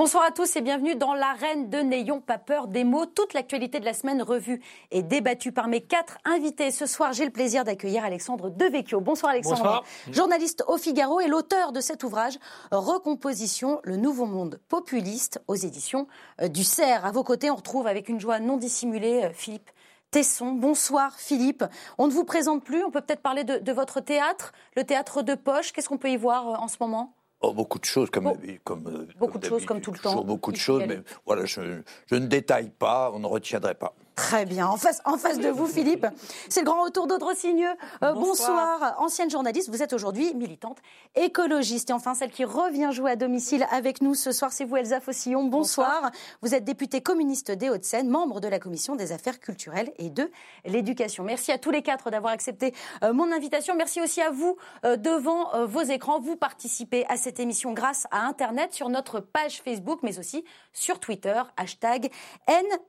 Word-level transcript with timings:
Bonsoir 0.00 0.24
à 0.24 0.30
tous 0.30 0.56
et 0.56 0.62
bienvenue 0.62 0.94
dans 0.94 1.12
l'arène 1.12 1.68
de 1.68 1.76
N'ayons 1.80 2.22
pas 2.22 2.38
peur 2.38 2.68
des 2.68 2.84
mots. 2.84 3.04
Toute 3.04 3.34
l'actualité 3.34 3.80
de 3.80 3.84
la 3.84 3.92
semaine 3.92 4.22
revue 4.22 4.62
et 4.90 5.02
débattue 5.02 5.52
par 5.52 5.68
mes 5.68 5.82
quatre 5.82 6.16
invités. 6.24 6.70
Ce 6.70 6.86
soir, 6.86 7.12
j'ai 7.12 7.26
le 7.26 7.30
plaisir 7.30 7.64
d'accueillir 7.64 8.02
Alexandre 8.02 8.48
Devecchio. 8.48 9.02
Bonsoir 9.02 9.32
Alexandre. 9.32 9.58
Bonsoir. 9.58 9.84
Journaliste 10.10 10.64
au 10.68 10.78
Figaro 10.78 11.20
et 11.20 11.26
l'auteur 11.26 11.72
de 11.72 11.82
cet 11.82 12.02
ouvrage, 12.02 12.38
Recomposition, 12.70 13.78
le 13.84 13.98
nouveau 13.98 14.24
monde 14.24 14.58
populiste 14.70 15.42
aux 15.48 15.54
éditions 15.54 16.06
euh, 16.40 16.48
du 16.48 16.64
CERF. 16.64 17.04
À 17.04 17.10
vos 17.10 17.22
côtés, 17.22 17.50
on 17.50 17.56
retrouve 17.56 17.86
avec 17.86 18.08
une 18.08 18.20
joie 18.20 18.38
non 18.38 18.56
dissimulée 18.56 19.24
euh, 19.24 19.30
Philippe 19.34 19.70
Tesson. 20.10 20.52
Bonsoir 20.52 21.14
Philippe. 21.20 21.62
On 21.98 22.06
ne 22.06 22.12
vous 22.12 22.24
présente 22.24 22.64
plus, 22.64 22.82
on 22.82 22.90
peut 22.90 23.02
peut-être 23.02 23.20
parler 23.20 23.44
de, 23.44 23.58
de 23.58 23.72
votre 23.72 24.00
théâtre, 24.00 24.52
le 24.76 24.84
théâtre 24.84 25.20
de 25.20 25.34
poche. 25.34 25.72
Qu'est-ce 25.72 25.90
qu'on 25.90 25.98
peut 25.98 26.08
y 26.08 26.16
voir 26.16 26.48
euh, 26.48 26.54
en 26.54 26.68
ce 26.68 26.78
moment? 26.80 27.12
Oh, 27.42 27.54
beaucoup 27.54 27.78
de 27.78 27.84
choses, 27.86 28.10
comme, 28.10 28.24
Bon. 28.24 28.36
comme 28.64 28.86
euh, 28.86 29.06
Beaucoup 29.18 29.32
comme 29.32 29.40
de 29.40 29.46
choses, 29.46 29.64
comme 29.64 29.80
tout 29.80 29.92
le 29.92 29.98
toujours 29.98 30.14
temps. 30.16 30.24
Beaucoup 30.24 30.52
de 30.52 30.56
choses, 30.58 30.82
mais 30.86 31.00
voilà, 31.24 31.46
je, 31.46 31.80
je 32.06 32.14
ne 32.14 32.26
détaille 32.26 32.70
pas, 32.70 33.10
on 33.14 33.18
ne 33.18 33.26
retiendrait 33.26 33.74
pas. 33.74 33.94
Très 34.20 34.44
bien. 34.44 34.68
En 34.68 34.76
face, 34.76 35.00
en 35.06 35.16
face 35.16 35.38
de 35.38 35.48
vous, 35.48 35.66
Philippe, 35.66 36.06
c'est 36.50 36.60
le 36.60 36.66
grand 36.66 36.84
retour 36.84 37.06
d'Audre 37.06 37.34
Signeux. 37.34 37.72
Euh, 38.04 38.12
bonsoir. 38.12 38.94
Ancienne 38.98 39.30
journaliste, 39.30 39.70
vous 39.70 39.82
êtes 39.82 39.94
aujourd'hui 39.94 40.34
militante 40.34 40.78
écologiste. 41.14 41.90
Et 41.90 41.92
enfin, 41.94 42.14
celle 42.14 42.30
qui 42.30 42.44
revient 42.44 42.90
jouer 42.92 43.12
à 43.12 43.16
domicile 43.16 43.66
avec 43.70 44.02
nous 44.02 44.14
ce 44.14 44.30
soir, 44.30 44.52
c'est 44.52 44.64
vous, 44.64 44.76
Elsa 44.76 45.00
Fossillon. 45.00 45.44
Bonsoir. 45.44 46.10
Vous 46.42 46.54
êtes 46.54 46.64
députée 46.64 47.00
communiste 47.00 47.50
des 47.50 47.70
Hauts-de-Seine, 47.70 48.08
membre 48.08 48.40
de 48.40 48.48
la 48.48 48.58
Commission 48.58 48.94
des 48.94 49.10
affaires 49.12 49.40
culturelles 49.40 49.90
et 49.98 50.10
de 50.10 50.30
l'éducation. 50.64 51.24
Merci 51.24 51.50
à 51.50 51.58
tous 51.58 51.70
les 51.70 51.82
quatre 51.82 52.10
d'avoir 52.10 52.32
accepté 52.32 52.74
euh, 53.02 53.12
mon 53.12 53.32
invitation. 53.32 53.74
Merci 53.74 54.00
aussi 54.00 54.20
à 54.20 54.30
vous 54.30 54.56
euh, 54.84 54.96
devant 54.96 55.54
euh, 55.54 55.66
vos 55.66 55.82
écrans. 55.82 56.20
Vous 56.20 56.36
participez 56.36 57.06
à 57.08 57.16
cette 57.16 57.40
émission 57.40 57.72
grâce 57.72 58.06
à 58.10 58.26
Internet 58.26 58.74
sur 58.74 58.90
notre 58.90 59.20
page 59.20 59.62
Facebook, 59.62 60.00
mais 60.02 60.18
aussi 60.18 60.44
sur 60.72 61.00
Twitter, 61.00 61.40
hashtag 61.56 62.10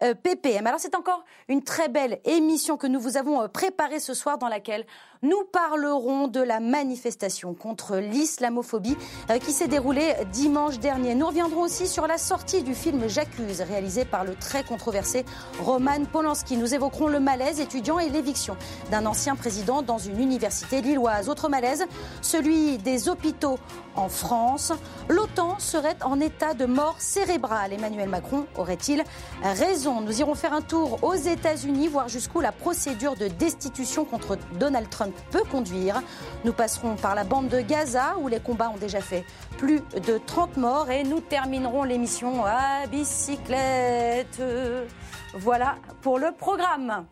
NPPM. 0.02 0.68
Alors 0.68 0.80
c'est 0.80 0.96
encore 0.96 1.21
une 1.48 1.64
très 1.64 1.90
belle 1.90 2.20
émission 2.26 2.78
que 2.78 2.88
nous 2.88 3.00
vous 3.00 3.18
avons 3.18 3.42
euh, 3.42 3.48
préparée 3.48 4.00
ce 4.00 4.14
soir 4.14 4.38
dans 4.38 4.48
laquelle 4.48 4.86
nous 5.24 5.44
parlerons 5.52 6.28
de 6.28 6.40
la 6.40 6.60
manifestation 6.60 7.54
contre 7.54 7.98
l'islamophobie 7.98 8.98
euh, 9.30 9.38
qui 9.38 9.52
s'est 9.52 9.68
déroulée 9.68 10.14
dimanche 10.32 10.80
dernier. 10.80 11.14
Nous 11.14 11.28
reviendrons 11.28 11.62
aussi 11.62 11.88
sur 11.88 12.08
la 12.08 12.18
sortie 12.18 12.64
du 12.64 12.74
film 12.74 13.08
J'accuse, 13.08 13.62
réalisé 13.62 14.06
par 14.06 14.24
le 14.24 14.36
très 14.36 14.64
controversé 14.64 15.26
Roman 15.60 16.06
Polanski. 16.12 16.58
Nous 16.58 16.74
évoquerons 16.74 17.08
le 17.08 17.20
malaise 17.20 17.60
étudiant 17.60 18.00
et 18.00 18.10
l'éviction 18.10 18.58
d'un 18.90 19.06
ancien 19.06 19.36
président 19.36 19.82
dans 19.82 19.98
une 19.98 20.20
université 20.20 20.82
lilloise. 20.82 21.30
Autre 21.30 21.50
malaise, 21.50 21.86
celui 22.22 22.78
des 22.78 23.10
hôpitaux 23.10 23.60
en 23.96 24.10
France. 24.10 24.74
L'OTAN 25.10 25.60
serait 25.60 25.98
en 26.04 26.20
état 26.20 26.54
de 26.54 26.66
mort 26.66 26.96
cérébrale. 27.00 27.74
Emmanuel 27.74 28.10
Macron 28.10 28.46
aurait-il 28.58 29.04
raison? 29.44 30.02
Nous 30.02 30.20
irons 30.20 30.36
faire 30.36 30.54
un 30.54 30.62
tour 30.62 31.00
aux 31.04 31.16
États-Unis, 31.16 31.88
voir 31.88 32.08
jusqu'où 32.08 32.42
la 32.42 32.52
procédure 32.52 33.16
de 33.16 33.28
destitution 33.28 34.06
contre 34.06 34.38
Donald 34.60 34.90
Trump 34.90 35.16
peut 35.32 35.44
conduire. 35.50 36.02
Nous 36.46 36.54
passerons 36.54 36.96
par 36.96 37.16
la 37.16 37.24
bande 37.24 37.50
de 37.50 37.62
Gaza, 37.62 38.16
où 38.20 38.28
les 38.28 38.40
combats 38.40 38.70
ont 38.70 38.78
déjà 38.78 39.02
fait 39.02 39.26
plus 39.58 39.82
de 40.08 40.20
30 40.26 40.58
morts. 40.58 40.90
Et 40.90 41.04
nous 41.04 41.20
terminerons 41.20 41.84
l'émission 41.84 42.46
à 42.46 42.88
bicyclette. 42.88 44.42
Voilà 45.34 45.76
pour 46.02 46.20
le 46.20 46.32
programme. 46.32 47.06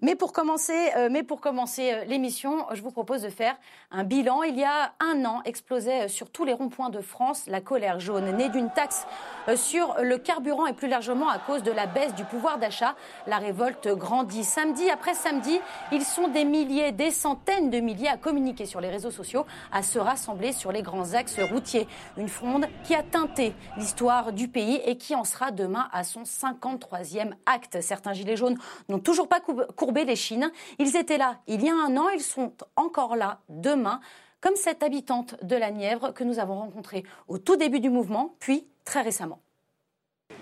Mais 0.00 0.14
pour 0.14 0.32
commencer, 0.32 0.90
euh, 0.96 1.08
commencer 1.40 1.92
euh, 1.92 2.04
l'émission, 2.04 2.66
je 2.72 2.82
vous 2.82 2.90
propose 2.92 3.22
de 3.22 3.28
faire 3.30 3.56
un 3.90 4.04
bilan. 4.04 4.42
Il 4.44 4.56
y 4.58 4.64
a 4.64 4.92
un 5.00 5.24
an, 5.24 5.42
explosait 5.44 6.04
euh, 6.04 6.08
sur 6.08 6.30
tous 6.30 6.44
les 6.44 6.52
ronds-points 6.52 6.90
de 6.90 7.00
France 7.00 7.44
la 7.48 7.60
colère 7.60 7.98
jaune, 7.98 8.30
née 8.36 8.48
d'une 8.48 8.70
taxe 8.70 9.06
euh, 9.48 9.56
sur 9.56 9.96
le 10.00 10.18
carburant 10.18 10.66
et 10.66 10.72
plus 10.72 10.88
largement 10.88 11.28
à 11.28 11.38
cause 11.38 11.62
de 11.62 11.72
la 11.72 11.86
baisse 11.86 12.14
du 12.14 12.24
pouvoir 12.24 12.58
d'achat. 12.58 12.94
La 13.26 13.38
révolte 13.38 13.88
grandit. 13.88 14.44
Samedi 14.44 14.88
après 14.90 15.14
samedi, 15.14 15.58
ils 15.90 16.04
sont 16.04 16.28
des 16.28 16.44
milliers, 16.44 16.92
des 16.92 17.10
centaines 17.10 17.70
de 17.70 17.80
milliers 17.80 18.08
à 18.08 18.16
communiquer 18.16 18.66
sur 18.66 18.80
les 18.80 18.90
réseaux 18.90 19.10
sociaux, 19.10 19.46
à 19.72 19.82
se 19.82 19.98
rassembler 19.98 20.52
sur 20.52 20.70
les 20.70 20.82
grands 20.82 21.14
axes 21.14 21.40
routiers. 21.40 21.88
Une 22.16 22.28
fronde 22.28 22.66
qui 22.84 22.94
a 22.94 23.02
teinté 23.02 23.52
l'histoire 23.76 24.32
du 24.32 24.48
pays 24.48 24.80
et 24.84 24.96
qui 24.96 25.14
en 25.14 25.24
sera 25.24 25.50
demain 25.50 25.88
à 25.92 26.04
son 26.04 26.22
53e 26.22 27.32
acte. 27.46 27.80
Certains 27.80 28.12
gilets 28.12 28.36
jaunes 28.36 28.58
n'ont 28.88 28.98
toujours 29.00 29.28
pas 29.28 29.40
cou- 29.40 29.62
courbé 29.88 30.04
les 30.04 30.16
chines. 30.16 30.52
Ils 30.78 30.96
étaient 30.98 31.16
là 31.16 31.36
il 31.46 31.64
y 31.64 31.70
a 31.70 31.74
un 31.74 31.96
an, 31.96 32.10
ils 32.10 32.20
sont 32.20 32.52
encore 32.76 33.16
là 33.16 33.38
demain, 33.48 34.00
comme 34.42 34.54
cette 34.54 34.82
habitante 34.82 35.42
de 35.42 35.56
la 35.56 35.70
Nièvre 35.70 36.12
que 36.12 36.24
nous 36.24 36.38
avons 36.38 36.56
rencontrée 36.56 37.04
au 37.26 37.38
tout 37.38 37.56
début 37.56 37.80
du 37.80 37.88
mouvement, 37.88 38.34
puis 38.38 38.66
très 38.84 39.00
récemment. 39.00 39.40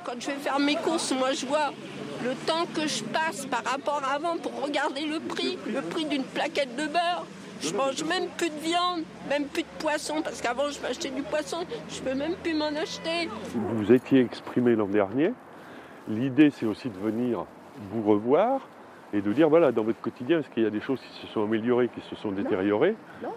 Quand 0.03 0.15
je 0.19 0.27
vais 0.27 0.33
faire 0.33 0.59
mes 0.59 0.75
courses, 0.75 1.13
moi 1.13 1.33
je 1.33 1.47
vois 1.47 1.73
le 2.25 2.35
temps 2.45 2.67
que 2.75 2.89
je 2.89 3.05
passe 3.05 3.47
par 3.47 3.63
rapport 3.63 4.03
à 4.05 4.15
avant 4.15 4.37
pour 4.37 4.61
regarder 4.61 5.07
le 5.07 5.21
prix, 5.21 5.57
le 5.73 5.81
prix 5.81 6.07
d'une 6.07 6.25
plaquette 6.25 6.75
de 6.75 6.87
beurre. 6.89 7.25
Je 7.61 7.73
mange 7.73 8.03
même 8.03 8.27
plus 8.37 8.51
de 8.51 8.59
viande, 8.59 9.05
même 9.31 9.45
plus 9.45 9.63
de 9.63 9.69
poisson, 9.79 10.23
parce 10.23 10.43
qu'avant 10.43 10.71
je 10.71 10.81
m'achetais 10.81 11.11
du 11.11 11.23
poisson, 11.23 11.59
je 11.89 12.01
peux 12.01 12.15
même 12.15 12.35
plus 12.43 12.55
m'en 12.55 12.75
acheter. 12.75 13.31
Vous 13.55 13.79
vous 13.79 13.93
étiez 13.93 14.23
exprimé 14.23 14.75
l'an 14.75 14.89
dernier. 14.89 15.33
L'idée, 16.09 16.51
c'est 16.51 16.67
aussi 16.67 16.89
de 16.89 16.99
venir 16.99 17.47
vous 17.93 18.03
revoir 18.03 18.61
et 19.13 19.21
de 19.21 19.33
dire, 19.33 19.49
voilà, 19.49 19.73
dans 19.73 19.83
votre 19.85 20.01
quotidien, 20.01 20.41
est-ce 20.41 20.49
qu'il 20.51 20.63
y 20.63 20.67
a 20.67 20.71
des 20.71 20.81
choses 20.81 21.01
qui 21.01 21.21
se 21.21 21.27
sont 21.33 21.45
améliorées, 21.45 21.89
qui 21.89 22.01
se 22.03 22.17
sont 22.17 22.33
détériorées 22.33 22.97
Il 23.23 23.29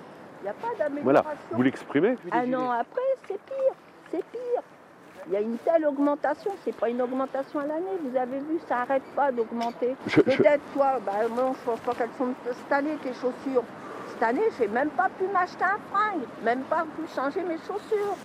n'y 0.43 0.49
a 0.49 0.53
pas 0.53 0.67
d'amélioration. 0.77 1.03
Voilà, 1.03 1.23
vous 1.51 1.61
l'exprimez 1.61 2.15
Un 2.31 2.53
an 2.53 2.71
après, 2.71 3.01
c'est 3.27 3.39
pire, 3.39 3.73
c'est 4.11 4.23
pire. 4.31 4.61
Il 5.27 5.33
y 5.33 5.37
a 5.37 5.41
une 5.41 5.57
telle 5.59 5.85
augmentation, 5.85 6.51
c'est 6.65 6.75
pas 6.75 6.89
une 6.89 7.01
augmentation 7.01 7.59
à 7.59 7.65
l'année, 7.67 7.97
vous 8.03 8.17
avez 8.17 8.39
vu, 8.39 8.59
ça 8.67 8.79
arrête 8.79 9.03
pas 9.15 9.31
d'augmenter. 9.31 9.95
Je- 10.07 10.21
Peut-être 10.21 10.63
toi, 10.73 10.99
bah, 11.05 11.27
moi 11.29 11.51
je 11.59 11.65
pense 11.69 11.79
pas 11.81 11.93
qu'elles 11.93 12.09
sont 12.17 12.33
cette 12.45 12.71
année 12.71 12.95
tes 13.03 13.13
chaussures. 13.13 13.63
Cette 14.07 14.23
année, 14.23 14.41
j'ai 14.57 14.67
même 14.67 14.89
pas 14.89 15.07
pu 15.19 15.25
m'acheter 15.31 15.63
un 15.63 15.77
fringue, 15.91 16.23
même 16.43 16.61
pas 16.63 16.83
pu 16.95 17.03
changer 17.15 17.43
mes 17.43 17.57
chaussures. 17.59 18.15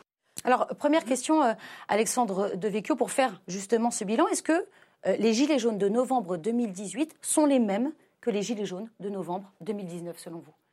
Alors, 0.44 0.66
première 0.78 1.04
question, 1.04 1.42
euh, 1.42 1.52
Alexandre 1.88 2.52
Devecchio, 2.56 2.96
pour 2.96 3.10
faire 3.10 3.40
justement 3.48 3.90
ce 3.90 4.04
bilan. 4.04 4.26
Est-ce 4.28 4.42
que 4.42 4.52
euh, 4.52 4.64
les 5.06 5.34
gilets 5.34 5.58
jaunes 5.58 5.78
de 5.78 5.88
novembre 5.88 6.36
2018 6.36 7.14
sont 7.20 7.46
les 7.46 7.58
mêmes 7.58 7.92
que 8.20 8.30
les 8.30 8.42
gilets 8.42 8.66
jaunes 8.66 8.90
de 9.00 9.10
novembre 9.10 9.52
2019, 9.60 10.18
selon 10.18 10.38
vous? 10.38 10.52
Euh, 10.52 10.63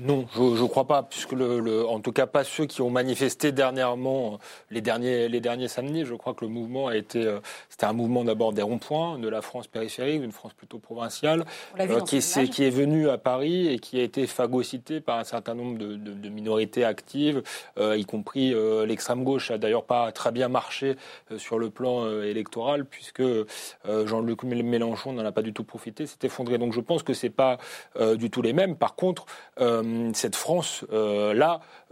non, 0.00 0.24
je 0.34 0.40
ne 0.62 0.68
crois 0.68 0.86
pas, 0.86 1.02
puisque 1.02 1.32
le, 1.32 1.60
le- 1.60 1.86
en 1.86 2.00
tout 2.00 2.12
cas 2.12 2.26
pas 2.26 2.44
ceux 2.44 2.64
qui 2.64 2.80
ont 2.80 2.88
manifesté 2.88 3.52
dernièrement, 3.52 4.34
euh, 4.34 4.36
les 4.70 4.80
derniers, 4.80 5.28
les 5.28 5.40
derniers 5.40 5.68
samedis. 5.68 6.06
Je 6.06 6.14
crois 6.14 6.32
que 6.32 6.46
le 6.46 6.50
mouvement 6.50 6.88
a 6.88 6.96
été, 6.96 7.24
euh, 7.26 7.40
c'était 7.68 7.84
un 7.84 7.92
mouvement 7.92 8.24
d'abord 8.24 8.54
des 8.54 8.62
ronds-points, 8.62 9.18
de 9.18 9.28
la 9.28 9.42
France 9.42 9.66
périphérique, 9.66 10.22
d'une 10.22 10.32
France 10.32 10.54
plutôt 10.54 10.78
provinciale, 10.78 11.44
euh, 11.90 12.00
qui, 12.06 12.16
est, 12.16 12.48
qui 12.48 12.64
est 12.64 12.70
venu 12.70 13.10
à 13.10 13.18
Paris 13.18 13.68
et 13.68 13.78
qui 13.78 14.00
a 14.00 14.02
été 14.02 14.26
phagocyté 14.26 15.00
par 15.02 15.18
un 15.18 15.24
certain 15.24 15.54
nombre 15.54 15.76
de, 15.78 15.96
de- 15.96 16.14
de 16.14 16.28
minorités 16.30 16.84
actives, 16.84 17.42
euh, 17.78 17.98
y 17.98 18.06
compris 18.06 18.54
euh, 18.54 18.86
l'extrême 18.86 19.24
gauche 19.24 19.50
a 19.50 19.58
d'ailleurs 19.58 19.84
pas 19.84 20.10
très 20.10 20.32
bien 20.32 20.48
marché 20.48 20.96
euh, 21.32 21.38
sur 21.38 21.58
le 21.58 21.68
plan 21.68 22.04
euh, 22.04 22.22
électoral, 22.22 22.86
puisque 22.86 23.20
euh, 23.20 23.44
Jean-Luc 23.84 24.42
Mélenchon 24.44 25.12
n'en 25.12 25.24
a 25.26 25.32
pas 25.32 25.42
du 25.42 25.52
tout 25.52 25.64
profité, 25.64 26.06
s'est 26.06 26.16
effondré. 26.22 26.56
Donc 26.56 26.72
je 26.72 26.80
pense 26.80 27.02
que 27.02 27.12
c'est 27.12 27.28
pas 27.28 27.58
euh, 28.00 28.16
du 28.16 28.30
tout 28.30 28.40
les 28.40 28.54
mêmes. 28.54 28.74
Par 28.76 28.94
contre, 28.94 29.26
euh, 29.66 30.10
cette 30.14 30.36
France 30.36 30.84
euh, 30.92 31.34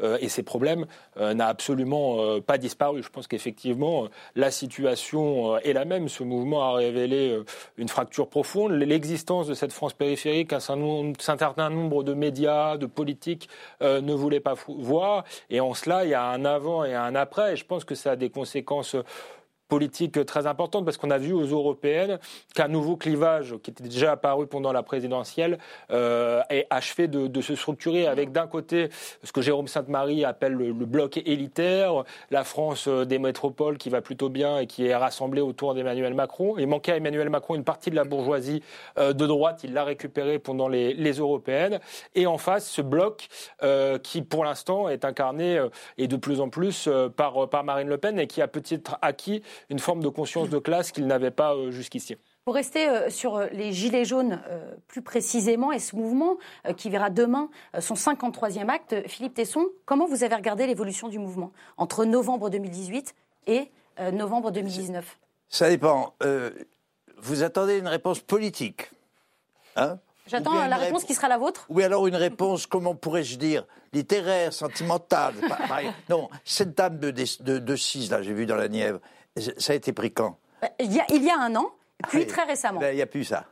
euh, 0.03 0.19
et 0.21 0.29
ses 0.29 0.43
problèmes 0.43 0.87
n'a 1.17 1.47
absolument 1.47 2.41
pas 2.41 2.59
disparu. 2.59 3.03
Je 3.03 3.09
pense 3.09 3.29
qu'effectivement 3.29 4.09
la 4.35 4.51
situation 4.51 5.57
est 5.59 5.73
la 5.73 5.85
même. 5.85 6.09
Ce 6.09 6.25
mouvement 6.25 6.65
a 6.65 6.73
révélé 6.73 7.39
une 7.77 7.89
fracture 7.89 8.29
profonde, 8.29 8.73
l'existence 8.73 9.47
de 9.47 9.55
cette 9.55 9.73
France 9.73 9.93
périphérique, 9.93 10.53
un 10.53 10.61
certain 10.61 11.71
nombre- 11.71 12.03
de 12.03 12.15
médias, 12.15 12.77
de 12.77 12.87
politiques 12.87 13.49
ne 13.81 14.13
voulaient 14.13 14.41
pas 14.41 14.55
voir. 14.67 15.25
Et 15.51 15.61
en 15.61 15.75
cela, 15.75 16.05
il 16.05 16.11
y 16.11 16.15
a 16.15 16.25
un 16.25 16.45
avant 16.45 16.85
et 16.85 16.95
un 16.95 17.15
après. 17.15 17.53
Et 17.53 17.57
je 17.57 17.65
pense 17.65 17.85
que 17.85 17.95
ça 17.95 18.13
a 18.13 18.17
des 18.17 18.31
conséquences 18.31 18.97
politique 19.69 20.25
très 20.27 20.47
importante 20.47 20.85
parce 20.85 20.97
qu'on 20.97 21.11
a 21.11 21.19
vu 21.19 21.33
aux 21.33 21.47
européennes 21.47 22.19
qu'un 22.55 22.69
nouveau 22.69 22.97
clivage 22.97 23.57
qui 23.63 23.71
était 23.71 23.85
déjà 23.85 24.13
apparu 24.13 24.47
pendant 24.47 24.73
la 24.73 24.83
présidentielle 24.83 25.59
euh, 25.91 26.43
est 26.51 26.67
achevé 26.71 27.09
de, 27.09 27.41
se 27.41 27.55
structurer 27.55 28.07
avec 28.07 28.33
d'un 28.33 28.47
côté 28.47 28.89
ce 29.23 29.33
que 29.33 29.43
Jérôme 29.43 29.69
Sainte-Marie 29.69 30.25
appelle 30.25 30.55
le, 30.55 30.73
bloc 30.73 31.17
élitaire, 31.19 32.05
la 32.31 32.45
France 32.45 32.89
euh, 32.89 33.05
des 33.05 33.19
métropoles 33.19 33.79
qui 33.79 33.91
va 33.91 34.01
plutôt 34.01 34.29
bien 34.29 34.59
et 34.59 34.67
qui 34.67 34.87
est 34.87 34.95
rassemblée 34.95 35.41
autour 35.41 35.75
d'Emmanuel 35.75 36.15
Macron. 36.15 36.57
Il 36.59 36.67
manquait 36.67 36.93
à 36.93 36.97
Emmanuel 36.97 37.31
Macron 37.31 37.55
une 37.55 37.65
partie 37.65 37.91
de 37.91 37.97
la 37.97 38.05
bourgeoisie 38.05 38.63
euh, 38.99 39.13
de 39.13 39.27
droite, 39.27 39.61
il 39.65 39.73
l'a 39.73 39.85
récupérée 39.85 40.39
pendant 40.39 40.69
les, 40.69 40.95
les 40.95 41.13
européennes. 41.13 41.81
Et 42.15 42.27
en 42.27 42.39
face, 42.39 42.69
ce 42.69 42.83
bloc 42.83 43.29
euh, 43.63 43.99
qui 43.99 44.23
pour 44.23 44.45
l'instant 44.45 44.89
est 44.89 45.05
incarné 45.05 45.59
euh, 45.59 45.69
et 45.99 46.09
de 46.09 46.17
plus 46.17 46.41
en 46.41 46.49
plus 46.49 46.89
par, 47.17 47.49
par 47.49 47.65
Marine 47.65 47.89
Le 47.89 47.99
Pen 47.99 48.19
et 48.19 48.27
qui 48.27 48.43
a 48.43 48.49
peut-être 48.49 48.99
acquis 49.03 49.43
une 49.71 49.79
forme 49.79 50.03
de 50.03 50.09
conscience 50.09 50.49
de 50.49 50.59
classe 50.59 50.93
qu'il 50.93 51.07
n'avait 51.07 51.31
pas 51.31 51.55
euh, 51.55 51.71
jusqu'ici. 51.71 52.17
Pour 52.45 52.55
rester 52.55 52.89
euh, 52.89 53.11
sur 53.11 53.37
euh, 53.37 53.47
les 53.53 53.73
Gilets 53.73 54.05
jaunes 54.05 54.41
plus 54.89 55.03
précisément 55.03 55.73
et 55.73 55.79
ce 55.79 55.97
mouvement 55.97 56.37
qui 56.77 56.91
verra 56.91 57.11
demain 57.11 57.49
son 57.79 57.95
53e 57.95 58.69
acte, 58.69 59.07
Philippe 59.09 59.35
Tesson, 59.35 59.67
comment 59.85 60.07
vous 60.07 60.25
avez 60.25 60.35
regardé 60.35 60.67
l'évolution 60.67 61.09
du 61.09 61.19
mouvement 61.19 61.53
entre 61.77 62.05
novembre 62.05 62.51
2018 62.51 63.15
et 63.47 63.71
novembre 64.13 64.51
2019 64.51 65.19
Ça 65.49 65.69
dépend. 65.69 66.15
vous 67.19 67.43
attendez 67.43 67.79
une 67.79 67.89
réponse 67.89 68.21
politique 68.21 68.91
hein? 69.77 69.99
J'attends 70.27 70.67
la 70.67 70.77
réponse 70.77 71.05
qui 71.05 71.15
sera 71.15 71.29
la 71.29 71.37
vôtre? 71.37 71.67
Oui, 71.69 71.85
alors 71.85 72.07
une 72.07 72.17
réponse, 72.17 72.67
comment 72.67 72.95
pourrais-je 72.95 73.37
dire, 73.37 73.67
littéraire, 73.93 74.53
sentimentale. 74.53 75.35
non, 76.09 76.31
cette 76.45 76.75
dame 76.75 76.99
de, 76.99 77.11
de, 77.11 77.59
de 77.59 77.77
6, 77.77 78.11
là, 78.11 78.23
j'ai 78.23 78.33
vu 78.33 78.47
dans 78.47 78.57
la 78.57 78.69
Nièvre, 78.69 79.01
ça 79.37 79.73
a 79.73 79.77
été 79.77 79.93
pris 79.93 80.13
quand 80.13 80.39
il 80.81 80.93
y, 80.93 81.01
a, 81.01 81.05
il 81.11 81.23
y 81.23 81.31
a 81.31 81.39
un 81.39 81.55
an, 81.57 81.71
puis 82.09 82.27
très 82.27 82.45
récemment. 82.45 82.81
Ben, 82.81 82.93
il 82.93 82.97
n'y 82.97 83.03
a 83.03 83.07
plus 83.07 83.25
ça. 83.25 83.45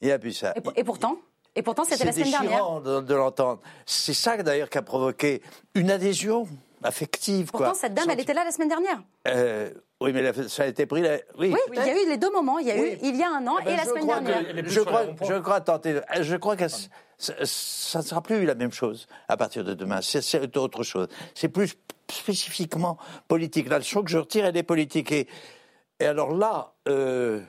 Il 0.00 0.06
n'y 0.06 0.12
a 0.12 0.18
plus 0.18 0.32
ça. 0.32 0.52
Et, 0.76 0.84
pourtant 0.84 1.16
et 1.54 1.62
pourtant, 1.62 1.84
c'était 1.84 2.04
la 2.04 2.12
semaine 2.12 2.30
dernière. 2.30 2.80
C'est 2.82 2.90
de, 2.90 3.00
de 3.00 3.14
l'entendre. 3.14 3.60
C'est 3.86 4.14
ça 4.14 4.36
d'ailleurs 4.38 4.68
qui 4.68 4.78
a 4.78 4.82
provoqué 4.82 5.42
une 5.74 5.90
adhésion 5.90 6.48
affective. 6.82 7.50
Pourtant, 7.50 7.74
cette 7.74 7.94
dame, 7.94 8.10
elle 8.10 8.20
était 8.20 8.34
là 8.34 8.44
la 8.44 8.50
semaine 8.50 8.68
dernière. 8.68 9.02
Euh, 9.28 9.70
oui, 10.02 10.12
mais 10.12 10.32
ça 10.48 10.64
a 10.64 10.66
été 10.66 10.86
pris. 10.86 11.02
Oui, 11.38 11.54
il 11.72 11.76
y 11.76 11.78
a 11.78 12.02
eu 12.02 12.08
les 12.08 12.16
deux 12.16 12.30
moments. 12.30 12.58
Il 12.58 12.66
y 12.66 12.70
a 12.70 12.76
eu 12.76 12.98
il 13.02 13.16
y 13.16 13.22
a 13.22 13.30
un 13.30 13.46
an 13.46 13.56
eh 13.60 13.64
ben, 13.64 13.70
et 13.72 13.76
la 13.76 13.84
semaine 13.84 14.06
dernière. 14.06 14.42
Je 14.66 14.80
crois, 14.80 15.04
je 15.22 15.38
crois 15.38 15.60
tenter. 15.60 16.00
Je 16.20 16.36
crois 16.36 16.56
que 16.56 16.66
ça 16.68 17.98
ne 17.98 18.02
sera 18.04 18.22
plus 18.22 18.44
la 18.44 18.54
même 18.54 18.72
chose 18.72 19.06
à 19.28 19.36
partir 19.36 19.64
de 19.64 19.74
demain. 19.74 20.00
C'est 20.02 20.56
autre 20.56 20.82
chose. 20.82 21.08
C'est 21.34 21.48
plus 21.48 21.74
spécifiquement 22.10 22.98
politique. 23.28 23.68
La 23.68 23.78
leçon 23.78 24.02
que 24.02 24.10
je 24.10 24.18
retire, 24.18 24.44
elle 24.44 24.56
est 24.56 24.62
politique. 24.62 25.12
Et, 25.12 25.28
et 26.00 26.06
alors 26.06 26.36
là, 26.36 26.74
euh, 26.88 27.40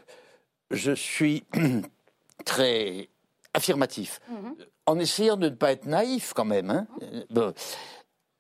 je 0.72 0.92
suis 0.92 1.44
très 2.46 3.10
affirmatif, 3.54 4.20
mhm. 4.30 4.56
en 4.86 5.00
essayant 5.00 5.38
de 5.38 5.50
ne 5.50 5.56
pas 5.56 5.72
être 5.72 5.86
naïf 5.86 6.34
quand 6.34 6.46
même. 6.46 6.70
Hein. 6.70 6.88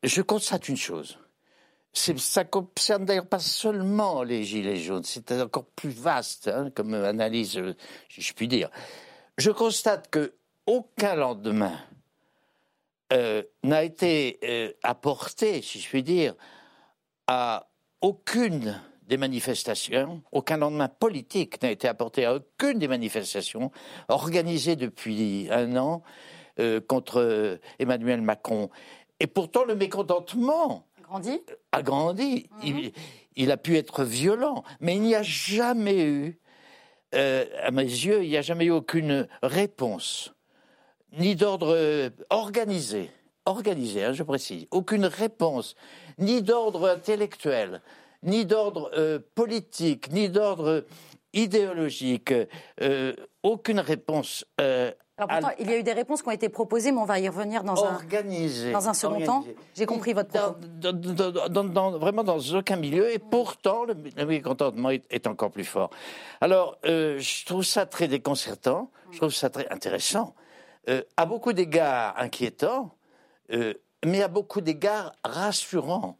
je 0.03 0.21
constate 0.21 0.69
une 0.69 0.77
chose. 0.77 1.19
Ça 1.93 2.43
concerne 2.43 3.05
d'ailleurs 3.05 3.27
pas 3.27 3.39
seulement 3.39 4.23
les 4.23 4.43
gilets 4.43 4.77
jaunes, 4.77 5.03
c'est 5.03 5.31
encore 5.31 5.65
plus 5.65 5.91
vaste 5.91 6.47
hein, 6.47 6.71
comme 6.73 6.95
analyse, 6.95 7.57
euh, 7.57 7.75
si 8.09 8.21
je 8.21 8.33
puis 8.33 8.47
dire. 8.47 8.69
Je 9.37 9.51
constate 9.51 10.09
que 10.09 10.33
aucun 10.65 11.15
lendemain 11.15 11.77
euh, 13.11 13.43
n'a 13.63 13.83
été 13.83 14.75
apporté, 14.81 15.61
si 15.61 15.79
je 15.79 15.87
puis 15.87 16.01
dire, 16.01 16.33
à 17.27 17.69
aucune 18.01 18.81
des 19.07 19.17
manifestations, 19.17 20.23
aucun 20.31 20.57
lendemain 20.57 20.87
politique 20.87 21.61
n'a 21.61 21.71
été 21.71 21.87
apporté 21.87 22.25
à 22.25 22.35
aucune 22.35 22.79
des 22.79 22.87
manifestations 22.87 23.71
organisées 24.07 24.75
depuis 24.75 25.47
un 25.51 25.75
an 25.77 26.01
euh, 26.59 26.79
contre 26.81 27.59
Emmanuel 27.79 28.21
Macron. 28.21 28.69
Et 29.19 29.27
pourtant, 29.27 29.63
le 29.63 29.75
mécontentement 29.75 30.87
a 31.71 31.81
grandi. 31.81 32.49
Mhm. 32.63 32.91
il, 33.35 33.51
a 33.51 33.57
pu 33.57 33.77
être 33.77 34.03
violent, 34.03 34.63
mais 34.79 34.95
il 34.95 35.01
n'y 35.01 35.15
a 35.15 35.23
jamais 35.23 36.03
eu, 36.03 36.39
euh, 37.13 37.45
à 37.61 37.71
mes 37.71 37.83
yeux, 37.83 38.23
il 38.23 38.29
n'y 38.29 38.37
a 38.37 38.41
jamais 38.41 38.65
eu 38.65 38.71
aucune 38.71 39.27
réponse, 39.41 40.33
ni 41.17 41.35
d'ordre 41.35 42.11
organisé, 42.29 43.11
organisé, 43.45 44.03
hein, 44.03 44.13
je 44.13 44.23
précise, 44.23 44.65
aucune 44.71 45.05
réponse, 45.05 45.75
ni 46.17 46.41
d'ordre 46.41 46.89
intellectuel, 46.89 47.81
ni 48.23 48.45
d'ordre 48.45 48.89
euh, 48.97 49.19
politique, 49.35 50.11
ni 50.11 50.29
d'ordre 50.29 50.85
idéologique, 51.33 52.33
euh, 52.81 53.13
aucune 53.41 53.79
réponse. 53.79 54.45
Euh, 54.61 54.91
alors 55.17 55.29
pourtant, 55.29 55.55
il 55.59 55.69
y 55.69 55.73
a 55.73 55.77
eu 55.77 55.83
des 55.83 55.93
réponses 55.93 56.23
qui 56.23 56.27
ont 56.27 56.31
été 56.31 56.49
proposées, 56.49 56.91
mais 56.91 56.99
on 56.99 57.05
va 57.05 57.19
y 57.19 57.29
revenir 57.29 57.63
dans, 57.63 57.85
un, 57.85 57.99
dans 58.71 58.89
un 58.89 58.93
second 58.93 59.21
temps. 59.23 59.43
J'ai 59.75 59.85
compris 59.85 60.13
votre 60.13 60.29
propos. 60.29 61.99
vraiment 61.99 62.23
dans 62.23 62.39
aucun 62.39 62.77
milieu, 62.77 63.13
et 63.13 63.19
pourtant, 63.19 63.85
le, 63.85 63.95
mécontentement 64.25 64.89
est, 64.89 65.27
encore 65.27 65.51
plus 65.51 65.65
fort. 65.65 65.91
Alors, 66.41 66.77
je 66.83 67.45
trouve 67.45 67.63
ça 67.63 67.85
très 67.85 68.07
déconcertant, 68.07 68.89
je 69.11 69.17
trouve 69.17 69.33
ça 69.33 69.51
très 69.51 69.69
intéressant, 69.69 70.33
à 71.15 71.25
beaucoup 71.27 71.53
d'égards 71.53 72.15
inquiétant, 72.17 72.95
mais 73.49 74.23
à 74.23 74.27
beaucoup 74.27 74.61
d'égards 74.61 75.13
rassurant. 75.23 76.17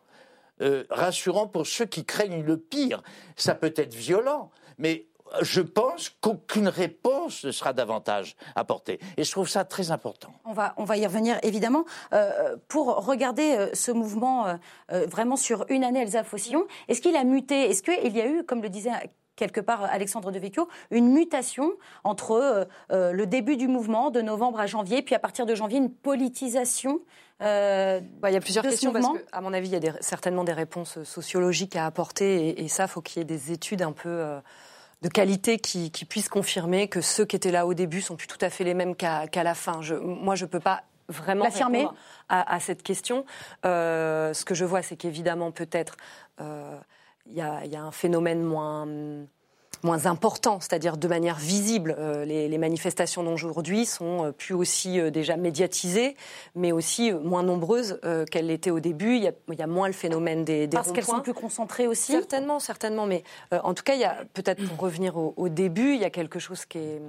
Euh, 0.61 0.83
rassurant 0.91 1.47
pour 1.47 1.65
ceux 1.65 1.85
qui 1.85 2.05
craignent 2.05 2.43
le 2.43 2.57
pire. 2.57 3.01
Ça 3.35 3.55
peut 3.55 3.73
être 3.75 3.93
violent, 3.95 4.51
mais 4.77 5.05
je 5.41 5.61
pense 5.61 6.09
qu'aucune 6.21 6.67
réponse 6.67 7.43
ne 7.43 7.51
sera 7.51 7.73
davantage 7.73 8.35
apportée. 8.55 8.99
Et 9.17 9.23
je 9.23 9.31
trouve 9.31 9.49
ça 9.49 9.65
très 9.65 9.91
important. 9.91 10.33
On 10.45 10.53
va, 10.53 10.73
on 10.77 10.83
va 10.83 10.97
y 10.97 11.05
revenir 11.05 11.39
évidemment. 11.43 11.85
Euh, 12.13 12.55
pour 12.67 13.05
regarder 13.05 13.55
euh, 13.57 13.69
ce 13.73 13.91
mouvement 13.91 14.59
vraiment 14.89 15.35
sur 15.35 15.65
une 15.69 15.83
année, 15.83 16.01
Elsa 16.01 16.23
Fossillon, 16.23 16.65
est-ce 16.87 17.01
qu'il 17.01 17.15
a 17.15 17.23
muté? 17.23 17.69
Est-ce 17.69 17.81
qu'il 17.81 18.15
y 18.15 18.21
a 18.21 18.27
eu, 18.27 18.43
comme 18.43 18.61
le 18.61 18.69
disait 18.69 18.91
quelque 19.35 19.61
part 19.61 19.83
Alexandre 19.83 20.31
de 20.31 20.37
Vecchio, 20.37 20.67
une 20.91 21.11
mutation 21.11 21.73
entre 22.03 22.67
le 22.89 23.25
début 23.25 23.57
du 23.57 23.67
mouvement 23.67 24.11
de 24.11 24.21
novembre 24.21 24.59
à 24.59 24.67
janvier, 24.67 25.01
puis 25.01 25.15
à 25.15 25.19
partir 25.19 25.45
de 25.45 25.55
janvier, 25.55 25.79
une 25.79 25.91
politisation 25.91 26.99
euh, 27.41 27.99
bah, 28.19 28.29
il 28.29 28.33
y 28.33 28.37
a 28.37 28.41
plusieurs 28.41 28.63
questions 28.63 28.93
parce 28.93 29.07
qu'à 29.07 29.41
mon 29.41 29.53
avis, 29.53 29.69
il 29.69 29.83
y 29.83 29.89
a 29.89 29.93
certainement 30.01 30.43
des 30.43 30.53
réponses 30.53 31.03
sociologiques 31.03 31.75
à 31.75 31.85
apporter 31.85 32.63
et, 32.63 32.67
ça, 32.67 32.83
il 32.83 32.89
faut 32.89 33.01
qu'il 33.01 33.19
y 33.19 33.21
ait 33.21 33.25
des 33.25 33.51
études 33.51 33.81
un 33.81 33.91
peu 33.91 34.09
euh, 34.09 34.39
de 35.01 35.09
qualité 35.09 35.57
qui, 35.57 35.89
puissent 36.07 36.29
confirmer 36.29 36.87
que 36.87 37.01
ceux 37.01 37.25
qui 37.25 37.35
étaient 37.35 37.51
là 37.51 37.65
au 37.65 37.73
début 37.73 38.01
sont 38.01 38.15
plus 38.15 38.27
tout 38.27 38.37
à 38.41 38.49
fait 38.49 38.63
les 38.63 38.73
mêmes 38.73 38.95
qu'à 38.95 39.27
la 39.35 39.55
fin. 39.55 39.81
Je, 39.81 39.95
moi, 39.95 40.35
je 40.35 40.45
ne 40.45 40.49
peux 40.49 40.59
pas 40.59 40.83
vraiment 41.09 41.49
répondre 41.49 41.95
à, 42.29 42.59
cette 42.59 42.81
question. 42.81 43.25
Euh, 43.65 44.33
ce 44.33 44.45
que 44.45 44.55
je 44.55 44.63
vois, 44.63 44.81
c'est 44.81 44.95
qu'évidemment, 44.95 45.51
peut-être, 45.51 45.97
il 46.39 47.33
y, 47.33 47.39
y, 47.39 47.75
a 47.75 47.81
un 47.81 47.91
phénomène 47.91 48.41
moins 48.41 48.87
moins 49.83 50.05
important, 50.05 50.59
c'est-à-dire 50.59 50.97
de 50.97 51.07
manière 51.07 51.37
visible. 51.37 51.95
Euh, 51.97 52.25
les, 52.25 52.57
manifestations 52.57 53.23
d'aujourd'hui 53.23 53.85
sont 53.85 54.25
euh, 54.25 54.31
plus 54.31 54.53
aussi 54.53 54.99
euh, 54.99 55.09
déjà 55.09 55.35
médiatisées, 55.37 56.15
mais 56.55 56.71
aussi 56.71 57.11
moins 57.11 57.43
nombreuses 57.43 57.99
qu'elles 58.31 58.47
l'étaient 58.47 58.71
au 58.71 58.79
début. 58.79 59.15
Il 59.17 59.23
y, 59.23 59.61
a, 59.61 59.67
moins 59.67 59.87
le 59.87 59.93
phénomène 59.93 60.45
des, 60.45 60.67
des 60.67 60.75
Parce 60.75 60.91
qu'elles 60.91 61.03
sont 61.03 61.21
plus 61.21 61.33
concentrées 61.33 61.87
aussi? 61.87 62.11
Certainement, 62.11 62.59
certainement. 62.59 63.05
Mais 63.05 63.23
en 63.51 63.73
tout 63.73 63.83
cas, 63.83 63.95
il 63.95 64.01
y 64.01 64.05
a 64.05 64.23
peut-être 64.33 64.65
pour 64.67 64.77
revenir 64.77 65.17
au, 65.17 65.33
au, 65.35 65.49
début, 65.49 65.93
il 65.93 66.01
y 66.01 66.05
a 66.05 66.09
quelque 66.09 66.39
chose 66.39 66.65
qui 66.65 66.77
est 66.77 67.01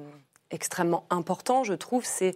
extrêmement 0.50 1.04
important, 1.10 1.64
je 1.64 1.74
trouve, 1.74 2.04
c'est 2.04 2.34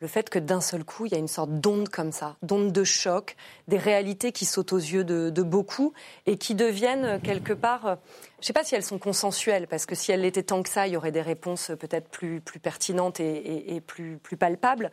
le 0.00 0.08
fait 0.08 0.30
que 0.30 0.38
d'un 0.38 0.62
seul 0.62 0.82
coup, 0.82 1.04
il 1.04 1.12
y 1.12 1.14
a 1.14 1.18
une 1.18 1.28
sorte 1.28 1.50
d'onde 1.50 1.90
comme 1.90 2.10
ça, 2.10 2.36
d'onde 2.42 2.72
de 2.72 2.84
choc, 2.84 3.36
des 3.68 3.76
réalités 3.76 4.32
qui 4.32 4.46
sautent 4.46 4.72
aux 4.72 4.78
yeux 4.78 5.04
de, 5.04 5.42
beaucoup 5.42 5.92
et 6.26 6.38
qui 6.38 6.54
deviennent 6.54 7.04
euh, 7.04 7.18
quelque 7.18 7.52
part, 7.52 7.86
euh, 7.86 7.94
je 8.36 8.42
ne 8.42 8.46
sais 8.46 8.52
pas 8.52 8.64
si 8.64 8.74
elles 8.74 8.84
sont 8.84 8.98
consensuelles, 8.98 9.66
parce 9.66 9.84
que 9.84 9.94
si 9.94 10.10
elles 10.10 10.22
l'étaient 10.22 10.42
tant 10.42 10.62
que 10.62 10.68
ça, 10.70 10.86
il 10.86 10.94
y 10.94 10.96
aurait 10.96 11.12
des 11.12 11.20
réponses 11.20 11.70
euh, 11.70 11.76
peut-être 11.76 12.08
plus, 12.08 12.40
plus 12.40 12.60
pertinentes 12.60 13.20
et, 13.20 13.82
plus, 13.86 14.16
plus 14.18 14.36
palpables. 14.36 14.90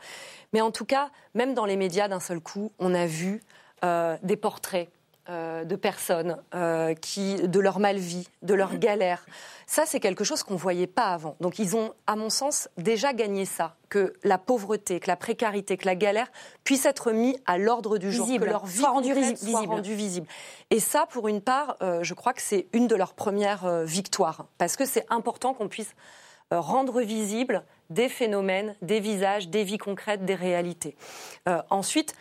Mais 0.52 0.62
en 0.62 0.72
tout 0.72 0.86
cas, 0.86 1.10
même 1.34 1.54
dans 1.54 1.66
les 1.66 1.78
médias, 1.78 2.10
d'un 2.10 2.20
seul 2.20 2.42
coup, 2.42 2.72
on 2.80 2.94
a 2.94 3.06
vu 3.06 3.42
des 4.24 4.38
portraits 4.38 4.90
euh, 5.30 5.66
de 5.66 5.76
personnes 5.76 6.38
euh, 6.56 6.94
qui, 6.94 7.36
de 7.36 7.60
leur 7.60 7.80
mal-vie, 7.80 8.30
de 8.44 8.54
leur 8.54 8.72
mhm. 8.72 8.80
galère. 8.80 9.26
Ça, 9.66 9.84
c'est 9.86 10.00
quelque 10.00 10.24
chose 10.24 10.42
qu'on 10.42 10.54
ne 10.54 10.60
voyait 10.60 10.88
pas 10.88 11.08
avant. 11.08 11.36
Donc, 11.42 11.60
ils 11.60 11.76
ont, 11.76 11.94
à 12.08 12.16
mon 12.16 12.30
sens, 12.30 12.70
déjà 12.78 13.12
gagné 13.12 13.44
ça, 13.44 13.76
que 13.90 14.14
la 14.24 14.38
pauvreté, 14.38 15.02
que 15.02 15.08
la 15.08 15.18
précarité, 15.18 15.76
que 15.76 15.86
la 15.86 15.96
galère 15.96 16.32
puissent 16.64 16.86
être 16.86 17.12
mis 17.12 17.38
à 17.46 17.58
l'ordre 17.58 17.98
du 17.98 18.10
jour, 18.10 18.26
que 18.26 18.46
leur 18.46 18.66
vie 18.66 18.78
soit 18.80 18.90
rendue 18.90 19.14
visible. 19.14 19.82
visible. 19.82 20.28
Et 20.70 20.80
ça, 20.80 21.06
pour 21.10 21.28
une 21.28 21.42
part, 21.42 21.76
euh, 21.82 22.04
je 22.04 22.14
crois 22.14 22.32
que 22.32 22.42
c'est 22.42 22.68
une 22.72 22.88
de 22.88 22.96
leurs 22.96 23.14
premières 23.14 23.84
victoires, 23.84 24.46
parce 24.58 24.78
que 24.78 24.86
c'est 24.86 25.06
important 25.10 25.54
qu'on 25.54 25.68
puisse 25.68 25.94
rendre 26.52 27.02
visibles 27.02 27.64
des 27.90 28.08
phénomènes, 28.08 28.76
des 28.82 29.02
visages, 29.02 29.50
des 29.50 29.66
vies 29.66 29.78
concrètes, 29.78 30.24
des 30.24 30.36
réalités. 30.36 30.96
ensuite, 31.70 32.14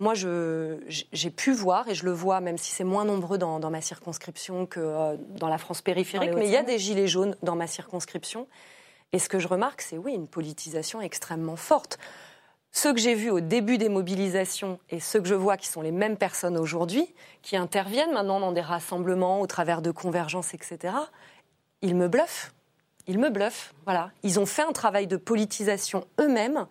moi, 0.00 0.14
j'ai 0.14 1.30
pu 1.30 1.52
voir, 1.52 1.88
et 1.88 1.94
je 1.94 2.04
le 2.04 2.12
vois, 2.12 2.40
même 2.40 2.58
si 2.58 2.72
c'est 2.72 2.84
moins 2.84 3.04
nombreux 3.04 3.38
dans, 3.38 3.70
ma 3.70 3.80
circonscription 3.80 4.66
que 4.66 4.80
euh, 4.80 5.16
dans 5.38 5.48
la 5.48 5.58
France 5.58 5.82
périphérique, 5.82 6.32
mais 6.34 6.46
il 6.46 6.52
y 6.52 6.56
a 6.56 6.62
des 6.62 6.78
gilets 6.78 7.06
jaunes 7.06 7.36
dans 7.42 7.54
ma 7.54 7.66
circonscription. 7.66 8.48
Et 9.12 9.20
ce 9.20 9.28
que 9.28 9.38
je 9.38 9.46
remarque, 9.46 9.80
c'est 9.80 9.96
oui, 9.96 10.12
une 10.12 10.26
politisation 10.26 11.00
extrêmement 11.00 11.56
forte. 11.56 11.98
Ceux 12.72 12.92
que 12.92 12.98
j'ai 12.98 13.14
vus 13.14 13.30
au 13.30 13.38
début 13.38 13.78
des 13.78 13.88
mobilisations 13.88 14.80
et 14.90 14.98
ceux 14.98 15.20
que 15.20 15.28
je 15.28 15.36
vois 15.36 15.56
qui 15.56 15.68
sont 15.68 15.80
les 15.80 15.92
mêmes 15.92 16.16
personnes 16.16 16.58
aujourd'hui, 16.58 17.06
qui 17.40 17.56
interviennent 17.56 18.12
maintenant 18.12 18.40
dans 18.40 18.50
des 18.50 18.60
rassemblements 18.60 19.40
au 19.40 19.46
travers 19.46 19.80
de 19.80 19.92
convergences, 19.92 20.54
etc., 20.54 20.94
ils 21.82 21.94
me 21.94 22.08
bluffent. 22.08 22.52
Ils 23.06 23.20
me 23.20 23.30
bluffent. 23.30 23.74
Voilà. 23.84 24.10
Ils 24.24 24.40
ont 24.40 24.46
fait 24.46 24.62
un 24.62 24.72
travail 24.72 25.06
de 25.06 25.16
politisation 25.16 26.04
eux-mêmes. 26.18 26.66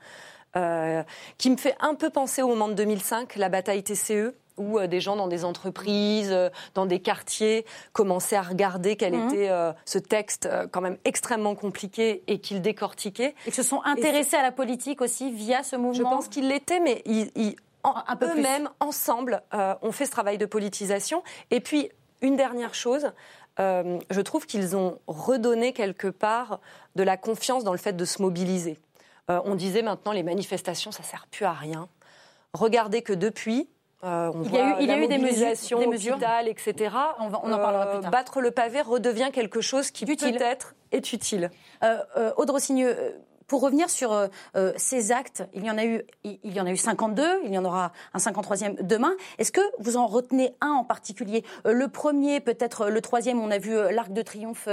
Euh, 0.55 1.03
qui 1.37 1.49
me 1.49 1.57
fait 1.57 1.75
un 1.79 1.95
peu 1.95 2.09
penser 2.09 2.41
au 2.41 2.47
moment 2.47 2.67
de 2.67 2.73
2005, 2.73 3.35
la 3.37 3.49
bataille 3.49 3.83
TCE, 3.83 4.33
où 4.57 4.79
des 4.81 5.01
gens 5.01 5.15
dans 5.15 5.27
des 5.27 5.45
entreprises, 5.45 6.35
dans 6.75 6.85
des 6.85 6.99
quartiers, 6.99 7.65
commençaient 7.91 8.35
à 8.35 8.43
regarder 8.43 8.95
quel 8.95 9.13
mmh. 9.13 9.27
était 9.29 9.49
ce 9.83 9.97
texte 9.97 10.47
quand 10.71 10.81
même 10.81 10.97
extrêmement 11.05 11.55
compliqué 11.55 12.21
et 12.27 12.37
qu'ils 12.37 12.61
décortiquaient. 12.61 13.33
Et 13.47 13.51
se 13.51 13.63
sont 13.63 13.81
intéressés 13.83 14.35
à 14.35 14.43
la 14.43 14.51
politique 14.51 15.01
aussi 15.01 15.31
via 15.31 15.63
ce 15.63 15.75
mouvement 15.75 15.93
Je 15.93 16.03
pense 16.03 16.27
qu'ils 16.27 16.47
l'étaient, 16.47 16.79
mais 16.79 17.01
ils, 17.07 17.55
eux-mêmes, 18.21 18.69
ensemble, 18.79 19.41
ont 19.53 19.91
fait 19.91 20.05
ce 20.05 20.11
travail 20.11 20.37
de 20.37 20.45
politisation. 20.45 21.23
Et 21.49 21.59
puis, 21.59 21.89
une 22.21 22.35
dernière 22.35 22.75
chose, 22.75 23.11
euh, 23.59 23.99
je 24.09 24.21
trouve 24.21 24.45
qu'ils 24.45 24.75
ont 24.75 24.99
redonné 25.07 25.73
quelque 25.73 26.07
part 26.07 26.59
de 26.95 27.03
la 27.03 27.17
confiance 27.17 27.63
dans 27.63 27.71
le 27.71 27.77
fait 27.77 27.93
de 27.93 28.05
se 28.05 28.21
mobiliser. 28.21 28.79
Euh, 29.29 29.39
on 29.45 29.55
disait 29.55 29.81
maintenant 29.81 30.11
les 30.11 30.23
manifestations, 30.23 30.91
ça 30.91 31.03
sert 31.03 31.27
plus 31.31 31.45
à 31.45 31.53
rien. 31.53 31.87
Regardez 32.53 33.01
que 33.01 33.13
depuis, 33.13 33.69
euh, 34.03 34.31
on 34.33 34.43
il 34.43 34.53
y 34.53 34.57
a 34.57 34.69
eu, 34.69 34.73
il 34.81 34.87
y 34.87 34.91
a 34.91 34.97
eu 34.97 35.07
des 35.07 35.17
mesures, 35.17 35.79
des 35.79 35.87
mesures. 35.87 36.17
etc. 36.45 36.95
On, 37.19 37.27
on 37.27 37.53
en 37.53 37.57
parlera 37.57 37.85
plus 37.87 38.01
tard. 38.01 38.11
Battre 38.11 38.41
le 38.41 38.51
pavé 38.51 38.81
redevient 38.81 39.29
quelque 39.33 39.61
chose 39.61 39.91
qui 39.91 40.05
peut-être 40.05 40.75
est 40.91 41.13
utile. 41.13 41.51
Audre 42.37 42.53
Rossigneux, 42.53 43.15
pour 43.47 43.61
revenir 43.61 43.89
sur 43.89 44.11
euh, 44.11 44.27
euh, 44.55 44.73
ces 44.77 45.11
actes, 45.11 45.43
il 45.53 45.65
y 45.65 45.71
en 45.71 45.77
a 45.77 45.85
eu, 45.85 46.01
il 46.23 46.53
y 46.53 46.59
en 46.59 46.65
a 46.65 46.71
eu 46.71 46.77
52, 46.77 47.41
il 47.45 47.53
y 47.53 47.57
en 47.57 47.65
aura 47.65 47.91
un 48.13 48.19
53e 48.19 48.81
demain. 48.81 49.13
Est-ce 49.37 49.51
que 49.51 49.61
vous 49.79 49.97
en 49.97 50.07
retenez 50.07 50.55
un 50.61 50.71
en 50.71 50.83
particulier? 50.83 51.43
Euh, 51.65 51.73
Le 51.73 51.87
premier, 51.87 52.39
peut-être 52.39 52.89
le 52.89 53.01
troisième, 53.01 53.39
on 53.39 53.51
a 53.51 53.57
vu 53.57 53.73
l'Arc 53.91 54.11
de 54.11 54.21
Triomphe 54.21 54.67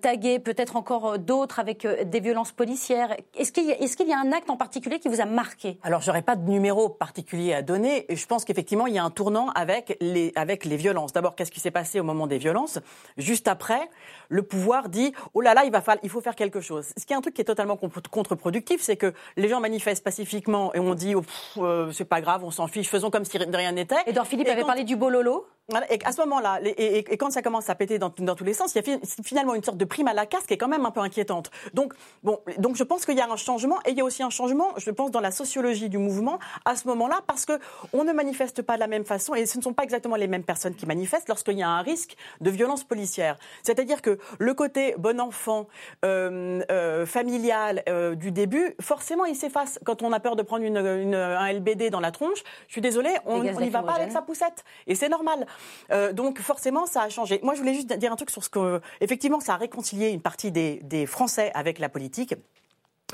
tagué, 0.00 0.38
peut-être 0.38 0.76
encore 0.76 1.18
d'autres 1.18 1.58
avec 1.58 1.86
des 1.86 2.20
violences 2.20 2.52
policières. 2.52 3.16
Est-ce 3.36 3.52
qu'il 3.52 3.64
y, 3.64 3.70
est 3.70 3.94
qu'il 3.94 4.08
y, 4.08 4.12
a 4.12 4.18
un 4.18 4.32
acte 4.32 4.50
en 4.50 4.56
particulier 4.56 4.98
qui 4.98 5.08
vous 5.08 5.20
a 5.20 5.24
marqué? 5.24 5.78
Alors, 5.82 6.00
j'aurais 6.00 6.22
pas 6.22 6.36
de 6.36 6.48
numéro 6.48 6.88
particulier 6.88 7.54
à 7.54 7.62
donner. 7.62 8.06
Je 8.08 8.26
pense 8.26 8.44
qu'effectivement, 8.44 8.86
il 8.86 8.94
y 8.94 8.98
a 8.98 9.04
un 9.04 9.10
tournant 9.10 9.50
avec 9.50 9.96
les, 10.00 10.32
avec 10.36 10.64
les 10.64 10.76
violences. 10.76 11.12
D'abord, 11.12 11.34
qu'est-ce 11.34 11.50
qui 11.50 11.60
s'est 11.60 11.70
passé 11.70 12.00
au 12.00 12.04
moment 12.04 12.26
des 12.26 12.38
violences? 12.38 12.78
Juste 13.16 13.48
après, 13.48 13.88
le 14.28 14.42
pouvoir 14.42 14.88
dit 14.88 15.12
oh 15.34 15.40
là 15.40 15.54
là, 15.54 15.64
il 15.64 15.70
va 15.70 15.80
falloir, 15.80 16.02
il 16.02 16.10
faut 16.10 16.20
faire 16.20 16.36
quelque 16.36 16.60
chose. 16.60 16.86
Ce 16.96 17.04
qui 17.04 17.12
est 17.12 17.16
un 17.16 17.20
truc 17.20 17.34
qui 17.34 17.40
est 17.40 17.44
totalement 17.44 17.76
contre-productif, 18.14 18.80
c'est 18.80 18.96
que 18.96 19.12
les 19.36 19.48
gens 19.48 19.60
manifestent 19.60 20.04
pacifiquement 20.04 20.72
et 20.74 20.78
on 20.78 20.94
dit 20.94 21.14
oh, 21.14 21.24
euh, 21.58 21.92
c'est 21.92 22.04
pas 22.04 22.20
grave, 22.20 22.44
on 22.44 22.50
s'en 22.50 22.68
fiche, 22.68 22.88
faisons 22.88 23.10
comme 23.10 23.24
si 23.24 23.36
rien 23.36 23.72
n'était. 23.72 23.96
Edouard 24.06 24.26
Philippe 24.26 24.48
avait 24.48 24.62
parlé 24.62 24.84
du 24.84 24.96
bololo? 24.96 25.46
Et 25.88 25.98
à 26.04 26.12
ce 26.12 26.20
moment-là, 26.20 26.60
et, 26.62 27.16
quand 27.16 27.30
ça 27.30 27.40
commence 27.40 27.70
à 27.70 27.74
péter 27.74 27.98
dans, 27.98 28.10
tous 28.10 28.44
les 28.44 28.52
sens, 28.52 28.74
il 28.74 28.86
y 28.86 28.92
a 28.92 28.98
finalement 29.24 29.54
une 29.54 29.62
sorte 29.62 29.78
de 29.78 29.86
prime 29.86 30.08
à 30.08 30.12
la 30.12 30.26
casse 30.26 30.44
qui 30.46 30.52
est 30.52 30.58
quand 30.58 30.68
même 30.68 30.84
un 30.84 30.90
peu 30.90 31.00
inquiétante. 31.00 31.50
Donc, 31.72 31.94
bon, 32.22 32.38
donc 32.58 32.76
je 32.76 32.84
pense 32.84 33.06
qu'il 33.06 33.16
y 33.16 33.20
a 33.22 33.30
un 33.30 33.36
changement, 33.36 33.78
et 33.86 33.92
il 33.92 33.96
y 33.96 34.02
a 34.02 34.04
aussi 34.04 34.22
un 34.22 34.28
changement, 34.28 34.68
je 34.76 34.90
pense, 34.90 35.10
dans 35.10 35.20
la 35.20 35.30
sociologie 35.30 35.88
du 35.88 35.96
mouvement 35.96 36.38
à 36.66 36.76
ce 36.76 36.86
moment-là, 36.88 37.20
parce 37.26 37.46
que 37.46 37.58
on 37.94 38.04
ne 38.04 38.12
manifeste 38.12 38.60
pas 38.60 38.74
de 38.74 38.80
la 38.80 38.88
même 38.88 39.06
façon, 39.06 39.34
et 39.34 39.46
ce 39.46 39.56
ne 39.56 39.62
sont 39.62 39.72
pas 39.72 39.84
exactement 39.84 40.16
les 40.16 40.26
mêmes 40.26 40.44
personnes 40.44 40.74
qui 40.74 40.84
manifestent 40.84 41.28
lorsqu'il 41.28 41.56
y 41.56 41.62
a 41.62 41.68
un 41.68 41.80
risque 41.80 42.14
de 42.42 42.50
violence 42.50 42.84
policière. 42.84 43.38
C'est-à-dire 43.62 44.02
que 44.02 44.18
le 44.38 44.52
côté 44.52 44.94
bon 44.98 45.18
enfant, 45.18 45.66
euh, 46.04 46.60
euh, 46.70 47.06
familial 47.06 47.82
euh, 47.88 48.14
du 48.14 48.32
début, 48.32 48.74
forcément, 48.82 49.24
il 49.24 49.34
s'efface 49.34 49.80
quand 49.86 50.02
on 50.02 50.12
a 50.12 50.20
peur 50.20 50.36
de 50.36 50.42
prendre 50.42 50.64
une, 50.64 50.76
un 50.76 51.52
LBD 51.52 51.88
dans 51.88 52.00
la 52.00 52.10
tronche. 52.10 52.42
Je 52.66 52.72
suis 52.72 52.82
désolée, 52.82 53.14
on 53.24 53.42
n'y 53.42 53.70
va 53.70 53.82
pas 53.82 53.94
avec 53.94 54.12
sa 54.12 54.20
poussette, 54.20 54.62
et 54.86 54.94
c'est 54.94 55.08
normal. 55.08 55.46
Euh, 55.90 56.12
donc 56.12 56.40
forcément, 56.40 56.86
ça 56.86 57.02
a 57.02 57.08
changé. 57.08 57.40
Moi, 57.42 57.54
je 57.54 57.60
voulais 57.60 57.74
juste 57.74 57.92
dire 57.92 58.12
un 58.12 58.16
truc 58.16 58.30
sur 58.30 58.42
ce 58.42 58.48
que, 58.48 58.80
effectivement, 59.00 59.40
ça 59.40 59.54
a 59.54 59.56
réconcilié 59.56 60.10
une 60.10 60.22
partie 60.22 60.50
des, 60.50 61.06
Français 61.06 61.50
avec 61.54 61.78
la 61.78 61.88
politique. 61.88 62.34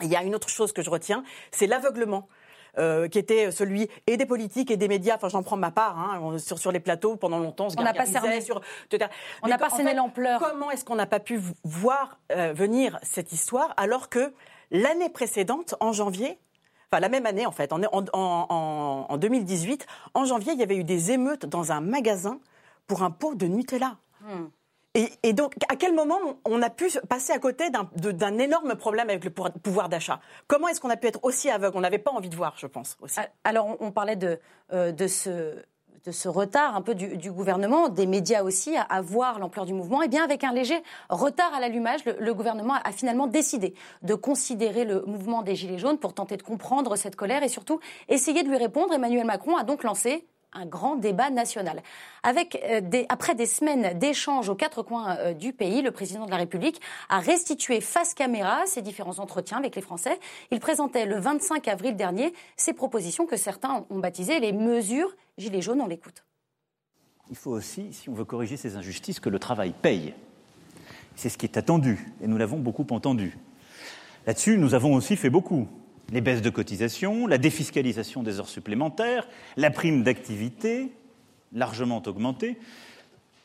Il 0.02 0.08
y 0.08 0.16
a 0.16 0.22
une 0.22 0.34
autre 0.34 0.48
chose 0.48 0.72
que 0.72 0.82
je 0.82 0.90
retiens, 0.90 1.24
c'est 1.50 1.66
l'aveuglement. 1.66 2.28
Euh, 2.78 3.08
qui 3.08 3.18
était 3.18 3.50
celui 3.50 3.88
et 4.06 4.16
des 4.16 4.26
politiques 4.26 4.70
et 4.70 4.76
des 4.76 4.86
médias. 4.86 5.16
Enfin, 5.16 5.28
j'en 5.28 5.42
prends 5.42 5.56
ma 5.56 5.72
part 5.72 5.98
hein, 5.98 6.38
sur, 6.38 6.60
sur 6.60 6.70
les 6.70 6.78
plateaux 6.78 7.16
pendant 7.16 7.40
longtemps. 7.40 7.66
On 7.76 7.82
n'a 7.82 7.92
pas 7.92 8.06
cerné 8.06 8.40
sur. 8.40 8.60
On 9.42 9.48
n'a 9.48 9.58
pas 9.58 9.70
cerné 9.70 9.92
l'ampleur. 9.92 10.40
Comment 10.40 10.70
est-ce 10.70 10.84
qu'on 10.84 10.94
n'a 10.94 11.06
pas 11.06 11.18
pu 11.18 11.40
voir 11.64 12.20
euh, 12.30 12.52
venir 12.52 13.00
cette 13.02 13.32
histoire 13.32 13.74
alors 13.76 14.08
que 14.08 14.32
l'année 14.70 15.08
précédente, 15.08 15.74
en 15.80 15.92
janvier, 15.92 16.38
enfin 16.90 17.00
la 17.00 17.08
même 17.08 17.26
année 17.26 17.46
en 17.46 17.52
fait, 17.52 17.72
en, 17.72 17.80
en, 17.82 19.06
en, 19.08 19.16
2018, 19.16 19.86
en 20.14 20.24
janvier, 20.24 20.52
il 20.52 20.58
y 20.58 20.62
avait 20.62 20.76
eu 20.76 20.84
des 20.84 21.12
émeutes 21.12 21.46
dans 21.46 21.72
un 21.72 21.80
magasin 21.80 22.40
pour 22.86 23.02
un 23.02 23.10
pot 23.10 23.34
de 23.34 23.46
Nutella. 23.46 23.96
Hmm. 24.22 24.46
Et, 24.94 25.32
donc, 25.32 25.54
à 25.68 25.76
quel 25.76 25.94
moment 25.94 26.18
on 26.44 26.60
a 26.62 26.68
pu 26.68 26.90
passer 27.08 27.32
à 27.32 27.38
côté 27.38 27.70
d'un 27.70 28.38
énorme 28.38 28.74
problème 28.74 29.08
avec 29.08 29.24
le 29.24 29.30
pouvoir 29.30 29.88
d'achat? 29.88 30.20
Comment 30.48 30.66
est-ce 30.66 30.80
qu'on 30.80 30.90
a 30.90 30.96
pu 30.96 31.06
être 31.06 31.20
aussi 31.22 31.48
aveugle? 31.48 31.76
On 31.76 31.80
n'avait 31.80 31.98
pas 31.98 32.10
envie 32.10 32.28
de 32.28 32.34
voir, 32.34 32.54
je 32.56 32.66
pense. 32.66 32.96
Aussi. 33.00 33.20
Ah, 33.20 33.28
alors, 33.44 33.76
on 33.78 33.92
parlait 33.92 34.16
de, 34.16 34.40
euh, 34.72 34.90
de, 34.90 35.06
ce, 35.06 35.54
de 36.04 36.12
ce 36.12 36.28
retard 36.28 36.76
un 36.76 36.82
peu 36.82 36.94
du, 36.94 37.30
gouvernement, 37.30 37.88
des 37.88 38.06
médias 38.06 38.42
aussi, 38.42 38.74
à, 38.76 39.00
voir 39.02 39.38
l'ampleur 39.38 39.66
du 39.66 39.74
mouvement. 39.74 40.02
Et 40.02 40.06
eh 40.06 40.08
bien, 40.08 40.24
avec 40.24 40.44
un 40.44 40.52
léger 40.52 40.82
retard 41.08 41.52
à 41.54 41.60
l'allumage, 41.60 42.00
le, 42.04 42.34
gouvernement 42.34 42.74
a, 42.84 42.92
finalement 42.92 43.26
décidé 43.26 43.74
de 44.02 44.14
considérer 44.14 44.84
le 44.84 45.02
mouvement 45.06 45.42
des 45.42 45.54
Gilets 45.54 45.78
jaunes 45.78 45.98
pour 45.98 46.14
tenter 46.14 46.36
de 46.36 46.42
comprendre 46.42 46.96
cette 46.96 47.16
colère 47.16 47.42
et 47.42 47.48
surtout 47.48 47.80
essayer 48.08 48.42
de 48.42 48.48
lui 48.48 48.56
répondre. 48.56 48.94
Emmanuel 48.94 49.26
Macron 49.26 49.56
a 49.56 49.64
donc 49.64 49.82
lancé 49.82 50.26
un 50.52 50.66
grand 50.66 50.96
débat 50.96 51.30
national. 51.30 51.82
Avec 52.22 52.60
euh, 52.64 52.80
après 53.08 53.34
des 53.34 53.46
semaines 53.46 53.98
d'échanges 53.98 54.48
aux 54.48 54.54
quatre 54.54 54.82
coins 54.82 55.16
euh, 55.18 55.32
du 55.32 55.52
pays, 55.52 55.82
le 55.82 55.90
président 55.90 56.26
de 56.26 56.30
la 56.30 56.36
République 56.36 56.80
a 57.08 57.20
restitué 57.20 57.80
face 57.80 58.14
caméra 58.14 58.66
ses 58.66 58.82
différents 58.82 59.18
entretiens 59.18 59.58
avec 59.58 59.76
les 59.76 59.82
Français. 59.82 60.18
Il 60.50 60.60
présentait 60.60 61.06
le 61.06 61.18
25 61.18 61.68
avril 61.68 61.96
dernier 61.96 62.32
ses 62.56 62.72
propositions 62.72 63.26
que 63.26 63.36
certains 63.36 63.86
ont 63.90 63.98
baptisées 63.98 64.40
les 64.40 64.52
mesures 64.52 65.14
Gilets 65.40 65.62
jaunes. 65.62 65.80
On 65.80 65.86
l'écoute. 65.86 66.24
Il 67.30 67.36
faut 67.36 67.52
aussi, 67.52 67.92
si 67.92 68.08
on 68.08 68.14
veut 68.14 68.24
corriger 68.24 68.56
ces 68.56 68.76
injustices, 68.76 69.20
que 69.20 69.28
le 69.28 69.38
travail 69.38 69.72
paye. 69.80 70.14
C'est 71.16 71.28
ce 71.28 71.38
qui 71.38 71.46
est 71.46 71.56
attendu, 71.56 72.12
et 72.22 72.26
nous 72.26 72.36
l'avons 72.36 72.58
beaucoup 72.58 72.86
entendu. 72.90 73.36
Là-dessus, 74.26 74.58
nous 74.58 74.74
avons 74.74 74.94
aussi 74.94 75.16
fait 75.16 75.30
beaucoup 75.30 75.68
les 76.10 76.20
baisses 76.20 76.42
de 76.42 76.50
cotisations, 76.50 77.26
la 77.26 77.38
défiscalisation 77.38 78.22
des 78.22 78.40
heures 78.40 78.48
supplémentaires, 78.48 79.28
la 79.56 79.70
prime 79.70 80.02
d'activité, 80.02 80.92
largement 81.52 82.02
augmentée. 82.06 82.58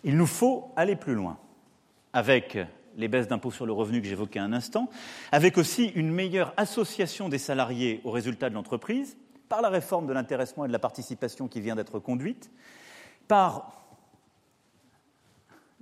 Il 0.03 0.17
nous 0.17 0.25
faut 0.25 0.71
aller 0.75 0.95
plus 0.95 1.13
loin, 1.13 1.37
avec 2.13 2.57
les 2.97 3.07
baisses 3.07 3.27
d'impôts 3.27 3.51
sur 3.51 3.65
le 3.65 3.73
revenu 3.73 4.01
que 4.01 4.07
j'évoquais 4.07 4.39
un 4.39 4.53
instant, 4.53 4.89
avec 5.31 5.57
aussi 5.57 5.91
une 5.95 6.11
meilleure 6.11 6.53
association 6.57 7.29
des 7.29 7.37
salariés 7.37 8.01
aux 8.03 8.11
résultats 8.11 8.49
de 8.49 8.55
l'entreprise, 8.55 9.17
par 9.49 9.61
la 9.61 9.69
réforme 9.69 10.07
de 10.07 10.13
l'intéressement 10.13 10.65
et 10.65 10.67
de 10.67 10.73
la 10.73 10.79
participation 10.79 11.47
qui 11.47 11.61
vient 11.61 11.75
d'être 11.75 11.99
conduite, 11.99 12.51
par 13.27 13.85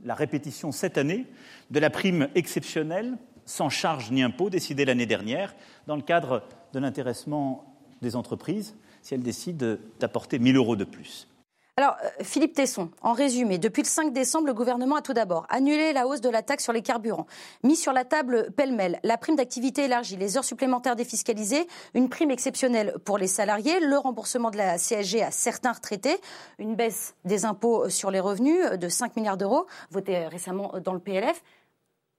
la 0.03 0.15
répétition 0.15 0.72
cette 0.72 0.98
année 0.98 1.27
de 1.72 1.79
la 1.79 1.89
prime 1.89 2.27
exceptionnelle 2.36 3.17
sans 3.46 3.70
charge 3.70 4.12
ni 4.12 4.24
impôt 4.24 4.50
décidée 4.50 4.86
l'année 4.86 5.05
dernière 5.05 5.55
dans 5.88 5.96
le 5.96 6.01
cadre 6.01 6.43
de 6.74 6.79
l'intéressement 6.79 7.65
des 8.01 8.15
entreprises 8.15 8.75
si 9.01 9.13
elles 9.13 9.24
décident 9.24 9.77
d'apporter 10.00 10.38
1 10.39 10.43
000 10.53 10.58
euros 10.58 10.75
de 10.75 10.86
plus. 10.86 11.27
Alors, 11.75 11.95
euh, 12.03 12.09
Philippe 12.21 12.53
Tesson, 12.53 12.91
en 13.01 13.13
résumé, 13.13 13.57
depuis 13.57 13.81
le 13.81 13.87
5 13.87 14.13
décembre, 14.13 14.45
le 14.45 14.53
gouvernement 14.53 14.97
a 14.97 15.01
tout 15.01 15.13
d'abord 15.13 15.47
annulé 15.49 15.91
la 15.91 16.05
hausse 16.05 16.21
de 16.21 16.29
la 16.29 16.43
taxe 16.43 16.63
sur 16.63 16.71
les 16.71 16.83
carburants, 16.83 17.25
mis 17.63 17.75
sur 17.75 17.93
la 17.93 18.05
table 18.05 18.51
pêle-mêle 18.51 18.99
la 19.01 19.17
prime 19.17 19.35
d'activité 19.35 19.85
élargie, 19.85 20.15
les 20.15 20.37
heures 20.37 20.43
supplémentaires 20.43 20.95
défiscalisées, 20.95 21.67
une 21.95 22.09
prime 22.09 22.29
exceptionnelle 22.29 22.93
pour 23.05 23.17
les 23.17 23.25
salariés, 23.25 23.79
le 23.79 23.97
remboursement 23.97 24.51
de 24.51 24.57
la 24.57 24.77
CSG 24.77 25.23
à 25.23 25.31
certains 25.31 25.71
retraités, 25.71 26.17
une 26.59 26.75
baisse 26.75 27.15
des 27.25 27.43
impôts 27.43 27.89
sur 27.89 28.11
les 28.11 28.19
revenus 28.19 28.63
de 28.73 28.87
5 28.87 29.15
milliards 29.15 29.37
d'euros, 29.37 29.65
votée 29.89 30.27
récemment 30.27 30.73
dans 30.83 30.93
le 30.93 30.99
PLF. 30.99 31.41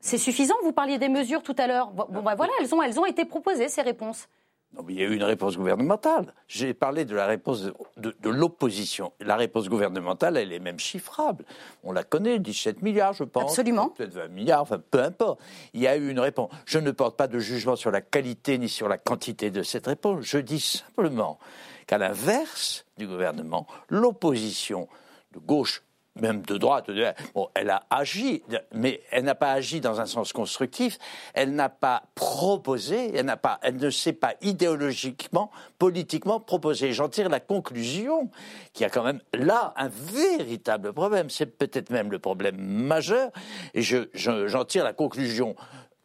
C'est 0.01 0.19
suffisant? 0.19 0.57
Vous 0.65 0.73
parliez 0.73 0.99
des 0.99 1.09
mesures 1.09 1.45
tout 1.45 1.55
à 1.59 1.69
l'heure. 1.69 1.93
Bon, 1.93 2.23
bah, 2.23 2.35
voilà, 2.35 2.53
elles 2.61 2.75
ont, 2.75 2.83
elles 2.83 2.99
ont 2.99 3.07
été 3.07 3.25
proposées, 3.25 3.69
ces 3.69 3.83
réponses. 3.83 4.27
Non, 4.75 4.85
il 4.89 4.99
y 4.99 5.03
a 5.03 5.05
eu 5.05 5.15
une 5.15 5.23
réponse 5.23 5.57
gouvernementale. 5.57 6.35
J'ai 6.49 6.75
parlé 6.75 7.05
de 7.05 7.15
la 7.15 7.27
réponse 7.27 7.71
de, 7.97 8.15
l'opposition. 8.29 9.13
La 9.21 9.37
réponse 9.37 9.69
gouvernementale, 9.69 10.37
elle 10.37 10.53
est 10.53 10.59
même 10.59 10.79
chiffrable. 10.79 11.45
On 11.85 11.93
la 11.93 12.03
connaît, 12.03 12.39
17 12.39 12.83
milliards, 12.83 13.13
je 13.13 13.25
pense. 13.25 13.51
Absolument. 13.51 13.91
Peut-être 13.91 14.15
20 14.15 14.29
milliards, 14.29 14.63
enfin, 14.63 14.81
peu 14.91 15.03
importe. 15.03 15.41
Il 15.75 15.81
y 15.81 15.87
a 15.87 15.97
eu 15.97 16.09
une 16.09 16.21
réponse. 16.21 16.51
Je 16.67 16.79
ne 16.79 16.91
porte 16.91 17.17
pas 17.17 17.29
de 17.29 17.39
jugement 17.39 17.77
sur 17.77 17.91
la 17.91 18.01
qualité 18.01 18.59
ni 18.59 18.69
sur 18.69 18.89
la 18.89 18.99
quantité 18.99 19.51
de 19.51 19.63
cette 19.63 19.87
réponse. 19.87 20.25
Je 20.25 20.39
dis 20.39 20.61
simplement 20.61 21.39
qu'à 21.87 21.99
l'inverse 21.99 22.85
du 22.99 23.07
gouvernement, 23.07 23.67
l'opposition 23.89 24.89
de 25.33 25.39
gauche 25.39 25.83
même 26.21 26.43
de 26.43 26.57
droite, 26.57 26.91
bon, 27.35 27.49
elle 27.55 27.71
a 27.71 27.83
agi, 27.91 28.43
mais 28.73 29.03
elle 29.11 29.25
n'a 29.25 29.35
pas 29.35 29.51
agi 29.51 29.81
dans 29.81 30.01
un 30.01 30.07
sens 30.07 30.33
constructif, 30.33 30.99
elle 31.35 31.55
n'a 31.55 31.69
pas 31.69 32.05
proposé, 32.15 33.17
elle, 33.17 33.35
pas, 33.37 33.59
elle 33.63 33.77
ne 33.77 33.91
s'est 33.91 34.13
pas 34.13 34.35
idéologiquement, 34.41 35.51
politiquement 35.79 36.39
proposé. 36.39 36.93
J'en 36.93 37.09
tire 37.09 37.29
la 37.29 37.41
conclusion 37.41 38.31
qu'il 38.73 38.85
y 38.85 38.87
a 38.87 38.91
quand 38.91 39.03
même 39.03 39.21
là 39.33 39.75
un 39.77 39.89
véritable 39.89 40.93
problème, 40.93 41.31
c'est 41.31 41.47
peut-être 41.47 41.91
même 41.91 42.13
le 42.13 42.21
problème 42.21 42.57
majeur, 42.59 43.31
et 43.75 43.83
j'en 43.83 44.05
je, 44.15 44.63
tire 44.65 44.85
la 44.85 44.93
conclusion 44.93 45.57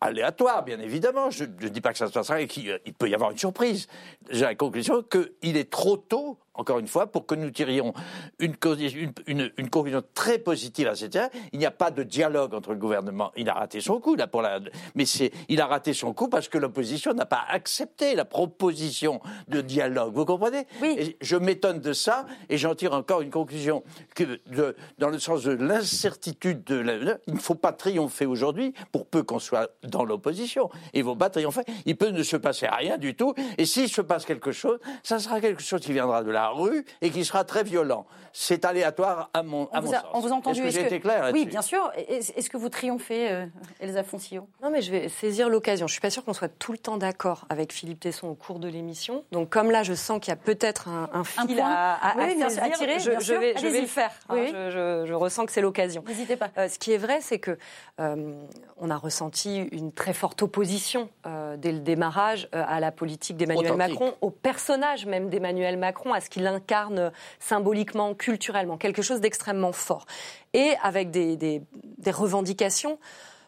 aléatoire, 0.01 0.63
bien 0.63 0.79
évidemment. 0.79 1.29
Je 1.29 1.43
ne 1.43 1.67
dis 1.67 1.81
pas 1.81 1.91
que 1.91 1.97
ça 1.97 2.07
se 2.07 2.13
passera 2.13 2.41
et 2.41 2.47
qu'il 2.47 2.79
peut 2.97 3.09
y 3.09 3.13
avoir 3.13 3.31
une 3.31 3.37
surprise. 3.37 3.87
J'ai 4.29 4.45
la 4.45 4.55
conclusion 4.55 5.03
qu'il 5.03 5.57
est 5.57 5.69
trop 5.69 5.97
tôt 5.97 6.39
encore 6.59 6.79
une 6.79 6.87
fois, 6.87 7.07
pour 7.07 7.25
que 7.25 7.35
nous 7.35 7.51
tirions 7.51 7.93
une, 8.39 8.55
une, 8.63 9.13
une, 9.27 9.51
une 9.57 9.69
conclusion 9.69 10.03
très 10.13 10.37
positive 10.37 10.87
à 10.87 10.95
cette 10.95 11.09
il 11.53 11.59
n'y 11.59 11.65
a 11.65 11.71
pas 11.71 11.91
de 11.91 12.03
dialogue 12.03 12.53
entre 12.53 12.71
le 12.71 12.77
gouvernement. 12.77 13.31
Il 13.35 13.49
a 13.49 13.53
raté 13.53 13.81
son 13.81 13.99
coup, 13.99 14.15
là, 14.15 14.27
pour 14.27 14.41
la, 14.41 14.59
mais 14.93 15.05
c'est, 15.05 15.31
il 15.47 15.59
a 15.59 15.65
raté 15.65 15.93
son 15.93 16.13
coup 16.13 16.27
parce 16.27 16.47
que 16.47 16.57
l'opposition 16.57 17.13
n'a 17.13 17.25
pas 17.25 17.43
accepté 17.49 18.13
la 18.15 18.25
proposition 18.25 19.21
de 19.47 19.61
dialogue. 19.61 20.13
Vous 20.13 20.25
comprenez? 20.25 20.67
Oui. 20.81 20.95
Et 20.99 21.17
je 21.21 21.35
m'étonne 21.35 21.79
de 21.79 21.93
ça 21.93 22.25
et 22.49 22.57
j'en 22.57 22.75
tire 22.75 22.93
encore 22.93 23.21
une 23.21 23.31
conclusion 23.31 23.83
que 24.13 24.39
de, 24.47 24.75
dans 24.99 25.09
le 25.09 25.17
sens 25.19 25.43
de 25.43 25.51
l'incertitude 25.51 26.63
de 26.63 26.75
la, 26.75 27.17
il 27.27 27.33
ne 27.33 27.39
faut 27.39 27.55
pas 27.55 27.71
triompher 27.71 28.25
aujourd'hui 28.25 28.73
pour 28.91 29.07
peu 29.07 29.23
qu'on 29.23 29.39
soit 29.39 29.71
dans 29.83 30.05
l'opposition. 30.05 30.69
Il 30.93 30.99
ne 30.99 31.05
faut 31.05 31.15
pas 31.15 31.29
triompher. 31.29 31.61
Il 31.85 31.97
peut 31.97 32.09
ne 32.09 32.23
se 32.23 32.37
passer 32.37 32.67
rien 32.67 32.97
du 32.97 33.15
tout. 33.15 33.33
Et 33.57 33.65
s'il 33.65 33.89
se 33.89 34.01
passe 34.01 34.25
quelque 34.25 34.51
chose, 34.51 34.79
ça 35.01 35.19
sera 35.19 35.41
quelque 35.41 35.63
chose 35.63 35.81
qui 35.81 35.93
viendra 35.93 36.23
de 36.23 36.31
la 36.31 36.48
rue 36.51 36.85
et 37.01 37.09
qui 37.09 37.23
sera 37.25 37.43
très 37.43 37.63
violent. 37.63 38.05
C'est 38.31 38.63
aléatoire 38.63 39.29
à 39.33 39.41
mon, 39.41 39.65
à 39.65 39.79
On 39.79 39.81
mon 39.81 39.87
vous 39.87 39.93
a, 39.95 39.97
sens. 40.01 40.05
on 40.13 40.19
vous 40.19 40.27
a 40.31 40.35
entendu. 40.35 40.59
Est-ce 40.59 40.67
que 40.67 40.71
j'ai 40.73 40.79
Est-ce 40.81 40.85
été 40.87 40.99
clair 40.99 41.31
Oui, 41.33 41.45
bien 41.45 41.61
sûr. 41.63 41.91
Est- 41.95 42.37
Est-ce 42.37 42.49
que 42.49 42.57
vous 42.57 42.69
triomphez, 42.69 43.31
euh, 43.31 43.45
Elsa 43.79 44.03
Foncillon? 44.03 44.47
Non, 44.61 44.69
mais 44.69 44.81
je 44.83 44.91
vais 44.91 45.09
saisir 45.09 45.49
l'occasion. 45.49 45.87
Je 45.87 45.93
suis 45.93 46.01
pas 46.01 46.11
sûre 46.11 46.23
qu'on 46.23 46.33
soit 46.33 46.47
tout 46.47 46.71
le 46.71 46.77
temps 46.77 46.97
d'accord 46.97 47.45
avec 47.49 47.73
Philippe 47.73 47.99
Tesson 48.01 48.27
au 48.27 48.35
cours 48.35 48.59
de 48.59 48.67
l'émission. 48.67 49.23
Donc, 49.31 49.49
comme 49.49 49.71
là, 49.71 49.81
je 49.81 49.93
sens 49.95 50.19
qu'il 50.19 50.29
y 50.29 50.33
a 50.33 50.35
peut-être 50.35 50.87
un, 50.89 51.09
un 51.11 51.23
fil 51.23 51.55
point. 51.55 51.65
à, 51.69 51.93
à- 52.11 52.17
Oui, 52.17 52.23
à 52.23 52.35
bien 52.35 52.49
sûr, 52.49 52.61
saisir, 52.61 52.63
à 52.63 52.69
tirer, 52.77 52.99
je, 52.99 53.09
bien 53.09 53.19
je 53.19 53.25
sûr. 53.25 53.39
vais, 53.39 53.53
je 53.57 53.61
vais 53.61 53.67
Allez-y. 53.67 53.81
le 53.81 53.87
faire. 53.87 54.11
hein. 54.29 54.35
Oui. 54.35 54.47
Je, 54.53 54.69
je- 54.69 55.05
je 55.07 55.13
ressens 55.15 55.45
que 55.47 55.51
c'est 55.51 55.61
l'occasion. 55.61 56.03
N'hésitez 56.07 56.35
pas. 56.35 56.49
Euh, 56.59 56.67
ce 56.69 56.77
qui 56.77 56.91
est 56.93 56.97
vrai, 56.97 57.19
c'est 57.21 57.39
que 57.39 57.57
euh, 57.99 58.33
on 58.77 58.89
a 58.91 58.95
ressenti 58.97 59.57
une 59.71 59.91
très 59.91 60.13
forte 60.13 60.43
opposition 60.43 61.09
euh, 61.25 61.57
dès 61.57 61.71
le 61.71 61.79
démarrage 61.79 62.47
euh, 62.53 62.63
à 62.67 62.79
la 62.79 62.91
politique 62.91 63.37
d'Emmanuel. 63.37 63.73
Macron, 63.75 64.13
au 64.21 64.29
personnage 64.29 65.05
même 65.07 65.29
d'Emmanuel 65.29 65.77
Macron, 65.77 66.13
à 66.13 66.21
ce 66.21 66.28
qu'il 66.29 66.45
incarne 66.47 67.11
symboliquement, 67.39 68.13
culturellement, 68.15 68.77
quelque 68.77 69.01
chose 69.01 69.21
d'extrêmement 69.21 69.71
fort, 69.71 70.05
et 70.53 70.75
avec 70.83 71.11
des, 71.11 71.35
des- 71.35 71.61
des 71.97 72.11
revendications 72.11 72.99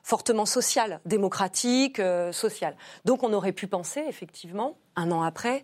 fortement 0.04 0.46
sociales, 0.48 1.00
démocratiques, 1.06 2.00
euh, 2.00 2.32
sociales. 2.32 2.76
Donc 3.06 3.22
on 3.24 3.32
aurait 3.34 3.52
pu 3.52 3.68
penser, 3.68 4.04
effectivement, 4.08 4.78
un 4.96 5.12
an 5.12 5.22
après, 5.22 5.64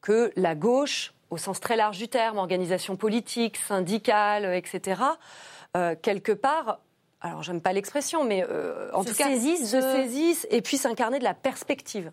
que 0.00 0.32
la 0.36 0.54
gauche, 0.54 1.14
au 1.30 1.36
sens 1.38 1.60
très 1.60 1.76
large 1.76 1.98
du 1.98 2.08
terme, 2.08 2.38
organisation 2.38 2.96
politique, 2.96 3.56
syndicale, 3.56 4.54
etc., 4.54 5.00
euh, 5.76 5.94
quelque 6.00 6.32
part, 6.32 6.80
alors 7.20 7.42
j'aime 7.42 7.60
pas 7.60 7.72
l'expression, 7.72 8.24
mais 8.24 8.44
euh, 8.48 8.90
en 8.94 9.02
Se 9.02 9.08
tout 9.10 9.14
cas, 9.16 9.28
saisissent 9.28 9.70
se 9.70 9.80
saisissent 9.80 10.46
et 10.50 10.62
puissent 10.62 10.86
incarner 10.86 11.18
de 11.18 11.24
la 11.24 11.34
perspective. 11.34 12.10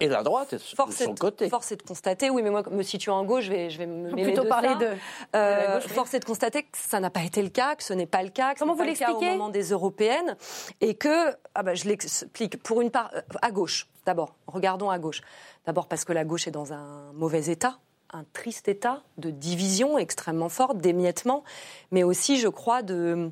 Et 0.00 0.08
la 0.08 0.22
droite 0.22 0.52
est 0.52 0.56
de 0.56 0.62
Force 0.62 1.00
est, 1.00 1.04
son 1.04 1.14
côté. 1.14 1.48
force 1.48 1.72
est 1.72 1.76
de 1.76 1.82
constater, 1.82 2.30
oui, 2.30 2.42
mais 2.42 2.50
moi, 2.50 2.62
me 2.70 2.82
situant 2.82 3.18
en 3.18 3.24
gauche, 3.24 3.44
je 3.44 3.50
vais, 3.50 3.70
je 3.70 3.78
vais 3.78 3.86
me 3.86 4.10
mêler 4.10 4.24
Plutôt 4.24 4.44
de 4.44 4.48
parler 4.48 4.68
ça. 4.68 4.74
de- 4.76 4.96
Euh, 5.34 5.74
gauche, 5.74 5.84
oui. 5.88 5.94
Force 5.94 6.14
est 6.14 6.20
de 6.20 6.24
constater 6.24 6.62
que 6.62 6.68
ça 6.78 7.00
n'a 7.00 7.10
pas 7.10 7.22
été 7.22 7.42
le 7.42 7.48
cas, 7.48 7.74
que 7.76 7.82
ce 7.82 7.92
n'est 7.92 8.06
pas 8.06 8.22
le 8.22 8.28
cas, 8.30 8.54
que 8.54 8.58
Comment 8.60 8.72
vous 8.74 8.78
pas 8.78 8.84
le 8.86 8.92
cas 8.94 9.06
au 9.06 9.08
l'expliquez 9.12 9.32
moment 9.36 9.48
des 9.50 9.70
européennes, 9.70 10.36
et 10.80 10.94
que, 10.94 11.30
ah 11.54 11.62
bah, 11.62 11.74
je 11.74 11.84
l'explique, 11.84 12.62
pour 12.62 12.80
une 12.80 12.90
part, 12.90 13.10
euh, 13.14 13.20
à 13.42 13.50
gauche, 13.50 13.88
d'abord, 14.06 14.34
regardons 14.46 14.90
à 14.90 14.98
gauche. 14.98 15.20
D'abord 15.66 15.86
parce 15.88 16.04
que 16.04 16.12
la 16.12 16.24
gauche 16.24 16.46
est 16.46 16.52
dans 16.52 16.72
un 16.72 17.12
mauvais 17.14 17.46
état, 17.46 17.78
un 18.12 18.24
triste 18.32 18.68
état 18.68 19.02
de 19.18 19.30
division 19.30 19.98
extrêmement 19.98 20.48
forte, 20.48 20.78
d'émiettement, 20.78 21.44
mais 21.90 22.02
aussi, 22.04 22.38
je 22.38 22.48
crois, 22.48 22.82
de 22.82 23.30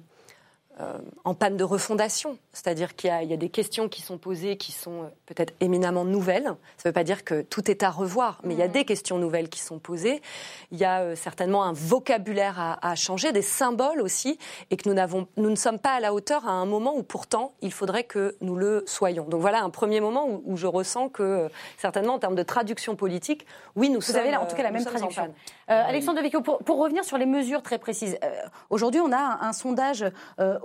euh, 0.81 0.99
en 1.25 1.35
panne 1.35 1.57
de 1.57 1.65
refondation. 1.65 2.37
C'est-à-dire 2.53 2.97
qu'il 2.97 3.09
y, 3.09 3.13
a- 3.13 3.23
il 3.23 3.31
y 3.31 3.35
a 3.35 3.37
des 3.39 3.49
questions 3.49 3.89
qui 3.89 4.03
sont 4.03 4.19
posées 4.19 4.57
qui 4.57 4.73
sont 4.73 5.03
euh, 5.05 5.07
peut-être 5.27 5.55
éminemment 5.61 6.05
nouvelles. 6.05 6.45
Ça 6.77 6.87
ne 6.87 6.91
veut 6.91 6.93
pas 6.93 7.05
dire 7.05 7.25
que 7.25 7.41
tout 7.43 7.71
est 7.71 7.83
à 7.83 7.91
revoir, 7.91 8.41
mais 8.45 8.55
il 8.55 8.59
y 8.59 8.63
a 8.63 8.69
des 8.69 8.85
questions 8.85 9.19
nouvelles 9.19 9.49
qui 9.49 9.61
sont 9.61 9.79
posées. 9.79 10.21
Il 10.73 10.79
y 10.79 10.85
a 10.85 11.01
euh, 11.01 11.17
certainement 11.17 11.65
un 11.65 11.73
vocabulaire 11.73 12.61
à, 12.61 12.91
à 12.91 12.95
changer, 12.95 13.33
des 13.33 13.43
symboles 13.43 14.01
aussi, 14.01 14.39
et 14.71 14.77
que 14.77 14.89
nous, 14.89 14.95
n'avons, 14.95 15.27
nous 15.37 15.51
ne 15.51 15.57
sommes 15.57 15.79
pas 15.79 15.95
à 15.95 16.01
la 16.01 16.13
hauteur 16.13 16.47
à 16.47 16.53
un 16.53 16.67
moment 16.67 16.95
où 16.97 17.03
pourtant 17.03 17.53
il 17.63 17.73
faudrait 17.73 18.05
que 18.05 18.37
nous 18.41 18.57
le 18.57 18.85
soyons. 18.87 19.25
Donc 19.25 19.41
voilà 19.41 19.63
un 19.63 19.71
premier 19.71 20.01
moment 20.01 20.27
où, 20.29 20.43
où 20.45 20.57
je 20.57 20.67
ressens 20.67 21.09
que, 21.09 21.23
euh, 21.23 21.49
certainement 21.79 22.15
en 22.15 22.19
termes 22.19 22.35
de 22.35 22.43
traduction 22.43 22.97
politique, 22.97 23.47
oui, 23.77 23.89
nous 23.89 23.97
Vous 23.97 24.01
sommes 24.03 24.17
avez 24.17 24.31
là, 24.31 24.41
en 24.43 24.47
tout 24.47 24.57
cas 24.57 24.63
la 24.63 24.71
même 24.71 24.85
traduction. 24.85 25.35
Alexandre 25.69 26.19
Devecchio, 26.19 26.43
pour, 26.43 26.59
pour 26.59 26.79
revenir 26.79 27.03
sur 27.05 27.19
les 27.19 27.27
mesures 27.27 27.61
très 27.63 27.79
précises, 27.79 28.17
aujourd'hui 28.71 29.01
on 29.01 29.11
a 29.11 29.17
un, 29.19 29.49
un 29.49 29.53
sondage 29.53 30.05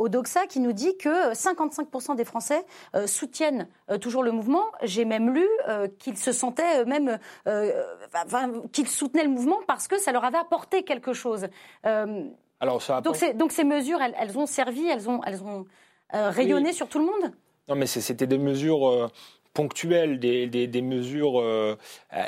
au 0.01 0.09
Doxa 0.09 0.47
qui 0.47 0.59
nous 0.59 0.73
dit 0.73 0.97
que 0.97 1.33
55% 1.33 2.15
des 2.15 2.25
Français 2.25 2.65
euh, 2.95 3.05
soutiennent 3.05 3.67
euh, 3.89 3.97
toujours 3.97 4.23
le 4.23 4.31
mouvement. 4.31 4.65
J'ai 4.81 5.05
même 5.05 5.31
lu 5.33 5.47
euh, 5.69 5.87
qu'ils 5.99 6.17
se 6.17 6.31
sentaient 6.31 6.85
même, 6.85 7.19
enfin, 7.45 8.51
qu'ils 8.71 8.87
soutenaient 8.87 9.23
le 9.23 9.29
mouvement 9.29 9.59
parce 9.67 9.87
que 9.87 9.99
ça 9.99 10.11
leur 10.11 10.25
avait 10.25 10.39
apporté 10.39 10.83
quelque 10.83 11.13
chose. 11.13 11.47
Alors, 11.83 12.81
ça 12.81 13.01
donc, 13.01 13.17
donc 13.35 13.51
ces 13.51 13.63
mesures, 13.63 14.01
elles, 14.01 14.15
elles 14.19 14.37
ont 14.37 14.45
servi, 14.45 14.87
elles 14.87 15.09
ont, 15.09 15.21
elles 15.25 15.43
ont 15.43 15.65
rayonné 16.11 16.73
sur 16.73 16.87
tout 16.87 16.99
le 16.99 17.05
monde? 17.05 17.31
Non, 17.67 17.75
mais 17.75 17.85
c'était 17.85 18.27
des 18.27 18.37
mesures 18.37 19.09
ponctuelles, 19.53 20.19
des, 20.19 20.47
des, 20.47 20.67
des 20.67 20.81
mesures. 20.81 21.39
euh, 21.39 21.75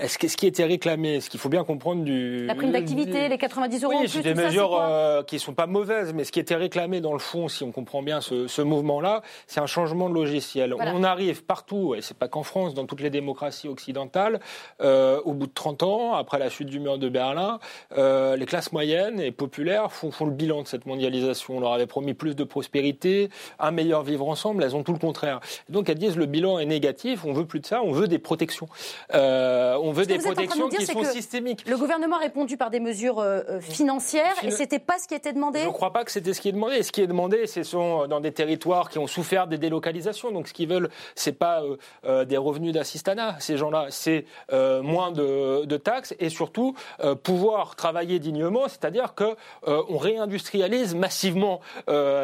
ce, 0.07 0.17
qui, 0.17 0.29
ce 0.29 0.37
qui 0.37 0.47
était 0.47 0.65
réclamé, 0.65 1.21
ce 1.21 1.29
qu'il 1.29 1.39
faut 1.39 1.49
bien 1.49 1.63
comprendre 1.63 2.03
du. 2.03 2.45
La 2.45 2.55
prime 2.55 2.71
d'activité, 2.71 3.29
les 3.29 3.37
90 3.37 3.83
euros 3.83 3.93
en 3.93 3.95
Oui, 3.97 4.01
plus, 4.03 4.09
c'est 4.09 4.21
des 4.23 4.33
tout 4.33 4.39
ça, 4.39 4.45
mesures 4.45 4.77
euh, 4.81 5.23
qui 5.23 5.39
sont 5.39 5.53
pas 5.53 5.67
mauvaises, 5.67 6.13
mais 6.13 6.23
ce 6.23 6.31
qui 6.31 6.39
était 6.39 6.55
réclamé 6.55 7.01
dans 7.01 7.13
le 7.13 7.19
fond, 7.19 7.47
si 7.47 7.63
on 7.63 7.71
comprend 7.71 8.01
bien 8.03 8.21
ce, 8.21 8.47
ce 8.47 8.61
mouvement-là, 8.61 9.21
c'est 9.47 9.59
un 9.59 9.65
changement 9.65 10.09
de 10.09 10.15
logiciel. 10.15 10.73
Voilà. 10.73 10.93
On 10.95 11.03
arrive 11.03 11.43
partout, 11.43 11.95
et 11.95 12.01
c'est 12.01 12.17
pas 12.17 12.27
qu'en 12.27 12.43
France, 12.43 12.73
dans 12.73 12.85
toutes 12.85 13.01
les 13.01 13.09
démocraties 13.09 13.67
occidentales, 13.67 14.39
euh, 14.81 15.21
au 15.25 15.33
bout 15.33 15.47
de 15.47 15.53
30 15.53 15.83
ans, 15.83 16.13
après 16.13 16.39
la 16.39 16.49
chute 16.49 16.67
du 16.69 16.79
mur 16.79 16.97
de 16.97 17.09
Berlin, 17.09 17.59
les 17.95 18.45
classes 18.45 18.71
moyennes 18.71 19.19
et 19.19 19.31
populaires 19.31 19.91
font, 19.91 20.11
font 20.11 20.25
le 20.25 20.31
bilan 20.31 20.63
de 20.63 20.67
cette 20.67 20.85
mondialisation. 20.85 21.57
On 21.57 21.59
leur 21.59 21.73
avait 21.73 21.87
promis 21.87 22.13
plus 22.13 22.35
de 22.35 22.43
prospérité, 22.43 23.29
un 23.59 23.71
meilleur 23.71 24.03
vivre 24.03 24.27
ensemble, 24.27 24.63
elles 24.63 24.75
ont 24.75 24.83
tout 24.83 24.93
le 24.93 24.99
contraire. 24.99 25.39
Donc 25.69 25.89
elles 25.89 25.97
disent 25.97 26.17
le 26.17 26.25
bilan 26.25 26.59
est 26.59 26.65
négatif, 26.65 27.12
on 27.25 27.33
veut 27.33 27.45
plus 27.45 27.59
de 27.59 27.65
ça, 27.65 27.81
on 27.83 27.91
veut 27.91 28.07
des 28.07 28.19
protections. 28.19 28.67
Euh, 29.13 29.77
on 29.81 29.91
veut 29.91 30.03
Ce 30.03 30.07
des 30.09 30.17
de 30.17 30.23
protections 30.23 30.69
qui 30.69 30.85
sont 30.85 30.99
que 31.01 31.11
systémiques. 31.11 31.67
Le 31.67 31.77
gouvernement 31.77 32.15
a 32.17 32.19
répondu 32.19 32.57
par 32.57 32.69
des 32.69 32.79
mesures 32.79 33.19
euh, 33.19 33.41
euh, 33.49 33.59
financières 33.61 34.33
et 34.43 34.49
Fin- 34.51 34.57
c'était 34.57 34.79
pas 34.79 34.97
ce 34.99 35.07
qui 35.07 35.15
était 35.15 35.33
demandé 35.33 35.59
Je 35.59 35.67
ne 35.67 35.71
crois 35.71 35.91
pas 35.93 36.03
que 36.03 36.11
c'était 36.11 36.33
ce 36.33 36.41
qui 36.41 36.49
est 36.49 36.53
demandé. 36.53 36.83
Ce 36.83 36.91
qui 36.91 37.01
est 37.01 37.07
demandé, 37.07 37.47
ce 37.47 37.63
sont 37.63 38.07
dans 38.07 38.19
des 38.19 38.31
territoires 38.31 38.89
qui 38.89 38.99
ont 38.99 39.07
souffert 39.07 39.47
des 39.47 39.57
délocalisations. 39.57 40.31
Donc, 40.31 40.47
ce 40.47 40.53
qu'ils 40.53 40.69
veulent, 40.69 40.89
c'est 41.15 41.37
pas 41.37 41.61
euh, 41.61 41.77
euh, 42.05 42.25
des 42.25 42.37
revenus 42.37 42.73
d'assistanat. 42.73 43.35
Ces 43.39 43.57
gens-là, 43.57 43.87
c'est 43.89 44.25
moins 44.51 45.11
de, 45.11 45.65
de 45.65 45.77
taxes 45.77 46.15
et 46.19 46.29
surtout 46.29 46.75
pouvoir 47.23 47.75
travailler 47.75 48.19
dignement. 48.19 48.67
C'est-à-dire 48.67 49.13
que 49.15 49.35
on 49.65 49.97
réindustrialise 49.97 50.95
massivement 50.95 51.59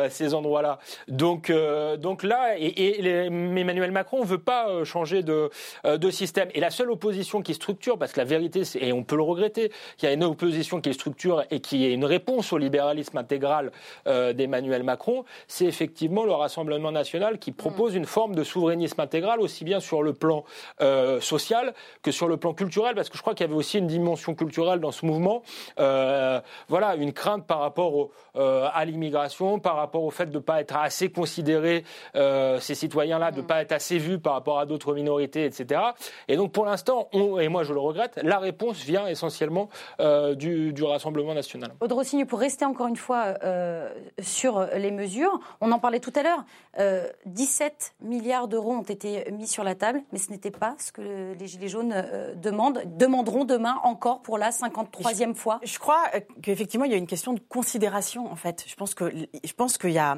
ces 0.10 0.34
endroits-là. 0.34 0.80
Donc, 1.08 1.52
donc 2.00 2.24
là, 2.24 2.58
et, 2.58 2.68
et 2.98 3.02
les- 3.02 3.26
Emmanuel 3.60 3.92
Macron 3.92 4.24
veut 4.24 4.38
pas 4.38 4.79
changer 4.84 5.24
de, 5.24 5.50
euh, 5.86 5.98
de 5.98 6.10
système. 6.10 6.50
Et 6.54 6.60
la 6.60 6.70
seule 6.70 6.92
opposition 6.92 7.42
qui 7.42 7.54
structure, 7.54 7.98
parce 7.98 8.14
que 8.14 8.20
la 8.20 8.26
vérité, 8.26 8.64
et 8.80 8.94
on 8.94 9.04
peut 9.04 9.16
le 9.16 9.24
regretter, 9.24 9.72
qu'il 9.98 10.08
y 10.08 10.12
a 10.12 10.14
une 10.14 10.24
opposition 10.24 10.82
qui 10.82 10.94
structure 10.94 11.44
et 11.52 11.60
qui 11.60 11.86
est 11.86 11.94
une 11.94 12.06
réponse 12.06 12.54
au 12.54 12.58
libéralisme 12.58 13.18
intégral 13.18 13.72
euh, 14.08 14.34
d'Emmanuel 14.34 14.84
Macron, 14.84 15.26
c'est 15.48 15.66
effectivement 15.66 16.24
le 16.24 16.32
Rassemblement 16.32 16.92
national 16.92 17.40
qui 17.40 17.52
propose 17.52 17.96
une 17.96 18.06
forme 18.06 18.36
de 18.36 18.44
souverainisme 18.44 19.00
intégral, 19.02 19.40
aussi 19.40 19.64
bien 19.64 19.80
sur 19.80 20.04
le 20.04 20.14
plan 20.14 20.44
euh, 20.82 21.20
social 21.22 21.74
que 22.02 22.12
sur 22.12 22.28
le 22.28 22.38
plan 22.38 22.54
culturel, 22.54 22.96
parce 22.96 23.10
que 23.10 23.18
je 23.18 23.22
crois 23.22 23.34
qu'il 23.34 23.46
y 23.46 23.50
avait 23.50 23.58
aussi 23.58 23.78
une 23.78 23.88
dimension 23.88 24.36
culturelle 24.36 24.80
dans 24.80 24.92
ce 24.92 25.06
mouvement. 25.06 25.44
Euh, 25.80 26.40
voilà, 26.68 26.96
une 26.96 27.14
crainte 27.14 27.46
par 27.46 27.60
rapport 27.60 27.96
au, 27.96 28.12
à 28.36 28.86
l'immigration, 28.86 29.60
par 29.60 29.76
rapport 29.76 30.04
au 30.04 30.12
fait 30.12 30.28
de 30.28 30.38
ne 30.38 30.40
pas 30.40 30.62
être 30.62 30.76
assez 30.76 31.10
considérés, 31.12 31.84
euh, 32.16 32.60
ces 32.60 32.76
citoyens-là, 32.76 33.32
de 33.32 33.42
ne 33.42 33.46
pas 33.46 33.62
être 33.62 33.72
assez 33.72 33.98
vus 33.98 34.20
par 34.20 34.34
rapport 34.34 34.60
à 34.60 34.66
d'autres 34.70 34.94
minorités, 34.94 35.44
etc. 35.44 35.82
Et 36.30 36.38
donc 36.38 36.54
pour 36.54 36.64
l'instant, 36.66 37.10
on- 37.12 37.38
et 37.40 37.50
moi 37.50 37.64
je 37.64 37.74
le 37.74 37.80
regrette, 37.82 38.18
la 38.24 38.40
réponse 38.40 38.78
vient 38.84 39.06
essentiellement 39.08 39.68
euh, 40.00 40.34
du, 40.36 40.72
du 40.72 40.84
Rassemblement 40.84 41.34
national. 41.34 41.74
Rossignol, 41.82 42.28
pour 42.28 42.40
rester 42.40 42.64
encore 42.64 42.88
une 42.88 42.96
fois 42.96 43.34
euh, 43.44 43.90
sur 44.22 44.62
les 44.78 44.92
mesures, 44.92 45.38
on 45.60 45.72
en 45.74 45.80
parlait 45.80 46.00
tout 46.00 46.14
à 46.16 46.24
l'heure, 46.24 46.46
euh, 46.80 47.08
17 47.26 47.96
milliards 48.02 48.48
d'euros 48.48 48.72
ont 48.72 48.84
été 48.84 49.30
mis 49.32 49.48
sur 49.48 49.66
la 49.66 49.76
table, 49.76 50.02
mais 50.14 50.20
ce 50.20 50.32
n'était 50.32 50.52
pas 50.52 50.76
ce 50.80 50.94
que 50.94 51.34
les 51.38 51.48
Gilets 51.48 51.68
jaunes 51.68 51.92
euh, 51.94 52.34
demandent, 52.36 52.82
demanderont 52.98 53.44
demain 53.44 53.78
encore 53.84 54.22
pour 54.22 54.38
la 54.38 54.52
53e 54.52 55.34
fois. 55.36 55.60
Je 55.64 55.78
crois 55.80 56.04
euh, 56.16 56.20
qu'effectivement, 56.42 56.86
il 56.86 56.92
y 56.92 56.96
a 56.96 56.98
une 56.98 57.08
question 57.08 57.34
de 57.34 57.42
considération, 57.50 58.32
en 58.32 58.36
fait. 58.36 58.64
Je 58.68 58.76
pense 58.76 58.94
que 58.94 59.12
je 59.44 59.54
pense 59.54 59.78
qu'il 59.78 59.92
y 59.92 59.98
a. 60.00 60.18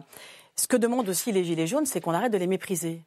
Ce 0.55 0.67
que 0.67 0.75
demandent 0.77 1.07
aussi 1.09 1.31
les 1.31 1.43
Gilets 1.45 1.65
jaunes, 1.65 1.85
c'est 1.85 2.01
qu'on 2.01 2.13
arrête 2.13 2.31
de 2.33 2.37
les 2.37 2.45
mépriser. 2.47 3.01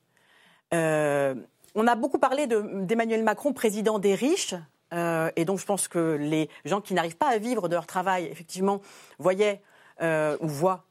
Euh, 0.74 1.34
on 1.74 1.86
a 1.86 1.94
beaucoup 1.94 2.18
parlé 2.18 2.46
de- 2.46 2.82
d'Emmanuel 2.82 3.22
Macron, 3.22 3.52
président 3.52 3.98
des 3.98 4.14
riches. 4.14 4.54
euh, 4.92 5.30
et 5.36 5.44
donc, 5.44 5.58
je 5.58 5.66
pense 5.66 5.88
que 5.88 6.16
les 6.20 6.48
gens 6.64 6.80
qui 6.80 6.94
n'arrivent 6.94 7.16
pas 7.16 7.28
à 7.28 7.38
vivre 7.38 7.68
de 7.68 7.74
leur 7.74 7.86
travail, 7.86 8.26
effectivement, 8.30 8.80
voyaient 9.18 9.60
euh, 10.02 10.36
ou 10.40 10.48
voient 10.48 10.84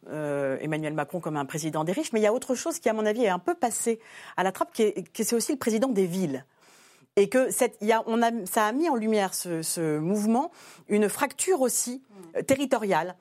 Emmanuel 0.62 0.94
Macron 0.94 1.20
comme 1.20 1.36
un 1.36 1.44
président 1.46 1.84
des 1.84 1.92
riches. 1.92 2.14
Mais 2.14 2.22
il 2.22 2.24
y 2.24 2.28
a 2.28 2.34
autre 2.34 2.56
chose 2.56 2.80
qui, 2.80 2.88
à 2.88 2.94
mon 2.94 3.06
avis, 3.06 3.24
est 3.26 3.30
un 3.30 3.40
peu 3.40 3.54
passé 3.54 4.00
à 4.38 4.44
la 4.44 4.54
trappe, 4.54 4.72
qui 4.74 4.84
est, 4.84 5.12
qui 5.12 5.22
est- 5.22 5.26
c'est 5.26 5.36
aussi 5.36 5.52
le 5.52 5.58
président 5.58 5.90
des 5.90 6.06
villes. 6.06 6.46
et 7.16 7.28
que 7.30 7.52
a, 8.24 8.32
ça 8.46 8.66
a 8.66 8.72
mis 8.72 8.90
en 8.90 8.96
lumière 8.96 9.34
ce, 9.36 9.62
mouvement 10.00 10.52
une 10.90 11.10
fracture 11.10 11.62
aussi 11.62 12.02
territoriale 12.48 13.16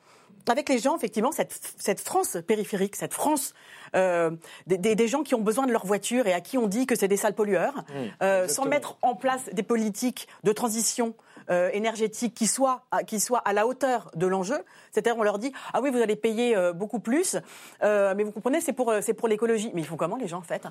avec 0.49 0.69
les 0.69 0.77
gens, 0.79 0.95
effectivement, 0.97 1.31
cette, 1.31 1.59
cette 1.77 1.99
France 2.01 2.37
périphérique, 2.45 2.95
cette 2.95 3.13
France 3.13 3.53
euh, 3.95 4.31
des, 4.67 4.77
des- 4.77 4.95
des 4.95 5.07
gens 5.07 5.23
qui 5.23 5.35
ont 5.35 5.41
besoin 5.41 5.65
de 5.67 5.71
leur 5.71 5.85
voiture 5.85 6.27
et 6.27 6.33
à 6.33 6.41
qui 6.41 6.57
on 6.57 6.67
dit 6.67 6.85
que 6.85 6.95
c'est 6.95 7.07
des 7.07 7.17
sales 7.17 7.35
pollueurs, 7.35 7.83
euh, 8.21 8.47
sans 8.47 8.65
mettre 8.65 8.97
en 9.01 9.15
place 9.15 9.45
des 9.53 9.63
politiques 9.63 10.27
de 10.43 10.51
transition 10.51 11.13
euh, 11.49 11.69
énergétique 11.73 12.33
qui 12.33 12.47
soient, 12.47 12.85
à, 12.91 13.03
qui 13.03 13.19
soient 13.19 13.39
à 13.45 13.53
la 13.53 13.67
hauteur 13.67 14.09
de 14.15 14.27
l'enjeu. 14.27 14.57
C'est-à-dire, 14.91 15.15
on 15.17 15.23
leur 15.23 15.39
dit 15.39 15.51
ah 15.73 15.81
oui, 15.81 15.91
vous 15.91 16.01
allez 16.01 16.15
payer 16.15 16.55
euh, 16.55 16.73
beaucoup 16.73 16.99
plus, 16.99 17.37
euh, 17.83 18.13
mais 18.15 18.23
vous 18.23 18.31
comprenez, 18.31 18.61
c'est 18.61 18.73
pour, 18.73 18.93
c'est 19.01 19.13
pour 19.13 19.27
l'écologie. 19.27 19.71
Mais 19.73 19.81
ils 19.81 19.87
font 19.87 19.97
comment 19.97 20.15
les 20.15 20.27
gens 20.27 20.39
en 20.39 20.43
fait? 20.43 20.63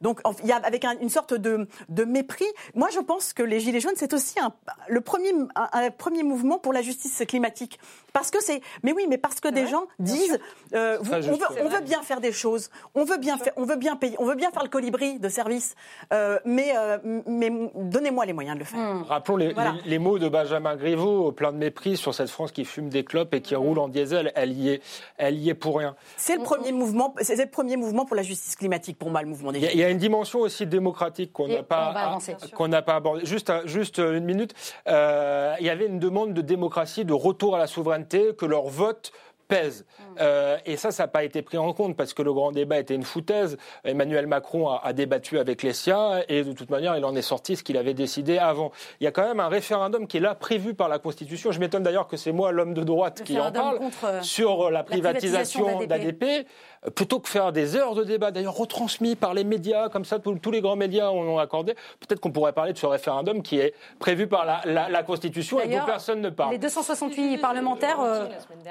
Donc, 0.00 0.20
en- 0.24 0.32
il 0.42 0.48
y 0.48 0.52
a 0.52 0.56
avec 0.56 0.84
un- 0.84 0.98
une 1.00 1.08
sorte 1.10 1.34
de, 1.34 1.66
de 1.88 2.04
mépris. 2.04 2.46
Moi, 2.74 2.88
je 2.92 3.00
pense 3.00 3.32
que 3.32 3.42
les 3.42 3.60
Gilets 3.60 3.80
jaunes, 3.80 3.94
c'est 3.96 4.12
aussi 4.14 4.38
un, 4.40 4.52
le 4.88 5.00
premier, 5.00 5.32
un, 5.54 5.68
un 5.72 5.90
premier 5.90 6.22
mouvement 6.22 6.58
pour 6.58 6.72
la 6.72 6.82
justice 6.82 7.22
climatique. 7.26 7.78
Parce 8.12 8.30
que 8.30 8.42
c'est, 8.42 8.60
mais 8.82 8.92
oui, 8.92 9.06
mais 9.08 9.18
parce 9.18 9.40
que 9.40 9.48
des 9.48 9.66
gens 9.66 9.84
disent, 9.98 10.38
euh, 10.74 10.98
vous- 11.00 11.12
on, 11.14 11.20
veut, 11.20 11.78
on 11.78 11.80
bien 11.84 12.02
faire 12.02 12.20
des 12.20 12.32
choses, 12.32 12.70
on 12.94 13.04
veut 13.04 13.18
bien 13.18 13.38
faire, 13.38 13.52
on 13.56 13.64
veut 13.64 13.76
bien 13.76 13.94
payer, 13.96 14.16
on 14.18 14.24
veut 14.24 14.34
bien 14.34 14.50
faire 14.50 14.62
le 14.64 14.68
colibri 14.68 15.18
de 15.20 15.28
service, 15.28 15.74
euh, 16.12 16.38
mais, 16.44 16.72
euh, 16.76 16.98
mais 17.26 17.50
donnez-moi 17.76 18.26
les 18.26 18.32
moyens 18.32 18.54
de 18.56 18.60
le 18.60 18.64
faire. 18.64 19.06
Rappelons 19.06 19.36
les, 19.36 19.52
Voilà. 19.52 19.74
les- 19.84 19.90
les 19.90 19.98
mots 19.98 20.18
de 20.18 20.28
Benjamin 20.28 20.76
Griveaux, 20.76 21.30
plein 21.32 21.52
de 21.52 21.58
mépris 21.58 21.96
sur 21.96 22.14
cette 22.14 22.30
France 22.30 22.50
qui 22.52 22.64
fume 22.64 22.88
des 22.88 23.04
clopes 23.04 23.32
et 23.34 23.40
qui 23.42 23.54
roule 23.54 23.78
en 23.78 23.88
diesel. 23.88 24.32
Elle 24.34 24.52
y 24.52 24.70
est, 24.70 24.82
elle 25.16 25.38
y 25.38 25.48
est 25.50 25.54
pour 25.54 25.78
rien. 25.78 25.94
C'est 26.16 26.36
le 26.36 26.42
premier 26.42 26.72
mouvement, 26.72 27.14
c'est 27.20 27.36
le 27.36 27.46
premier 27.50 27.76
mouvement 27.76 28.04
pour 28.06 28.16
la 28.16 28.22
justice 28.22 28.56
climatique 28.56 28.98
pour 28.98 29.10
moi, 29.10 29.22
le 29.22 29.28
mouvement 29.28 29.52
des 29.52 29.58
Il 29.58 29.64
y, 29.64 29.66
a, 29.66 29.70
Gilets 29.70 29.89
a 29.90 29.92
une 29.92 29.98
dimension 29.98 30.40
aussi 30.40 30.66
démocratique 30.66 31.32
qu'on 31.32 31.46
Et 31.46 31.56
n'a 31.56 31.62
pas 31.62 32.18
qu'on 32.54 32.68
n'a 32.68 32.82
abordée. 32.86 33.24
Juste, 33.24 33.52
juste 33.66 33.98
une 33.98 34.24
minute. 34.24 34.54
Euh, 34.88 35.54
il 35.60 35.66
y 35.66 35.70
avait 35.70 35.86
une 35.86 35.98
demande 35.98 36.34
de 36.34 36.40
démocratie, 36.40 37.04
de 37.04 37.12
retour 37.12 37.56
à 37.56 37.58
la 37.58 37.66
souveraineté, 37.66 38.34
que 38.36 38.46
leur 38.46 38.66
vote 38.66 39.12
pèse. 39.50 39.84
Euh, 40.20 40.56
et 40.64 40.76
ça, 40.76 40.92
ça 40.92 41.02
n'a 41.02 41.08
pas 41.08 41.24
été 41.24 41.42
pris 41.42 41.58
en 41.58 41.72
compte 41.72 41.96
parce 41.96 42.14
que 42.14 42.22
le 42.22 42.32
grand 42.32 42.52
débat 42.52 42.78
était 42.78 42.94
une 42.94 43.02
foutaise. 43.02 43.58
Emmanuel 43.84 44.26
Macron 44.26 44.68
a, 44.68 44.80
a 44.82 44.92
débattu 44.92 45.38
avec 45.38 45.62
les 45.62 45.72
siens 45.72 46.22
et 46.28 46.44
de 46.44 46.52
toute 46.52 46.70
manière, 46.70 46.96
il 46.96 47.04
en 47.04 47.14
est 47.16 47.22
sorti 47.22 47.56
ce 47.56 47.62
qu'il 47.62 47.76
avait 47.76 47.94
décidé 47.94 48.38
avant. 48.38 48.70
Il 49.00 49.04
y 49.04 49.06
a 49.06 49.10
quand 49.10 49.26
même 49.26 49.40
un 49.40 49.48
référendum 49.48 50.06
qui 50.06 50.18
est 50.18 50.20
là 50.20 50.34
prévu 50.34 50.72
par 50.74 50.88
la 50.88 50.98
Constitution. 50.98 51.52
Je 51.52 51.60
m'étonne 51.60 51.82
d'ailleurs 51.82 52.06
que 52.06 52.16
c'est 52.16 52.32
moi, 52.32 52.52
l'homme 52.52 52.74
de 52.74 52.84
droite, 52.84 53.22
qui 53.24 53.38
en 53.38 53.50
parle 53.50 53.80
euh, 54.04 54.22
sur 54.22 54.70
la 54.70 54.84
privatisation 54.84 55.64
privatisation 55.64 55.86
d'ADP. 55.86 56.46
Plutôt 56.94 57.20
que 57.20 57.28
faire 57.28 57.52
des 57.52 57.76
heures 57.76 57.94
de 57.94 58.04
débat, 58.04 58.30
d'ailleurs 58.30 58.54
retransmis 58.56 59.14
par 59.14 59.34
les 59.34 59.44
médias, 59.44 59.90
comme 59.90 60.06
ça 60.06 60.18
tous, 60.18 60.34
tous 60.38 60.50
les 60.50 60.62
grands 60.62 60.76
médias 60.76 61.10
en 61.10 61.16
ont 61.16 61.38
accordé, 61.38 61.74
peut-être 62.00 62.20
qu'on 62.20 62.30
pourrait 62.32 62.54
parler 62.54 62.72
de 62.72 62.78
ce 62.78 62.86
référendum 62.86 63.42
qui 63.42 63.58
est 63.58 63.74
prévu 63.98 64.26
par 64.26 64.46
la, 64.46 64.62
la- 64.64 64.88
la 64.88 65.02
Constitution 65.02 65.60
et 65.60 65.68
dont 65.68 65.84
personne 65.84 66.22
ne 66.22 66.30
parle. 66.30 66.52
Les 66.52 66.58
268 66.58 67.36
parlementaires 67.38 68.00
euh, 68.00 68.24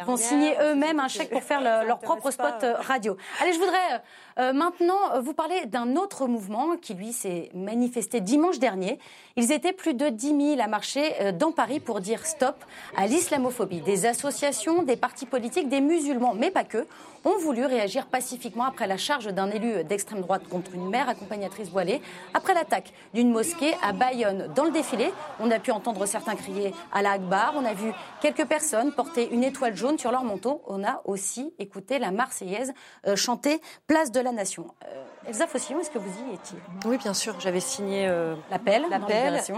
vont 0.06 0.18
signer 0.18 0.54
eux-mêmes 0.60 1.00
un 1.00 1.08
chèque 1.08 1.30
pour 1.30 1.44
faire 1.44 1.62
le- 1.84 1.88
leur 1.88 2.00
propre 2.00 2.32
spot 2.32 2.64
euh, 2.64 2.74
radio. 2.80 3.16
Allez, 3.42 3.54
je 3.54 3.60
voudrais 3.60 4.02
euh, 4.40 4.54
maintenant 4.54 5.14
euh, 5.14 5.20
vous 5.20 5.34
parler 5.34 5.68
d'un 5.68 5.96
autre 5.96 6.26
mouvement 6.26 6.78
qui, 6.82 6.96
lui, 6.96 7.14
s'est 7.14 7.50
manifesté 7.54 8.22
dimanche 8.22 8.58
dernier. 8.58 8.98
Ils 9.36 9.52
étaient 9.52 9.74
plus 9.74 9.94
de 9.94 10.10
10 10.10 10.56
000 10.56 10.62
à 10.62 10.68
marcher 10.68 11.14
euh, 11.22 11.32
dans 11.32 11.52
Paris 11.52 11.80
pour 11.80 12.00
dire 12.00 12.26
stop 12.26 12.56
à 12.98 13.06
l'islamophobie. 13.06 13.82
Des 13.82 14.08
associations, 14.08 14.82
des 14.82 14.96
partis 14.98 15.28
politiques, 15.28 15.70
des 15.70 15.82
musulmans, 15.82 16.34
mais 16.34 16.50
pas 16.50 16.64
que, 16.64 16.88
ont 17.26 17.38
voulu 17.38 17.66
réagir 17.66 17.99
pacifiquement 18.06 18.66
après 18.66 18.88
la 18.88 18.98
charge 18.98 19.28
d'un 19.28 19.50
élu 19.50 19.84
d'extrême 19.84 20.22
droite 20.22 20.48
contre 20.50 20.74
une 20.74 20.90
mère 20.90 21.10
accompagnatrice 21.10 21.70
voilée, 21.70 22.02
après 22.34 22.54
l'attaque 22.54 22.94
d'une 23.14 23.32
mosquée 23.32 23.74
à 23.84 23.94
Bayonne. 23.94 24.52
Dans 24.56 24.66
le 24.66 24.72
défilé, 24.72 25.12
on 25.40 25.52
a 25.52 25.60
pu 25.60 25.72
entendre 25.72 26.06
certains 26.06 26.36
crier 26.36 26.74
à 26.92 27.02
la 27.02 27.12
Akbar, 27.12 27.54
on 27.56 27.66
a 27.66 27.74
vu 27.74 27.92
quelques 28.22 28.46
personnes 28.46 28.92
porter 28.94 29.30
une 29.32 29.44
étoile 29.44 29.76
jaune 29.76 29.98
sur 29.98 30.12
leur 30.12 30.24
manteau, 30.24 30.62
on 30.68 30.84
a 30.84 31.02
aussi 31.06 31.54
écouté 31.60 32.00
la 32.00 32.12
Marseillaise 32.12 32.74
euh, 33.08 33.16
chanter 33.16 33.62
Place 33.88 34.12
de 34.12 34.20
la 34.20 34.32
Nation. 34.32 34.68
Euh, 34.86 35.04
Elsa 35.28 35.48
Fossillon, 35.48 35.80
est-ce 35.80 35.92
que 35.92 36.00
vous 36.00 36.10
y 36.10 36.34
étiez? 36.34 36.58
Oui, 36.86 36.98
bien 36.98 37.14
sûr, 37.14 37.40
j'avais 37.40 37.60
signé 37.60 38.08
euh, 38.08 38.36
L'appel 38.50 38.86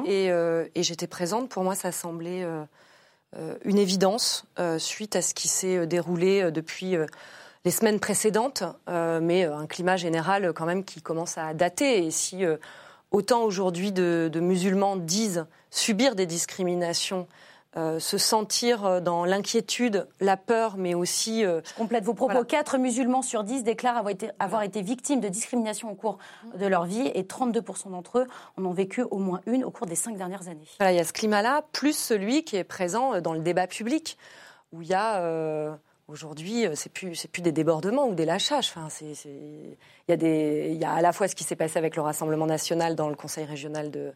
et, 0.06 0.32
euh, 0.32 0.68
et 0.76 0.84
j'étais 0.84 1.08
présente. 1.08 1.50
Pour 1.50 1.64
moi, 1.64 1.76
ça 1.76 1.92
semblait 1.92 2.46
une 3.64 3.78
évidence 3.78 4.46
suite 4.78 5.16
à 5.16 5.22
ce 5.22 5.34
qui 5.34 5.48
s'est 5.48 5.88
déroulé 5.88 6.52
depuis 6.52 6.98
les 7.66 7.72
semaines 7.72 8.00
précédentes, 8.00 8.64
euh, 8.90 9.20
mais 9.22 9.46
euh, 9.46 9.56
un 9.56 9.68
climat 9.68 9.98
général 9.98 10.46
euh, 10.46 10.54
quand 10.54 10.66
même 10.66 10.84
qui 10.84 11.02
commence 11.02 11.38
à 11.38 11.54
dater. 11.54 12.06
Et 12.06 12.12
si 12.12 12.44
autant 13.12 13.44
aujourd'hui 13.44 13.92
de, 13.92 14.30
de 14.32 14.40
musulmans 14.40 14.96
disent 14.96 15.46
subir 15.70 16.16
des 16.16 16.26
discriminations, 16.26 17.28
euh, 17.78 18.00
se 18.00 18.18
sentir 18.18 19.02
dans 19.02 19.24
l'inquiétude, 19.24 20.06
la 20.20 20.36
peur, 20.36 20.76
mais 20.76 20.94
aussi 20.94 21.46
euh, 21.46 21.62
Je 21.64 21.74
complète 21.74 22.04
vos 22.04 22.14
propos. 22.14 22.34
Voilà. 22.34 22.46
4 22.46 22.78
musulmans 22.78 23.22
sur 23.22 23.46
10 23.46 23.64
déclarent 23.64 23.96
avoir 23.96 24.12
été, 24.12 24.30
avoir 24.40 24.64
été 24.64 24.82
victimes 24.82 25.22
de 25.22 25.30
discrimination 25.30 25.90
au 25.90 25.96
cours 25.96 26.18
de 26.54 26.66
leur 26.66 26.84
vie 26.84 27.08
et 27.14 27.24
32% 27.24 27.92
d'entre 27.92 28.20
eux 28.20 28.28
en 28.58 28.66
ont 28.66 28.74
vécu 28.74 29.04
au 29.04 29.20
moins 29.20 29.40
une 29.46 29.64
au 29.64 29.72
cours 29.72 29.88
des 29.88 29.96
cinq 29.96 30.18
dernières 30.18 30.50
années. 30.50 30.68
Voilà, 30.80 30.92
il 30.92 30.98
y 30.98 31.00
a 31.00 31.06
ce 31.06 31.14
climat-là, 31.14 31.64
plus 31.72 31.98
celui 31.98 32.44
qui 32.44 32.58
est 32.58 32.66
présent 32.66 33.22
dans 33.22 33.34
le 33.34 33.40
débat 33.40 33.68
public, 33.68 34.18
où 34.74 34.82
il 34.82 34.90
y 34.90 34.94
a 34.94 35.22
euh, 35.22 35.74
aujourd'hui, 36.08 36.66
euh, 36.68 36.74
c'est 36.76 36.92
plus 36.92 37.16
c'est 37.16 37.30
plus 37.30 37.42
des 37.42 37.52
débordements 37.52 38.06
ou 38.08 38.14
des 38.16 38.26
lâchages. 38.26 38.70
Enfin, 38.76 38.88
c'est 38.90 39.14
c'est- 39.16 39.30
il 39.30 40.10
y 40.10 40.14
a 40.14 40.18
des 40.18 40.70
il 40.74 40.78
y 40.82 40.86
a 40.86 40.92
à 40.94 41.02
la 41.02 41.14
fois 41.14 41.28
ce 41.28 41.36
qui 41.36 41.44
s'est 41.44 41.56
passé 41.56 41.78
avec 41.78 41.96
le 41.96 42.02
Rassemblement 42.02 42.46
national 42.48 42.96
dans 42.96 43.10
le 43.10 43.16
Conseil 43.16 43.46
régional 43.46 43.92
de 43.92 44.14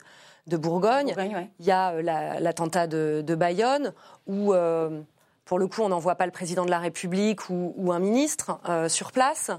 de 0.47 0.57
Bourgogne. 0.57 1.07
Bourgogne, 1.07 1.35
ouais. 1.35 1.49
Il 1.59 1.65
y 1.65 1.71
a 1.71 1.93
euh, 1.93 2.01
la- 2.01 2.39
l'attentat 2.39 2.85
de, 2.87 3.23
de 3.25 3.35
Bayonne 3.35 3.93
où 4.27 4.53
euh, 4.53 5.01
pour 5.45 5.59
le 5.59 5.67
coup, 5.67 5.81
on 5.81 5.89
n'envoie 5.89 6.15
pas 6.15 6.25
le 6.25 6.31
président 6.31 6.65
de 6.65 6.71
la 6.71 6.79
République 6.79 7.49
ou, 7.49 7.73
ou 7.77 7.91
un 7.91 7.99
ministre 7.99 8.59
euh, 8.67 8.89
sur 8.89 9.11
place. 9.11 9.51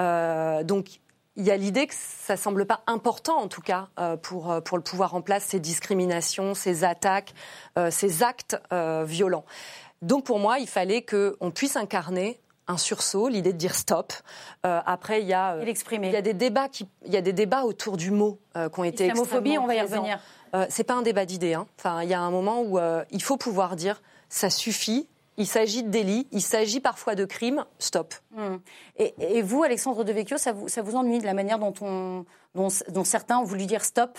Euh, 0.00 0.62
donc, 0.62 1.00
il 1.36 1.44
y 1.44 1.50
a 1.50 1.56
l'idée 1.56 1.86
que 1.86 1.94
ça 1.96 2.36
semble 2.36 2.66
pas 2.66 2.82
important, 2.86 3.38
en 3.38 3.48
tout 3.48 3.62
cas, 3.62 3.88
euh, 3.98 4.16
pour, 4.16 4.62
pour 4.64 4.76
le 4.76 4.82
pouvoir 4.84 5.14
en 5.14 5.22
place, 5.22 5.44
ces 5.44 5.60
discriminations, 5.60 6.54
ces 6.54 6.84
attaques, 6.84 7.32
ces 7.90 8.22
actes 8.22 8.56
violents. 9.04 9.44
Donc, 10.02 10.24
pour 10.24 10.38
moi, 10.38 10.58
il 10.58 10.68
fallait 10.68 11.02
qu'on 11.02 11.50
puisse 11.50 11.76
incarner 11.76 12.38
un 12.68 12.76
sursaut, 12.76 13.28
l'idée 13.28 13.52
de 13.52 13.58
dire 13.58 13.74
stop. 13.74 14.12
Euh, 14.64 14.80
après, 14.86 15.20
il 15.22 15.26
y 15.26 15.32
a, 15.32 15.54
euh, 15.54 15.64
il 15.90 16.12
y 16.12 16.16
a 16.16 16.22
des 16.22 16.32
débats 16.32 16.68
qui, 16.68 16.86
il 17.04 17.12
y 17.12 17.16
a 17.16 17.20
des 17.20 17.32
débats 17.32 17.64
autour 17.64 17.96
du 17.96 18.10
mot 18.10 18.38
euh, 18.56 18.68
qui 18.68 18.80
ont 18.80 18.84
été 18.84 19.06
Islamophobie, 19.06 19.58
on 19.58 19.66
va 19.66 19.74
y 19.74 19.80
revenir. 19.80 20.20
C'est 20.68 20.84
pas 20.84 20.94
un 20.94 21.02
débat 21.02 21.24
d'idées. 21.24 21.54
Hein. 21.54 21.66
Enfin, 21.78 22.02
il 22.02 22.10
y 22.10 22.14
a 22.14 22.20
un 22.20 22.30
moment 22.30 22.60
où 22.62 22.78
il 23.10 23.22
faut 23.22 23.36
pouvoir 23.36 23.74
dire 23.74 24.02
ça 24.28 24.50
suffit. 24.50 25.08
Il 25.38 25.46
s'agit 25.46 25.82
de 25.82 25.88
délits, 25.88 26.28
il 26.30 26.42
s'agit 26.42 26.78
parfois 26.78 27.14
de 27.14 27.24
crimes. 27.24 27.64
Stop. 27.78 28.14
Hum. 28.36 28.60
Et, 28.98 29.14
et 29.18 29.40
vous, 29.40 29.62
Alexandre 29.62 30.04
Devecchio, 30.04 30.36
ça 30.36 30.52
vous, 30.52 30.68
ça 30.68 30.82
vous 30.82 30.94
ennuie 30.94 31.20
de 31.20 31.24
la 31.24 31.32
manière 31.32 31.58
dont, 31.58 31.72
on, 31.80 32.26
dont, 32.54 32.68
dont 32.90 33.04
certains 33.04 33.38
ont 33.38 33.44
voulu 33.44 33.64
dire 33.64 33.82
stop 33.82 34.18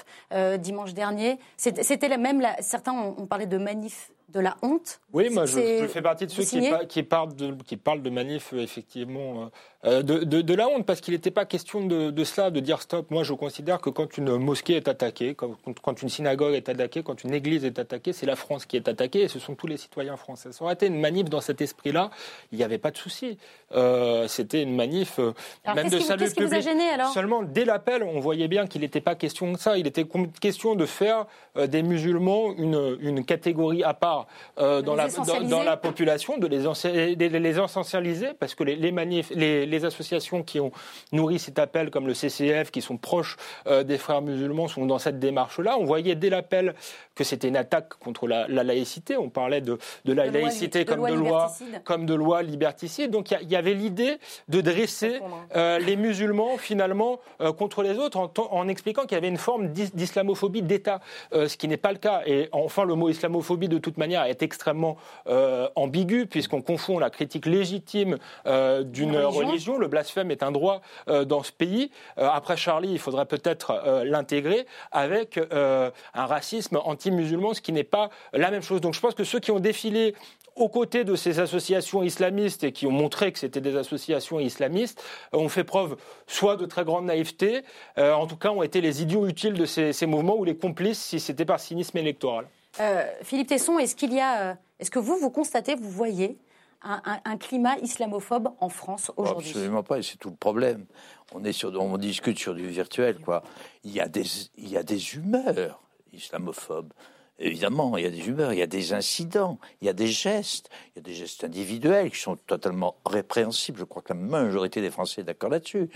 dimanche 0.59 0.95
dernier? 0.95 1.37
C'était 1.55 2.17
même, 2.17 2.41
la- 2.41 2.59
certains 2.61 2.93
ont, 2.93 3.15
ont 3.19 3.25
parlé 3.27 3.45
de 3.45 3.57
manif 3.59 4.11
de 4.33 4.39
la 4.39 4.57
honte. 4.61 4.99
Oui, 5.13 5.29
moi 5.29 5.45
je, 5.45 5.87
fais 5.87 6.01
partie 6.01 6.25
de 6.25 6.31
ceux 6.31 6.43
qui, 6.43 6.69
qui 6.89 7.03
parlent 7.03 7.35
de, 7.35 7.55
qui 7.63 7.77
parlent 7.77 8.01
de 8.01 8.09
manif, 8.09 8.53
euh, 8.53 8.57
effectivement, 8.57 9.43
euh, 9.43 9.45
de, 9.83 10.23
de- 10.23 10.41
de 10.41 10.53
la 10.53 10.67
honte, 10.69 10.85
parce 10.85 11.01
qu'il 11.01 11.13
n'était 11.13 11.31
pas 11.31 11.45
question 11.45 11.85
de, 11.85 12.09
de 12.09 12.23
cela, 12.23 12.51
de 12.51 12.59
dire 12.61 12.81
stop. 12.81 13.11
Moi, 13.11 13.23
je 13.23 13.33
considère 13.33 13.79
que 13.81 13.89
quand 13.89 14.17
une 14.17 14.37
mosquée 14.37 14.75
est 14.77 14.87
attaquée, 14.87 15.35
quand, 15.35 15.57
quand 15.81 16.01
une 16.01 16.07
synagogue 16.09 16.53
est 16.53 16.69
attaquée, 16.69 17.03
quand 17.03 17.23
une 17.23 17.33
église 17.33 17.65
est 17.65 17.77
attaquée, 17.79 18.13
c'est 18.13 18.25
la 18.25 18.35
France 18.37 18.65
qui 18.65 18.77
est 18.77 18.87
attaquée, 18.87 19.23
et 19.23 19.27
ce 19.27 19.39
sont 19.39 19.55
tous 19.55 19.67
les 19.67 19.75
citoyens 19.77 20.15
français. 20.15 20.53
Ça 20.53 20.63
aurait 20.63 20.75
été 20.75 20.87
une 20.87 20.99
manif 20.99 21.25
dans 21.29 21.41
cet 21.41 21.59
esprit-là, 21.61 22.11
il 22.53 22.57
n'y 22.57 22.63
avait 22.63 22.77
pas 22.77 22.91
de 22.91 22.97
souci. 22.97 23.37
Euh, 23.75 24.27
C'était 24.29 24.63
une 24.63 24.75
manif, 24.75 25.19
euh, 25.19 25.33
Alors, 25.65 25.75
même 25.75 25.89
de 25.89 25.97
qui 25.97 26.03
salut 26.03 26.25
qui 26.31 26.39
vous 26.43 26.45
a 26.53 26.57
public. 26.57 26.63
gêné, 26.63 26.83
alors 26.89 27.09
Seulement, 27.11 27.43
dès 27.43 27.65
l'appel, 27.65 28.03
on 28.03 28.19
voyait 28.21 28.47
bien 28.47 28.67
qu'il 28.67 28.81
n'était 28.81 29.01
pas 29.01 29.15
question 29.15 29.51
de 29.51 29.57
ça. 29.57 29.77
Il 29.77 29.85
était 29.87 30.05
question 30.39 30.75
de 30.75 30.85
faire 30.85 31.25
euh, 31.57 31.67
des 31.67 31.83
musulmans 31.83 32.53
une, 32.57 32.97
une 33.01 33.25
catégorie 33.25 33.83
à 33.83 33.93
part 33.93 34.27
euh, 34.59 34.81
dans, 34.81 34.95
la, 34.95 35.07
dans, 35.09 35.63
la 35.63 35.75
population, 35.77 36.37
de 36.37 36.47
les, 36.47 37.15
les, 37.15 37.39
les 37.39 37.59
essentialiser, 37.59 38.29
parce 38.39 38.55
que 38.55 38.63
les, 38.63 38.75
les, 38.75 38.91
manif- 38.91 39.33
les, 39.35 39.65
les 39.73 39.85
associations 39.85 40.43
qui 40.43 40.59
ont 40.59 40.71
nourri 41.11 41.39
cet 41.39 41.59
appel, 41.59 41.89
comme 41.89 42.07
le 42.07 42.13
CCF, 42.13 42.71
qui 42.71 42.81
sont 42.81 42.97
proches 42.97 43.37
euh, 43.67 43.83
des 43.83 43.97
frères 43.97 44.21
musulmans, 44.21 44.67
sont 44.67 44.85
dans 44.85 44.99
cette 44.99 45.19
démarche-là. 45.19 45.77
On 45.79 45.85
voyait 45.85 46.15
dès 46.15 46.29
l'appel 46.29 46.75
que 47.15 47.23
c'était 47.23 47.47
une 47.47 47.57
attaque 47.57 47.93
contre 47.95 48.27
la, 48.27 48.47
la 48.47 48.63
laïcité. 48.63 49.17
On 49.17 49.29
parlait 49.29 49.61
de, 49.61 49.77
de 50.05 50.13
la 50.13 50.27
De 50.29 50.33
laïcité 50.37 50.85
comme 50.85 51.07
de 51.09 51.13
loi, 51.13 51.51
comme 51.83 52.05
de 52.05 52.13
loi 52.13 52.41
liberticide. 52.43 53.11
Donc 53.11 53.31
il 53.31 53.49
y 53.49 53.55
avait 53.55 53.73
l'idée 53.73 54.17
de 54.47 54.61
dresser 54.61 55.19
euh, 55.55 55.79
les 55.79 55.95
musulmans 55.95 56.57
finalement 56.57 57.19
euh, 57.41 57.51
contre 57.53 57.83
les 57.83 57.97
autres 57.97 58.17
en, 58.37 58.67
expliquant 58.67 59.03
qu'il 59.03 59.13
y 59.13 59.17
avait 59.17 59.27
une 59.27 59.37
forme 59.37 59.69
d'is- 59.69 59.91
d'islamophobie 59.93 60.61
d'État, 60.61 60.99
ce 61.33 61.55
qui 61.57 61.67
n'est 61.67 61.77
pas 61.77 61.91
le 61.91 61.97
cas. 61.97 62.21
Et 62.25 62.49
enfin, 62.51 62.83
le 62.85 62.95
mot 62.95 63.09
islamophobie 63.09 63.69
de 63.69 63.77
toute 63.79 63.97
manière 63.97 64.23
est 64.25 64.41
extrêmement 64.41 64.97
euh, 65.27 65.67
ambigu 65.75 66.25
puisqu'on 66.27 66.61
confond 66.61 66.99
la 66.99 67.09
critique 67.09 67.45
légitime 67.45 68.17
euh, 68.45 68.83
d'une 68.83 69.13
Une 69.13 69.25
religion. 69.25 69.62
Le 69.67 69.87
blasphème 69.87 70.31
est 70.31 70.43
un 70.43 70.51
droit 70.51 70.81
dans 71.07 71.43
ce 71.43 71.51
pays. 71.51 71.91
après 72.17 72.57
Charlie, 72.57 72.91
il 72.91 72.99
faudrait 72.99 73.25
peut-être 73.25 74.03
l'intégrer 74.05 74.65
avec 74.91 75.39
un 75.51 75.91
racisme 76.25 76.79
anti-musulman, 76.83 77.53
ce 77.53 77.61
qui 77.61 77.71
n'est 77.71 77.83
pas 77.83 78.09
la 78.33 78.51
même 78.51 78.61
chose. 78.61 78.81
Donc 78.81 78.93
je 78.93 78.99
pense 78.99 79.15
que 79.15 79.23
ceux 79.23 79.39
qui 79.39 79.51
ont 79.51 79.59
défilé 79.59 80.15
aux 80.55 80.69
côtés 80.69 81.03
de 81.03 81.15
ces 81.15 81.39
associations 81.39 82.03
islamistes 82.03 82.63
et 82.63 82.71
qui 82.71 82.85
ont 82.85 82.91
montré 82.91 83.31
que 83.31 83.39
c'était 83.39 83.61
des 83.61 83.75
associations 83.75 84.39
islamistes, 84.39 85.03
ont 85.31 85.49
fait 85.49 85.63
preuve 85.63 85.97
soit 86.27 86.57
de 86.57 86.65
très 86.65 86.83
grande 86.83 87.05
naïveté, 87.05 87.63
en 87.97 88.27
tout 88.27 88.37
cas 88.37 88.49
ont 88.49 88.63
été 88.63 88.81
les 88.81 89.01
idiots 89.01 89.27
utiles 89.27 89.53
de 89.53 89.65
ces, 89.65 90.05
mouvements 90.05 90.37
ou 90.37 90.43
les 90.43 90.55
complices 90.55 90.99
si 90.99 91.19
c'était 91.19 91.45
par 91.45 91.59
cynisme 91.59 91.97
électoral. 91.97 92.45
Euh, 92.79 93.05
Philippe 93.21 93.47
Tesson, 93.47 93.77
est-ce 93.77 93.95
qu'il 93.95 94.13
y 94.13 94.19
a, 94.19 94.41
euh, 94.41 94.53
est-ce 94.79 94.89
que 94.89 94.99
vous, 94.99 95.15
vous 95.17 95.29
constatez, 95.29 95.75
vous 95.75 95.89
voyez 95.89 96.37
un, 96.83 97.37
climat 97.37 97.77
islamophobe 97.79 98.49
en 98.59 98.69
France 98.69 99.11
aujourd'hui 99.15 99.49
Absolument 99.49 99.83
pas, 99.83 99.99
et 99.99 100.03
c'est 100.03 100.17
tout 100.17 100.29
le 100.29 100.35
problème. 100.35 100.85
On, 101.33 101.43
est 101.43 101.53
sur, 101.53 101.73
on 101.79 101.97
discute 101.97 102.37
sur 102.37 102.53
du 102.53 102.67
virtuel, 102.67 103.19
quoi. 103.19 103.43
Il 103.83 103.91
y 103.91 103.99
a 103.99 104.07
des, 104.07 104.25
il 104.57 104.69
y 104.69 104.77
a 104.77 104.83
des 104.83 105.15
humeurs 105.15 105.81
islamophobes. 106.11 106.93
Évidemment, 107.39 107.97
il 107.97 108.03
y 108.03 108.07
a 108.07 108.11
des 108.11 108.27
humeurs, 108.27 108.53
il 108.53 108.59
y 108.59 108.61
a 108.61 108.67
des 108.67 108.93
incidents, 108.93 109.59
il 109.81 109.85
y 109.85 109.89
a 109.89 109.93
des 109.93 110.07
gestes, 110.07 110.69
il 110.89 110.97
y 110.97 110.99
a 110.99 111.01
des 111.01 111.13
gestes 111.13 111.43
individuels 111.43 112.11
qui 112.11 112.19
sont 112.19 112.35
totalement 112.35 112.95
répréhensibles. 113.05 113.79
Je 113.79 113.85
crois 113.85 114.01
que 114.01 114.13
la 114.13 114.19
majorité 114.19 114.81
des 114.81 114.91
Français 114.91 115.21
est 115.21 115.23
d'accord 115.25 115.49
là-dessus. 115.49 115.89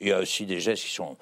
Il 0.00 0.08
y 0.08 0.12
a 0.12 0.20
aussi 0.20 0.46
des 0.46 0.60
gestes 0.60 0.84
qui 0.84 0.92
sont 0.92 1.16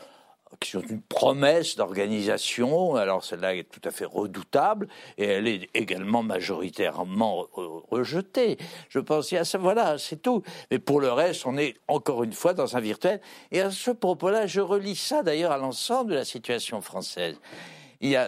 qui 0.61 0.71
sont 0.71 0.81
une 0.81 1.03
promesse 1.03 1.77
d'organisation. 1.77 2.95
Alors 2.97 3.25
celle-là 3.25 3.55
est 3.55 3.65
tout 3.65 3.81
à 3.85 3.91
fait 3.91 4.05
redoutable 4.05 4.89
et 5.19 5.25
elle 5.25 5.49
est 5.49 5.69
également 5.75 6.23
majoritairement 6.23 7.47
rejetée. 7.91 8.59
Je 8.89 8.99
pense 8.99 9.33
à 9.33 9.45
ça. 9.45 9.59
Voilà, 9.59 9.99
c'est 9.99 10.23
tout. 10.23 10.43
Mais 10.71 10.79
pour 10.79 11.01
le 11.01 11.13
reste, 11.13 11.47
on 11.47 11.57
est 11.57 11.77
encore 11.89 12.25
une 12.25 12.33
fois 12.33 12.55
dans 12.55 12.77
un 12.77 12.81
virtuel. 12.81 13.21
Et 13.53 13.61
à 13.61 13.71
ce 13.71 13.91
propos-là, 13.91 14.47
je 14.47 14.61
relis 14.61 14.97
ça 14.97 15.23
d'ailleurs 15.23 15.53
à 15.53 15.59
l'ensemble 15.59 16.11
de 16.11 16.17
la 16.17 16.25
situation 16.25 16.81
française 16.81 17.37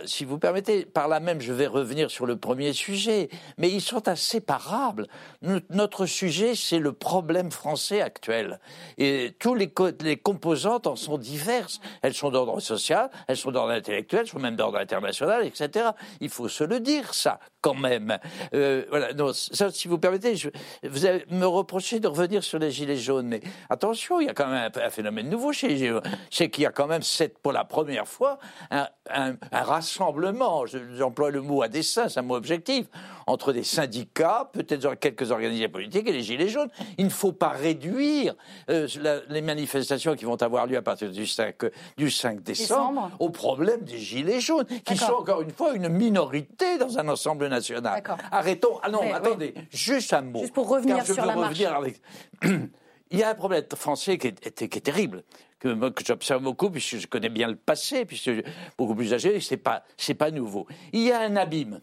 si 0.04 0.24
vous 0.24 0.38
permettez, 0.38 0.84
par 0.86 1.08
là 1.08 1.20
même, 1.20 1.40
je 1.40 1.52
vais 1.52 1.66
revenir 1.66 2.10
sur 2.10 2.26
le 2.26 2.36
premier 2.36 2.72
sujet, 2.72 3.28
mais 3.58 3.70
ils 3.70 3.80
sont 3.80 4.08
inséparables. 4.08 5.06
Notre 5.70 6.06
sujet, 6.06 6.54
c'est 6.54 6.78
le 6.78 6.92
problème 6.92 7.50
français 7.50 8.00
actuel. 8.00 8.60
Et 8.98 9.34
tous 9.38 9.54
les 9.54 9.68
composantes 10.16 10.86
en 10.86 10.96
sont 10.96 11.18
diverses. 11.18 11.80
Elles 12.02 12.14
sont 12.14 12.30
d'ordre 12.30 12.60
social, 12.60 13.10
elles 13.28 13.36
sont 13.36 13.50
d'ordre 13.50 13.72
intellectuel, 13.72 14.22
elles 14.22 14.28
sont 14.28 14.38
même 14.38 14.56
d'ordre 14.56 14.78
international, 14.78 15.44
etc. 15.44 15.90
Il 16.20 16.30
faut 16.30 16.48
se 16.48 16.64
le 16.64 16.80
dire, 16.80 17.14
ça, 17.14 17.38
quand 17.66 17.74
même. 17.74 18.16
Euh, 18.54 18.84
voilà, 18.90 19.12
non, 19.12 19.32
ça, 19.32 19.72
si 19.72 19.88
vous 19.88 19.98
permettez, 19.98 20.36
je, 20.36 20.50
vous 20.84 21.04
allez 21.04 21.24
me 21.30 21.46
reprocher 21.46 21.98
de 21.98 22.06
revenir 22.06 22.44
sur 22.44 22.60
les 22.60 22.70
Gilets 22.70 22.96
jaunes, 22.96 23.26
mais 23.26 23.40
attention, 23.68 24.20
il 24.20 24.26
y 24.26 24.30
a 24.30 24.34
quand 24.34 24.46
même 24.46 24.70
un, 24.72 24.90
phénomène 24.90 25.28
nouveau 25.28 25.52
chez 25.52 25.66
les 25.66 25.76
Gilets 25.76 25.90
jaunes. 25.90 26.02
C'est 26.30 26.48
qu'il 26.48 26.62
y 26.62 26.66
a 26.66 26.70
quand 26.70 26.86
même, 26.86 27.02
pour 27.42 27.52
la 27.52 27.64
première 27.64 28.06
fois, 28.06 28.38
un, 28.70 28.86
un, 29.10 29.34
un 29.50 29.62
rassemblement, 29.62 30.64
j'emploie 30.94 31.32
le 31.32 31.40
mot 31.40 31.62
à 31.62 31.68
dessein, 31.68 32.08
c'est 32.08 32.20
un 32.20 32.22
mot 32.22 32.36
objectif, 32.36 32.86
entre 33.26 33.52
des 33.52 33.64
syndicats, 33.64 34.48
peut-être 34.52 34.94
quelques 34.94 35.32
organisations 35.32 35.70
politiques 35.70 36.08
et 36.08 36.12
les 36.12 36.22
Gilets 36.22 36.48
jaunes. 36.48 36.68
Il 36.98 37.06
ne 37.06 37.10
faut 37.10 37.32
pas 37.32 37.48
réduire 37.48 38.36
euh, 38.70 38.86
les 39.28 39.42
manifestations 39.42 40.14
qui 40.14 40.24
vont 40.24 40.40
avoir 40.40 40.66
lieu 40.66 40.76
à 40.76 40.82
partir 40.82 41.10
du 41.10 41.26
5, 41.26 41.56
du 41.96 42.10
5 42.10 42.42
décembre, 42.44 43.10
au 43.18 43.30
problème 43.30 43.80
des 43.80 43.98
Gilets 43.98 44.40
jaunes, 44.40 44.66
qui 44.84 44.96
sont 44.96 45.14
encore 45.14 45.42
une 45.42 45.50
fois 45.50 45.74
une 45.74 45.88
minorité 45.88 46.78
dans 46.78 46.98
un 46.98 47.08
ensemble 47.08 47.48
national. 47.48 47.55
Arrêtons. 48.30 48.78
Ah 48.82 48.88
non, 48.88 49.00
attendez, 49.12 49.54
juste 49.70 50.12
un 50.12 50.22
mot. 50.22 50.40
Juste 50.40 50.54
pour 50.54 50.68
revenir 50.68 51.04
sur 51.04 51.24
la 51.24 51.36
marche. 51.36 51.58
Il 53.12 53.20
y 53.20 53.22
a 53.22 53.30
un 53.30 53.34
problème 53.34 53.64
français 53.76 54.18
qui 54.18 54.28
est, 54.28 54.68
qui 54.68 54.78
est 54.78 54.80
terrible 54.80 55.22
que, 55.60 55.88
que 55.90 56.04
j'observe 56.04 56.42
beaucoup, 56.42 56.70
puisque 56.70 56.96
je 56.96 57.06
connais 57.06 57.28
bien 57.28 57.48
le 57.48 57.56
passé, 57.56 58.04
puisque 58.04 58.32
je 58.32 58.42
suis 58.42 58.44
beaucoup 58.76 58.94
plus 58.94 59.14
âgé, 59.14 59.40
c'est 59.40 59.56
pas, 59.56 59.84
c'est 59.96 60.14
pas 60.14 60.30
nouveau. 60.30 60.66
Il 60.92 61.02
y 61.02 61.12
a 61.12 61.20
un 61.20 61.36
abîme. 61.36 61.80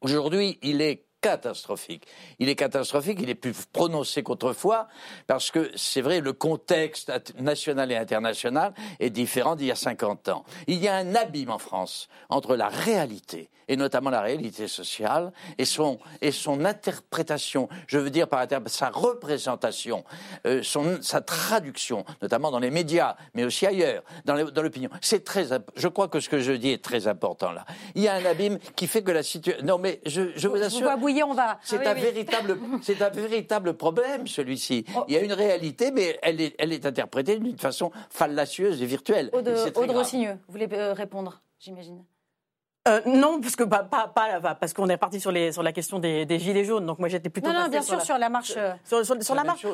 Aujourd'hui, 0.00 0.58
il 0.62 0.80
est 0.80 1.07
catastrophique. 1.20 2.06
Il 2.38 2.48
est 2.48 2.54
catastrophique, 2.54 3.18
il 3.20 3.30
est 3.30 3.34
plus 3.34 3.54
prononcé 3.72 4.22
qu'autrefois, 4.22 4.88
parce 5.26 5.50
que 5.50 5.70
c'est 5.76 6.00
vrai, 6.00 6.20
le 6.20 6.32
contexte 6.32 7.12
national 7.40 7.92
et 7.92 7.96
international 7.96 8.72
est 9.00 9.10
différent 9.10 9.56
d'il 9.56 9.66
y 9.66 9.72
a 9.72 9.76
50 9.76 10.28
ans. 10.28 10.44
Il 10.66 10.78
y 10.78 10.88
a 10.88 10.96
un 10.96 11.14
abîme 11.14 11.50
en 11.50 11.58
France 11.58 12.08
entre 12.28 12.56
la 12.56 12.68
réalité 12.68 13.50
et 13.68 13.76
notamment 13.76 14.10
la 14.10 14.22
réalité 14.22 14.66
sociale, 14.66 15.30
et 15.58 15.64
son, 15.64 15.98
et 16.22 16.32
son 16.32 16.64
interprétation, 16.64 17.68
je 17.86 17.98
veux 17.98 18.10
dire 18.10 18.26
par 18.26 18.46
sa 18.66 18.88
représentation, 18.88 20.04
euh, 20.46 20.62
son, 20.62 21.02
sa 21.02 21.20
traduction, 21.20 22.04
notamment 22.22 22.50
dans 22.50 22.58
les 22.58 22.70
médias, 22.70 23.16
mais 23.34 23.44
aussi 23.44 23.66
ailleurs, 23.66 24.02
dans 24.24 24.34
l'opinion. 24.34 24.88
C'est 25.00 25.22
très, 25.22 25.46
je 25.76 25.88
crois 25.88 26.08
que 26.08 26.20
ce 26.20 26.28
que 26.28 26.40
je 26.40 26.52
dis 26.52 26.70
est 26.70 26.82
très 26.82 27.06
important 27.06 27.52
là. 27.52 27.66
Il 27.94 28.02
y 28.02 28.08
a 28.08 28.14
un 28.14 28.24
abîme 28.24 28.58
qui 28.74 28.86
fait 28.86 29.02
que 29.02 29.10
la 29.10 29.22
situation. 29.22 29.64
Non, 29.64 29.78
mais 29.78 30.00
je, 30.06 30.32
je 30.34 30.48
vous 30.48 30.56
assure. 30.56 30.96
Vous 30.98 31.07
on 31.22 31.34
va. 31.34 31.58
C'est 31.62 31.84
ah 31.86 31.90
un 31.90 31.94
véritable, 31.94 32.58
c'est 32.82 33.00
un 33.02 33.10
véritable 33.10 33.74
problème 33.74 34.26
celui-ci. 34.26 34.84
Oh. 34.96 35.04
Il 35.08 35.14
y 35.14 35.16
a 35.16 35.20
une 35.20 35.32
réalité, 35.32 35.90
mais 35.90 36.18
elle 36.22 36.40
est, 36.40 36.54
elle 36.58 36.72
est 36.72 36.86
interprétée 36.86 37.38
d'une 37.38 37.58
façon 37.58 37.90
fallacieuse 38.10 38.82
et 38.82 38.86
virtuelle. 38.86 39.30
Aude, 39.32 39.48
Aude 39.74 39.90
Rossigneux, 39.90 40.38
vous 40.46 40.52
voulez 40.52 40.68
euh, 40.72 40.92
répondre, 40.92 41.40
j'imagine. 41.58 42.04
Euh, 42.86 43.00
non, 43.06 43.40
parce 43.40 43.56
que 43.56 43.64
pas, 43.64 43.82
pas, 43.82 44.08
parce 44.54 44.72
qu'on 44.72 44.88
est 44.88 44.96
parti 44.96 45.20
sur, 45.20 45.30
les, 45.30 45.52
sur 45.52 45.62
la 45.62 45.72
question 45.72 45.98
des, 45.98 46.38
gilets 46.38 46.64
jaunes. 46.64 46.86
Donc 46.86 46.98
moi 46.98 47.08
j'étais 47.08 47.28
plutôt. 47.28 47.52
Non, 47.52 47.62
non, 47.62 47.68
bien 47.68 47.82
sûr, 47.82 48.00
sur 48.00 48.16
la 48.16 48.28
marche. 48.28 48.54
Euh, 48.56 48.72
sur, 48.84 49.34
la, 49.34 49.44
marche. 49.44 49.66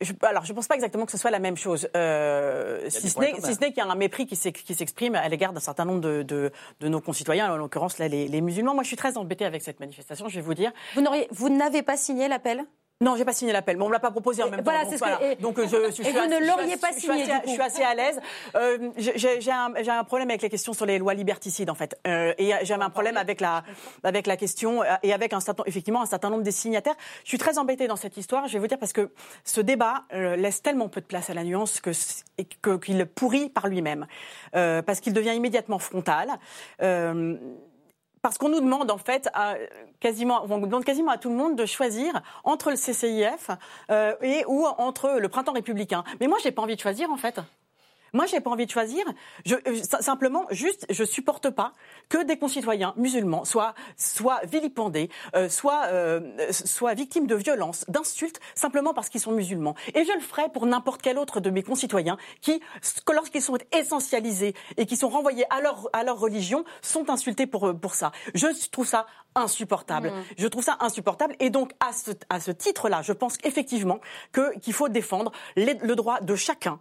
Je, 0.00 0.12
alors, 0.22 0.44
je 0.44 0.52
ne 0.52 0.56
pense 0.56 0.66
pas 0.66 0.76
exactement 0.76 1.04
que 1.04 1.12
ce 1.12 1.18
soit 1.18 1.30
la 1.30 1.38
même 1.38 1.56
chose, 1.56 1.88
euh, 1.94 2.88
si, 2.88 3.10
ce 3.10 3.18
n'est, 3.18 3.34
si 3.34 3.54
ce 3.54 3.60
n'est 3.60 3.68
qu'il 3.68 3.84
y 3.84 3.86
a 3.86 3.90
un 3.90 3.94
mépris 3.94 4.26
qui 4.26 4.34
s'exprime 4.34 5.14
à 5.14 5.28
l'égard 5.28 5.52
d'un 5.52 5.60
certain 5.60 5.84
nombre 5.84 6.00
de, 6.00 6.22
de, 6.22 6.50
de, 6.80 6.88
nos 6.88 7.00
concitoyens, 7.00 7.52
en 7.52 7.56
l'occurrence 7.56 7.98
là, 7.98 8.08
les, 8.08 8.26
les, 8.26 8.40
musulmans. 8.40 8.72
Moi, 8.72 8.82
je 8.82 8.88
suis 8.88 8.96
très 8.96 9.18
embêtée 9.18 9.44
avec 9.44 9.62
cette 9.62 9.78
manifestation, 9.78 10.28
je 10.28 10.36
vais 10.36 10.40
vous 10.40 10.54
dire. 10.54 10.72
Vous, 10.94 11.04
vous 11.30 11.48
n'avez 11.50 11.82
pas 11.82 11.98
signé 11.98 12.28
l'appel? 12.28 12.64
Non, 13.02 13.16
j'ai 13.16 13.24
pas 13.24 13.32
signé 13.32 13.52
l'appel, 13.52 13.78
mais 13.78 13.82
on 13.82 13.88
me 13.88 13.94
l'a 13.94 13.98
pas 13.98 14.10
proposé 14.10 14.42
en 14.42 14.50
même 14.50 14.62
temps. 14.62 14.70
Voilà, 14.70 14.84
c'est 14.88 14.98
ce 14.98 15.02
que. 15.02 15.40
Donc, 15.40 15.58
je, 15.58 15.66
je, 15.66 16.06
et 16.06 16.12
vous 16.12 16.26
ne 16.26 16.46
l'auriez 16.46 16.76
pas 16.76 16.92
signé. 16.92 17.24
Je 17.46 17.50
suis 17.50 17.62
assez, 17.62 17.82
à 17.82 17.94
l'aise. 17.94 18.20
Euh, 18.54 18.90
j'ai 18.98 19.50
un, 19.50 19.72
un, 19.74 20.04
problème 20.04 20.28
avec 20.28 20.42
les 20.42 20.50
questions 20.50 20.74
sur 20.74 20.84
les 20.84 20.98
lois 20.98 21.14
liberticides, 21.14 21.70
en 21.70 21.74
fait, 21.74 21.98
euh, 22.06 22.34
et 22.36 22.52
j'avais 22.62 22.84
un 22.84 22.90
problème 22.90 23.16
avec 23.16 23.40
la, 23.40 23.64
avec 24.04 24.26
la 24.26 24.36
question 24.36 24.82
euh, 24.82 24.86
et 25.02 25.14
avec 25.14 25.32
un 25.32 25.40
certain, 25.40 25.62
effectivement 25.64 26.02
un 26.02 26.06
certain 26.06 26.28
nombre 26.28 26.42
des 26.42 26.52
signataires. 26.52 26.96
Je 27.24 27.30
suis 27.30 27.38
très 27.38 27.58
embêtée 27.58 27.88
dans 27.88 27.96
cette 27.96 28.18
histoire. 28.18 28.48
Je 28.48 28.52
vais 28.52 28.58
vous 28.58 28.66
dire 28.66 28.78
parce 28.78 28.92
que 28.92 29.10
ce 29.44 29.62
débat 29.62 30.04
euh, 30.12 30.36
laisse 30.36 30.60
tellement 30.60 30.90
peu 30.90 31.00
de 31.00 31.06
place 31.06 31.30
à 31.30 31.34
la 31.34 31.44
nuance 31.44 31.80
que 31.80 31.92
qu'il 32.76 33.06
pourrit 33.06 33.48
par 33.48 33.66
lui-même, 33.66 34.06
euh, 34.54 34.82
parce 34.82 35.00
qu'il 35.00 35.14
devient 35.14 35.34
immédiatement 35.34 35.78
frontal. 35.78 36.38
Parce 38.22 38.36
qu'on 38.36 38.50
nous 38.50 38.60
demande 38.60 38.90
en 38.90 38.98
fait 38.98 39.28
à, 39.32 39.54
quasiment, 39.98 40.44
on 40.48 40.58
demande 40.58 40.84
quasiment 40.84 41.10
à 41.10 41.18
tout 41.18 41.30
le 41.30 41.36
monde 41.36 41.56
de 41.56 41.64
choisir 41.64 42.22
entre 42.44 42.70
le 42.70 42.76
CCIF 42.76 43.50
euh, 43.90 44.14
et 44.20 44.44
ou 44.46 44.66
entre 44.66 45.18
le 45.18 45.28
printemps 45.28 45.52
républicain. 45.52 46.04
Mais 46.20 46.26
moi, 46.26 46.38
j'ai 46.42 46.52
pas 46.52 46.62
envie 46.62 46.76
de 46.76 46.80
choisir 46.80 47.10
en 47.10 47.16
fait. 47.16 47.40
Moi, 48.12 48.26
j'ai 48.26 48.40
pas 48.40 48.50
envie 48.50 48.66
de 48.66 48.70
choisir. 48.70 49.04
Je, 49.44 49.54
euh, 49.54 49.82
simplement, 50.00 50.46
juste, 50.50 50.86
je 50.90 51.04
supporte 51.04 51.50
pas 51.50 51.72
que 52.08 52.22
des 52.24 52.38
concitoyens 52.38 52.94
musulmans 52.96 53.44
soient, 53.44 53.74
soient 53.96 54.40
vilipendés, 54.44 55.10
euh, 55.34 55.48
soient, 55.48 55.84
euh, 55.86 56.20
soient 56.50 56.94
victimes 56.94 57.26
de 57.26 57.34
violences, 57.34 57.84
d'insultes, 57.88 58.40
simplement 58.54 58.94
parce 58.94 59.08
qu'ils 59.08 59.20
sont 59.20 59.32
musulmans. 59.32 59.74
Et 59.94 60.04
je 60.04 60.12
le 60.12 60.20
ferai 60.20 60.48
pour 60.48 60.66
n'importe 60.66 61.02
quel 61.02 61.18
autre 61.18 61.40
de 61.40 61.50
mes 61.50 61.62
concitoyens 61.62 62.16
qui, 62.40 62.60
lorsqu'ils 63.12 63.42
sont 63.42 63.58
essentialisés 63.72 64.54
et 64.76 64.86
qui 64.86 64.96
sont 64.96 65.08
renvoyés 65.08 65.44
à 65.50 65.60
leur, 65.60 65.88
à 65.92 66.04
leur 66.04 66.18
religion, 66.18 66.64
sont 66.82 67.10
insultés 67.10 67.46
pour, 67.46 67.78
pour 67.78 67.94
ça. 67.94 68.12
Je 68.34 68.46
trouve 68.70 68.86
ça 68.86 69.06
insupportable. 69.34 70.10
Mmh. 70.10 70.24
Je 70.38 70.46
trouve 70.48 70.64
ça 70.64 70.76
insupportable. 70.80 71.36
Et 71.38 71.50
donc, 71.50 71.72
à 71.80 71.92
ce, 71.92 72.10
à 72.28 72.40
ce 72.40 72.50
titre-là, 72.50 73.02
je 73.02 73.12
pense 73.12 73.38
effectivement 73.44 74.00
qu'il 74.34 74.72
faut 74.72 74.88
défendre 74.88 75.32
le 75.56 75.94
droit 75.94 76.20
de 76.20 76.34
chacun 76.34 76.80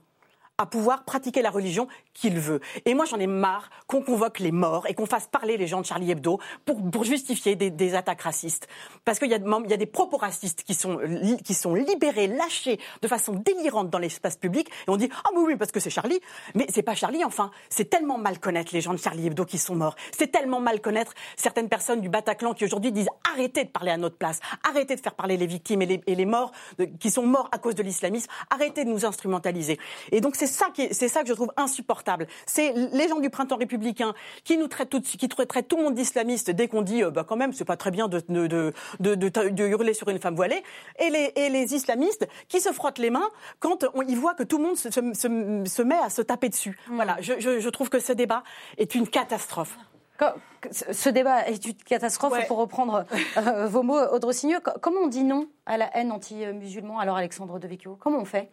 à 0.59 0.65
pouvoir 0.65 1.05
pratiquer 1.05 1.41
la 1.41 1.49
religion 1.49 1.87
qu'il 2.13 2.37
veut. 2.37 2.59
Et 2.85 2.93
moi, 2.93 3.05
j'en 3.05 3.17
ai 3.17 3.27
marre 3.27 3.69
qu'on 3.87 4.01
convoque 4.01 4.39
les 4.39 4.51
morts 4.51 4.85
et 4.87 4.93
qu'on 4.93 5.05
fasse 5.05 5.25
parler 5.27 5.55
les 5.55 5.67
gens 5.67 5.79
de 5.79 5.85
Charlie 5.85 6.11
Hebdo 6.11 6.39
pour, 6.65 6.91
pour 6.91 7.05
justifier 7.05 7.55
des, 7.55 7.71
des, 7.71 7.95
attaques 7.95 8.21
racistes. 8.21 8.67
Parce 9.05 9.19
qu'il 9.19 9.29
y, 9.29 9.31
y, 9.31 9.73
a 9.73 9.77
des 9.77 9.85
propos 9.85 10.17
racistes 10.17 10.63
qui 10.63 10.73
sont, 10.73 10.99
qui 11.43 11.53
sont 11.53 11.73
libérés, 11.73 12.27
lâchés 12.27 12.77
de 13.01 13.07
façon 13.07 13.33
délirante 13.33 13.89
dans 13.89 13.99
l'espace 13.99 14.35
public. 14.35 14.69
Et 14.69 14.89
on 14.89 14.97
dit, 14.97 15.09
ah 15.23 15.29
oui, 15.33 15.43
oui, 15.47 15.55
parce 15.55 15.71
que 15.71 15.79
c'est 15.79 15.89
Charlie. 15.89 16.19
Mais 16.55 16.67
c'est 16.69 16.83
pas 16.83 16.93
Charlie, 16.93 17.23
enfin. 17.23 17.51
C'est 17.69 17.89
tellement 17.89 18.17
mal 18.17 18.39
connaître 18.39 18.71
les 18.73 18.81
gens 18.81 18.93
de 18.93 18.99
Charlie 18.99 19.27
Hebdo 19.27 19.45
qui 19.45 19.57
sont 19.57 19.75
morts. 19.75 19.95
C'est 20.17 20.27
tellement 20.27 20.59
mal 20.59 20.81
connaître 20.81 21.13
certaines 21.37 21.69
personnes 21.69 22.01
du 22.01 22.09
Bataclan 22.09 22.53
qui 22.53 22.65
aujourd'hui 22.65 22.91
disent, 22.91 23.09
arrêtez 23.31 23.63
de 23.63 23.69
parler 23.69 23.91
à 23.91 23.97
notre 23.97 24.17
place. 24.17 24.41
Arrêtez 24.69 24.97
de 24.97 25.01
faire 25.01 25.15
parler 25.15 25.37
les 25.37 25.47
victimes 25.47 25.81
et 25.81 26.15
les 26.15 26.25
morts 26.25 26.51
qui 26.99 27.11
sont 27.11 27.25
morts 27.25 27.47
à 27.53 27.59
cause 27.59 27.75
de 27.75 27.83
l'islamisme. 27.83 28.29
Arrêtez 28.49 28.83
de 28.83 28.89
nous 28.89 29.05
instrumentaliser. 29.05 29.79
Et 30.11 30.19
donc, 30.19 30.35
c'est 30.35 30.48
ça 30.49 30.67
qui 30.73 30.81
est- 30.81 30.93
c'est 30.93 31.07
ça 31.07 31.21
que 31.21 31.27
je 31.29 31.33
trouve 31.33 31.51
insupportable. 31.55 32.27
C'est 32.45 32.73
les 32.73 33.07
gens 33.07 33.19
du 33.21 33.29
printemps 33.29 33.55
républicain 33.55 34.13
qui 34.43 34.57
nous 34.57 34.67
traitent 34.67 34.89
tout, 34.89 34.99
de 34.99 35.05
qui 35.07 35.27
traitent 35.29 35.67
tout 35.67 35.77
le 35.77 35.83
monde 35.83 35.95
d'islamiste 35.95 36.51
dès 36.51 36.67
qu'on 36.67 36.81
dit, 36.81 37.03
euh, 37.03 37.11
bah 37.11 37.23
quand 37.27 37.37
même, 37.37 37.53
c'est 37.53 37.65
pas 37.65 37.77
très 37.77 37.91
bien 37.91 38.07
de, 38.07 38.21
de, 38.27 38.47
de, 38.47 38.73
de, 38.99 39.15
de- 39.15 39.49
de 39.49 39.67
hurler 39.67 39.93
sur 39.93 40.09
une 40.09 40.19
femme 40.19 40.35
voilée, 40.35 40.61
et 40.99 41.09
les, 41.09 41.31
et 41.35 41.49
les 41.49 41.73
islamistes 41.73 42.27
qui 42.49 42.59
se 42.59 42.71
frottent 42.73 42.97
les 42.99 43.09
mains 43.09 43.29
quand 43.59 43.85
on, 43.93 44.01
ils 44.01 44.17
voient 44.17 44.33
que 44.33 44.43
tout 44.43 44.57
le 44.57 44.63
monde 44.65 44.77
se, 44.77 44.91
se, 44.91 44.99
se- 45.13 45.63
se 45.65 45.81
met 45.81 45.97
à 45.97 46.09
se 46.09 46.21
taper 46.21 46.49
dessus. 46.49 46.77
Voilà, 46.89 47.15
je, 47.21 47.33
je, 47.39 47.59
je 47.59 47.69
trouve 47.69 47.89
que 47.89 47.99
ce 47.99 48.11
débat 48.13 48.43
est 48.77 48.95
une 48.95 49.07
catastrophe. 49.07 49.77
Ce 50.91 51.07
débat 51.07 51.47
est 51.47 51.63
une 51.65 51.75
catastrophe, 51.75 52.33
Ouais. 52.33 52.45
pour 52.45 52.57
reprendre 52.57 53.05
euh, 53.37 53.67
vos 53.67 53.83
mots, 53.83 53.97
Audrey 54.11 54.33
Signeux. 54.33 54.59
Co- 54.59 54.71
Comment 54.81 54.99
on 55.03 55.07
dit 55.07 55.23
non 55.23 55.47
à 55.65 55.77
la 55.77 55.89
haine 55.97 56.11
anti-musulman, 56.11 56.99
alors 56.99 57.15
Alexandre 57.15 57.57
Devecchio? 57.57 57.95
Comment 58.01 58.17
on 58.19 58.25
fait? 58.25 58.49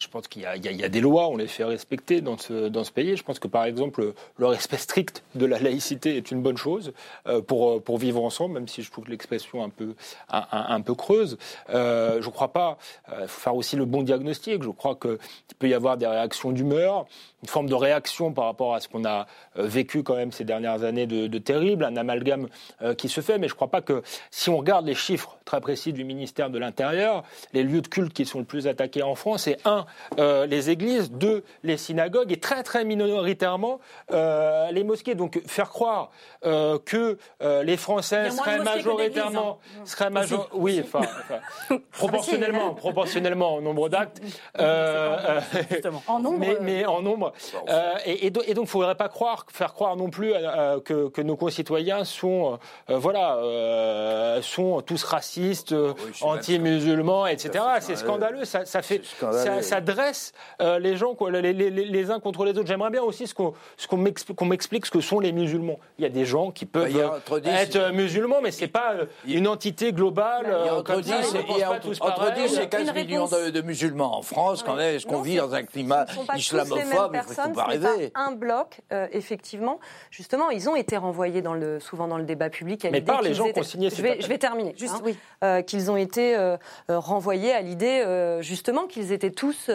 Je 0.00 0.08
pense 0.08 0.28
qu'il 0.28 0.42
y, 0.42 0.68
y 0.68 0.74
y 0.74 0.84
a 0.84 0.88
des 0.88 1.00
lois, 1.00 1.28
on 1.28 1.36
les 1.36 1.46
fait 1.46 1.62
respecter 1.62 2.22
dans 2.22 2.38
ce, 2.38 2.68
dans 2.68 2.84
ce 2.84 2.90
pays. 2.90 3.16
Je 3.16 3.22
pense 3.22 3.38
que 3.38 3.48
par 3.48 3.64
exemple, 3.64 4.14
le 4.38 4.46
respect 4.46 4.78
strict 4.78 5.22
de 5.34 5.44
la 5.44 5.58
laïcité 5.58 6.16
est 6.16 6.30
une 6.30 6.40
bonne 6.40 6.56
chose 6.56 6.94
euh, 7.26 7.42
pour, 7.42 7.82
pour 7.82 7.98
vivre 7.98 8.24
ensemble, 8.24 8.54
même 8.54 8.66
si 8.66 8.82
je 8.82 8.90
trouve 8.90 9.10
l'expression 9.10 9.62
un 9.62 9.68
peu, 9.68 9.94
un, 10.30 10.80
peu 10.80 10.94
creuse. 10.94 11.36
Euh, 11.68 12.22
je 12.22 12.26
ne 12.26 12.32
crois 12.32 12.52
pas, 12.52 12.78
il 13.08 13.28
faut 13.28 13.40
faire 13.42 13.54
aussi 13.54 13.76
le 13.76 13.84
bon 13.84 14.02
diagnostic. 14.02 14.62
Je 14.62 14.70
crois 14.70 14.94
qu'il 14.96 15.18
peut 15.58 15.68
y 15.68 15.74
avoir 15.74 15.98
des 15.98 16.06
réactions 16.06 16.50
d'humeur, 16.50 17.06
une 17.42 17.48
forme 17.48 17.68
de 17.68 17.74
réaction 17.74 18.32
par 18.32 18.44
rapport 18.44 18.74
à 18.74 18.80
ce 18.80 18.88
qu'on 18.88 19.04
a 19.04 19.26
euh, 19.58 19.62
vécu 19.66 20.02
quand 20.02 20.16
même 20.16 20.30
ces 20.32 20.44
dernières 20.44 20.82
années 20.84 21.06
de, 21.06 21.26
de 21.26 21.38
terrible, 21.38 21.84
un 21.84 21.96
amalgame 21.96 22.48
euh, 22.82 22.94
qui 22.94 23.08
se 23.08 23.20
fait. 23.20 23.38
Mais 23.38 23.48
je 23.48 23.54
ne 23.54 23.56
crois 23.56 23.68
pas 23.70 23.80
que 23.80 24.02
si 24.30 24.50
on 24.50 24.58
regarde 24.58 24.86
les 24.86 24.94
chiffres 24.94 25.38
très 25.44 25.60
précis 25.60 25.92
du 25.92 26.04
ministère 26.04 26.50
de 26.50 26.58
l'Intérieur, 26.58 27.24
les 27.52 27.62
lieux 27.62 27.80
de 27.80 27.88
culte 27.88 28.12
qui 28.12 28.26
sont 28.26 28.38
le 28.40 28.44
plus 28.44 28.66
attaqués 28.68 29.02
en 29.02 29.14
France, 29.14 29.42
c'est 29.44 29.56
un, 29.66 29.86
euh, 30.18 30.46
les 30.46 30.70
églises, 30.70 31.10
deux, 31.10 31.42
les 31.62 31.76
synagogues, 31.76 32.30
et 32.32 32.38
très 32.40 32.62
très 32.62 32.84
minoritairement 32.84 33.80
euh, 34.12 34.70
les 34.70 34.84
mosquées. 34.84 35.14
Donc 35.14 35.40
faire 35.46 35.70
croire 35.70 36.10
que 36.42 37.18
les 37.40 37.76
Français 37.76 38.30
seraient 38.30 38.58
majoritairement, 38.58 39.58
seraient 39.84 40.10
major- 40.10 40.48
oui, 40.52 40.80
enfin, 40.84 41.00
enfin, 41.00 41.78
proportionnellement, 41.92 42.74
proportionnellement 42.74 43.54
au 43.56 43.60
nombre 43.60 43.88
d'actes. 43.88 44.20
En 46.06 46.18
nombre 46.20 46.38
mais, 46.40 46.56
mais 46.60 46.86
en 46.86 47.02
nombre. 47.02 47.29
Euh, 47.68 47.92
et, 48.04 48.26
et 48.26 48.30
do- 48.30 48.42
et 48.46 48.54
donc, 48.54 48.64
il 48.64 48.66
ne 48.66 48.70
faudrait 48.70 48.94
pas 48.94 49.08
croire, 49.08 49.46
faire 49.52 49.74
croire 49.74 49.96
non 49.96 50.10
plus 50.10 50.32
euh, 50.34 50.80
que, 50.80 51.08
que 51.08 51.20
nos 51.22 51.36
concitoyens 51.36 52.04
sont, 52.04 52.58
euh, 52.90 52.96
voilà, 52.98 53.36
euh, 53.36 54.42
sont 54.42 54.80
tous 54.82 55.02
racistes, 55.04 55.72
euh, 55.72 55.92
oui, 56.04 56.12
anti-musulmans, 56.22 57.26
etc. 57.26 57.64
C'est 57.80 57.96
scandaleux. 57.96 58.44
Ça, 58.44 58.64
ça 58.64 58.82
fait, 58.82 59.02
ça, 59.04 59.62
ça 59.62 59.80
dresse 59.80 60.32
euh, 60.60 60.78
les 60.78 60.96
gens, 60.96 61.14
quoi, 61.14 61.30
les, 61.30 61.40
les- 61.52 61.70
les- 61.70 61.84
les 61.84 62.10
uns 62.10 62.20
contre 62.20 62.44
les 62.44 62.52
autres. 62.52 62.66
J'aimerais 62.66 62.90
bien 62.90 63.02
aussi 63.02 63.26
ce 63.26 63.34
qu'on 63.34 63.54
ce 63.76 63.86
m'explique, 64.44 64.86
ce 64.86 64.90
que 64.90 65.00
sont 65.00 65.20
les 65.20 65.32
musulmans. 65.32 65.78
Il 65.98 66.02
y 66.02 66.06
a 66.06 66.10
des 66.10 66.24
gens 66.24 66.50
qui 66.50 66.66
peuvent 66.66 66.92
Bah, 66.92 67.20
euh, 67.30 67.40
dix- 67.40 67.48
être 67.48 67.76
euh, 67.76 67.92
musulmans, 67.92 68.40
mais 68.42 68.50
c'est 68.50 68.68
pas 68.68 68.92
euh, 68.94 69.04
Il- 69.26 69.36
une 69.38 69.48
entité 69.48 69.92
globale. 69.92 70.46
Il 70.46 70.50
y 70.66 70.68
a 70.68 70.72
euh, 70.74 70.78
entre 70.78 70.92
comme 70.92 71.00
10 71.02 71.10
ça, 71.10 71.16
ils 71.30 71.34
ne 71.34 71.40
et, 71.40 71.44
pensent 71.44 71.56
il 71.56 71.60
y 71.60 71.62
a 71.62 71.68
pas 71.68 71.74
entre, 71.74 71.82
tous 71.82 72.00
entre 72.00 72.14
pareil. 72.16 72.42
10 72.48 72.58
et 72.58 72.62
Une 72.62 72.68
15 72.68 72.94
millions 72.94 73.26
de, 73.26 73.50
de 73.50 73.60
musulmans 73.62 74.16
en 74.18 74.22
France, 74.22 74.62
quand 74.62 74.74
même. 74.74 74.94
Est-ce 74.96 75.06
qu'on 75.06 75.20
vit 75.22 75.36
ce- 75.36 75.40
dans 75.42 75.54
un 75.54 75.62
climat 75.62 76.06
ce 76.08 76.26
pas 76.26 76.36
islamophobe 76.36 77.16
personnes, 77.26 77.54
ce 77.54 77.96
n'est 77.98 78.10
pas 78.10 78.20
un 78.20 78.32
bloc, 78.32 78.80
euh, 78.92 79.06
effectivement. 79.12 79.78
Justement, 80.10 80.50
ils 80.50 80.68
ont 80.68 80.76
été 80.76 80.96
renvoyés 80.96 81.42
dans 81.42 81.54
le, 81.54 81.80
souvent 81.80 82.08
dans 82.08 82.18
le 82.18 82.24
débat 82.24 82.50
public. 82.50 82.84
à 82.84 82.90
Mais 82.90 82.98
l'idée 82.98 83.06
par 83.12 83.22
les 83.22 83.34
gens 83.34 83.44
qui 83.44 83.50
étaient- 83.50 83.60
ont 83.60 83.64
signé 83.64 83.90
je 83.90 84.02
vais, 84.02 84.20
je 84.20 84.26
vais 84.26 84.38
terminer. 84.38 84.74
Juste, 84.76 84.94
hein. 84.96 85.02
oui. 85.04 85.16
Euh, 85.44 85.62
qu'ils 85.62 85.90
ont 85.90 85.96
été 85.96 86.36
euh, 86.36 86.56
renvoyés 86.88 87.52
à 87.52 87.60
l'idée, 87.60 88.02
euh, 88.04 88.42
justement, 88.42 88.86
qu'ils 88.86 89.12
étaient 89.12 89.30
tous 89.30 89.70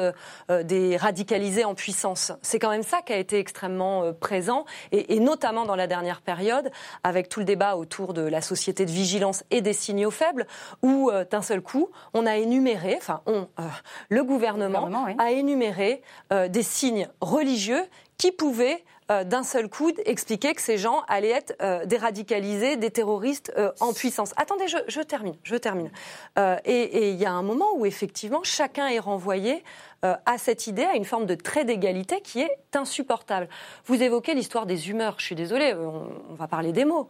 des 0.63 0.97
radicalisés 0.97 1.65
en 1.65 1.75
puissance. 1.75 2.31
C'est 2.41 2.59
quand 2.59 2.69
même 2.69 2.83
ça 2.83 3.01
qui 3.01 3.13
a 3.13 3.17
été 3.17 3.39
extrêmement 3.39 4.03
euh, 4.03 4.11
présent, 4.13 4.65
et, 4.91 5.15
et 5.15 5.19
notamment 5.19 5.65
dans 5.65 5.75
la 5.75 5.87
dernière 5.87 6.21
période, 6.21 6.71
avec 7.03 7.29
tout 7.29 7.39
le 7.39 7.45
débat 7.45 7.75
autour 7.77 8.13
de 8.13 8.21
la 8.21 8.41
société 8.41 8.85
de 8.85 8.91
vigilance 8.91 9.43
et 9.51 9.61
des 9.61 9.73
signaux 9.73 10.11
faibles, 10.11 10.45
où 10.83 11.09
euh, 11.09 11.25
d'un 11.29 11.41
seul 11.41 11.61
coup, 11.61 11.89
on 12.13 12.25
a 12.25 12.37
énuméré, 12.37 12.95
enfin, 12.97 13.21
on, 13.25 13.47
euh, 13.59 13.63
le 14.09 14.23
gouvernement, 14.23 14.85
gouvernement, 14.85 15.05
oui. 15.07 15.15
a 15.19 15.31
énuméré 15.31 16.01
euh, 16.31 16.47
des 16.47 16.63
signes 16.63 17.07
religieux 17.35 17.83
qui 18.17 18.31
pouvaient 18.31 18.83
euh, 19.11 19.23
d'un 19.23 19.43
seul 19.43 19.69
coup 19.69 19.91
expliquer 20.05 20.55
que 20.55 20.61
ces 20.61 20.79
gens 20.79 21.03
allaient 21.07 21.29
être 21.29 21.55
euh, 21.61 21.85
des 21.85 21.97
radicalisés, 21.97 22.75
des 22.75 22.89
terroristes 22.89 23.53
euh, 23.55 23.71
en 23.79 23.93
puissance. 23.93 24.33
Attendez, 24.35 24.65
je, 24.67 25.01
termine, 25.01 25.35
je 25.43 25.55
termine. 25.55 25.91
Euh, 26.39 26.57
et 26.65 27.11
il 27.11 27.15
y 27.15 27.25
a 27.25 27.31
un 27.31 27.43
moment 27.43 27.67
où 27.75 27.85
effectivement 27.85 28.41
chacun 28.43 28.87
est 28.87 28.99
renvoyé 28.99 29.63
à 30.01 30.37
cette 30.37 30.67
idée, 30.67 30.83
à 30.83 30.95
une 30.95 31.03
forme 31.03 31.25
de 31.25 31.33
trait 31.33 31.65
d'égalité 31.65 32.21
qui 32.21 32.39
est 32.39 32.75
insupportable. 32.75 33.49
Vous 33.85 34.03
évoquez 34.03 34.35
l'histoire 34.35 34.67
des 34.67 34.91
humeurs. 34.91 35.15
Je 35.17 35.25
suis 35.25 35.35
désolée, 35.35 35.73
on, 35.73 36.35
va 36.35 36.47
parler 36.47 36.73
des 36.73 36.85
mots. 36.85 37.09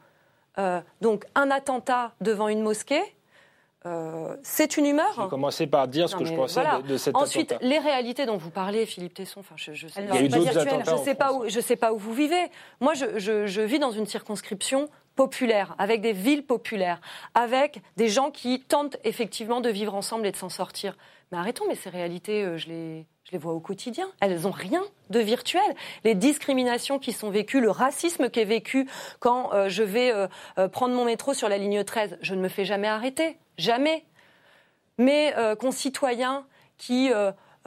Donc 1.02 1.26
un 1.36 1.52
attentat 1.52 2.14
devant 2.22 2.48
une 2.48 2.62
mosquée, 2.62 3.04
euh, 3.86 4.36
c'est 4.44 4.78
une 4.78 4.86
humeur. 4.86 5.14
J'ai 5.22 5.28
commencé 5.30 5.68
par 5.68 5.88
dire 5.88 6.10
ce 6.10 6.16
Non, 6.16 6.20
que 6.22 6.26
je 6.26 6.34
pensais 6.34 6.62
voilà. 6.62 6.82
de, 6.82 6.88
de 6.88 6.98
cet 6.98 7.16
Ensuite, 7.16 7.52
attentat. 7.52 7.68
les 7.68 7.80
réalités 7.80 8.26
dont 8.26 8.38
vous 8.38 8.50
parlez, 8.50 8.86
Philippe 8.86 9.14
Tesson, 9.14 9.42
enfin, 9.42 9.56
je, 9.58 9.74
je 9.74 9.88
sais. 9.88 10.02
Il 10.04 10.14
y 10.14 10.18
a 10.18 10.22
eu 10.24 10.30
Je 10.86 11.04
sais 11.04 11.16
pas 11.16 11.34
où, 11.34 11.48
je 11.48 11.60
sais 11.60 11.76
pas 11.76 11.94
où 11.94 11.98
vous 11.98 12.14
vivez. 12.14 12.50
Moi, 12.82 12.94
je, 12.96 13.18
je- 13.20 13.46
je 13.46 13.62
vis 13.62 13.80
dans 13.80 13.92
une 13.92 14.06
circonscription 14.08 14.90
populaire, 15.16 15.76
avec 15.78 16.02
des 16.02 16.12
villes 16.14 16.44
populaires, 16.46 17.00
avec 17.36 17.82
des 17.96 18.10
gens 18.10 18.32
qui 18.32 18.60
tentent 18.60 18.98
effectivement 19.06 19.62
de 19.62 19.70
vivre 19.70 19.96
ensemble 19.96 20.28
et 20.28 20.32
de 20.32 20.36
s'en 20.38 20.50
sortir. 20.50 20.98
Mais 21.32 21.38
arrêtons, 21.38 21.66
mais 21.68 21.76
ces 21.76 21.90
réalités, 21.90 22.44
euh, 22.44 22.58
je 22.58 22.68
les, 22.68 23.06
vois 23.38 23.54
au 23.54 23.60
quotidien. 23.60 24.08
Elles 24.22 24.42
n'ont 24.42 24.52
rien 24.52 24.84
de 25.10 25.20
virtuel. 25.20 25.64
Les 26.04 26.16
discriminations 26.16 27.00
qui 27.00 27.12
sont 27.12 27.30
vécues, 27.30 27.60
le 27.60 27.72
racisme 27.72 28.30
qui 28.30 28.40
est 28.40 28.46
vécu 28.46 28.88
quand 29.20 29.54
euh, 29.54 29.68
je 29.68 29.84
vais 29.84 30.14
euh, 30.14 30.68
prendre 30.70 30.96
mon 30.96 31.06
métro 31.06 31.34
sur 31.34 31.50
la 31.50 31.58
ligne 31.58 31.84
13, 31.84 32.18
je 32.22 32.36
ne 32.36 32.42
me 32.42 32.48
fais 32.48 32.66
jamais 32.66 32.88
arrêter. 32.88 33.38
Jamais 33.58 34.06
mes 34.98 35.34
concitoyens 35.60 36.46
qui, 36.78 37.10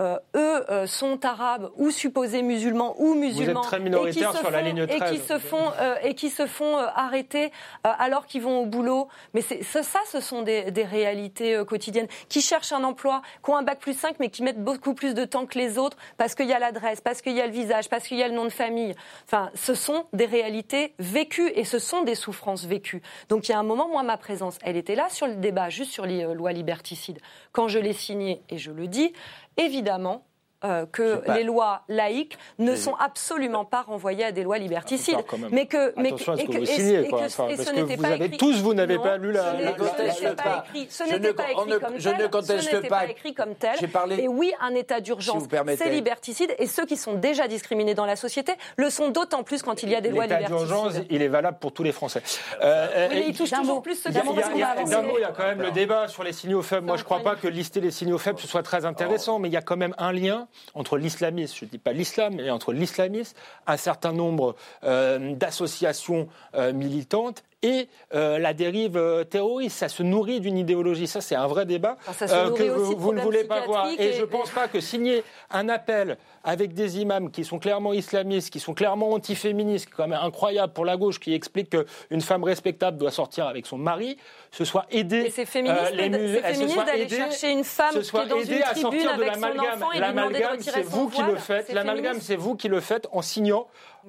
euh, 0.00 0.16
eux, 0.36 0.64
euh, 0.70 0.86
sont 0.86 1.24
arabes 1.24 1.70
ou 1.76 1.90
supposés 1.90 2.42
musulmans 2.42 2.94
ou 2.98 3.14
musulmans 3.14 3.60
très 3.62 3.78
et 3.78 4.10
qui 4.10 4.20
la 4.20 4.32
font- 4.32 4.60
ligne 4.62 4.78
et 4.84 4.86
qui 4.92 4.96
13. 4.98 5.26
se 5.26 5.38
font 5.38 5.72
euh, 5.80 5.94
et 6.02 6.14
qui 6.14 6.30
se 6.30 6.46
font 6.46 6.78
euh, 6.78 6.86
arrêter 6.94 7.46
euh, 7.86 7.90
alors 7.98 8.26
qu'ils 8.26 8.42
vont 8.42 8.60
au 8.60 8.66
boulot. 8.66 9.08
Mais 9.34 9.40
c'est 9.42 9.62
ça, 9.62 9.82
ça, 9.82 10.00
ce 10.10 10.20
sont 10.20 10.42
des, 10.42 10.70
des 10.70 10.84
réalités 10.84 11.54
euh, 11.56 11.64
quotidiennes. 11.64 12.08
Qui 12.28 12.40
cherchent 12.40 12.72
un 12.72 12.84
emploi, 12.84 13.22
qui 13.44 13.50
ont 13.50 13.56
un 13.56 13.62
bac 13.62 13.78
plus 13.80 13.98
5, 13.98 14.16
mais 14.20 14.28
qui 14.30 14.42
mettent 14.42 14.62
beaucoup 14.62 14.94
plus 14.94 15.14
de 15.14 15.24
temps 15.24 15.46
que 15.46 15.58
les 15.58 15.78
autres 15.78 15.96
parce 16.16 16.34
qu'il 16.34 16.46
y 16.46 16.52
a 16.52 16.58
l'adresse, 16.58 17.00
parce 17.00 17.20
qu'il 17.22 17.32
y 17.34 17.40
a 17.40 17.46
le 17.46 17.52
visage, 17.52 17.88
parce 17.88 18.06
qu'il 18.06 18.18
y 18.18 18.22
a 18.22 18.28
le 18.28 18.34
nom 18.34 18.44
de 18.44 18.50
famille. 18.50 18.94
Enfin, 19.26 19.50
ce 19.54 19.74
sont 19.74 20.06
des 20.12 20.26
réalités 20.26 20.94
vécues 20.98 21.50
et 21.54 21.64
ce 21.64 21.78
sont 21.78 22.02
des 22.02 22.14
souffrances 22.14 22.64
vécues. 22.64 23.02
Donc 23.28 23.48
il 23.48 23.52
y 23.52 23.54
a 23.54 23.58
un 23.58 23.62
moment, 23.64 23.88
moi, 23.88 24.02
ma 24.02 24.16
présence, 24.16 24.58
elle 24.62 24.76
était 24.76 24.94
là 24.94 25.08
sur 25.10 25.26
le 25.26 25.34
débat, 25.36 25.68
juste 25.70 25.90
sur 25.92 26.06
les 26.06 26.22
lois 26.34 26.52
liberticides. 26.52 27.18
Quand 27.52 27.68
je 27.68 27.78
l'ai 27.78 27.92
signé, 27.92 28.40
et 28.48 28.58
je 28.58 28.70
le 28.70 28.86
dis, 28.86 29.12
évidemment, 29.58 30.24
euh, 30.64 30.86
que 30.86 31.16
pas- 31.16 31.36
les 31.36 31.44
lois 31.44 31.82
laïques 31.88 32.36
ne 32.58 32.74
sont 32.74 32.94
absolument 32.96 33.64
pas 33.64 33.82
renvoyées 33.82 34.24
à 34.24 34.32
des 34.32 34.42
lois 34.42 34.58
liberticides. 34.58 35.16
Même 35.38 35.48
Mais 35.52 35.66
que, 35.66 35.92
mais 35.96 36.10
ce 36.16 36.30
et 36.32 36.46
que 36.46 36.58
que- 36.58 36.64
signez, 36.64 37.00
et 37.04 37.08
quoi. 37.08 37.20
que- 37.20 37.24
Enfin, 37.26 37.48
et 37.48 37.54
parce 37.56 37.68
ce 37.68 37.72
que 37.72 37.76
n'était 37.80 37.96
vous 37.96 38.02
pas 38.02 38.08
avez 38.08 38.24
écrit. 38.24 38.36
tous, 38.38 38.60
vous 38.60 38.74
n'avez 38.74 38.96
Non, 38.96 39.02
pas 39.02 39.16
lu 39.18 39.30
la- 39.32 39.52
n'était 39.52 39.72
conteste 39.78 40.36
pas 40.36 40.64
écrit. 40.66 40.86
Ce 40.90 41.04
Je 41.04 41.12
n'était 41.12 41.28
ne- 41.28 41.32
pas 41.32 41.50
écrit 41.52 41.70
ne- 41.70 41.78
comme 41.78 41.98
je 41.98 42.08
tel. 42.10 42.18
ne 42.18 42.26
conteste 42.26 42.80
pas. 42.88 42.88
pas 42.88 43.06
écrit 43.06 43.34
comme 43.34 43.54
tel. 43.54 43.76
J'ai 43.78 43.86
parlé- 43.88 44.16
Et 44.22 44.28
oui, 44.28 44.52
un 44.60 44.74
état 44.74 44.96
Si 44.96 45.02
d'urgence, 45.02 45.46
permettez. 45.46 45.84
c'est 45.84 45.90
liberticide. 45.90 46.54
Et 46.58 46.66
ceux 46.66 46.86
qui 46.86 46.96
sont 46.96 47.14
déjà 47.14 47.46
discriminés 47.46 47.94
dans 47.94 48.06
la 48.06 48.16
société 48.16 48.52
le 48.76 48.90
sont 48.90 49.10
d'autant 49.10 49.42
plus 49.44 49.62
quand 49.62 49.82
il 49.82 49.90
y 49.90 49.94
a 49.94 50.00
des 50.00 50.10
lois 50.10 50.24
L'état 50.24 50.38
d'urgence, 50.42 50.68
liberticides. 50.94 51.06
il 51.10 51.22
est 51.22 51.28
valable 51.28 51.58
pour 51.60 51.72
tous 51.72 51.82
les 51.84 51.92
Français. 51.92 52.22
Euh, 52.62 53.08
Oui, 53.10 53.24
il 53.28 53.36
touche 53.36 53.50
d'un 53.50 53.58
toujours 53.60 53.76
mot. 53.76 53.80
plus 53.80 53.94
ceux 53.94 54.10
Il 54.10 54.12
qui 54.20 54.26
sont 54.26 54.32
d'un 54.34 55.02
mot, 55.02 55.14
il 55.16 55.20
y 55.20 55.24
a 55.24 55.32
quand 55.36 55.44
même 55.44 55.62
le 55.62 55.70
débat 55.70 56.08
sur 56.08 56.24
les 56.24 56.32
signaux 56.32 56.62
faibles. 56.62 56.86
Moi, 56.86 56.96
je 56.96 57.02
ne 57.02 57.04
crois 57.04 57.20
pas 57.20 57.36
que 57.36 57.46
lister 57.46 57.80
les 57.80 57.90
signaux 57.90 58.18
faibles, 58.18 58.38
ce 58.40 58.48
soit 58.48 58.62
très 58.62 58.84
intéressant, 58.84 59.38
mais 59.38 59.48
il 59.48 59.52
y 59.52 59.56
a 59.56 59.62
quand 59.62 59.76
même 59.76 59.94
un 59.98 60.12
lien 60.12 60.47
entre 60.74 60.98
l'islamisme, 60.98 61.56
je 61.58 61.64
ne 61.64 61.70
dis 61.70 61.78
pas 61.78 61.92
l'islam, 61.92 62.34
mais 62.36 62.50
entre 62.50 62.72
l'islamisme, 62.72 63.36
un 63.66 63.76
certain 63.76 64.12
nombre 64.12 64.56
euh, 64.84 65.34
d'associations 65.34 66.28
euh, 66.54 66.72
militantes 66.72 67.44
et 67.62 67.88
euh, 68.14 68.38
la 68.38 68.54
dérive 68.54 68.96
euh, 68.96 69.24
terroriste. 69.24 69.78
Ça 69.78 69.88
se 69.88 70.02
nourrit 70.02 70.40
d'une 70.40 70.56
idéologie. 70.56 71.06
Ça, 71.06 71.20
c'est 71.20 71.34
un 71.34 71.46
vrai 71.46 71.66
débat 71.66 71.96
Enfin, 72.06 72.12
ça 72.12 72.28
se 72.28 72.34
euh, 72.34 72.50
que 72.50 72.62
aussi 72.62 72.94
vous, 72.94 73.12
ne 73.12 73.20
voulez 73.20 73.44
pas 73.44 73.66
voir. 73.66 73.88
Et, 73.98 74.12
je 74.12 74.20
ne 74.20 74.26
pense 74.26 74.50
pas 74.50 74.68
que 74.68 74.80
signer 74.80 75.24
un 75.50 75.68
appel 75.68 76.18
avec 76.44 76.72
des 76.72 77.00
imams 77.00 77.30
qui 77.30 77.44
sont 77.44 77.58
clairement 77.58 77.92
islamistes, 77.92 78.50
qui 78.50 78.60
sont 78.60 78.74
clairement 78.74 79.10
antiféministes, 79.10 79.86
qui 79.86 79.92
est 79.92 79.96
quand 79.96 80.08
même 80.08 80.20
incroyable 80.20 80.72
pour 80.72 80.84
la 80.84 80.96
gauche, 80.96 81.18
qui 81.18 81.34
explique 81.34 81.70
qu'une 81.70 82.20
femme 82.20 82.44
respectable 82.44 82.96
doit 82.96 83.10
sortir 83.10 83.46
avec 83.46 83.66
son 83.66 83.78
mari, 83.78 84.16
ce 84.50 84.64
soit 84.64 84.86
aider 84.90 85.24
Et 85.26 85.30
c'est 85.30 85.44
féministe, 85.44 85.92
euh, 85.92 86.36
se 86.36 86.42
féministe 86.42 86.86
d'aller 86.86 87.08
chercher 87.08 87.50
une 87.50 87.64
femme 87.64 87.92
se 87.92 88.10
qui 88.10 88.16
est 88.16 88.26
dans 88.26 88.40
une 88.40 88.62
à 88.62 88.66
tribune 88.66 88.82
sortir 88.82 89.16
de 89.16 89.22
avec 89.22 89.34
l'amalgame. 89.34 89.84
L'amalgame, 89.94 90.60
c'est 90.60 90.82
vous 90.82 91.08
qui 91.08 91.20
le 91.20 91.26
voile. 91.26 91.38
faites. 91.38 91.72
L'amalgame, 91.72 92.20
c'est 92.20 92.36
vous 92.36 92.54
qui 92.54 92.68
le 92.68 92.80
faites 92.80 93.08
en 93.10 93.20
signant 93.20 93.66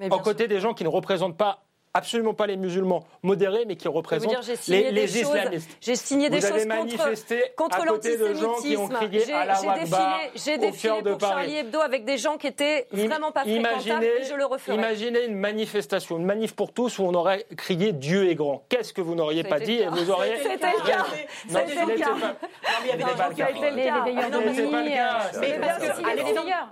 aux 0.08 0.18
côtés 0.18 0.46
des 0.46 0.60
gens 0.60 0.72
qui 0.72 0.84
ne 0.84 0.88
représentent 0.88 1.36
pas 1.36 1.64
absolument 1.94 2.34
pas 2.34 2.46
les 2.46 2.56
musulmans 2.56 3.04
modérés, 3.22 3.64
mais 3.66 3.76
qui 3.76 3.88
représentent 3.88 4.30
dire, 4.30 4.42
j'ai 4.42 4.56
signé 4.56 4.84
les, 4.84 4.92
des 4.92 5.00
les 5.00 5.06
choses- 5.08 5.16
islamistes. 5.36 5.70
J'ai 5.80 5.96
signé 5.96 6.30
des 6.30 6.38
Vous 6.38 6.46
avez 6.46 6.54
choses 6.60 6.68
contre, 6.68 6.76
manifesté 6.76 7.42
contre 7.56 7.80
ont 7.80 7.84
l'antisémitisme. 7.84 8.88
crié 8.94 9.20
J'ai 9.20 10.58
défilé, 10.58 10.58
défilé 10.58 10.92
cœur 10.92 11.02
de 11.02 11.10
pour 11.10 11.18
Paris. 11.18 11.32
Charlie 11.34 11.56
Hebdo 11.56 11.80
avec 11.80 12.04
des 12.04 12.18
gens 12.18 12.36
qui 12.36 12.46
étaient 12.46 12.86
Im- 12.94 13.06
vraiment 13.08 13.32
pas 13.32 13.42
fréquentables 13.42 14.04
et 14.04 14.24
je 14.24 14.34
le 14.34 14.44
referai. 14.46 14.74
imaginez 14.76 15.24
une 15.24 15.34
manifestation, 15.36 16.16
une 16.18 16.24
manif 16.26 16.54
pour 16.54 16.72
tous 16.72 16.98
où 16.98 17.04
on 17.04 17.14
aurait 17.14 17.46
crié 17.56 17.92
Dieu 17.92 18.28
est 18.30 18.34
grand. 18.36 18.62
Qu'est-ce 18.68 18.92
que 18.92 19.00
vous 19.00 19.14
n'auriez 19.14 19.42
pas 19.44 19.58
dit 19.58 19.78
et 19.80 19.86
vous 19.88 20.10
auriez. 20.10 20.36
C'était 20.36 20.54
le 20.54 20.86
cas. 20.86 21.06
Non, 21.50 21.60
C'était 21.66 21.86
le 21.86 21.98
cas. 21.98 22.10
il 22.82 22.88
y 22.88 22.92
avait 22.92 23.04
des 23.04 23.18
gens 23.18 23.30
qui 23.34 23.42
Les, 23.70 23.82
veilleurs 23.82 24.30
de 24.30 24.36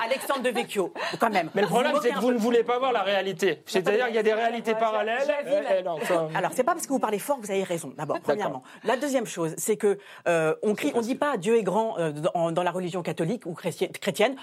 Alexandre, 0.04 0.42
de 0.42 0.50
Vecchio, 0.50 0.92
quand 1.18 1.30
même. 1.30 1.50
Mais 1.54 1.62
le 1.62 1.68
problème, 1.68 1.94
c'est 2.02 2.10
que 2.10 2.18
vous 2.20 2.32
ne 2.32 2.38
voulez 2.38 2.62
pas 2.62 2.78
voir 2.78 2.92
la 2.92 3.02
réalité. 3.02 3.62
C'est-à-dire 3.66 4.06
qu'il 4.06 4.14
y 4.14 4.18
a 4.18 4.22
des 4.22 4.34
réalités 4.34 4.74
parallèles. 4.74 5.07
Eh, 5.08 5.78
eh, 5.78 5.82
non, 5.82 5.92
enfin, 5.92 6.28
Alors, 6.34 6.52
c'est 6.54 6.64
pas 6.64 6.74
parce 6.74 6.86
que 6.86 6.92
vous 6.92 6.98
parlez 6.98 7.18
fort 7.18 7.40
que 7.40 7.46
vous 7.46 7.50
avez 7.50 7.62
raison, 7.64 7.92
d'abord, 7.96 8.20
premièrement. 8.20 8.62
La 8.84 8.96
deuxième 8.96 9.26
chose, 9.26 9.54
c'est 9.56 9.76
que 9.76 9.98
euh, 10.26 10.54
on 10.62 10.74
crie, 10.74 10.92
on 10.94 11.00
dit 11.00 11.14
pas 11.14 11.36
Dieu 11.36 11.56
est 11.56 11.62
grand 11.62 11.98
euh, 11.98 12.12
dans, 12.12 12.52
dans 12.52 12.62
la 12.62 12.70
religion 12.70 13.02
catholique 13.02 13.46
ou 13.46 13.54
chrétienne, 13.54 14.36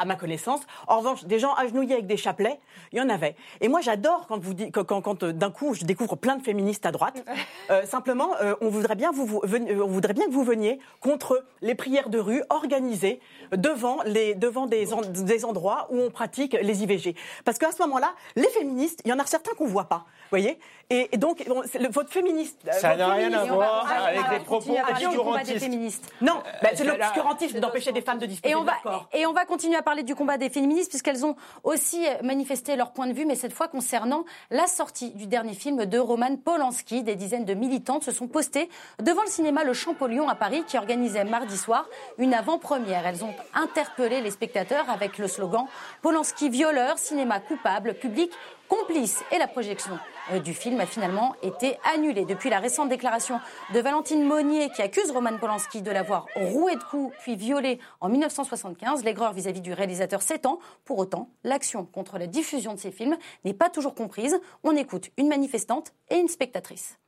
à 0.00 0.04
ma 0.04 0.16
connaissance. 0.16 0.60
En 0.86 0.98
revanche, 0.98 1.24
des 1.24 1.38
gens 1.38 1.54
agenouillés 1.54 1.94
avec 1.94 2.06
des 2.06 2.16
chapelets, 2.16 2.58
il 2.92 2.98
y 2.98 3.00
en 3.00 3.08
avait. 3.08 3.36
Et 3.60 3.68
moi, 3.68 3.80
j'adore 3.80 4.26
quand 4.28 4.38
vous 4.38 4.54
dites, 4.54 4.72
quand, 4.72 4.84
quand, 4.84 5.00
quand, 5.02 5.22
euh, 5.22 5.32
d'un 5.32 5.50
coup, 5.50 5.74
je 5.74 5.84
découvre 5.84 6.16
plein 6.16 6.36
de 6.36 6.42
féministes 6.42 6.86
à 6.86 6.92
droite. 6.92 7.22
Euh, 7.68 7.84
simplement, 7.84 8.30
euh, 8.42 8.54
on 8.60 8.68
voudrait 8.68 8.94
bien 8.94 9.10
vous, 9.10 9.26
vous 9.26 9.40
veni- 9.42 9.72
on 9.74 9.88
voudrait 9.88 10.12
bien 10.12 10.26
que 10.26 10.30
vous 10.30 10.44
veniez 10.44 10.78
contre 11.00 11.44
les 11.62 11.74
prières 11.74 12.10
de 12.10 12.18
rue 12.20 12.44
organisées 12.48 13.18
devant 13.50 13.98
les, 14.04 14.36
devant 14.36 14.66
des, 14.66 14.92
en- 14.94 15.00
des 15.00 15.44
endroits 15.44 15.88
où 15.90 15.98
on 16.00 16.10
pratique 16.10 16.56
les 16.62 16.84
IVG. 16.84 17.16
Parce 17.44 17.58
qu'à 17.58 17.72
ce 17.72 17.82
moment-là, 17.82 18.12
les 18.36 18.46
féministes, 18.50 19.00
il 19.04 19.08
y 19.10 19.12
en 19.12 19.18
a 19.18 19.26
certains 19.26 19.52
qu'on 19.54 19.66
voit 19.66 19.86
pas, 19.88 20.04
vous 20.06 20.30
voyez? 20.30 20.60
Et, 20.88 21.08
et 21.12 21.16
donc, 21.16 21.44
bon, 21.48 21.62
le- 21.80 21.88
votre 21.88 22.10
féministe, 22.10 22.58
euh, 22.68 22.72
Ça 22.72 22.94
n'a 22.94 23.08
rien 23.08 23.32
à 23.32 23.44
voir 23.44 23.90
avec 23.90 24.28
des 24.30 24.44
propos 24.44 24.76
obscurantistes. 24.88 25.58
féministes. 25.58 26.04
non, 26.20 26.40
bah, 26.62 26.68
c'est 26.74 26.84
l'obscurantisme 26.84 27.58
d'empêcher 27.58 27.90
des 27.90 28.02
femmes 28.02 28.18
de 28.20 28.26
disposer 28.26 28.52
Et 28.52 28.54
on, 28.54 28.60
de 28.60 28.66
va, 28.66 28.72
leur 28.72 28.82
corps. 28.82 29.08
et 29.12 29.26
on 29.26 29.32
va 29.32 29.44
continuer 29.46 29.74
à 29.76 29.82
parler 29.82 30.04
du 30.04 30.14
combat 30.14 30.38
des 30.38 30.48
féministes 30.48 30.90
puisqu'elles 30.90 31.26
ont 31.26 31.34
aussi 31.64 32.06
manifesté 32.22 32.76
leur 32.76 32.92
point 32.92 33.08
de 33.08 33.12
vue, 33.14 33.24
mais 33.26 33.34
cette 33.34 33.52
fois 33.52 33.66
concernant 33.66 34.24
la 34.50 34.68
sortie 34.68 35.10
du 35.10 35.26
dernier 35.26 35.54
film 35.54 35.86
de 35.86 35.98
Roman 35.98 36.36
Polanski. 36.36 37.02
Des 37.02 37.16
dizaines 37.16 37.44
de 37.44 37.54
militantes 37.54 38.04
se 38.04 38.12
sont 38.12 38.28
postées 38.28 38.68
devant 39.02 39.22
le 39.22 39.28
cinéma 39.28 39.64
Le 39.64 39.72
Champollion 39.72 40.28
à 40.28 40.36
Paris 40.36 40.62
qui 40.68 40.78
organisait 40.78 41.24
mardi 41.24 41.56
soir 41.56 41.86
une 42.18 42.32
avant-première. 42.32 43.04
Elles 43.06 43.24
ont 43.24 43.34
interpellé 43.54 44.20
les 44.20 44.30
spectateurs 44.30 44.88
avec 44.88 45.18
le 45.18 45.26
slogan 45.26 45.66
Polanski 46.02 46.48
violeur, 46.48 46.96
cinéma 46.98 47.40
coupable, 47.40 47.94
public 47.94 48.30
complice. 48.68 49.22
Et 49.32 49.38
la 49.38 49.48
projection 49.48 49.92
euh, 49.94 49.96
du 50.44 50.54
film 50.54 50.80
a 50.80 50.86
finalement 50.86 51.34
été 51.42 51.78
annulée. 51.94 52.24
Depuis 52.24 52.50
la 52.50 52.58
récente 52.58 52.88
déclaration 52.88 53.40
de 53.72 53.80
Valentine 53.80 54.24
Monnier 54.24 54.70
qui 54.70 54.82
accuse 54.82 55.10
Roman 55.10 55.38
Polanski 55.38 55.82
de 55.82 55.90
l'avoir 55.90 56.26
roué 56.34 56.74
de 56.74 56.82
coups 56.82 57.14
puis 57.20 57.36
violé 57.36 57.78
en 58.00 58.08
1975, 58.08 59.04
l'aigreur 59.04 59.32
vis-à-vis 59.32 59.60
du 59.60 59.72
réalisateur 59.72 60.22
s'étend. 60.22 60.58
Pour 60.84 60.98
autant, 60.98 61.30
l'action 61.44 61.84
contre 61.84 62.18
la 62.18 62.26
diffusion 62.26 62.74
de 62.74 62.78
ces 62.78 62.90
films 62.90 63.16
n'est 63.44 63.54
pas 63.54 63.70
toujours 63.70 63.94
comprise. 63.94 64.38
On 64.64 64.76
écoute 64.76 65.10
une 65.16 65.28
manifestante 65.28 65.92
et 66.10 66.16
une 66.16 66.28
spectatrice. 66.28 66.98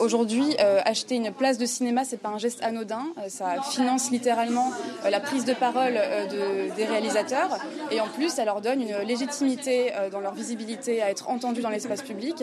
Aujourd'hui, 0.00 0.56
euh, 0.60 0.80
acheter 0.84 1.14
une 1.16 1.30
place 1.30 1.58
de 1.58 1.66
cinéma, 1.66 2.04
c'est 2.04 2.16
pas 2.16 2.30
un 2.30 2.38
geste 2.38 2.62
anodin. 2.64 3.04
Euh, 3.18 3.28
ça 3.28 3.60
finance 3.70 4.10
littéralement 4.10 4.72
euh, 5.04 5.10
la 5.10 5.20
prise 5.20 5.44
de 5.44 5.52
parole 5.52 5.92
de- 5.94 6.74
des 6.74 6.84
réalisateurs, 6.86 7.58
et 7.90 8.00
en 8.00 8.08
plus, 8.08 8.30
ça 8.30 8.44
leur 8.46 8.60
donne 8.62 8.80
une 8.80 8.96
légitimité 9.06 9.92
dans 10.10 10.20
leur 10.20 10.32
visibilité 10.34 11.02
à 11.02 11.10
être 11.10 11.28
entendus 11.28 11.60
dans 11.60 11.68
l'espace 11.70 12.02
public. 12.02 12.42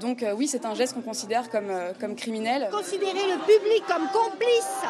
Donc, 0.00 0.24
oui, 0.36 0.46
c'est 0.46 0.64
un 0.66 0.74
geste 0.74 0.94
qu'on 0.94 1.02
considère 1.02 1.50
comme, 1.50 2.14
criminel. 2.16 2.68
Considérer 2.70 3.12
le 3.34 3.38
public 3.40 3.82
comme 3.88 4.06
complice 4.12 4.80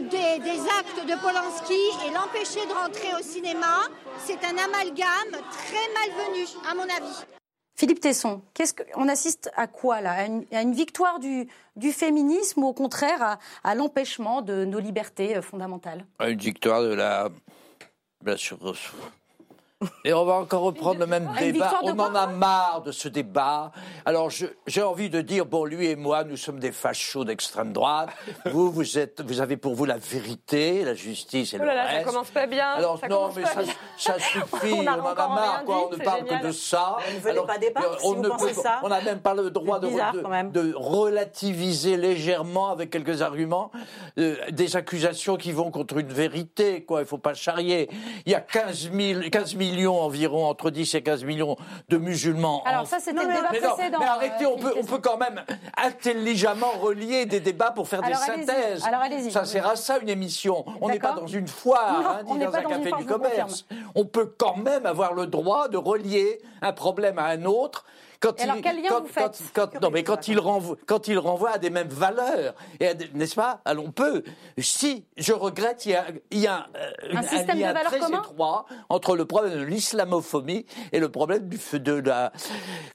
des, 0.00 0.38
des 0.42 0.60
actes 0.80 1.06
de 1.06 1.14
Polanski 1.20 1.80
et 2.06 2.10
l'empêcher 2.12 2.66
de 2.66 2.72
rentrer 2.72 3.08
au 3.18 3.22
cinéma, 3.22 3.82
c'est 4.26 4.38
un 4.44 4.56
amalgame 4.66 5.32
très 5.32 5.86
malvenu, 5.94 6.44
à 6.70 6.74
mon 6.74 6.82
avis. 6.82 7.33
Philippe 7.76 8.00
Tesson, 8.00 8.40
qu'est-ce 8.54 8.72
que, 8.72 8.84
on 8.94 9.08
assiste 9.08 9.50
à 9.56 9.66
quoi 9.66 10.00
là? 10.00 10.12
À 10.12 10.26
une, 10.26 10.44
à 10.52 10.64
victoire 10.64 11.18
du, 11.18 11.48
féminisme 11.92 12.62
ou 12.62 12.68
au 12.68 12.72
contraire 12.72 13.22
à, 13.22 13.38
à 13.64 13.74
l'empêchement 13.74 14.42
de 14.42 14.64
nos 14.64 14.78
libertés 14.78 15.36
euh, 15.36 15.42
fondamentales? 15.42 16.04
Une 16.20 16.38
victoire 16.38 16.82
de 16.82 16.94
la. 16.94 17.30
Bien 18.22 18.36
sûr. 18.36 18.58
Et 20.04 20.12
on 20.12 20.24
va 20.24 20.34
encore 20.34 20.62
reprendre 20.62 21.00
le 21.00 21.06
même 21.06 21.30
débat. 21.38 21.80
On 21.82 21.98
en 21.98 22.14
a 22.14 22.26
marre 22.26 22.82
de 22.82 22.92
ce 22.92 23.08
débat. 23.08 23.72
Alors 24.04 24.30
j'ai 24.66 24.82
envie 24.82 25.10
de 25.10 25.20
dire, 25.20 25.46
bon, 25.46 25.64
lui 25.64 25.86
et 25.86 25.96
moi, 25.96 26.24
nous 26.24 26.36
sommes 26.36 26.58
des 26.58 26.72
fachos 26.72 27.24
d'extrême 27.24 27.72
droite. 27.72 28.10
Vous, 28.46 28.70
vous 28.70 28.98
êtes, 28.98 29.20
vous 29.22 29.40
avez 29.40 29.56
pour 29.56 29.74
vous 29.74 29.84
la 29.84 29.96
vérité, 29.96 30.84
la 30.84 30.94
justice 30.94 31.54
et 31.54 31.56
Oh 31.58 31.62
le 31.62 31.66
là 31.68 31.74
là, 31.74 31.84
reste. 31.84 31.98
ça 31.98 32.04
commence 32.12 32.30
pas 32.30 32.46
bien. 32.46 32.68
Alors 32.68 32.98
ça 32.98 33.08
non, 33.08 33.30
mais 33.34 33.42
ça, 33.96 34.18
suffit. 34.18 34.72
On 34.72 34.84
on, 34.84 34.88
en 34.88 35.12
a 35.12 35.28
marre, 35.28 35.62
quoi. 35.64 35.88
on 35.88 35.90
ne 35.90 35.96
parle 36.02 36.20
génial. 36.24 36.40
que 36.42 36.46
de 36.48 36.52
ça. 36.52 36.96
ne 37.14 37.20
venez 37.20 37.46
pas 37.46 37.58
débattre, 37.58 38.00
si 38.00 38.06
on 38.06 38.14
vous 38.14 38.22
ne 38.22 38.28
pensez 38.28 38.54
peut- 38.54 38.60
ça. 38.62 38.80
On 38.82 38.88
n'a 38.88 39.00
même 39.00 39.20
pas 39.20 39.34
le 39.34 39.50
droit 39.50 39.78
de, 39.80 39.88
bizarre, 39.88 40.14
relativiser 40.74 41.96
légèrement 41.96 42.70
avec 42.70 42.90
quelques 42.90 43.22
arguments 43.22 43.70
euh, 44.18 44.36
des 44.50 44.76
accusations 44.76 45.36
qui 45.36 45.52
vont 45.52 45.70
contre 45.70 45.98
une 45.98 46.12
vérité. 46.12 46.84
Quoi, 46.84 47.00
il 47.00 47.06
faut 47.06 47.18
pas 47.18 47.34
charrier. 47.34 47.88
Il 48.26 48.32
y 48.32 48.34
a 48.34 48.40
15, 48.40 48.90
000 48.92 49.20
15 49.30 49.56
millions 49.74 50.00
environ, 50.00 50.46
entre 50.46 50.70
10 50.70 50.94
et 50.94 51.02
15 51.02 51.24
millions 51.24 51.56
de 51.88 51.96
musulmans. 51.98 52.62
en 52.62 52.64
Alors 52.66 52.86
ça, 52.86 52.98
c'était 53.00 53.20
le 53.20 53.26
débat 53.32 53.48
mais 53.52 53.60
non, 53.60 53.70
précédent. 53.74 53.98
mais 54.00 54.06
arrêtez, 54.06 54.44
euh, 54.44 54.48
on 54.54 54.58
peut, 54.58 54.74
on 54.80 54.84
peut 54.84 54.98
quand 54.98 55.16
même 55.16 55.42
intelligemment 55.76 56.70
relier 56.80 57.26
des 57.26 57.40
débats 57.40 57.70
pour 57.70 57.88
faire 57.88 58.02
Alors, 58.04 58.18
des 58.18 58.24
synthèses. 58.44 58.84
Alors, 58.84 59.00
allez-y. 59.00 59.30
Ça 59.30 59.44
sert 59.44 59.66
à 59.68 59.76
ça 59.76 59.98
une 59.98 60.08
émission. 60.08 60.64
On 60.80 60.88
n'est 60.88 60.98
pas 60.98 61.12
dans 61.12 61.26
une 61.26 61.48
foire, 61.48 62.02
Non, 62.24 62.32
hein, 62.32 62.36
ni 62.38 62.44
dans 62.44 62.50
pas 62.50 62.58
un 62.58 62.62
café 62.62 62.92
du 62.98 63.04
commerce. 63.06 63.66
On 63.94 64.04
peut 64.04 64.32
quand 64.38 64.56
même 64.56 64.86
avoir 64.86 65.12
le 65.14 65.26
droit 65.26 65.68
de 65.68 65.76
relier 65.76 66.40
un 66.62 66.72
problème 66.72 67.18
à 67.18 67.26
un 67.26 67.44
autre. 67.44 67.84
Quand 68.20 68.40
Et 68.40 68.44
alors, 68.44 68.56
quel 68.62 68.76
lien 68.80 68.88
quand- 68.88 69.00
vous 69.02 69.06
faites 69.08 69.38
quand- 69.54 69.66
quand- 69.72 69.82
non, 69.82 69.90
mais 69.90 70.02
quand 70.02 70.28
il 70.28 70.38
renvoie, 70.38 70.76
quand 70.86 71.08
il 71.08 71.18
renvoie 71.18 71.50
à 71.50 71.58
des 71.58 71.68
mêmes 71.68 71.88
valeurs, 71.90 72.54
n'est-ce 73.12 73.34
pas? 73.34 73.60
Alors 73.66 73.84
on 73.84 73.90
peut. 73.90 74.22
Si 74.56 75.04
je 75.18 75.34
regrette, 75.34 75.84
il 75.84 75.92
y 75.92 75.94
a, 75.94 76.06
il 76.30 76.38
y 76.38 76.46
a 76.46 76.66
euh, 76.74 76.90
Un 77.16 77.22
système 77.22 77.56
de 77.56 77.60
lien 77.62 77.72
valeurs 77.74 77.90
très 77.90 77.98
commun? 77.98 78.20
étroit 78.20 78.64
entre 78.88 79.14
le 79.14 79.26
problème 79.26 79.52
de 79.58 79.63
l'islamophobie 79.64 80.66
et 80.92 81.00
le 81.00 81.08
problème 81.08 81.48
de 81.72 81.92
la 81.94 82.32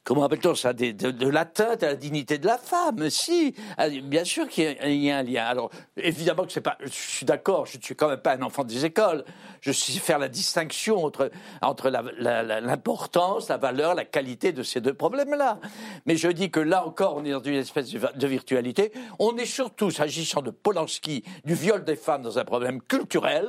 comment 0.03 0.23
appelle-t-on 0.23 0.55
ça 0.55 0.73
de, 0.73 1.27
l'atteinte 1.29 1.83
à 1.83 1.87
la 1.87 1.95
dignité 1.95 2.37
de 2.37 2.45
la 2.47 2.57
femme. 2.57 3.09
Si, 3.09 3.53
Ah, 3.77 3.89
bien 3.89 4.23
sûr 4.23 4.47
qu'il 4.47 4.63
y 4.65 5.11
a- 5.11 5.17
un 5.17 5.23
lien. 5.23 5.43
Alors 5.45 5.69
évidemment 5.97 6.43
que 6.45 6.51
c'est 6.51 6.61
pas. 6.61 6.77
Je 6.83 6.89
suis 6.89 7.25
d'accord. 7.25 7.65
Je 7.65 7.77
ne 7.77 7.83
suis 7.83 7.95
quand 7.95 8.07
même 8.09 8.19
pas 8.21 8.35
un 8.35 8.41
enfant 8.41 8.63
des 8.63 8.85
écoles. 8.85 9.23
Je 9.61 9.71
sais 9.71 9.93
faire 9.99 10.19
la 10.19 10.29
distinction 10.29 11.03
entre 11.03 11.31
entre 11.61 11.89
la- 11.89 12.03
la- 12.17 12.43
la- 12.43 12.61
l'importance, 12.61 13.49
la, 13.49 13.57
valeur, 13.57 13.95
la 13.95 14.05
qualité 14.05 14.51
de 14.51 14.63
ces 14.63 14.81
deux 14.81 14.93
problèmes-là. 14.93 15.59
Mais 16.05 16.15
je 16.15 16.27
dis 16.29 16.49
que 16.51 16.59
là 16.59 16.85
encore, 16.85 17.15
on 17.17 17.25
est 17.25 17.31
dans 17.31 17.41
une 17.43 17.55
espèce 17.55 17.91
de 17.91 18.27
virtualité. 18.27 18.91
On 19.19 19.35
est 19.37 19.45
surtout, 19.45 19.91
s'agissant 19.91 20.41
de 20.41 20.51
Polanski, 20.51 21.23
du 21.45 21.53
viol 21.55 21.83
des 21.83 21.95
femmes 21.95 22.21
dans 22.21 22.37
un 22.39 22.45
problème 22.45 22.81
culturel 22.81 23.47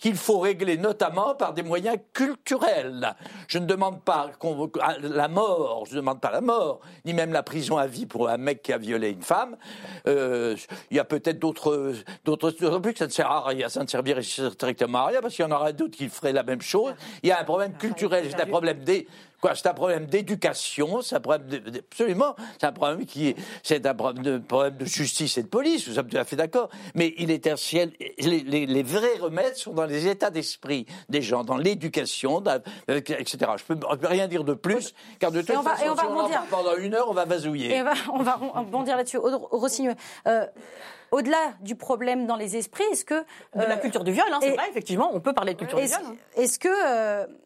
qu'il 0.00 0.16
faut 0.16 0.38
régler 0.38 0.76
notamment 0.76 1.34
par 1.34 1.52
des 1.54 1.62
moyens 1.62 1.96
culturels. 2.12 2.35
Je 3.48 3.58
ne 3.58 3.66
demande 3.66 4.02
pas 4.02 4.30
la 5.02 5.28
mort, 5.28 5.84
je 5.86 5.92
ne 5.92 6.00
demande 6.00 6.20
pas 6.20 6.30
la 6.30 6.40
mort, 6.40 6.80
ni 7.04 7.12
même 7.12 7.32
la 7.32 7.42
prison 7.42 7.76
à 7.76 7.86
vie 7.86 8.06
pour 8.06 8.28
un 8.28 8.36
mec 8.36 8.62
qui 8.62 8.72
a 8.72 8.78
violé 8.78 9.10
une 9.10 9.22
femme. 9.22 9.56
Euh, 10.06 10.56
Il 10.90 10.96
y 10.96 11.00
a 11.00 11.04
peut-être 11.04 11.38
d'autres, 11.38 11.94
d'autres, 12.24 12.50
d'autant 12.52 12.80
plus 12.80 12.92
que 12.92 12.98
ça 12.98 13.06
ne 13.06 13.10
sert 13.10 13.30
à 13.30 13.46
rien, 13.46 13.68
ça 13.68 13.82
ne 13.82 13.88
servirait 13.88 14.22
strictement 14.22 14.98
à 14.98 15.06
rien 15.06 15.20
parce 15.20 15.34
qu'il 15.34 15.44
y 15.44 15.48
en 15.48 15.52
aura 15.52 15.72
d'autres 15.72 15.96
qui 15.96 16.08
feraient 16.08 16.32
la 16.32 16.42
même 16.42 16.62
chose. 16.62 16.94
Il 17.22 17.28
y 17.28 17.32
a 17.32 17.40
un 17.40 17.44
problème 17.44 17.74
culturel, 17.74 18.26
c'est 18.30 18.40
un 18.40 18.46
problème 18.46 18.84
des 18.84 19.06
c'est 19.54 19.68
un 19.68 19.74
problème 19.74 20.06
d'éducation, 20.06 21.02
c'est 21.02 21.16
un 21.16 21.20
problème 21.20 21.46
de- 21.46 21.58
de- 21.70 21.78
absolument, 21.78 22.34
c'est 22.60 22.66
un 22.66 22.72
problème 22.72 23.04
qui 23.06 23.28
est, 23.28 23.36
c'est 23.62 23.86
un 23.86 23.94
problème 23.94 24.22
de, 24.24 24.38
problème 24.38 24.76
de 24.76 24.84
justice 24.84 25.38
et 25.38 25.42
de 25.42 25.48
police. 25.48 25.86
Nous 25.88 25.94
sommes 25.94 26.08
tout 26.08 26.16
à 26.16 26.24
fait 26.24 26.36
d'accord. 26.36 26.68
Mais 26.94 27.14
il 27.18 27.30
est 27.30 27.46
essentiel. 27.46 27.92
Les, 28.18 28.40
les- 28.40 28.66
les 28.66 28.82
vrais 28.82 29.18
remèdes 29.20 29.56
sont 29.56 29.72
dans 29.72 29.84
les 29.86 30.06
états 30.08 30.30
d'esprit 30.30 30.86
des 31.08 31.22
gens, 31.22 31.44
dans 31.44 31.56
l'éducation, 31.56 32.42
euh, 32.46 32.58
etc. 32.88 33.38
Je 33.56 33.64
peux, 33.64 33.78
je 33.90 33.96
peux 33.96 34.06
rien 34.08 34.26
dire 34.28 34.44
de 34.44 34.54
plus, 34.54 34.94
car 35.18 35.30
de 35.30 35.40
toute 35.42 35.54
va- 35.56 35.62
façon, 35.62 35.84
et 35.84 35.90
on 35.90 35.94
va 35.94 36.02
si 36.02 36.08
on 36.08 36.18
en 36.18 36.46
pendant 36.50 36.76
une 36.76 36.94
heure, 36.94 37.08
on 37.08 37.14
va 37.14 37.24
vasouiller. 37.24 37.74
Et 37.76 37.80
on 37.80 37.84
va, 37.84 37.92
on 38.12 38.22
va 38.22 38.34
rebondir 38.34 38.96
là-dessus. 38.96 39.18
Euh, 40.26 40.46
au-delà 41.12 41.54
du 41.60 41.76
problème 41.76 42.26
dans 42.26 42.36
les 42.36 42.56
esprits, 42.56 42.84
est-ce 42.92 43.04
que... 43.04 43.14
De 43.14 43.24
la 43.54 43.74
euh, 43.74 43.76
culture 43.76 44.02
du 44.04 44.12
viol, 44.12 44.26
hein, 44.32 44.38
c'est 44.42 44.54
vrai, 44.54 44.68
effectivement, 44.70 45.10
on 45.14 45.20
peut 45.20 45.32
parler 45.32 45.54
de 45.54 45.58
culture 45.58 45.78
du 45.78 45.84
Est-ce 45.84 45.98
viol. 45.98 46.10
hein. 46.12 46.16
est-ce 46.36 46.58
que, 46.58 46.68
euh, 46.68 47.26
et- 47.26 47.45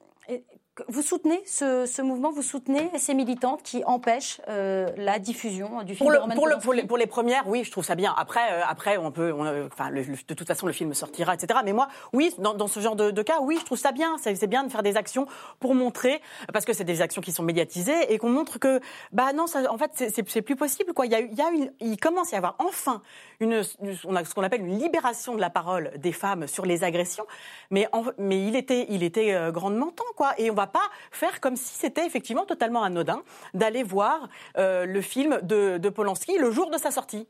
Vous 0.88 1.02
soutenez 1.02 1.42
ce, 1.46 1.84
ce 1.84 2.00
mouvement, 2.00 2.30
vous 2.30 2.42
soutenez 2.42 2.90
ces 2.96 3.12
militantes 3.12 3.62
qui 3.62 3.84
empêchent 3.84 4.40
euh, 4.48 4.88
la 4.96 5.18
diffusion 5.18 5.82
du 5.82 5.94
film 5.94 5.98
pour, 5.98 6.10
le- 6.10 6.34
pour, 6.34 6.46
le- 6.46 6.58
pour 6.58 6.72
les, 6.72 6.84
pour 6.84 6.96
les 6.96 7.06
premières, 7.06 7.46
oui, 7.48 7.64
je 7.64 7.70
trouve 7.70 7.84
ça 7.84 7.96
bien. 7.96 8.14
Après, 8.16 8.40
euh, 8.52 8.62
après, 8.66 8.96
on 8.96 9.10
peut, 9.10 9.32
on, 9.36 9.44
euh, 9.44 9.66
enfin, 9.70 9.90
le- 9.90 10.04
de 10.04 10.34
toute 10.34 10.46
façon, 10.46 10.66
le 10.66 10.72
film 10.72 10.94
sortira, 10.94 11.34
etc. 11.34 11.60
Mais 11.64 11.72
moi, 11.74 11.88
oui, 12.14 12.32
dans, 12.38 12.54
dans 12.54 12.68
ce 12.68 12.80
genre 12.80 12.96
de, 12.96 13.10
de 13.10 13.22
cas, 13.22 13.40
oui, 13.42 13.58
je 13.60 13.64
trouve 13.66 13.76
ça 13.78 13.92
bien. 13.92 14.16
C'est 14.22 14.46
bien 14.46 14.62
de 14.64 14.70
faire 14.70 14.82
des 14.84 14.96
actions 14.96 15.26
pour 15.58 15.74
montrer, 15.74 16.22
parce 16.52 16.64
que 16.64 16.72
c'est 16.72 16.84
des 16.84 17.02
actions 17.02 17.20
qui 17.20 17.32
sont 17.32 17.42
médiatisées 17.42 18.12
et 18.12 18.16
qu'on 18.18 18.30
montre 18.30 18.58
que, 18.58 18.80
bah 19.12 19.32
non, 19.34 19.46
ça, 19.48 19.70
en 19.70 19.76
fait, 19.76 19.90
c'est- 19.94 20.40
plus 20.42 20.56
possible, 20.56 20.94
quoi. 20.94 21.04
Il 21.04 21.12
y 21.12 21.16
a, 21.16 21.20
il 21.20 21.34
y 21.34 21.42
a 21.42 21.50
une, 21.50 21.72
il 21.80 21.98
commence 21.98 22.32
à 22.32 22.36
y 22.36 22.38
avoir 22.38 22.54
enfin 22.58 23.02
une, 23.40 23.62
une- 23.82 23.96
on 24.06 24.16
a 24.16 24.24
ce 24.24 24.34
qu'on 24.34 24.42
appelle 24.44 24.60
une 24.62 24.78
libération 24.78 25.34
de 25.34 25.40
la 25.40 25.50
parole 25.50 25.90
des 25.98 26.12
femmes 26.12 26.46
sur 26.46 26.64
les 26.64 26.84
agressions, 26.84 27.26
mais, 27.70 27.86
en- 27.92 28.04
mais 28.16 28.46
il 28.46 28.56
était, 28.56 28.86
il 28.88 29.02
était 29.02 29.34
euh, 29.34 29.50
grandement 29.50 29.90
temps, 29.90 30.04
quoi. 30.16 30.32
Et 30.38 30.50
on 30.50 30.54
va 30.54 30.69
pas 30.70 30.80
faire 31.10 31.40
comme 31.40 31.56
si 31.56 31.74
c'était 31.78 32.06
effectivement 32.06 32.44
totalement 32.46 32.82
anodin 32.82 33.22
d'aller 33.54 33.82
voir 33.82 34.28
euh, 34.56 34.86
le 34.86 35.00
film 35.02 35.38
de, 35.42 35.78
de 35.78 35.88
Polanski 35.88 36.38
le 36.38 36.50
jour 36.50 36.70
de 36.70 36.78
sa 36.78 36.90
sortie, 36.90 37.26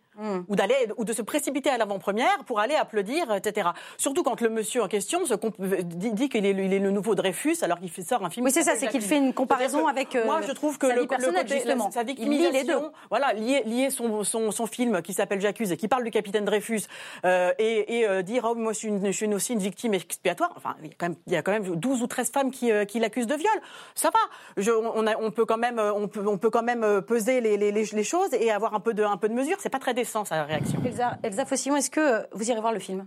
ou 0.48 0.54
d'aller, 0.54 0.74
ou 0.98 1.04
de 1.06 1.14
se 1.14 1.22
précipiter 1.22 1.70
à 1.70 1.78
l'avant-première 1.78 2.44
pour 2.44 2.60
aller 2.60 2.74
applaudir, 2.74 3.32
etc. 3.34 3.70
Surtout 3.96 4.22
quand 4.22 4.38
le 4.42 4.50
monsieur 4.50 4.82
en 4.82 4.88
question 4.88 5.24
se 5.24 5.32
comp- 5.32 5.58
dit, 5.82 6.12
dit 6.12 6.28
qu'il 6.28 6.44
est, 6.44 6.52
le- 6.52 6.64
il 6.64 6.74
est 6.74 6.78
le 6.78 6.90
nouveau 6.90 7.14
Dreyfus 7.14 7.56
alors 7.62 7.78
qu'il 7.80 7.90
fait 7.90 8.02
sort 8.02 8.22
un 8.22 8.28
film. 8.28 8.44
Oui, 8.44 8.52
c'est 8.52 8.62
ça, 8.62 8.72
c'est 8.76 8.88
qu'il 8.88 9.00
fait 9.00 9.16
une 9.16 9.32
comparaison 9.32 9.86
avec, 9.86 10.14
euh, 10.16 10.26
moi, 10.26 10.42
je 10.46 10.52
trouve 10.52 10.76
que 10.76 10.86
le, 10.86 10.94
le 10.94 11.06
côté, 11.06 11.22
justement. 11.48 11.86
la- 11.86 11.90
sa 11.90 12.02
Il 12.02 12.06
lie 12.08 12.14
les 12.28 12.50
victimisation, 12.50 12.80
deux. 12.80 12.90
voilà, 13.08 13.32
lier, 13.32 13.62
lier 13.64 13.88
son, 13.88 14.22
son, 14.24 14.50
son 14.50 14.66
film 14.66 15.00
qui 15.00 15.14
s'appelle 15.14 15.40
J'accuse 15.40 15.72
et 15.72 15.78
qui 15.78 15.88
parle 15.88 16.04
du 16.04 16.10
capitaine 16.10 16.44
Dreyfus 16.44 16.82
euh, 17.24 17.52
et, 17.58 18.00
et, 18.00 18.06
euh, 18.06 18.20
dire 18.20 18.44
oh, 18.50 18.54
moi 18.54 18.74
je 18.74 18.78
suis, 18.78 18.88
une, 18.88 19.06
je 19.06 19.12
suis 19.12 19.32
aussi 19.32 19.54
une 19.54 19.58
victime 19.60 19.94
expiatoire. 19.94 20.52
Enfin, 20.56 20.76
il 20.82 20.88
y 20.88 20.90
a 20.90 20.94
quand 20.98 21.06
même, 21.08 21.16
il 21.28 21.32
y 21.32 21.36
a 21.36 21.42
quand 21.42 21.52
même 21.52 21.76
12 21.76 22.02
ou 22.02 22.06
13 22.06 22.30
femmes 22.30 22.50
qui, 22.50 22.70
euh, 22.70 22.84
qui 22.84 22.98
l'accusent 22.98 23.19
de 23.26 23.34
viol. 23.34 23.52
Ça 23.94 24.10
va. 24.10 24.18
Je, 24.56 24.70
on, 24.70 25.06
a- 25.06 25.16
on 25.16 25.30
peut 25.30 25.44
quand 25.44 25.58
même, 25.58 25.78
euh, 25.78 25.92
on 25.92 26.08
peut, 26.08 26.26
on 26.26 26.38
peut 26.38 26.50
quand 26.50 26.62
même 26.62 26.84
euh, 26.84 27.00
peser 27.00 27.40
les, 27.40 27.56
les, 27.56 27.72
les, 27.72 27.84
les 27.84 28.04
choses 28.04 28.32
et 28.32 28.50
avoir 28.50 28.74
un 28.74 28.80
peu 28.80 28.94
de, 28.94 29.02
un 29.02 29.16
peu 29.16 29.28
de 29.28 29.34
mesure. 29.34 29.56
C'est 29.60 29.70
pas 29.70 29.78
très 29.78 29.94
décent 29.94 30.24
sa 30.24 30.44
réaction. 30.44 30.80
Elsa, 30.84 31.18
Elsa 31.22 31.44
Fossillon, 31.44 31.76
est-ce 31.76 31.90
que 31.90 32.26
vous 32.32 32.50
irez 32.50 32.60
voir 32.60 32.72
le 32.72 32.78
film? 32.80 33.06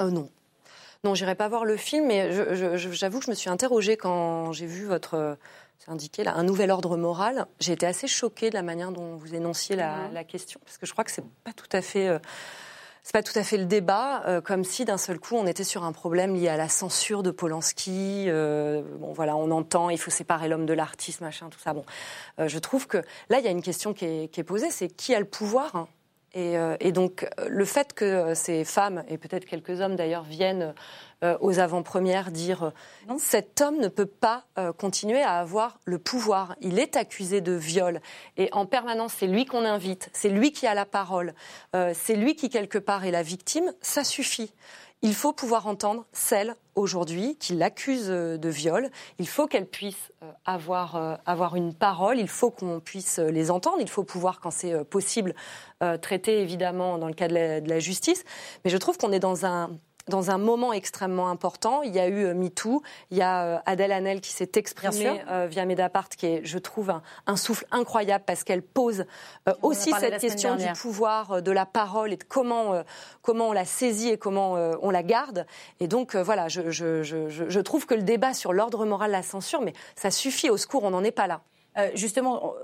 Euh, 0.00 0.10
non. 0.10 0.28
Non, 1.04 1.14
j'irai 1.14 1.36
pas 1.36 1.48
voir 1.48 1.64
le 1.64 1.76
film, 1.76 2.06
mais 2.06 2.32
j'avoue 2.32 3.20
que 3.20 3.24
je 3.26 3.30
me 3.30 3.36
suis 3.36 3.50
interrogée 3.50 3.96
quand 3.96 4.52
j'ai 4.52 4.66
vu 4.66 4.84
votre. 4.86 5.14
euh, 5.14 5.34
C'est 5.78 5.90
indiqué 5.92 6.24
là, 6.24 6.34
un 6.34 6.42
nouvel 6.42 6.72
ordre 6.72 6.96
moral. 6.96 7.46
J'ai 7.60 7.72
été 7.74 7.86
assez 7.86 8.08
choquée 8.08 8.50
de 8.50 8.54
la 8.54 8.62
manière 8.62 8.90
dont 8.90 9.14
vous 9.14 9.32
énonciez 9.34 9.76
la, 9.76 10.08
la 10.12 10.24
question, 10.24 10.58
parce 10.64 10.76
que 10.76 10.86
je 10.86 10.92
crois 10.92 11.04
que 11.04 11.12
c'est 11.12 11.24
pas 11.44 11.52
tout 11.52 11.68
à 11.72 11.82
fait. 11.82 12.08
euh, 12.08 12.18
c'est 13.08 13.14
pas 13.14 13.22
tout 13.22 13.38
à 13.38 13.42
fait 13.42 13.56
le 13.56 13.64
débat, 13.64 14.22
euh, 14.26 14.42
comme 14.42 14.64
si 14.64 14.84
d'un 14.84 14.98
seul 14.98 15.18
coup 15.18 15.34
on 15.34 15.46
était 15.46 15.64
sur 15.64 15.82
un 15.82 15.92
problème 15.92 16.34
lié 16.34 16.48
à 16.48 16.58
la 16.58 16.68
censure 16.68 17.22
de 17.22 17.30
Polanski. 17.30 18.26
euh, 18.28 18.82
bon, 18.98 19.14
voilà, 19.14 19.34
on 19.34 19.50
entend, 19.50 19.88
il 19.88 19.96
faut 19.96 20.10
séparer 20.10 20.46
l'homme 20.46 20.66
de 20.66 20.74
l'artiste, 20.74 21.22
machin, 21.22 21.48
tout 21.48 21.58
ça. 21.58 21.72
Bon, 21.72 21.86
Euh, 22.38 22.48
je 22.48 22.58
trouve 22.58 22.86
que 22.86 22.98
là, 23.30 23.38
il 23.38 23.46
y 23.46 23.48
a 23.48 23.50
une 23.50 23.62
question 23.62 23.94
qui 23.94 24.04
est, 24.04 24.42
posée, 24.42 24.68
c'est 24.70 24.88
qui 24.88 25.14
a 25.14 25.20
le 25.20 25.24
pouvoir 25.24 25.74
hein 25.74 25.88
et, 26.34 26.92
donc, 26.92 27.26
le 27.48 27.64
fait 27.64 27.94
que 27.94 28.34
ces 28.34 28.64
femmes, 28.64 29.02
et 29.08 29.16
peut-être 29.16 29.46
quelques 29.46 29.80
hommes 29.80 29.96
d'ailleurs, 29.96 30.22
viennent 30.22 30.74
aux 31.40 31.58
avant-premières 31.58 32.30
dire 32.30 32.72
euh, 33.08 33.14
cet 33.18 33.60
homme 33.60 33.78
ne 33.78 33.88
peut 33.88 34.06
pas 34.06 34.44
euh, 34.58 34.72
continuer 34.72 35.22
à 35.22 35.38
avoir 35.38 35.80
le 35.84 35.98
pouvoir. 35.98 36.54
Il 36.60 36.78
est 36.78 36.96
accusé 36.96 37.40
de 37.40 37.52
viol. 37.52 38.00
Et 38.36 38.48
en 38.52 38.66
permanence, 38.66 39.14
c'est 39.18 39.26
lui 39.26 39.44
qu'on 39.44 39.64
invite, 39.64 40.10
c'est 40.12 40.28
lui 40.28 40.52
qui 40.52 40.66
a 40.66 40.74
la 40.74 40.86
parole, 40.86 41.34
euh, 41.74 41.92
c'est 41.94 42.14
lui 42.14 42.36
qui, 42.36 42.50
quelque 42.50 42.78
part, 42.78 43.04
est 43.04 43.10
la 43.10 43.22
victime. 43.22 43.72
Ça 43.80 44.04
suffit. 44.04 44.52
Il 45.00 45.14
faut 45.14 45.32
pouvoir 45.32 45.68
entendre 45.68 46.06
celle 46.12 46.56
aujourd'hui 46.74 47.36
qui 47.38 47.54
l'accuse 47.54 48.10
euh, 48.10 48.36
de 48.36 48.48
viol. 48.48 48.90
Il 49.20 49.28
faut 49.28 49.46
qu'elle 49.46 49.66
puisse 49.66 50.12
euh, 50.24 50.30
avoir, 50.44 50.96
euh, 50.96 51.14
avoir 51.24 51.54
une 51.54 51.72
parole. 51.72 52.18
Il 52.18 52.26
faut 52.28 52.50
qu'on 52.50 52.80
puisse 52.80 53.20
euh, 53.20 53.30
les 53.30 53.52
entendre. 53.52 53.78
Il 53.80 53.88
faut 53.88 54.02
pouvoir, 54.02 54.40
quand 54.40 54.50
c'est 54.50 54.72
euh, 54.72 54.82
possible, 54.82 55.36
euh, 55.84 55.98
traiter 55.98 56.40
évidemment 56.40 56.98
dans 56.98 57.06
le 57.06 57.14
cas 57.14 57.28
de 57.28 57.34
la, 57.34 57.60
de 57.60 57.68
la 57.68 57.78
justice. 57.78 58.24
Mais 58.64 58.70
je 58.70 58.76
trouve 58.76 58.98
qu'on 58.98 59.12
est 59.12 59.20
dans 59.20 59.46
un 59.46 59.70
dans 60.08 60.30
un 60.30 60.38
moment 60.38 60.72
extrêmement 60.72 61.28
important. 61.28 61.82
Il 61.82 61.94
y 61.94 61.98
a 62.00 62.08
eu 62.08 62.24
euh, 62.26 62.34
MeToo, 62.34 62.82
il 63.10 63.18
y 63.18 63.22
a 63.22 63.44
euh, 63.44 63.58
Adèle 63.66 63.92
Hanel 63.92 64.20
qui 64.20 64.30
s'est 64.32 64.50
exprimée 64.56 65.22
euh, 65.30 65.46
via 65.48 65.64
Mediapart, 65.64 66.08
qui 66.08 66.26
est, 66.26 66.40
je 66.44 66.58
trouve, 66.58 66.90
un, 66.90 67.02
un 67.26 67.36
souffle 67.36 67.66
incroyable 67.70 68.24
parce 68.26 68.44
qu'elle 68.44 68.62
pose 68.62 69.04
aussi 69.62 69.90
cette 70.00 70.20
question 70.20 70.50
du 70.56 70.80
pouvoir, 70.80 71.42
de 71.42 71.50
la 71.52 71.66
parole 71.66 72.12
et 72.12 72.16
de 72.16 72.24
comment, 72.24 72.82
comment 73.22 73.48
on 73.48 73.52
la 73.52 73.64
saisit 73.64 74.10
et 74.10 74.18
comment 74.18 74.52
on 74.82 74.90
la 74.90 75.02
garde. 75.02 75.46
Et 75.80 75.88
donc, 75.88 76.16
voilà, 76.16 76.48
je, 76.48 76.70
je, 76.70 77.02
je, 77.02 77.28
je- 77.28 77.48
je 77.48 77.60
trouve 77.60 77.86
que 77.86 77.94
le 77.94 78.02
débat 78.02 78.34
sur 78.34 78.52
l'ordre 78.52 78.84
moral, 78.86 79.10
la 79.10 79.22
censure, 79.22 79.60
mais 79.60 79.72
ça 79.96 80.10
suffit, 80.10 80.50
au 80.50 80.56
secours, 80.56 80.84
on 80.84 80.90
n'en 80.90 81.04
est 81.04 81.10
pas 81.10 81.26
là. 81.26 81.40
Euh, 81.76 81.90
justement, 81.94 82.54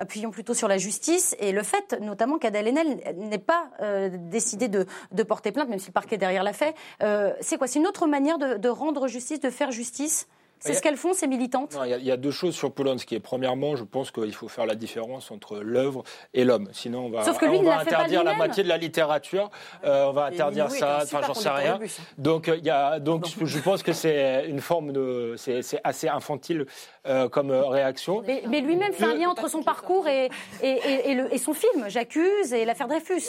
appuyons 0.00 0.30
plutôt 0.30 0.54
sur 0.54 0.66
la 0.66 0.78
justice 0.78 1.36
et 1.38 1.52
le 1.52 1.62
fait, 1.62 1.96
notamment, 2.00 2.38
qu'Adèle 2.38 2.68
Haenel 2.68 3.14
n'ait 3.16 3.38
pas 3.38 3.70
euh, 3.80 4.08
décidé 4.12 4.68
de, 4.68 4.86
porter 5.22 5.52
plainte, 5.52 5.68
même 5.68 5.78
si 5.78 5.88
le 5.88 5.92
parquet 5.92 6.16
derrière 6.16 6.42
l'a 6.42 6.52
fait. 6.52 6.74
Euh, 7.02 7.32
c'est 7.40 7.58
quoi? 7.58 7.68
C'est 7.68 7.78
une 7.78 7.86
autre 7.86 8.06
manière 8.06 8.38
de 8.38 8.68
rendre 8.68 9.06
justice, 9.06 9.40
de 9.40 9.50
faire 9.50 9.70
justice? 9.70 10.26
C'est 10.60 10.74
ce 10.74 10.82
qu'elles 10.82 10.96
font, 10.96 11.12
ces 11.14 11.26
militantes 11.26 11.76
il 11.84 11.90
y, 11.90 11.94
a- 11.94 11.96
il 11.98 12.04
y 12.04 12.10
a 12.10 12.16
deux 12.16 12.30
choses 12.30 12.54
sur 12.54 12.70
Polanski. 12.72 13.18
Premièrement, 13.18 13.76
je 13.76 13.84
pense 13.84 14.10
qu'il 14.10 14.34
faut 14.34 14.48
faire 14.48 14.66
la 14.66 14.74
différence 14.74 15.30
entre 15.30 15.58
l'œuvre 15.60 16.02
et 16.34 16.44
l'homme. 16.44 16.68
Sinon, 16.72 17.06
on 17.06 17.10
va, 17.10 17.24
Sauf 17.24 17.38
que 17.38 17.46
lui, 17.46 17.56
on 17.58 17.70
interdire 17.70 18.22
la 18.24 18.34
moitié 18.34 18.62
de 18.62 18.68
la 18.68 18.76
littérature. 18.76 19.50
Euh, 19.84 20.04
on 20.06 20.12
va 20.12 20.26
interdire 20.26 20.70
ça. 20.70 21.00
Enfin, 21.02 21.20
j'en 21.26 21.34
sais 21.34 21.48
rien. 21.48 21.78
Donc, 22.18 22.48
il 22.54 22.64
y 22.64 22.70
a, 22.70 23.00
donc 23.00 23.24
je 23.42 23.58
pense 23.58 23.82
que 23.82 23.92
c'est 23.92 24.46
une 24.48 24.60
forme 24.60 24.92
de. 24.92 25.34
C'est 25.38 25.60
assez 25.84 26.08
infantile 26.08 26.66
euh, 27.06 27.28
comme 27.28 27.50
euh, 27.50 27.64
réaction. 27.66 28.22
Mais, 28.26 28.42
mais 28.48 28.60
lui-même 28.60 28.92
fait 28.92 29.04
un 29.04 29.14
lien 29.14 29.30
entre 29.30 29.48
son 29.48 29.62
parcours 29.62 30.06
et, 30.08 30.28
et, 30.62 30.68
et- 30.68 31.10
et 31.10 31.14
le- 31.14 31.32
et 31.32 31.38
son 31.38 31.54
film, 31.54 31.86
J'accuse, 31.88 32.52
et 32.52 32.64
l'affaire 32.66 32.88
Dreyfus. 32.88 33.22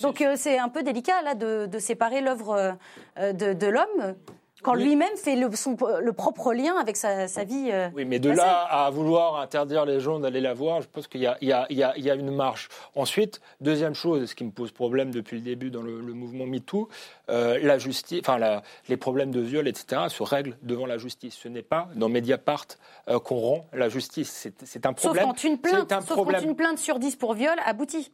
Donc 0.00 0.20
euh, 0.20 0.34
c'est 0.36 0.56
un 0.58 0.68
peu 0.68 0.82
délicat 0.82 1.20
là 1.22 1.34
de, 1.34 1.66
de 1.66 1.78
séparer 1.78 2.20
l'œuvre 2.20 2.76
euh, 3.18 3.32
de, 3.32 3.52
de 3.52 3.66
l'homme 3.66 4.14
quand 4.62 4.74
Oui. 4.74 4.84
lui-même 4.84 5.16
fait 5.16 5.36
le, 5.36 5.50
son- 5.54 5.76
le 6.00 6.12
propre 6.12 6.52
lien 6.52 6.76
avec 6.76 6.96
sa, 6.96 7.28
sa 7.28 7.44
vie. 7.44 7.70
euh, 7.72 7.88
Oui, 7.94 8.04
mais 8.04 8.18
de 8.18 8.28
passée. 8.30 8.40
là 8.40 8.62
à 8.64 8.90
vouloir 8.90 9.40
interdire 9.40 9.84
les 9.84 10.00
gens 10.00 10.18
d'aller 10.18 10.40
la 10.40 10.54
voir, 10.54 10.80
je 10.82 10.88
pense 10.88 11.06
qu'il 11.06 11.20
y, 11.20 11.26
a- 11.26 11.36
y 11.40 11.52
y 11.70 12.00
y 12.00 12.10
une 12.10 12.30
marche. 12.34 12.68
Ensuite, 12.94 13.40
deuxième 13.60 13.94
chose, 13.94 14.26
ce 14.30 14.34
qui 14.34 14.44
me 14.44 14.50
pose 14.50 14.72
problème 14.72 15.10
depuis 15.10 15.36
le 15.36 15.42
début 15.42 15.70
dans 15.70 15.82
le, 15.82 16.00
le 16.00 16.12
mouvement 16.12 16.46
MeToo, 16.46 16.88
euh, 17.30 17.58
la 17.62 17.78
justice, 17.78 18.20
enfin 18.20 18.38
la- 18.38 18.62
les 18.88 18.96
problèmes 18.96 19.30
de 19.30 19.40
viol, 19.40 19.66
etc., 19.68 20.02
se 20.08 20.22
règlent 20.22 20.56
devant 20.62 20.86
la 20.86 20.98
justice. 20.98 21.34
Ce 21.36 21.48
n'est 21.48 21.62
pas 21.62 21.88
dans 21.94 22.08
Mediapart 22.08 22.66
euh, 23.08 23.18
qu'on 23.18 23.36
rend 23.38 23.66
la 23.72 23.88
justice. 23.88 24.48
C'est 24.64 24.86
un 24.86 24.90
Sauf 24.90 25.00
problème. 25.04 25.24
quand 25.24 25.44
une 25.44 25.58
plainte, 25.58 25.92
un 25.92 26.00
sauf 26.00 26.16
quand 26.16 26.40
une 26.42 26.56
plainte 26.56 26.78
sur 26.78 26.98
10 26.98 27.16
pour 27.16 27.34
viol 27.34 27.56
aboutit. 27.64 28.12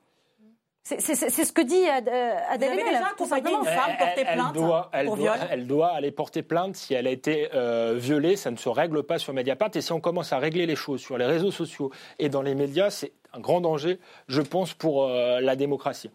C'est 0.88 1.44
ce 1.44 1.52
que 1.52 1.62
dit 1.62 1.84
Ad- 1.88 2.08
euh, 2.08 2.34
Adèle 2.48 2.70
avez 2.70 2.82
Haenel, 2.82 2.92
déjà 2.94 3.06
tout 3.16 3.24
accompagné 3.24 3.42
simplement. 3.50 3.58
une 3.58 3.64
femme 3.66 3.96
porter 3.98 4.24
plainte 4.24 4.52
doit, 4.54 4.90
elle, 4.92 5.06
pour 5.06 5.16
doit, 5.16 5.36
viol 5.36 5.48
elle 5.50 5.66
doit 5.66 5.88
aller 5.88 6.10
porter 6.12 6.42
plainte 6.42 6.76
si 6.76 6.94
elle 6.94 7.08
a 7.08 7.10
été 7.10 7.48
euh, 7.54 7.94
violée. 7.96 8.36
Ça 8.36 8.52
ne 8.52 8.56
se 8.56 8.68
règle 8.68 9.02
pas 9.02 9.18
sur 9.18 9.32
Mediapart. 9.34 9.70
Et 9.74 9.80
si 9.80 9.90
on 9.92 9.98
commence 10.00 10.32
à 10.32 10.38
régler 10.38 10.64
les 10.64 10.76
choses 10.76 11.00
sur 11.00 11.18
les 11.18 11.24
réseaux 11.26 11.50
sociaux 11.50 11.90
et 12.20 12.28
dans 12.28 12.42
les 12.42 12.54
médias, 12.54 12.90
c'est 12.90 13.10
un 13.32 13.40
grand 13.40 13.60
danger, 13.60 13.98
je 14.28 14.40
pense, 14.42 14.74
pour 14.74 15.04
euh, 15.04 15.40
la 15.40 15.56
démocratie. 15.56 16.10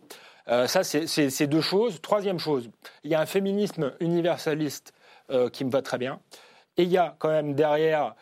Euh, 0.48 0.68
ça, 0.68 0.84
c'est- 0.86 1.48
deux 1.48 1.62
choses. 1.62 2.02
Troisième 2.02 2.40
chose, 2.40 2.70
il 3.04 3.12
y 3.12 3.16
a 3.16 3.20
un 3.20 3.26
féminisme 3.26 3.92
universaliste 4.00 4.94
euh, 5.32 5.50
qui 5.50 5.66
me 5.66 5.70
va 5.70 5.82
très 5.82 5.98
bien. 5.98 6.20
Et 6.78 6.84
il 6.84 6.90
y 6.90 6.98
a 6.98 7.16
quand 7.20 7.30
même 7.30 7.56
derrière 7.56 8.16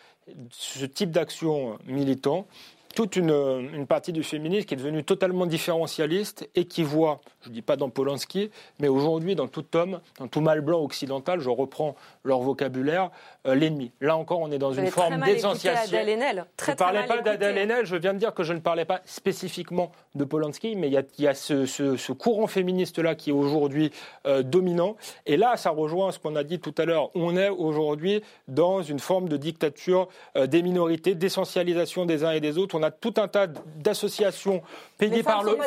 ce 0.51 0.85
type 0.85 1.11
d'action 1.11 1.77
militant 1.85 2.47
toute 2.95 3.15
une, 3.15 3.29
une 3.73 3.85
partie 3.87 4.11
du 4.11 4.23
féminisme 4.23 4.65
qui 4.65 4.73
est 4.73 4.77
devenue 4.77 5.03
totalement 5.03 5.45
différentialiste 5.45 6.49
et 6.55 6.65
qui 6.65 6.83
voit, 6.83 7.21
je 7.41 7.49
ne 7.49 7.53
dis 7.53 7.61
pas 7.61 7.75
dans 7.75 7.89
Polanski, 7.89 8.49
mais 8.79 8.87
aujourd'hui 8.87 9.35
dans 9.35 9.47
tout 9.47 9.65
homme, 9.75 9.99
dans 10.19 10.27
tout 10.27 10.41
mâle 10.41 10.61
blanc 10.61 10.81
occidental, 10.81 11.39
je 11.39 11.49
reprends 11.49 11.95
leur 12.23 12.39
vocabulaire, 12.39 13.11
euh, 13.47 13.55
l'ennemi. 13.55 13.91
Là 14.01 14.17
encore, 14.17 14.39
on 14.39 14.51
est 14.51 14.57
dans 14.57 14.73
une 14.73 14.87
forme 14.87 15.13
d'essentiation. 15.33 15.97
Haenel. 16.09 16.45
Je 16.65 16.71
ne 16.71 16.75
parlais 16.75 17.05
pas 17.07 17.21
d'Adèle 17.21 17.57
Haenel, 17.57 17.85
je 17.85 17.95
viens 17.95 18.13
de 18.13 18.19
dire 18.19 18.33
que 18.33 18.43
je 18.43 18.53
ne 18.53 18.59
parlais 18.59 18.85
pas 18.85 19.01
spécifiquement 19.05 19.91
de 20.15 20.23
Polanski, 20.23 20.75
mais 20.75 20.87
il 20.87 20.93
y 20.93 20.97
a, 20.97 21.03
il 21.17 21.23
y 21.23 21.27
a 21.27 21.33
ce, 21.33 21.65
ce- 21.65 21.95
ce 21.95 22.11
courant 22.11 22.47
féministe-là 22.47 23.15
qui 23.15 23.29
est 23.29 23.33
aujourd'hui 23.33 23.91
euh, 24.25 24.41
dominant. 24.43 24.95
Et 25.25 25.37
là, 25.37 25.55
ça 25.57 25.69
rejoint 25.69 26.11
ce 26.11 26.19
qu'on 26.19 26.35
a 26.35 26.43
dit 26.43 26.59
tout 26.59 26.73
à 26.77 26.85
l'heure. 26.85 27.09
On 27.15 27.37
est 27.37 27.49
aujourd'hui 27.49 28.21
dans 28.47 28.81
une 28.81 28.99
forme 28.99 29.29
de 29.29 29.37
dictature 29.37 30.07
euh, 30.35 30.47
des 30.47 30.61
minorités, 30.63 31.15
d'essentialisation 31.15 32.05
des 32.05 32.23
uns 32.23 32.31
et 32.31 32.39
des 32.41 32.57
autres. 32.57 32.78
On 32.79 32.83
a 32.83 32.91
tout 32.91 33.13
un 33.17 33.27
tas 33.27 33.45
d'associations 33.47 34.61
payées 34.97 35.21
par 35.21 35.43
le 35.43 35.57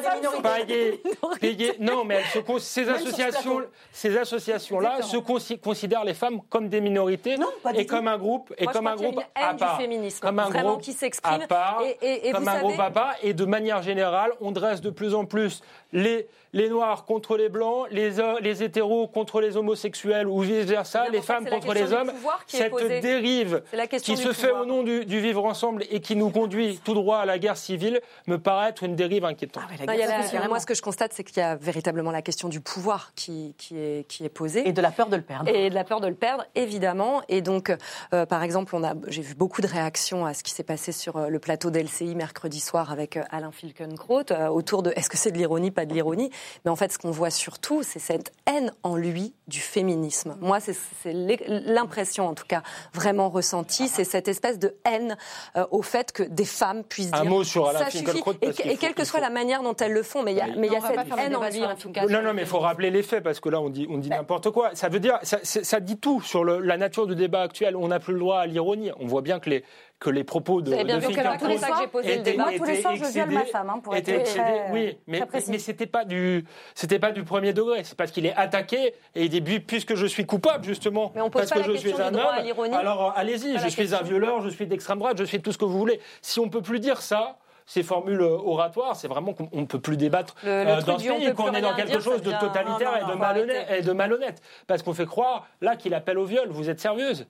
payées- 0.43 1.03
payées- 1.41 1.77
non 1.79 2.05
mais 2.05 2.17
elles 2.17 2.25
se 2.27 2.39
con- 2.39 2.59
ces 2.59 2.85
Même 2.87 2.95
associations 2.95 3.61
ces 3.93 4.17
associations 4.17 4.81
là 4.81 5.03
se 5.03 5.17
Exactement. 5.17 5.59
considèrent 5.63 6.05
les 6.05 6.15
femmes 6.15 6.41
comme 6.49 6.69
des 6.71 6.81
minorités 6.81 7.37
Non, 7.37 7.49
pas 7.63 7.73
du 7.73 7.81
et 7.81 7.87
tout. 7.87 7.95
comme 7.97 8.09
un 8.09 8.17
groupe 8.17 8.55
et 8.57 8.65
Moi, 8.65 8.73
comme 8.73 8.87
un 8.87 8.97
groupe 8.97 9.21
à 9.35 9.53
part 9.55 9.77
du 9.77 9.83
féminisme, 9.83 10.21
comme 10.21 10.39
un 10.39 10.49
groupe 10.51 10.81
qui 10.81 10.93
s'exprime. 10.95 11.47
Et- 11.85 11.99
et- 12.01 12.29
et 12.29 12.33
comme 12.33 12.49
un 12.49 12.53
savez- 12.53 12.65
groupe 12.65 12.81
à 12.81 12.91
part 12.91 13.15
et 13.23 13.35
de 13.35 13.45
manière 13.45 13.83
générale 13.83 14.33
on 14.41 14.51
dresse 14.53 14.81
de 14.81 14.91
plus 14.91 15.15
en 15.15 15.27
plus 15.27 15.61
les 15.93 16.27
les 16.55 16.69
noirs 16.69 17.05
contre 17.05 17.37
les 17.37 17.49
blancs, 17.49 17.87
les, 17.91 18.21
ho- 18.21 18.39
les 18.41 18.63
hétéros 18.63 19.09
contre 19.09 19.41
les 19.41 19.57
homosexuels 19.57 20.27
ou 20.29 20.41
vice-versa, 20.41 21.09
les 21.11 21.23
femmes 21.23 21.45
c'est 21.45 21.51
la 21.51 21.57
contre 21.57 21.73
question 21.75 21.85
les 21.85 21.91
du 21.91 21.97
hommes. 22.11 22.15
pouvoir 22.17 22.45
qui 22.47 22.57
est 22.57 22.71
Cette 22.71 23.01
dérive 23.03 23.63
qui 24.03 24.17
se 24.17 24.33
fait 24.33 24.51
au 24.51 24.65
nom 24.67 24.83
du, 24.83 25.05
du 25.07 25.21
vivre 25.21 25.45
ensemble 25.45 25.85
et 25.91 26.01
qui 26.01 26.15
nous 26.17 26.31
conduit 26.31 26.79
tout 26.85 26.95
droit 26.95 27.19
à 27.19 27.25
la 27.25 27.39
guerre 27.39 27.57
civile 27.57 28.01
me 28.27 28.39
paraît 28.39 28.69
être 28.71 28.83
une 28.83 28.97
dérive 28.97 29.25
inquiétante. 29.25 29.63
Ah 29.67 29.87
Non, 29.87 29.95
la- 30.41 30.49
moi, 30.49 30.61
ce 30.61 30.67
que 30.67 30.75
je 30.75 30.83
constate, 30.83 31.13
c'est 31.15 31.25
qu'il 31.25 31.39
y 31.39 31.41
a 31.41 31.57
véritablement 31.57 32.11
la 32.11 32.23
question 32.23 32.49
du 32.49 32.61
pouvoir 32.61 33.13
qui, 33.17 33.55
qui, 33.57 33.79
est, 33.79 34.07
qui 34.07 34.25
est 34.25 34.29
posée. 34.29 34.69
Et 34.69 34.73
de 34.73 34.83
la 34.83 34.91
peur 34.91 35.09
de 35.09 35.17
le 35.17 35.23
perdre. 35.23 35.49
Et 35.49 35.71
de 35.71 35.75
la 35.75 35.85
peur 35.85 36.01
de 36.01 36.09
le 36.09 36.15
perdre, 36.15 36.45
évidemment. 36.55 37.23
Et 37.29 37.41
donc, 37.41 37.75
euh, 38.13 38.27
par 38.27 38.43
exemple, 38.43 38.77
on 38.77 38.85
a, 38.85 38.93
j'ai 39.09 39.23
vu 39.23 39.35
beaucoup 39.35 39.63
de 39.63 39.67
réactions 39.67 40.27
à 40.27 40.35
ce 40.35 40.43
qui 40.43 40.51
s'est 40.53 40.63
passé 40.65 40.93
sur 40.93 41.17
euh, 41.17 41.29
le 41.29 41.39
plateau 41.39 41.71
d'LCI 41.71 42.15
mercredi 42.15 42.61
soir 42.61 42.93
avec 42.93 43.17
euh, 43.17 43.23
Alain 43.31 43.51
Finkielkraut 43.53 44.31
euh, 44.31 44.49
autour 44.49 44.83
de 44.83 44.93
est-ce 44.97 45.09
que 45.09 45.17
c'est 45.17 45.33
de 45.33 45.39
l'ironie, 45.39 45.71
pas 45.71 45.87
de 45.87 45.95
l'ironie? 45.95 46.31
Mais 46.65 46.71
en 46.71 46.77
fait, 46.77 46.93
ce 46.93 46.99
qu'on 46.99 47.11
voit 47.11 47.31
surtout, 47.31 47.83
c'est 47.83 47.99
cette 47.99 48.33
haine 48.47 48.73
en 48.83 48.97
lui 48.97 49.35
du 49.49 49.61
féminisme. 49.61 50.37
Moi, 50.41 50.59
c'est, 50.61 50.75
l'impression, 51.47 52.29
en 52.29 52.35
tout 52.35 52.47
cas, 52.47 52.63
vraiment 52.95 53.29
ressentie, 53.29 53.89
c'est 53.89 54.05
cette 54.05 54.29
espèce 54.29 54.59
de 54.59 54.77
haine 54.85 55.17
euh, 55.57 55.67
au 55.71 55.83
fait 55.83 56.13
que 56.13 56.23
des 56.23 56.45
femmes 56.45 56.85
puissent 56.85 57.11
Un 57.13 57.23
dire 57.23 57.31
mot 57.31 57.45
sur 57.45 57.69
Alain 57.69 57.81
ça 57.81 57.91
suffit. 57.91 58.05
Et, 58.43 58.51
qu'il 58.53 58.67
et 58.67 58.75
faut- 58.75 58.77
quelle 58.81 58.95
que 58.95 59.05
soit 59.05 59.19
faut- 59.21 59.25
la 59.25 59.31
manière 59.31 59.63
dont 59.63 59.75
elles 59.77 59.93
le 59.93 60.03
font, 60.03 60.23
mais 60.23 60.33
il 60.33 60.39
y 60.39 60.41
a, 60.41 60.47
mais 60.47 60.67
il 60.69 60.73
y 60.73 60.81
cette 60.81 61.19
haine 61.19 61.37
en 61.37 61.49
lui, 61.49 61.65
en 61.65 61.75
tout 61.77 61.91
cas. 61.91 62.07
Non, 62.07 62.23
non, 62.23 62.33
mais 62.35 62.43
il 62.43 62.49
faut 62.49 62.59
rappeler 62.59 62.91
les 62.91 63.03
faits 63.03 63.23
parce 63.23 63.41
que 63.41 63.49
là, 63.49 63.61
on 63.61 63.71
dit, 63.71 63.87
on 63.91 63.99
dit 63.99 64.09
n'importe 64.11 64.51
quoi. 64.51 64.71
Ça 64.75 64.89
veut 64.89 65.01
dire, 65.01 65.19
ça, 65.23 65.81
dit 65.81 65.97
tout 65.99 66.21
sur 66.21 66.45
le- 66.45 66.61
la 66.61 66.77
nature 66.77 67.07
du 67.07 67.15
débat 67.15 67.43
actuel. 67.43 67.77
On 67.77 67.89
n'a 67.89 68.01
plus 68.01 68.15
le 68.15 68.21
droit 68.21 68.39
à 68.39 68.47
l'ironie. 68.47 68.91
On 69.01 69.07
voit 69.07 69.23
bien 69.23 69.41
que 69.41 69.51
les, 69.51 69.65
que 70.03 70.11
les 70.11 70.25
propos 70.25 70.61
de, 70.61 70.69
Vous 70.71 70.75
avez 70.75 70.85
bien 70.85 70.97
de 70.97 71.01
vu 71.07 71.15
que 71.15 71.39
tous 71.39 71.47
les 71.47 71.59
soirs, 71.59 71.83
étaient-. 72.03 72.37
Moi, 72.37 72.47
tous 72.57 72.65
les 72.65 72.81
soirs, 72.81 72.97
je 72.97 73.05
viole 73.05 73.31
ma 73.31 73.45
femme, 73.45 73.71
hein, 73.71 73.81
pour 73.83 73.95
être 73.95 74.05
très- 74.05 74.23
très- 74.25 74.67
oui, 74.73 74.99
mais, 75.07 75.19
très 75.19 75.27
précis. 75.27 75.51
mais 75.53 75.59
c'était 75.59 75.87
pas 75.87 76.05
du, 76.05 76.45
c'était 76.75 76.99
pas 76.99 77.13
du 77.13 77.23
premier 77.23 77.53
degré. 77.53 77.85
C'est 77.85 77.97
parce 77.97 78.11
qu'il 78.11 78.27
est 78.27 78.35
attaqué 78.35 78.95
et 79.15 79.25
il 79.25 79.29
dit, 79.29 79.41
puis- 79.41 79.61
puisque 79.61 79.95
je 79.95 80.07
suis 80.07 80.27
coupable, 80.27 80.65
justement, 80.65 81.13
Mais 81.15 81.21
on 81.21 81.31
pose 81.31 81.43
parce 81.43 81.51
pas 81.51 81.57
que 81.67 81.71
la 81.71 81.77
je 81.77 81.81
suis 81.81 81.93
un 82.03 82.15
homme, 82.15 82.75
alors 82.75 83.07
euh, 83.07 83.11
allez-y, 83.15 83.57
je 83.59 83.69
suis 83.69 83.95
un 83.95 84.03
violeur, 84.03 84.43
je 84.43 84.49
suis 84.51 84.67
d'extrême 84.67 84.99
droite, 84.99 85.17
je 85.19 85.25
suis 85.25 85.41
tout 85.41 85.53
ce 85.53 85.59
que 85.59 85.65
vous 85.65 85.79
voulez. 85.79 86.01
Si 86.21 86.41
on 86.41 86.49
peut 86.49 86.63
plus 86.63 86.81
dire 86.81 87.01
ça, 87.01 87.39
ces 87.65 87.85
formules 87.85 88.21
euh, 88.21 88.37
oratoires, 88.45 88.97
c'est 88.97 89.07
vraiment 89.09 89.33
qu'on 89.35 89.49
ne 89.53 89.67
peut 89.67 89.79
plus 89.81 89.97
débattre 89.97 90.35
Le- 90.43 90.65
le 90.65 90.71
euh, 90.71 90.81
dans 90.83 90.99
ce 90.99 91.09
pays, 91.09 91.33
qu'on 91.33 91.53
est 91.53 91.61
dans 91.61 91.75
quelque 91.75 91.91
dire, 91.93 92.01
chose 92.01 92.21
de 92.23 92.33
totalitaire 92.33 92.91
non, 92.91 92.91
non, 92.91 92.97
et, 92.97 93.05
de 93.07 93.13
non, 93.13 93.19
malhonnête, 93.19 93.57
arrêtez. 93.69 93.79
et 93.79 93.83
de 93.83 93.93
malhonnête. 93.93 94.43
Parce 94.67 94.83
qu'on 94.83 94.95
fait 94.95 95.07
croire, 95.07 95.47
là, 95.61 95.77
qu'il 95.77 95.95
appelle 95.95 96.19
au 96.19 96.25
viol. 96.25 96.49
Vous 96.51 96.69
êtes 96.69 96.81
sérieuse 96.81 97.27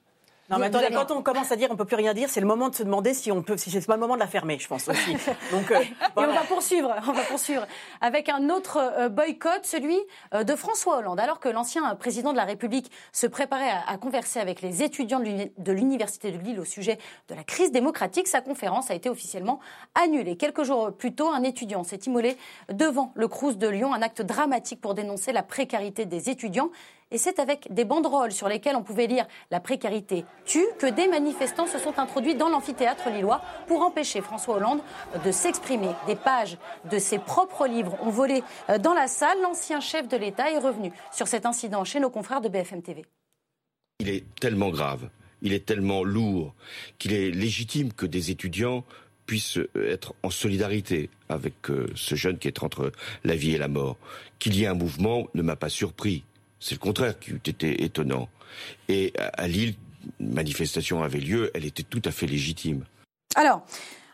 Non, 0.53 0.59
mais 0.59 0.67
attendez, 0.67 0.89
quand 0.93 1.11
on 1.11 1.23
commence 1.23 1.51
à 1.51 1.57
dire 1.57 1.69
on 1.71 1.77
peut 1.77 1.87
plus 1.87 1.97
rien 1.97 2.13
dire, 2.13 2.29
c'est 2.29 2.41
le 2.41 2.47
moment 2.47 2.69
de 2.69 2.75
se 2.75 2.83
demander 2.83 3.15
si 3.15 3.33
on 3.33 3.43
peut, 3.43 3.57
si 3.57 3.71
c'est 3.71 3.87
pas 3.87 3.95
le 3.95 4.01
moment 4.01 4.15
de 4.15 4.21
la 4.21 4.27
fermer, 4.27 4.59
je 4.59 4.69
pense 4.69 4.87
aussi. 4.87 5.13
Donc, 5.51 5.71
euh, 5.71 5.81
Et 5.81 5.95
on 6.17 6.27
va 6.27 6.43
poursuivre, 6.43 6.95
on 7.09 7.13
va 7.13 7.23
poursuivre 7.23 7.67
avec 8.03 8.29
un 8.29 8.51
autre 8.51 8.79
euh, 8.79 9.09
boycott, 9.09 9.65
celui 9.65 9.99
euh, 10.35 10.45
de 10.45 10.55
François 10.55 10.99
Hollande. 10.99 11.21
Alors 11.21 11.41
que 11.41 11.49
l'ancien 11.49 11.95
président 11.95 12.33
de 12.33 12.37
la 12.37 12.45
République 12.45 12.91
se 13.13 13.27
préparait 13.27 13.71
à, 13.71 13.83
à 13.89 13.97
converser 13.97 14.41
avec 14.41 14.61
les 14.61 14.83
étudiants 14.83 15.21
de 15.21 15.73
l'université 15.73 16.31
de 16.31 16.39
Lille 16.39 16.61
au 16.61 16.67
sujet 16.67 16.99
de 17.29 17.35
la 17.35 17.45
crise 17.45 17.73
démocratique, 17.73 18.29
sa 18.29 18.43
conférence 18.43 18.91
a 18.91 18.95
été 18.95 19.09
officiellement 19.09 19.59
annulée. 19.95 20.37
Quelques 20.37 20.65
jours 20.65 20.93
plus 20.93 21.15
tôt, 21.15 21.31
un 21.31 21.45
étudiant 21.45 21.83
s'est 21.83 22.01
immolé 22.07 22.37
devant 22.71 23.13
le 23.15 23.27
Crous 23.27 23.57
de 23.57 23.69
Lyon, 23.69 23.95
un 23.95 24.03
acte 24.03 24.21
dramatique 24.21 24.83
pour 24.83 24.93
dénoncer 24.93 25.33
la 25.33 25.43
précarité 25.43 26.05
des 26.05 26.29
étudiants. 26.29 26.71
Et 27.13 27.19
c'est 27.19 27.39
avec 27.39 27.69
des 27.71 27.85
banderoles 27.85 28.33
sur 28.33 28.49
lesquelles 28.49 28.75
on 28.75 28.83
pouvait 28.83 29.07
lire 29.07 29.27
La 29.51 29.61
précarité 29.61 30.25
tue 30.47 30.65
que 30.79 30.87
des 30.87 31.07
manifestants 31.09 31.67
se 31.67 31.79
sont 31.79 31.99
introduits 31.99 32.35
dans 32.35 32.49
l'amphithéâtre 32.49 33.11
lillois 33.11 33.43
pour 33.69 33.83
empêcher 33.83 34.23
François 34.23 34.57
Hollande 34.57 34.81
de 35.23 35.31
s'exprimer. 35.31 35.91
Des 36.07 36.17
pages 36.17 36.57
de 36.91 36.99
ses 36.99 37.19
propres 37.19 37.67
livres 37.67 37.99
ont 38.01 38.09
volé 38.09 38.43
euh, 38.71 38.79
dans 38.79 38.95
la 38.95 39.09
salle. 39.09 39.37
L'ancien 39.43 39.81
chef 39.81 40.09
de 40.09 40.17
l'État 40.17 40.51
est 40.51 40.59
revenu 40.59 40.91
sur 41.13 41.29
cet 41.29 41.45
incident 41.45 41.85
chez 41.85 42.01
nos 42.01 42.09
confrères 42.09 42.41
de 42.41 42.49
BFM 42.49 42.81
TV. 42.81 43.05
Il 44.01 44.09
est 44.09 44.25
tellement 44.41 44.71
grave, 44.71 45.11
il 45.43 45.53
est 45.53 45.67
tellement 45.67 46.03
lourd, 46.03 46.55
qu'il 46.99 47.13
est 47.13 47.31
légitime 47.31 47.93
que 47.93 48.07
des 48.07 48.31
étudiants 48.31 48.85
puissent 49.27 49.59
être 49.77 50.15
en 50.23 50.31
solidarité 50.31 51.11
avec 51.29 51.71
euh, 51.71 51.87
ce 51.95 52.15
jeune 52.15 52.39
qui 52.39 52.49
est 52.49 52.63
entre 52.63 52.91
la 53.23 53.37
vie 53.37 53.53
et 53.53 53.59
la 53.59 53.69
mort. 53.69 53.99
Qu'il 54.39 54.57
y 54.57 54.65
ait 54.65 54.67
un 54.67 54.75
mouvement 54.75 55.29
ne 55.35 55.43
m'a 55.43 55.57
pas 55.57 55.69
surpris. 55.69 56.25
C'est 56.65 56.77
le 56.77 56.81
contraire 56.81 57.19
qui 57.19 57.33
eût 57.33 57.41
été 57.45 57.83
étonnant. 57.83 58.29
Et 58.89 59.13
à 59.19 59.49
Lille, 59.49 59.75
une 60.21 60.33
manifestation 60.33 61.03
avait 61.03 61.19
lieu, 61.19 61.51
elle 61.55 61.65
était 61.65 61.83
tout 61.83 62.01
à 62.05 62.13
fait 62.13 62.27
légitime. 62.27 62.85
Alors, 63.35 63.63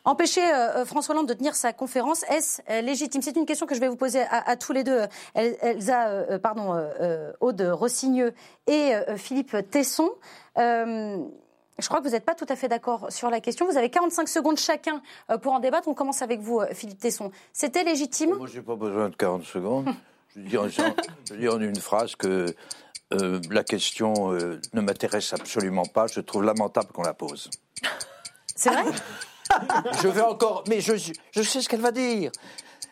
empêcher 0.07 0.41
euh, 0.43 0.87
François 0.87 1.15
Hollande 1.15 1.29
de 1.29 1.35
tenir 1.35 1.55
sa 1.55 1.75
conférence, 1.75 2.23
est-ce 2.31 2.63
euh, 2.71 2.81
légitime? 2.81 3.21
C'est 3.21 3.37
une 3.37 3.45
question 3.45 3.67
que 3.67 3.75
je 3.75 3.81
vais 3.81 3.89
vous 3.89 3.97
poser 3.97 4.23
à, 4.23 4.49
à 4.49 4.57
tous 4.57 4.73
les 4.73 4.83
deux. 4.83 5.03
El- 5.35 5.59
Elsa, 5.61 6.09
euh, 6.09 6.39
pardon, 6.39 6.73
euh, 6.73 6.89
euh, 7.01 7.33
Aude 7.41 7.61
Rossigneux 7.61 8.33
et 8.67 8.95
euh, 8.95 9.19
Philippe 9.19 9.55
Tesson. 9.71 10.09
Euh, 10.57 11.19
je 11.79 11.87
crois 11.87 12.01
que 12.01 12.05
vous 12.05 12.13
n'êtes 12.13 12.25
pas 12.25 12.35
tout 12.35 12.47
à 12.49 12.57
fait 12.57 12.69
d'accord 12.69 13.13
sur 13.13 13.29
la 13.29 13.41
question. 13.41 13.67
Vous 13.71 13.77
avez 13.77 13.91
45 13.91 14.27
secondes 14.27 14.59
chacun 14.59 15.03
euh, 15.31 15.37
pour 15.37 15.53
en 15.53 15.61
débattre. 15.61 15.87
On 15.89 15.95
commence 15.95 16.23
avec 16.23 16.41
vous, 16.41 16.61
euh, 16.61 16.69
Philippe 16.73 16.99
Tesson. 17.01 17.31
C'était 17.53 17.85
légitime? 17.85 18.35
Moi, 18.37 18.49
j'ai 18.51 18.63
pas 18.63 18.75
besoin 18.77 19.11
de 19.11 19.17
40 19.17 19.45
secondes. 19.45 19.89
Je 20.45 20.49
dis 20.49 20.57
en, 20.57 20.69
je 20.69 21.35
dis 21.35 21.49
en 21.49 21.61
une 21.61 21.81
phrase 21.81 22.15
que 22.17 22.55
euh, 23.15 23.41
la 23.51 23.65
question 23.65 24.33
euh, 24.33 24.61
ne 24.75 24.81
m'intéresse 24.81 25.33
absolument 25.33 25.87
pas. 25.87 26.07
Je 26.07 26.21
trouve 26.21 26.45
lamentable 26.45 26.89
qu'on 26.93 27.03
la 27.03 27.15
pose. 27.15 27.51
C'est 28.55 28.71
vrai? 28.71 28.85
Je 30.03 30.09
vais 30.09 30.21
encore, 30.21 30.65
mais 30.69 30.81
je, 30.81 30.93
je 30.97 31.43
sais 31.43 31.63
ce 31.63 31.69
qu'elle 31.69 31.81
va 31.81 31.93
dire. 31.93 32.31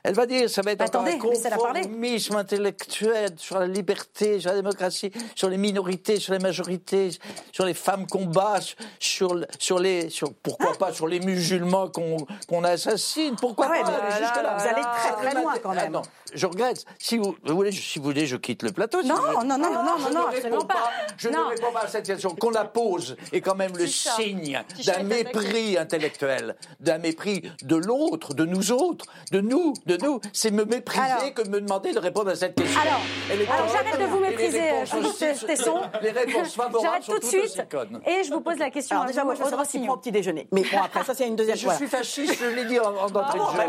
Elle 0.06 0.14
va 0.14 0.24
dire, 0.26 0.48
ça 0.48 0.62
va 0.62 0.70
être 0.70 0.82
Attendez, 0.82 1.12
un 1.12 1.18
conformisme 1.18 2.36
intellectuel 2.36 3.30
sur 3.36 3.58
la 3.58 3.66
liberté, 3.66 4.38
sur 4.38 4.50
la 4.50 4.56
démocratie, 4.56 5.10
sur 5.34 5.48
les 5.48 5.56
minorités, 5.56 6.20
sur 6.20 6.32
les 6.32 6.38
majorités, 6.38 7.10
sur 7.50 7.64
les 7.64 7.74
femmes 7.74 8.06
qu'on 8.06 8.24
bat, 8.26 8.60
sur, 9.00 9.40
sur 9.58 9.78
les, 9.80 10.08
sur, 10.08 10.32
pourquoi 10.34 10.74
pas 10.74 10.92
sur 10.92 11.08
les 11.08 11.18
musulmans 11.18 11.88
qu'on 11.88 12.18
qu'on 12.48 12.62
assassine, 12.62 13.34
pourquoi 13.40 13.66
Ah 13.66 13.70
ouais, 13.72 13.82
pas? 13.82 13.90
mais 13.90 13.96
aller 13.96 14.08
là, 14.10 14.18
jusque-là. 14.28 14.56
vous 14.58 14.68
allez 14.68 14.82
très, 14.82 15.30
très 15.30 15.42
loin, 15.42 15.54
quand 15.60 15.70
même. 15.70 15.78
Ah 15.86 15.88
non, 15.90 16.02
je 16.32 16.46
regrette. 16.46 16.84
Si 17.00 17.18
vous, 17.18 17.34
vous 17.44 17.54
voulez, 17.56 17.72
si 17.72 17.98
vous 17.98 18.04
voulez, 18.04 18.26
je 18.26 18.36
quitte 18.36 18.62
le 18.62 18.70
plateau. 18.70 19.02
si 19.02 19.08
Non, 19.08 19.16
non, 19.16 19.44
non, 19.44 19.58
non, 19.58 19.72
non, 19.72 19.82
non, 19.98 20.10
non, 20.14 20.26
absolument 20.28 20.64
pas. 20.66 20.90
Je 21.16 21.28
Non. 21.30 21.46
ne 21.46 21.50
réponds 21.50 21.72
pas 21.72 21.80
à 21.82 21.88
cette 21.88 22.06
question. 22.06 22.30
Qu'on 22.36 22.50
la 22.50 22.64
pose 22.64 23.16
est 23.32 23.40
quand 23.40 23.56
même 23.56 23.76
le 23.76 23.86
Ticha. 23.86 24.12
signe 24.12 24.62
d'un 24.84 25.02
mépris 25.02 25.76
intellectuel, 25.78 26.54
d'un 26.80 26.98
mépris 26.98 27.42
de 27.62 27.76
l'autre, 27.76 28.34
de 28.34 28.44
nous 28.44 28.70
autres, 28.72 29.06
de 29.32 29.40
nous, 29.40 29.72
de 29.86 29.95
nous. 30.02 30.20
C'est 30.32 30.50
me 30.50 30.64
mépriser 30.64 31.02
Alors- 31.02 31.34
que 31.34 31.42
de 31.42 31.48
me 31.50 31.60
demander 31.60 31.92
de 31.92 31.98
répondre 31.98 32.30
à 32.30 32.34
cette 32.36 32.54
question. 32.54 32.80
Alors, 32.80 33.68
j'arrête 33.72 34.00
de 34.00 34.04
vous 34.06 34.18
mépriser, 34.20 34.62
Philippe 34.84 35.06
aussi- 35.06 35.46
Tesson. 35.46 35.80
Les 36.02 36.10
réponses 36.10 36.54
favorables 36.54 36.82
J'arrête 36.82 37.04
tout 37.04 37.18
de 37.18 37.24
suite 37.24 37.60
et 38.06 38.24
je 38.24 38.32
vous 38.32 38.40
pose 38.40 38.58
la 38.58 38.70
question 38.70 38.96
Alors 38.96 39.06
déjà, 39.06 39.24
moi, 39.24 39.34
je 39.34 39.38
veux 39.42 39.48
savoir 39.50 39.66
prend 39.66 39.94
au 39.94 39.96
petit 39.96 40.12
déjeuner. 40.12 40.46
Mais 40.52 40.62
bon, 40.62 40.78
après, 40.82 41.04
ça, 41.04 41.14
c'est 41.14 41.26
une 41.26 41.36
deuxième 41.36 41.56
Je 41.56 41.64
fois. 41.64 41.74
suis 41.74 41.86
fasciste, 41.86 42.36
je 42.40 42.46
l'ai 42.46 42.64
dit 42.64 42.78
en, 42.80 42.94
en 42.94 43.10
d'entrée 43.10 43.38
bon, 43.38 43.46
de 43.46 43.50
jeu. 43.56 43.62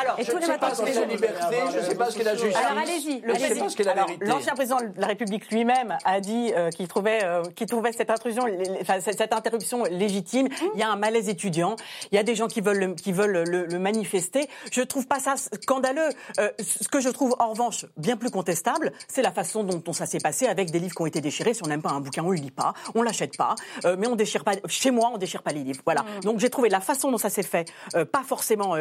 Alors, 0.00 0.16
Je 0.18 0.32
ne 0.32 0.40
sais 0.40 0.58
pas 0.58 0.74
ce 0.74 0.82
qu'est 0.82 0.94
la 0.94 1.04
liberté, 1.06 1.56
je 1.72 1.78
ne 1.78 1.82
sais 1.82 1.94
pas 1.94 2.10
ce 2.10 2.16
qu'est 2.18 2.24
la 2.24 2.36
justice. 2.36 2.56
Alors, 2.56 2.78
allez-y, 2.78 3.22
Je 3.22 3.32
ne 3.32 3.38
sais 3.38 3.60
pas 3.60 3.68
ce 3.68 3.76
qu'est 3.76 3.84
la 3.84 3.92
Alors, 3.92 4.06
vérité. 4.06 4.26
L'ancien 4.26 4.54
président 4.54 4.76
de 4.80 4.88
la 5.00 5.06
République 5.06 5.50
lui-même 5.50 5.96
a 6.04 6.20
dit 6.20 6.52
euh, 6.56 6.70
qu'il 6.70 6.88
trouvait, 6.88 7.20
euh, 7.24 7.42
qu'il 7.54 7.66
trouvait 7.66 7.92
cette 7.92 8.10
intrusion, 8.10 8.44
enfin, 8.80 9.00
cette 9.00 9.16
cette 9.18 9.32
interruption 9.32 9.84
légitime. 9.84 10.48
Il 10.74 10.80
y 10.80 10.82
a 10.82 10.90
un 10.90 10.96
malaise 10.96 11.28
étudiant. 11.28 11.76
Il 12.12 12.16
y 12.16 12.18
a 12.18 12.22
des 12.22 12.34
gens 12.34 12.48
qui 12.48 12.60
veulent 12.60 12.78
le, 12.78 12.94
qui 12.94 13.12
veulent 13.12 13.42
le, 13.48 13.64
le 13.66 13.78
manifester. 13.78 14.48
Je 14.70 14.82
trouve 14.82 15.06
pas 15.06 15.18
ça 15.20 15.34
scandaleux. 15.60 16.08
Euh, 16.38 16.50
ce 16.58 16.88
que 16.88 17.00
je 17.00 17.08
trouve 17.08 17.34
en 17.38 17.50
revanche 17.50 17.86
bien 17.96 18.16
plus 18.16 18.30
contestable, 18.30 18.92
c'est 19.08 19.22
la 19.22 19.32
façon 19.32 19.64
dont, 19.64 19.78
dont 19.78 19.92
ça 19.92 20.06
s'est 20.06 20.18
passé 20.18 20.46
avec 20.46 20.70
des 20.70 20.78
livres 20.78 20.94
qui 20.94 21.02
ont 21.02 21.06
été 21.06 21.20
déchirés. 21.20 21.54
Si 21.54 21.62
on 21.64 21.68
n'aime 21.68 21.82
pas 21.82 21.90
un 21.90 22.00
bouquin, 22.00 22.22
on 22.24 22.30
le 22.30 22.36
lit 22.36 22.50
pas, 22.50 22.74
on 22.94 23.02
l'achète 23.02 23.36
pas. 23.36 23.54
Euh, 23.84 23.96
mais 23.98 24.06
on 24.06 24.16
déchire 24.16 24.44
pas. 24.44 24.52
Chez 24.66 24.90
moi, 24.90 25.10
on 25.12 25.18
déchire 25.18 25.42
pas 25.42 25.52
les 25.52 25.64
livres. 25.64 25.80
Voilà. 25.84 26.04
Donc 26.22 26.38
j'ai 26.40 26.50
trouvé 26.50 26.68
la 26.68 26.80
façon 26.80 27.10
dont 27.10 27.18
ça 27.18 27.30
s'est 27.30 27.42
fait 27.42 27.70
euh, 27.94 28.04
pas 28.04 28.22
forcément 28.22 28.76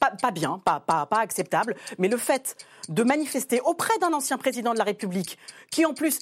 pas, 0.00 0.10
pas 0.20 0.30
bien, 0.30 0.60
pas, 0.64 0.80
pas 0.80 1.06
pas 1.06 1.18
acceptable. 1.18 1.76
Mais 1.98 2.08
le 2.08 2.16
fait 2.16 2.56
de 2.88 3.02
manifester 3.02 3.60
auprès 3.60 3.96
d'un 3.98 4.12
ancien 4.12 4.38
président 4.38 4.72
de 4.72 4.78
la 4.78 4.84
République 4.84 5.38
qui 5.70 5.84
en 5.84 5.94
plus 5.94 6.20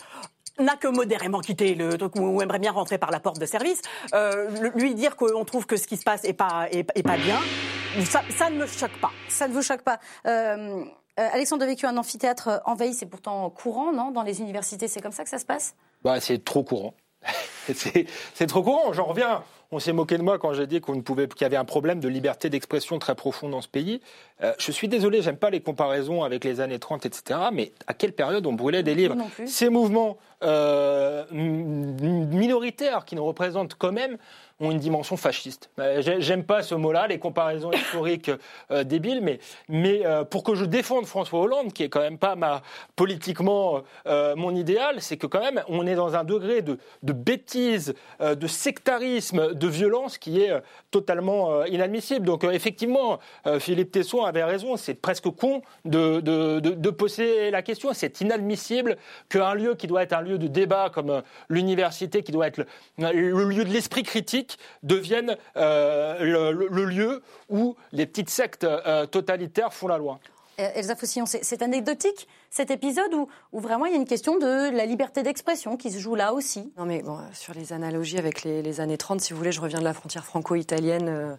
n'a 0.59 0.77
que 0.77 0.89
modérément 0.89 1.41
quitté 1.41 1.75
le 1.75 1.97
truc 1.99 2.15
ou 2.17 2.41
aimerait 2.41 2.59
bien 2.59 2.73
rentrer 2.73 2.99
par 2.99 3.11
la 3.11 3.21
porte 3.21 3.39
de 3.41 3.47
service, 3.47 3.83
euh, 4.15 4.71
lui 4.75 4.95
dire 4.95 5.17
qu'on 5.17 5.45
trouve 5.45 5.67
que 5.67 5.77
ce 5.77 5.87
qui 5.87 5.97
se 5.97 6.05
passe 6.05 6.25
est 6.25 6.33
pas 6.33 6.69
est, 6.71 6.87
est 6.95 7.03
pas 7.03 7.17
bien, 7.17 7.41
ça, 8.03 8.23
ça 8.37 8.51
ne 8.51 8.57
me 8.57 8.67
choque 8.67 8.99
pas. 9.01 9.11
Ça 9.29 9.49
ne 9.49 9.53
vous 9.53 9.63
choque 9.63 9.83
pas 9.83 9.99
Euh, 10.27 10.85
euh, 11.21 11.29
Alexandre 11.33 11.65
Vécu, 11.65 11.87
un 11.87 11.97
amphithéâtre 11.97 12.49
euh, 12.49 12.59
envahi, 12.65 12.93
c'est 12.93 13.07
pourtant 13.07 13.49
courant, 13.51 13.93
non? 13.93 14.11
Dans 14.11 14.23
les 14.23 14.41
universités, 14.41 14.89
c'est 14.89 15.01
comme 15.01 15.13
ça 15.13 15.23
que 15.23 15.31
ça 15.31 15.39
se 15.39 15.47
passe? 15.47 15.77
Bah, 16.03 16.21
c'est 16.21 16.45
trop 16.45 16.65
courant. 16.65 16.95
c'est 17.73 18.07
c'est 18.35 18.47
trop 18.47 18.63
courant. 18.63 18.93
J'en 18.93 19.05
reviens 19.05 19.45
on 19.75 19.81
s'est 19.81 19.93
moqué 19.93 20.17
de 20.19 20.23
moi 20.23 20.39
quand 20.39 20.53
j'ai 20.53 20.69
dit 20.69 20.81
qu'on 20.81 20.95
ne 20.95 21.01
pouvait, 21.01 21.27
qu'il 21.27 21.43
y 21.43 21.45
avait 21.45 21.57
un 21.57 21.65
problème 21.65 21.99
de 21.99 22.09
liberté 22.09 22.49
d'expression 22.49 23.01
très 23.01 23.17
profond 23.17 23.49
dans 23.49 23.61
ce 23.61 23.67
pays. 23.67 24.01
Euh, 24.43 24.53
je 24.59 24.71
suis 24.71 24.87
désolé, 24.87 25.21
j'aime 25.21 25.37
pas 25.37 25.51
les 25.51 25.61
comparaisons 25.61 26.23
avec 26.23 26.45
les 26.45 26.61
années 26.61 26.79
30, 26.79 27.07
etc. 27.07 27.41
Mais 27.53 27.73
à 27.89 27.95
quelle 27.95 28.13
période 28.13 28.47
on 28.47 28.53
brûlait 28.53 28.85
des 28.85 28.95
livres? 28.95 29.17
Ces 29.47 29.71
mouvements 29.71 30.17
euh, 30.45 31.25
minoritaires 31.33 33.05
qui 33.05 33.17
nous 33.17 33.25
représentent 33.25 33.75
quand 33.75 33.91
même 33.91 34.17
ont 34.61 34.71
une 34.71 34.79
dimension 34.79 35.17
fasciste. 35.17 35.71
Euh, 35.79 36.01
j'aime 36.19 36.45
pas 36.45 36.63
ce 36.63 36.75
mot-là, 36.75 37.07
les 37.09 37.19
comparaisons 37.19 37.73
historiques 37.73 38.31
euh, 38.71 38.85
débiles, 38.85 39.21
mais, 39.21 39.41
mais 39.69 40.07
euh, 40.07 40.25
pour 40.25 40.45
que 40.45 40.55
je 40.55 40.65
défende 40.65 41.07
François 41.07 41.41
Hollande, 41.41 41.73
qui 41.73 41.83
est 41.83 41.89
quand 41.89 42.01
même 42.01 42.19
pas 42.19 42.37
ma, 42.37 42.63
politiquement 42.97 43.83
mon 44.07 44.55
idéal, 44.55 45.01
c'est 45.01 45.17
que 45.17 45.27
quand 45.27 45.41
même 45.41 45.63
on 45.69 45.87
est 45.87 45.95
dans 45.95 46.15
un 46.15 46.25
degré 46.25 46.63
de, 46.63 46.79
de 47.03 47.13
bêtise, 47.13 47.95
de 48.21 48.47
sectarisme, 48.47 49.55
de 49.55 49.67
violence 49.67 50.19
qui 50.19 50.41
est 50.41 50.53
totalement 50.91 51.65
inadmissible. 51.65 52.27
Donc 52.27 52.45
effectivement, 52.45 53.19
Philippe 53.59 53.93
Tesson 53.93 54.25
avait 54.25 54.45
raison, 54.45 54.77
c'est 54.77 54.95
presque 54.95 55.29
con 55.31 55.63
de, 55.85 56.21
de, 56.21 56.61
de, 56.61 56.91
poser 56.91 57.51
la 57.51 57.63
question. 57.63 57.91
C'est 57.93 58.21
inadmissible 58.21 58.97
qu'un 59.29 59.55
lieu 59.55 59.75
qui 59.75 59.87
doit 59.87 60.03
être 60.03 60.13
un 60.13 60.23
lieu 60.23 60.39
de 60.39 60.47
débat 60.47 60.91
comme 60.93 61.23
l'université, 61.49 62.23
qui 62.23 62.33
doit 62.33 62.47
être 62.47 62.67
le 62.99 63.45
lieu 63.45 63.65
de 63.65 63.71
l'esprit 63.71 64.03
critique, 64.03 64.44
deviennent 64.83 65.37
euh, 65.57 66.53
le, 66.71 66.85
lieu 66.85 67.23
où 67.49 67.77
les 67.93 68.07
petites 68.07 68.31
sectes 68.31 68.65
euh, 68.65 69.07
totalitaires 69.07 69.73
font 69.73 69.89
la 69.89 69.99
loi. 69.99 70.21
Euh, 70.61 70.71
Elsa 70.75 70.95
Faucillon, 70.95 71.25
c'est 71.27 71.63
anecdotique 71.63 72.29
cet 72.51 72.71
épisode 72.71 73.13
où, 73.15 73.29
vraiment 73.61 73.87
il 73.87 73.93
y 73.93 73.95
a 73.97 73.99
une 73.99 74.07
question 74.07 74.39
de 74.39 74.71
la 74.77 74.87
liberté 74.87 75.25
d'expression 75.25 75.77
qui 75.77 75.91
se 75.91 75.99
joue 75.99 76.15
là 76.15 76.33
aussi. 76.33 76.73
Non 76.79 76.85
mais 76.85 77.03
bon, 77.03 77.19
sur 77.33 77.53
les 77.55 77.73
analogies 77.73 78.19
avec 78.19 78.45
les, 78.45 78.81
années 78.81 78.97
30, 78.97 79.21
si 79.21 79.33
vous 79.33 79.39
voulez, 79.39 79.51
je 79.51 79.61
reviens 79.61 79.81
de 79.81 79.85
la 79.85 79.93
frontière 79.93 80.25
franco-italienne, 80.25 81.37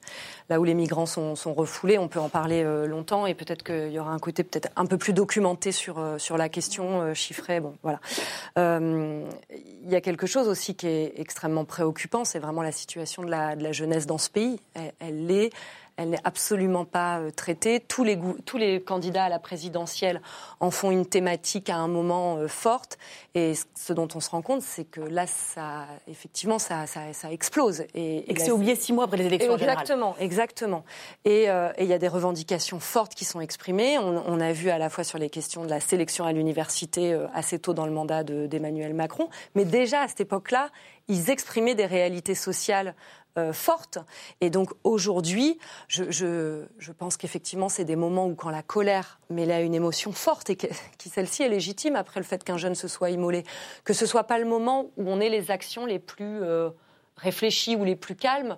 là 0.49 0.59
où 0.59 0.65
les 0.65 0.73
migrants 0.73 1.05
sont, 1.05 1.35
refoulés, 1.53 1.97
on 1.97 2.09
peut 2.09 2.19
en 2.19 2.27
parler 2.27 2.63
longtemps 2.85 3.25
et 3.25 3.33
peut-être 3.33 3.63
qu'il 3.63 3.91
y 3.91 3.99
aura 3.99 4.11
un 4.11 4.19
côté 4.19 4.43
peut-être 4.43 4.69
un 4.75 4.85
peu 4.85 4.97
plus 4.97 5.13
documenté 5.13 5.71
sur, 5.71 6.03
sur 6.17 6.37
la 6.37 6.49
question, 6.49 7.13
chiffrée, 7.13 7.61
bon 7.61 7.75
voilà. 7.81 8.01
Il 8.57 9.89
y 9.89 9.95
a 9.95 10.01
quelque 10.01 10.27
chose 10.27 10.49
aussi 10.49 10.75
qui 10.75 10.87
est 10.87 11.13
extrêmement 11.15 11.63
préoccupant, 11.63 12.25
c'est 12.25 12.39
vraiment 12.39 12.61
la 12.61 12.73
situation 12.73 13.23
de 13.23 13.29
la, 13.29 13.55
de 13.55 13.63
la 13.63 13.71
jeunesse 13.71 14.05
dans 14.05 14.17
ce 14.17 14.29
pays. 14.29 14.59
Elle, 14.73 14.93
elle 14.99 15.31
est 15.31 15.51
elle 15.97 16.09
n'est 16.09 16.19
absolument 16.23 16.85
pas 16.85 17.19
euh, 17.19 17.31
traitée. 17.31 17.79
Tous 17.79 18.03
les, 18.03 18.19
tous 18.45 18.57
les 18.57 18.81
candidats 18.81 19.25
à 19.25 19.29
la 19.29 19.39
présidentielle 19.39 20.21
en 20.59 20.71
font 20.71 20.91
une 20.91 21.05
thématique 21.05 21.69
à 21.69 21.77
un 21.77 21.87
moment 21.87 22.37
euh, 22.37 22.47
forte. 22.47 22.97
Et 23.33 23.53
ce 23.75 23.93
dont 23.93 24.07
on 24.13 24.19
se 24.19 24.29
rend 24.29 24.41
compte, 24.41 24.61
c'est 24.61 24.83
que 24.83 25.01
là, 25.01 25.25
ça, 25.27 25.85
effectivement, 26.07 26.59
ça, 26.59 26.85
ça, 26.87 27.31
explose. 27.31 27.85
Et, 27.93 28.25
que 28.33 28.41
c'est 28.41 28.51
oublié 28.51 28.75
six 28.75 28.91
mois 28.91 29.05
après 29.05 29.17
les 29.17 29.25
élections 29.25 29.55
Exactement, 29.55 30.15
exactement. 30.19 30.83
Euh, 31.27 31.71
et 31.77 31.83
il 31.83 31.89
y 31.89 31.93
a 31.93 31.97
des 31.97 32.07
revendications 32.07 32.79
fortes 32.79 33.15
qui 33.15 33.25
sont 33.25 33.39
exprimées. 33.39 33.97
On, 33.97 34.39
a 34.39 34.51
vu 34.51 34.69
à 34.69 34.77
la 34.77 34.89
fois 34.89 35.03
sur 35.03 35.17
les 35.17 35.29
questions 35.29 35.63
de 35.63 35.69
la 35.69 35.79
sélection 35.79 36.25
à 36.25 36.33
l'université 36.33 37.17
assez 37.33 37.57
tôt 37.57 37.73
dans 37.73 37.85
le 37.85 37.91
mandat 37.91 38.23
d'Emmanuel 38.23 38.93
Macron, 38.93 39.29
mais 39.55 39.63
déjà 39.63 40.01
à 40.01 40.07
cette 40.07 40.21
époque-là, 40.21 40.69
ils 41.07 41.29
exprimaient 41.29 41.75
des 41.75 41.85
réalités 41.85 42.35
sociales 42.35 42.95
euh, 43.37 43.51
forte. 43.51 43.97
Et 44.39 44.49
donc 44.49 44.71
aujourd'hui, 44.83 45.59
je, 45.89 46.65
pense 46.97 47.17
qu'effectivement, 47.17 47.67
c'est 47.67 47.83
des 47.83 47.97
moments 47.97 48.27
où 48.27 48.35
quand 48.35 48.49
la 48.49 48.63
colère 48.63 49.19
mêlée 49.29 49.53
à 49.53 49.61
une 49.61 49.73
émotion 49.73 50.13
forte, 50.13 50.49
et 50.49 50.55
que, 50.55 50.67
qui 50.97 51.09
celle-ci 51.09 51.43
est 51.43 51.49
légitime 51.49 51.97
après 51.97 52.21
le 52.21 52.25
fait 52.25 52.43
qu'un 52.43 52.57
jeune 52.57 52.75
se 52.75 52.87
soit 52.87 53.09
immolé, 53.09 53.43
que 53.83 53.93
ce 53.93 54.05
soit 54.05 54.23
pas 54.23 54.39
le 54.39 54.45
moment 54.45 54.91
où 54.95 55.09
on 55.09 55.19
ait 55.19 55.29
les 55.29 55.51
actions 55.51 55.85
les 55.85 55.99
plus 55.99 56.41
euh, 56.43 56.69
réfléchies 57.17 57.75
ou 57.75 57.83
les 57.83 57.97
plus 57.97 58.15
calmes. 58.15 58.57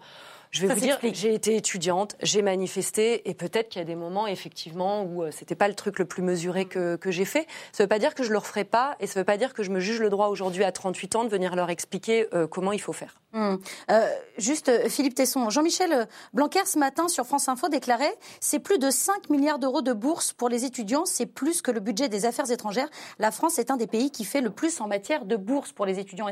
Je 0.52 0.66
vais 0.66 0.74
vous 0.74 0.80
dire, 0.80 0.98
j'ai 1.02 1.34
été 1.34 1.56
étudiante, 1.56 2.16
j'ai 2.22 2.42
manifesté, 2.42 3.30
et 3.30 3.34
peut-être 3.34 3.70
qu'il 3.70 3.80
y 3.80 3.82
a 3.82 3.86
des 3.86 3.96
moments, 3.96 4.28
effectivement, 4.28 5.04
où 5.04 5.24
euh, 5.24 5.32
c'était 5.32 5.56
pas 5.56 5.68
le 5.68 5.76
truc 5.76 6.00
le 6.00 6.06
plus 6.06 6.24
mesuré 6.24 6.66
que, 6.66 6.96
que 6.96 7.12
j'ai 7.12 7.26
fait. 7.26 7.48
Ça 7.72 7.84
veut 7.84 7.88
pas 7.88 8.00
dire 8.00 8.16
que 8.16 8.24
je 8.24 8.32
le 8.32 8.38
referai 8.38 8.64
pas, 8.64 8.96
et 9.00 9.08
ça 9.08 9.20
veut 9.20 9.26
pas 9.26 9.38
dire 9.38 9.54
que 9.54 9.64
je 9.64 9.72
me 9.72 9.80
juge 9.80 10.00
le 10.00 10.10
droit 10.10 10.28
aujourd'hui 10.28 10.64
à 10.64 10.72
38 10.72 11.16
ans 11.16 11.24
de 11.24 11.30
venir 11.30 11.56
leur 11.56 11.70
expliquer 11.70 12.28
euh, 12.34 12.48
comment 12.48 12.72
il 12.72 12.82
faut 12.82 12.94
faire. 12.94 13.16
Hum. 13.34 13.60
Euh, 13.92 14.08
juste, 14.38 14.88
Philippe 14.90 15.16
Tesson, 15.16 15.50
Jean-Michel 15.50 16.08
Blanquer, 16.34 16.66
ce 16.66 16.80
matin, 16.80 17.08
sur 17.08 17.26
France 17.26 17.50
Info, 17.50 17.68
déclarait 17.68 18.16
c'est 18.40 18.60
plus 18.60 18.80
de 18.80 18.90
5 18.90 19.30
milliards 19.30 19.60
d'euros 19.60 19.82
de 19.82 19.94
bourses 19.94 20.34
pour 20.34 20.50
les 20.50 20.66
étudiants, 20.66 21.06
c'est 21.06 21.26
plus 21.26 21.62
que 21.62 21.72
le 21.72 21.80
budget 21.80 22.10
des 22.10 22.26
affaires 22.26 22.50
étrangères. 22.50 22.90
La 23.20 23.32
France 23.32 23.60
est 23.60 23.70
un 23.70 23.78
des 23.78 23.88
pays 23.88 24.12
qui 24.12 24.24
fait 24.24 24.42
le 24.42 24.50
plus 24.50 24.80
en 24.82 24.88
matière 24.88 25.26
de 25.26 25.36
bourses 25.36 25.74
pour 25.74 25.86
les 25.86 26.00
étudiants. 26.00 26.28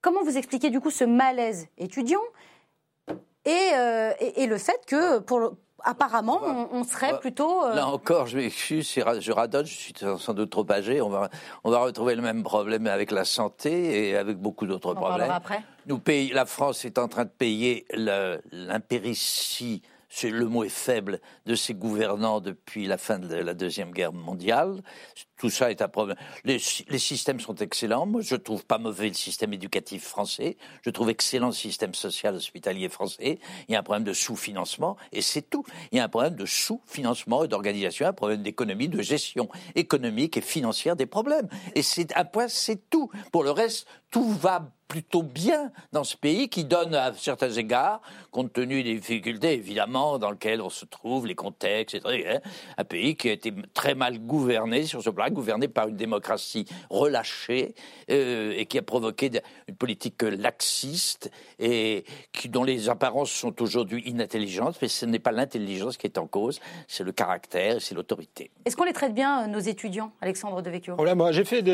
Comment 0.00 0.22
vous 0.22 0.36
expliquez 0.36 0.68
du 0.68 0.80
coup 0.80 0.90
ce 0.90 1.04
malaise 1.04 1.66
étudiant? 1.78 2.20
Euh, 3.46 4.12
et, 4.20 4.46
le 4.46 4.58
fait 4.58 4.80
que 4.86 5.18
pour, 5.18 5.56
apparemment, 5.82 6.40
on, 6.72 6.84
serait 6.84 7.18
plutôt. 7.20 7.64
Euh, 7.64 7.74
Là 7.74 7.88
encore, 7.88 8.26
je 8.26 8.38
m'excuse, 8.38 8.90
je 9.20 9.32
radonne, 9.32 9.66
je 9.66 9.74
suis 9.74 9.94
sans 10.18 10.34
doute 10.34 10.50
trop 10.50 10.70
âgé. 10.70 11.00
On 11.00 11.10
va, 11.10 11.28
on 11.62 11.70
va 11.70 11.78
retrouver 11.78 12.14
le 12.14 12.22
même 12.22 12.42
problème 12.42 12.86
avec 12.86 13.10
la 13.10 13.24
santé 13.24 14.08
et 14.08 14.16
avec 14.16 14.38
beaucoup 14.38 14.66
d'autres 14.66 14.94
problèmes. 14.94 15.30
après. 15.30 15.62
Nous 15.86 15.98
payons, 15.98 16.34
la 16.34 16.46
France 16.46 16.84
est 16.84 16.98
en 16.98 17.08
train 17.08 17.24
de 17.24 17.30
payer 17.30 17.86
l'impéritie 18.52 19.82
le 20.22 20.46
mot 20.46 20.64
est 20.64 20.68
faible, 20.68 21.20
de 21.46 21.54
ses 21.54 21.74
gouvernants 21.74 22.40
depuis 22.40 22.86
la 22.86 22.98
fin 22.98 23.18
de 23.18 23.34
la 23.34 23.54
Deuxième 23.54 23.90
Guerre 23.90 24.12
mondiale. 24.12 24.82
Tout 25.36 25.50
ça 25.50 25.70
est 25.70 25.82
un 25.82 25.88
problème. 25.88 26.16
Les, 26.44 26.58
systèmes 26.58 27.40
sont 27.40 27.56
excellents. 27.56 28.06
Moi, 28.06 28.20
je 28.22 28.36
trouve 28.36 28.64
pas 28.64 28.78
mauvais 28.78 29.08
le 29.08 29.14
système 29.14 29.52
éducatif 29.52 30.04
français. 30.04 30.56
Je 30.82 30.90
trouve 30.90 31.10
excellent 31.10 31.48
le 31.48 31.52
système 31.52 31.94
social 31.94 32.34
hospitalier 32.36 32.88
français. 32.88 33.38
Il 33.68 33.72
y 33.72 33.76
a 33.76 33.80
un 33.80 33.82
problème 33.82 34.04
de 34.04 34.12
sous-financement 34.12 34.96
et 35.12 35.22
c'est 35.22 35.42
tout. 35.42 35.64
Il 35.90 35.98
y 35.98 36.00
a 36.00 36.04
un 36.04 36.08
problème 36.08 36.36
de 36.36 36.46
sous-financement 36.46 37.44
et 37.44 37.48
d'organisation, 37.48 38.06
un 38.06 38.12
problème 38.12 38.42
d'économie, 38.42 38.88
de 38.88 39.02
gestion 39.02 39.48
économique 39.74 40.36
et 40.36 40.40
financière 40.40 40.94
des 40.94 41.06
problèmes. 41.06 41.48
Et 41.74 41.82
c'est 41.82 42.16
un 42.16 42.24
point, 42.24 42.48
c'est 42.48 42.88
tout. 42.88 43.10
Pour 43.32 43.42
le 43.42 43.50
reste, 43.50 43.88
tout 44.10 44.30
va 44.30 44.70
plutôt 44.88 45.22
bien 45.22 45.72
dans 45.92 46.04
ce 46.04 46.16
pays 46.16 46.48
qui 46.48 46.64
donne 46.64 46.94
à 46.94 47.12
certains 47.14 47.50
égards, 47.50 48.00
compte 48.30 48.52
tenu 48.52 48.82
des 48.82 48.94
difficultés 48.94 49.54
évidemment 49.54 50.18
dans 50.18 50.30
lesquelles 50.30 50.60
on 50.60 50.70
se 50.70 50.84
trouve, 50.84 51.26
les 51.26 51.34
contextes, 51.34 51.96
etc., 51.96 52.38
un 52.76 52.84
pays 52.84 53.16
qui 53.16 53.28
a 53.28 53.32
été 53.32 53.52
très 53.72 53.94
mal 53.94 54.20
gouverné 54.20 54.84
sur 54.84 55.02
ce 55.02 55.10
plan, 55.10 55.23
gouverné 55.30 55.68
par 55.68 55.88
une 55.88 55.96
démocratie 55.96 56.66
relâchée 56.90 57.74
euh, 58.10 58.54
et 58.56 58.66
qui 58.66 58.78
a 58.78 58.82
provoqué 58.82 59.30
une 59.68 59.76
politique 59.76 60.22
laxiste 60.22 61.30
et 61.58 62.04
qui, 62.32 62.48
dont 62.48 62.64
les 62.64 62.88
apparences 62.88 63.30
sont 63.30 63.62
aujourd'hui 63.62 64.02
inintelligentes, 64.06 64.76
mais 64.82 64.88
ce 64.88 65.06
n'est 65.06 65.18
pas 65.18 65.32
l'intelligence 65.32 65.96
qui 65.96 66.06
est 66.06 66.18
en 66.18 66.26
cause, 66.26 66.60
c'est 66.88 67.04
le 67.04 67.12
caractère, 67.12 67.80
c'est 67.80 67.94
l'autorité. 67.94 68.50
Est-ce 68.64 68.76
qu'on 68.76 68.84
les 68.84 68.92
traite 68.92 69.14
bien, 69.14 69.44
euh, 69.44 69.46
nos 69.46 69.60
étudiants, 69.60 70.12
Alexandre 70.20 70.62
Devecchio 70.62 70.94
voilà, 70.96 71.14
moi, 71.14 71.32
j'ai 71.32 71.44
fait 71.44 71.64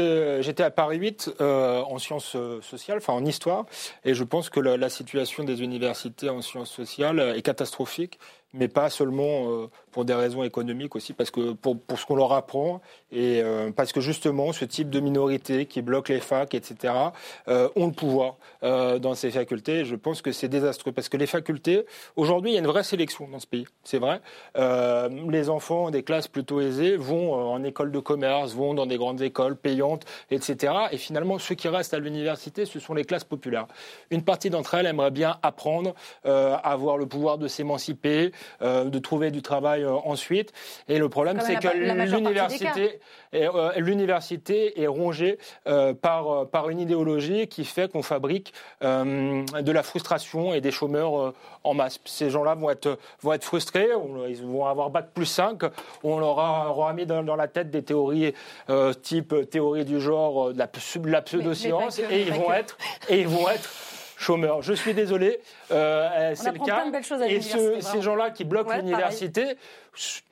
j'étais 0.43 0.63
à 0.63 0.71
Paris 0.71 0.99
8 0.99 1.31
euh, 1.41 1.83
en 1.83 1.99
sciences 1.99 2.37
sociales 2.63 2.99
enfin 2.99 3.13
en 3.13 3.25
histoire, 3.25 3.67
et 4.05 4.15
je 4.15 4.25
pense 4.25 4.51
que 4.51 4.61
la 4.61 4.89
situation 4.89 5.45
des 5.45 5.63
universités 5.63 6.29
en 6.29 6.43
sciences 6.43 6.71
sociales 6.71 7.35
est 7.37 7.43
catastrophique 7.43 8.19
mais 8.53 8.69
pas 8.69 8.91
seulement 8.91 9.51
euh, 9.51 9.67
pour 9.93 10.05
des 10.05 10.15
raisons 10.15 10.43
économiques 10.43 10.97
aussi, 10.97 11.13
parce 11.13 11.31
que 11.31 11.53
pour, 11.53 11.79
pour 11.81 11.99
ce 11.99 12.07
qu'on 12.07 12.17
leur 12.17 12.33
apprend, 12.33 12.81
et 13.13 13.41
euh, 13.43 13.71
parce 13.71 13.93
que 13.93 14.01
justement, 14.01 14.53
ce 14.53 14.65
type 14.65 14.91
de 14.91 15.01
minorité 15.01 15.67
qui 15.67 15.83
bloque 15.83 16.09
les 16.09 16.21
facs, 16.21 16.55
etc., 16.55 16.95
euh, 17.49 17.69
ont 17.77 17.87
le 17.87 17.93
pouvoir 17.93 18.37
dans 18.63 19.15
ces 19.15 19.31
facultés. 19.31 19.85
je 19.85 19.97
pense 19.97 20.23
que 20.23 20.33
c'est 20.33 20.49
désastreux, 20.49 20.93
parce 20.93 21.09
que 21.09 21.17
les 21.17 21.27
facultés, 21.27 21.85
aujourd'hui, 22.17 22.53
il 22.53 22.55
y 22.55 22.57
a 22.57 22.61
une 22.61 22.67
vraie 22.67 22.83
sélection 22.83 23.29
dans 23.29 23.39
ce 23.39 23.47
pays, 23.47 23.67
c'est 23.85 23.99
vrai. 23.99 24.21
les 24.57 25.51
enfants 25.51 25.91
des 25.91 26.03
classes 26.03 26.29
plutôt 26.29 26.61
aisées 26.61 26.97
vont 26.97 27.35
en 27.35 27.63
école 27.65 27.91
de 27.91 27.99
commerce, 27.99 28.55
vont 28.55 28.75
dans 28.75 28.87
des 28.87 28.97
grandes 28.97 29.23
écoles 29.23 29.57
payantes, 29.57 30.05
etc. 30.31 30.75
Et 30.93 30.99
finalement, 30.99 31.39
ceux 31.39 31.55
qui 31.55 31.69
restent 31.69 31.95
à 31.95 31.99
l'université, 31.99 32.67
ce 32.67 32.81
sont 32.81 32.95
les 32.95 33.05
classes 33.05 33.25
populaires. 33.25 33.67
Une 34.11 34.23
partie 34.23 34.51
d'entre 34.51 34.75
elles 34.75 34.87
aimerait 34.87 35.11
bien 35.11 35.39
apprendre, 35.43 35.95
avoir 36.25 36.97
le 36.97 37.07
pouvoir 37.07 37.39
de 37.39 37.49
s'émanciper, 37.49 38.33
euh, 38.63 38.85
de 38.85 38.99
trouver 38.99 39.31
du 39.31 39.43
travail 39.43 39.83
euh, 39.83 39.93
ensuite. 40.05 40.53
Et 40.89 40.99
le 40.99 41.09
problème, 41.09 41.41
c'est 41.41 41.57
que 41.57 41.69
l'université 41.69 43.01
euh, 43.33 43.73
l'université 43.77 44.83
est 44.83 44.89
rongée 44.89 45.39
par, 46.03 46.49
par 46.49 46.69
une 46.69 46.81
idéologie 46.81 47.47
qui 47.47 47.65
fait 47.65 47.91
qu'on 47.91 48.03
fabrique 48.03 48.53
de 48.81 49.73
la 49.73 49.83
frustration 49.83 50.53
et 50.53 50.61
des 50.61 50.73
chômeurs 50.73 51.33
en 51.63 51.75
masse. 51.75 52.01
Ces 52.05 52.31
gens-là 52.31 52.55
vont 52.55 52.71
être, 52.71 52.99
vont 53.23 53.33
être 53.33 53.45
frustrés, 53.45 53.89
ils 54.29 54.43
vont 54.45 54.67
avoir 54.67 54.91
bac 54.91 55.11
plus 55.15 55.27
5, 55.27 55.63
on 56.03 56.19
leur 56.19 56.39
aura, 56.39 56.93
mis 56.93 57.07
dans, 57.07 57.37
la 57.37 57.47
tête 57.49 57.71
des 57.71 57.83
théories 57.83 58.35
type 59.03 59.49
théorie 59.49 59.85
du 59.85 60.01
genre, 60.01 60.53
de 60.53 60.59
la, 60.59 61.23
pseudoscience, 61.23 61.99
et, 61.99 62.23
ils 62.23 62.33
vont 62.33 62.53
être, 62.53 62.77
et 63.09 63.21
ils 63.21 63.29
vont 63.29 63.49
être 63.49 63.71
chômeurs. 64.21 64.61
Je 64.63 64.75
suis 64.75 64.93
désolé, 64.93 65.41
euh, 65.73 66.33
c'est 66.35 66.53
le 66.53 66.59
cas. 66.65 66.85
Et 67.27 67.41
ce- 67.41 67.81
ces 67.81 68.03
gens-là 68.03 68.31
qui 68.31 68.45
bloquent 68.45 68.69
Ouais, 68.71 68.77
l'université 68.83 69.57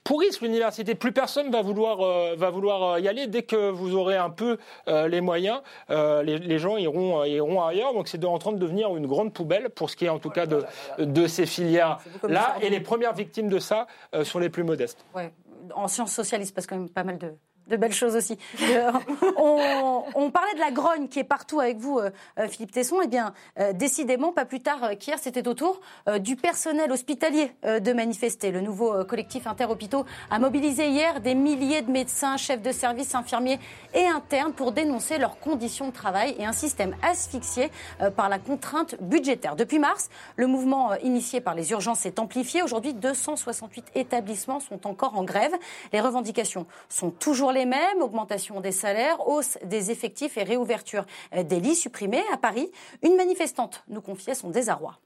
pourrissent 0.05 0.41
l'université. 0.41 0.95
Plus 0.95 1.13
personne 1.13 1.51
va 1.51 1.63
vouloir, 1.63 2.01
euh, 2.03 2.35
va 2.37 2.51
vouloir 2.51 2.83
euh, 2.95 3.01
y 3.01 3.09
aller. 3.09 3.27
Dès 3.27 3.43
que 3.43 3.71
vous 3.71 3.95
aurez 3.95 4.17
un 4.17 4.31
peu 4.31 4.59
euh, 4.89 5.09
les 5.09 5.21
moyens, 5.21 5.61
les, 5.89 6.39
les 6.39 6.59
gens 6.59 6.77
iront, 6.77 7.25
iront 7.25 7.63
ailleurs. 7.65 7.95
Donc 7.95 8.09
c'est 8.09 8.23
en 8.25 8.39
train 8.39 8.53
de 8.53 8.59
devenir 8.59 8.95
une 8.97 9.07
grande 9.07 9.33
poubelle 9.33 9.71
pour 9.71 9.89
ce 9.91 9.97
qui 9.97 10.05
est 10.05 10.11
en 10.11 10.19
tout 10.19 10.31
cas 10.31 10.47
de, 10.47 10.65
de 10.99 11.27
ces 11.27 11.47
filières-là. 11.47 12.57
Et 12.61 12.69
les 12.71 12.81
premières 12.81 13.15
victimes 13.15 13.49
de 13.49 13.59
ça 13.59 13.87
sont 14.23 14.39
les 14.39 14.51
plus 14.51 14.65
modestes. 14.65 15.05
Ouais, 15.15 15.33
en 15.75 15.89
sciences 15.89 16.13
socialistes, 16.13 16.55
parce 16.55 16.67
que 16.67 16.75
quand 16.75 16.81
même 16.81 16.89
pas 16.91 17.05
mal 17.05 17.19
de, 17.19 17.33
de 17.69 17.77
belles 17.77 17.93
choses 17.93 18.17
aussi. 18.17 18.39
Euh, 18.63 18.93
on, 19.37 20.31
parlait 20.31 20.55
de 20.55 20.61
la 20.61 20.71
grogne 20.71 21.09
qui 21.09 21.19
est 21.19 21.25
partout 21.25 21.61
avec 21.61 21.79
vous, 21.79 21.99
euh, 21.99 22.11
euh, 22.39 22.49
Philippe 22.49 22.73
Tesson. 22.73 23.01
Eh 23.03 23.07
bien, 23.07 23.33
décidément, 23.75 24.33
pas 24.33 24.45
plus 24.45 24.61
tard 24.61 24.91
qu'hier, 24.99 25.19
c'était 25.21 25.47
au 25.47 25.55
tour 25.55 25.81
du 26.21 26.37
personnel 26.37 26.91
hospitalier 26.91 27.53
de 27.65 27.93
manifester. 27.93 28.51
Le 28.51 28.61
nouveau 28.61 29.05
collectif 29.05 29.47
Interhôpitaux 29.47 30.05
a 30.31 30.39
mobilisé 30.39 30.89
hier 30.89 31.21
des 31.21 31.35
milliers 31.35 31.83
de 31.83 31.91
médecins, 31.91 32.37
chefs 32.37 32.63
de 32.63 32.73
service, 32.73 33.15
infirmiers 33.15 33.59
et 33.95 34.07
internes 34.07 34.53
pour 34.53 34.73
dénoncer 34.73 35.19
leurs 35.19 35.39
conditions 35.39 35.89
de 35.89 35.93
travail 35.93 36.35
et 36.39 36.45
un 36.45 36.53
système 36.53 36.95
asphyxié 37.03 37.71
par 38.17 38.29
la 38.29 38.39
contrainte 38.39 38.97
budgétaire. 39.01 39.57
Depuis 39.57 39.79
mars, 39.79 40.09
le 40.37 40.47
mouvement 40.47 40.95
initié 40.97 41.41
par 41.41 41.55
les 41.55 41.71
urgences 41.71 42.01
s'est 42.01 42.21
amplifié. 42.21 42.63
Aujourd'hui, 42.63 42.95
268 42.95 43.87
établissements 43.95 44.61
sont 44.61 44.87
encore 44.87 45.17
en 45.19 45.25
grève. 45.25 45.53
Les 45.93 46.01
revendications 46.01 46.67
sont 46.89 47.11
toujours 47.11 47.53
les 47.53 47.58
mêmes 47.67 48.03
augmentation 48.03 48.61
des 48.61 48.73
salaires, 48.73 49.29
hausse 49.29 49.59
des 49.65 49.91
effectifs 49.91 50.37
et 50.37 50.43
réouverture 50.43 51.05
euh, 51.35 51.43
des 51.43 51.61
lits 51.61 51.77
supprimés. 51.77 52.23
À 52.33 52.37
Paris, 52.37 52.71
une 53.03 53.17
manifestante 53.17 53.85
nous 53.89 54.01
confiait 54.01 54.35
son 54.35 54.51
désarroi. 54.51 54.99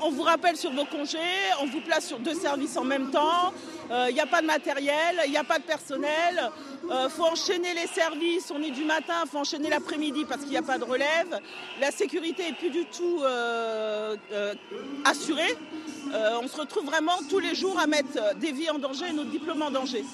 On 0.00 0.10
vous 0.10 0.22
rappelle 0.22 0.56
sur 0.56 0.70
vos 0.70 0.84
congés, 0.84 1.18
on 1.60 1.66
vous 1.66 1.80
place 1.80 2.06
sur 2.06 2.20
deux 2.20 2.34
services 2.34 2.76
en 2.76 2.84
même 2.84 3.10
temps, 3.10 3.52
il 3.90 4.14
n'y 4.14 4.20
a 4.20 4.26
pas 4.26 4.40
de 4.40 4.46
matériel, 4.46 5.20
il 5.24 5.32
n'y 5.32 5.36
a 5.36 5.42
pas 5.42 5.58
de 5.58 5.64
personnel, 5.64 6.52
il 6.84 7.10
faut 7.10 7.24
enchaîner 7.24 7.74
les 7.74 7.88
services, 7.88 8.52
on 8.54 8.62
est 8.62 8.70
du 8.70 8.84
matin, 8.84 9.14
il 9.24 9.28
faut 9.28 9.38
enchaîner 9.38 9.68
l'après-midi 9.68 10.24
parce 10.24 10.42
qu'il 10.42 10.50
n'y 10.50 10.56
a 10.56 10.62
pas 10.62 10.78
de 10.78 10.84
relève, 10.84 11.40
la 11.80 11.90
sécurité 11.90 12.46
est 12.46 12.52
plus 12.52 12.70
du 12.70 12.84
tout 12.84 13.18
euh, 13.24 14.16
euh, 14.30 14.54
assurée, 15.04 15.56
Euh, 16.14 16.38
on 16.42 16.48
se 16.48 16.56
retrouve 16.56 16.84
vraiment 16.84 17.18
tous 17.28 17.40
les 17.40 17.54
jours 17.54 17.78
à 17.78 17.86
mettre 17.86 18.36
des 18.36 18.52
vies 18.52 18.70
en 18.70 18.78
danger 18.78 19.06
et 19.10 19.12
notre 19.12 19.30
diplôme 19.30 19.62
en 19.62 19.70
danger. 19.70 20.04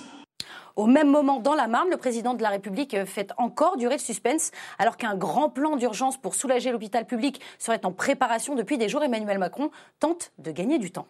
Au 0.77 0.87
même 0.87 1.11
moment, 1.11 1.41
dans 1.41 1.55
la 1.55 1.69
Marne, 1.69 1.91
le 1.91 1.97
président 1.97 2.35
de 2.35 2.43
la 2.43 2.51
République 2.51 2.95
euh, 2.95 3.05
fait 3.05 3.33
encore 3.37 3.77
durer 3.77 3.97
le 3.97 4.01
suspense, 4.01 4.51
alors 4.79 4.97
qu'un 4.97 5.17
grand 5.17 5.51
plan 5.51 5.77
d'urgence 5.77 6.21
pour 6.21 6.35
soulager 6.35 6.73
l'hôpital 6.73 7.07
public 7.07 7.41
serait 7.59 7.85
en 7.85 7.93
préparation 7.93 8.55
depuis 8.55 8.79
des 8.79 8.89
jours. 8.89 9.03
Emmanuel 9.03 9.39
Macron 9.39 9.71
tente 10.01 10.33
de 10.39 10.51
gagner 10.51 10.79
du 10.79 10.91
temps. 10.91 11.07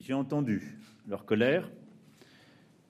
J'ai 0.00 0.14
entendu 0.14 0.78
leur 1.08 1.24
colère 1.24 1.70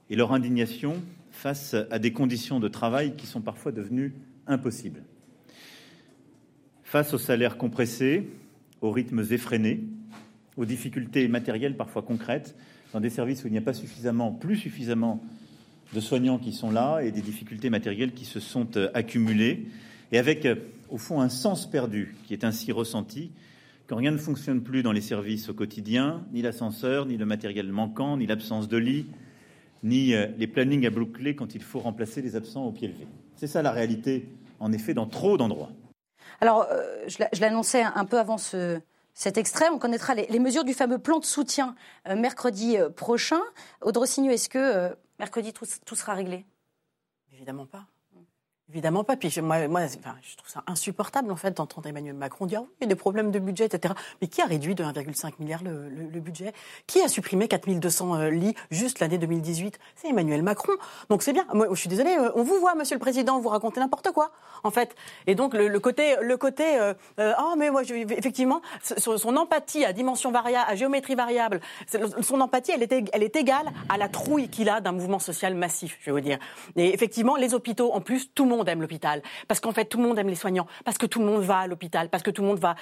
et 0.08 0.16
leur 0.16 0.32
indignation 0.32 0.94
face 1.30 1.74
à 1.90 1.98
des 1.98 2.12
conditions 2.12 2.60
de 2.60 2.68
travail 2.68 3.16
qui 3.16 3.26
sont 3.26 3.40
parfois 3.40 3.72
devenues 3.72 4.14
impossibles. 4.46 5.02
Face 6.84 7.14
aux 7.14 7.18
salaires 7.18 7.56
compressés, 7.56 8.28
aux 8.80 8.90
rythmes 8.90 9.24
effrénés, 9.30 9.80
aux 10.56 10.64
difficultés 10.66 11.28
matérielles 11.28 11.76
parfois 11.76 12.02
concrètes, 12.02 12.54
dans 12.92 13.00
des 13.00 13.10
services 13.10 13.44
où 13.44 13.46
il 13.46 13.52
n'y 13.52 13.58
a 13.58 13.62
pas 13.62 13.72
suffisamment, 13.72 14.32
plus 14.32 14.56
suffisamment 14.56 15.22
de 15.92 16.00
soignants 16.00 16.38
qui 16.38 16.52
sont 16.52 16.70
là 16.70 17.00
et 17.00 17.10
des 17.12 17.20
difficultés 17.20 17.70
matérielles 17.70 18.12
qui 18.12 18.24
se 18.24 18.40
sont 18.40 18.68
euh, 18.76 18.90
accumulées, 18.94 19.66
et 20.10 20.18
avec 20.18 20.46
euh, 20.46 20.56
au 20.88 20.98
fond 20.98 21.20
un 21.20 21.28
sens 21.28 21.70
perdu 21.70 22.14
qui 22.26 22.32
est 22.32 22.44
ainsi 22.44 22.72
ressenti 22.72 23.30
quand 23.86 23.96
rien 23.96 24.10
ne 24.10 24.16
fonctionne 24.18 24.62
plus 24.62 24.82
dans 24.82 24.92
les 24.92 25.00
services 25.00 25.48
au 25.48 25.54
quotidien, 25.54 26.24
ni 26.32 26.40
l'ascenseur, 26.40 27.04
ni 27.04 27.16
le 27.16 27.26
matériel 27.26 27.70
manquant, 27.70 28.16
ni 28.16 28.26
l'absence 28.26 28.68
de 28.68 28.78
lit, 28.78 29.06
ni 29.82 30.14
euh, 30.14 30.28
les 30.38 30.46
plannings 30.46 30.86
à 30.86 30.90
boucler 30.90 31.34
quand 31.34 31.54
il 31.54 31.62
faut 31.62 31.80
remplacer 31.80 32.22
les 32.22 32.36
absents 32.36 32.64
au 32.64 32.72
pied 32.72 32.88
levé. 32.88 33.06
C'est 33.36 33.48
ça 33.48 33.60
la 33.60 33.72
réalité, 33.72 34.28
en 34.60 34.72
effet, 34.72 34.94
dans 34.94 35.06
trop 35.06 35.36
d'endroits. 35.36 35.72
Alors, 36.40 36.66
je 37.06 37.18
l'a- 37.18 37.28
je 37.32 37.40
l'annonçais 37.40 37.82
un 37.82 38.04
peu 38.04 38.18
avant 38.18 38.38
ce, 38.38 38.80
cet 39.14 39.36
extrait. 39.36 39.66
On 39.72 39.78
connaîtra 39.78 40.14
les, 40.14 40.38
mesures 40.38 40.64
du 40.64 40.72
fameux 40.72 40.98
plan 40.98 41.18
de 41.18 41.24
soutien 41.24 41.74
mercredi 42.16 42.76
prochain. 42.96 43.40
Audrey 43.80 44.06
Signeux, 44.06 44.32
est-ce 44.32 44.48
que 44.48 44.94
mercredi 45.22 45.52
tout, 45.52 45.94
sera 45.94 46.14
réglé 46.14 46.44
Évidemment 47.30 47.64
pas. 47.64 47.86
Évidemment 48.72 49.04
pas. 49.04 49.16
Puis 49.16 49.30
moi, 49.42 49.68
moi 49.68 49.82
enfin, 49.82 50.14
je 50.22 50.34
trouve 50.36 50.48
ça 50.48 50.62
insupportable 50.66 51.30
en 51.30 51.36
fait 51.36 51.50
d'entendre 51.56 51.86
Emmanuel 51.86 52.14
Macron 52.14 52.46
dire 52.46 52.62
oui, 52.62 52.68
il 52.80 52.84
y 52.84 52.86
a 52.86 52.88
des 52.88 52.94
problèmes 52.94 53.30
de 53.30 53.38
budget, 53.38 53.66
etc. 53.66 53.92
Mais 54.22 54.28
qui 54.28 54.40
a 54.40 54.46
réduit 54.46 54.74
de 54.74 54.82
1,5 54.82 55.32
milliard 55.40 55.62
le, 55.62 55.90
le- 55.90 56.08
le 56.08 56.20
budget? 56.20 56.52
Qui 56.86 57.02
a 57.02 57.08
supprimé 57.08 57.48
4200 57.48 58.14
euh, 58.14 58.30
lits 58.30 58.54
juste 58.70 59.00
l'année 59.00 59.18
2018 59.18 59.78
C'est 59.96 60.08
Emmanuel 60.08 60.42
Macron. 60.42 60.72
Donc 61.10 61.22
c'est 61.22 61.34
bien. 61.34 61.44
Moi, 61.52 61.66
je 61.70 61.78
suis 61.78 61.90
désolée, 61.90 62.16
euh, 62.18 62.30
on 62.34 62.42
vous 62.44 62.58
voit, 62.60 62.74
Monsieur 62.74 62.96
le 62.96 63.00
Président, 63.00 63.38
vous 63.40 63.50
racontez 63.50 63.78
n'importe 63.80 64.10
quoi, 64.12 64.30
en 64.64 64.70
fait. 64.70 64.94
Et 65.26 65.34
donc 65.34 65.52
le, 65.52 65.68
le 65.68 65.80
côté, 65.80 66.16
le 66.22 66.36
côté, 66.38 66.64
euh, 66.80 66.94
oh 67.18 67.54
mais 67.58 67.70
moi, 67.70 67.82
je- 67.82 67.94
effectivement, 67.94 68.62
son, 68.96 69.18
son 69.18 69.36
empathie 69.36 69.84
à 69.84 69.92
dimension 69.92 70.30
variable, 70.30 70.66
à 70.70 70.74
géométrie 70.76 71.14
variable, 71.14 71.60
son 72.22 72.40
empathie, 72.40 72.72
elle 72.72 72.82
est, 72.82 73.10
elle 73.12 73.22
est 73.22 73.36
égale 73.36 73.66
à 73.90 73.98
la 73.98 74.08
trouille 74.08 74.48
qu'il 74.48 74.68
a 74.70 74.80
d'un 74.80 74.92
mouvement 74.92 75.18
social 75.18 75.54
massif, 75.54 75.98
je 76.00 76.10
veux 76.10 76.20
dire. 76.22 76.38
Et 76.76 76.94
effectivement, 76.94 77.36
les 77.36 77.52
hôpitaux, 77.54 77.92
en 77.92 78.00
plus, 78.00 78.32
tout 78.34 78.44
le 78.44 78.50
monde 78.50 78.61
aime 78.68 78.80
l'hôpital, 78.80 79.22
parce 79.48 79.60
qu'en 79.60 79.72
fait, 79.72 79.84
tout 79.86 79.98
le 79.98 80.04
monde 80.04 80.18
aime 80.18 80.28
les 80.28 80.34
soignants, 80.34 80.66
parce 80.84 80.98
que 80.98 81.06
tout 81.06 81.18
le 81.20 81.26
monde 81.26 81.42
va 81.42 81.58
à 81.58 81.66
l'hôpital, 81.66 82.08
parce 82.08 82.22
que 82.22 82.30
tout 82.30 82.42
le 82.42 82.48
monde 82.48 82.58
va, 82.58 82.74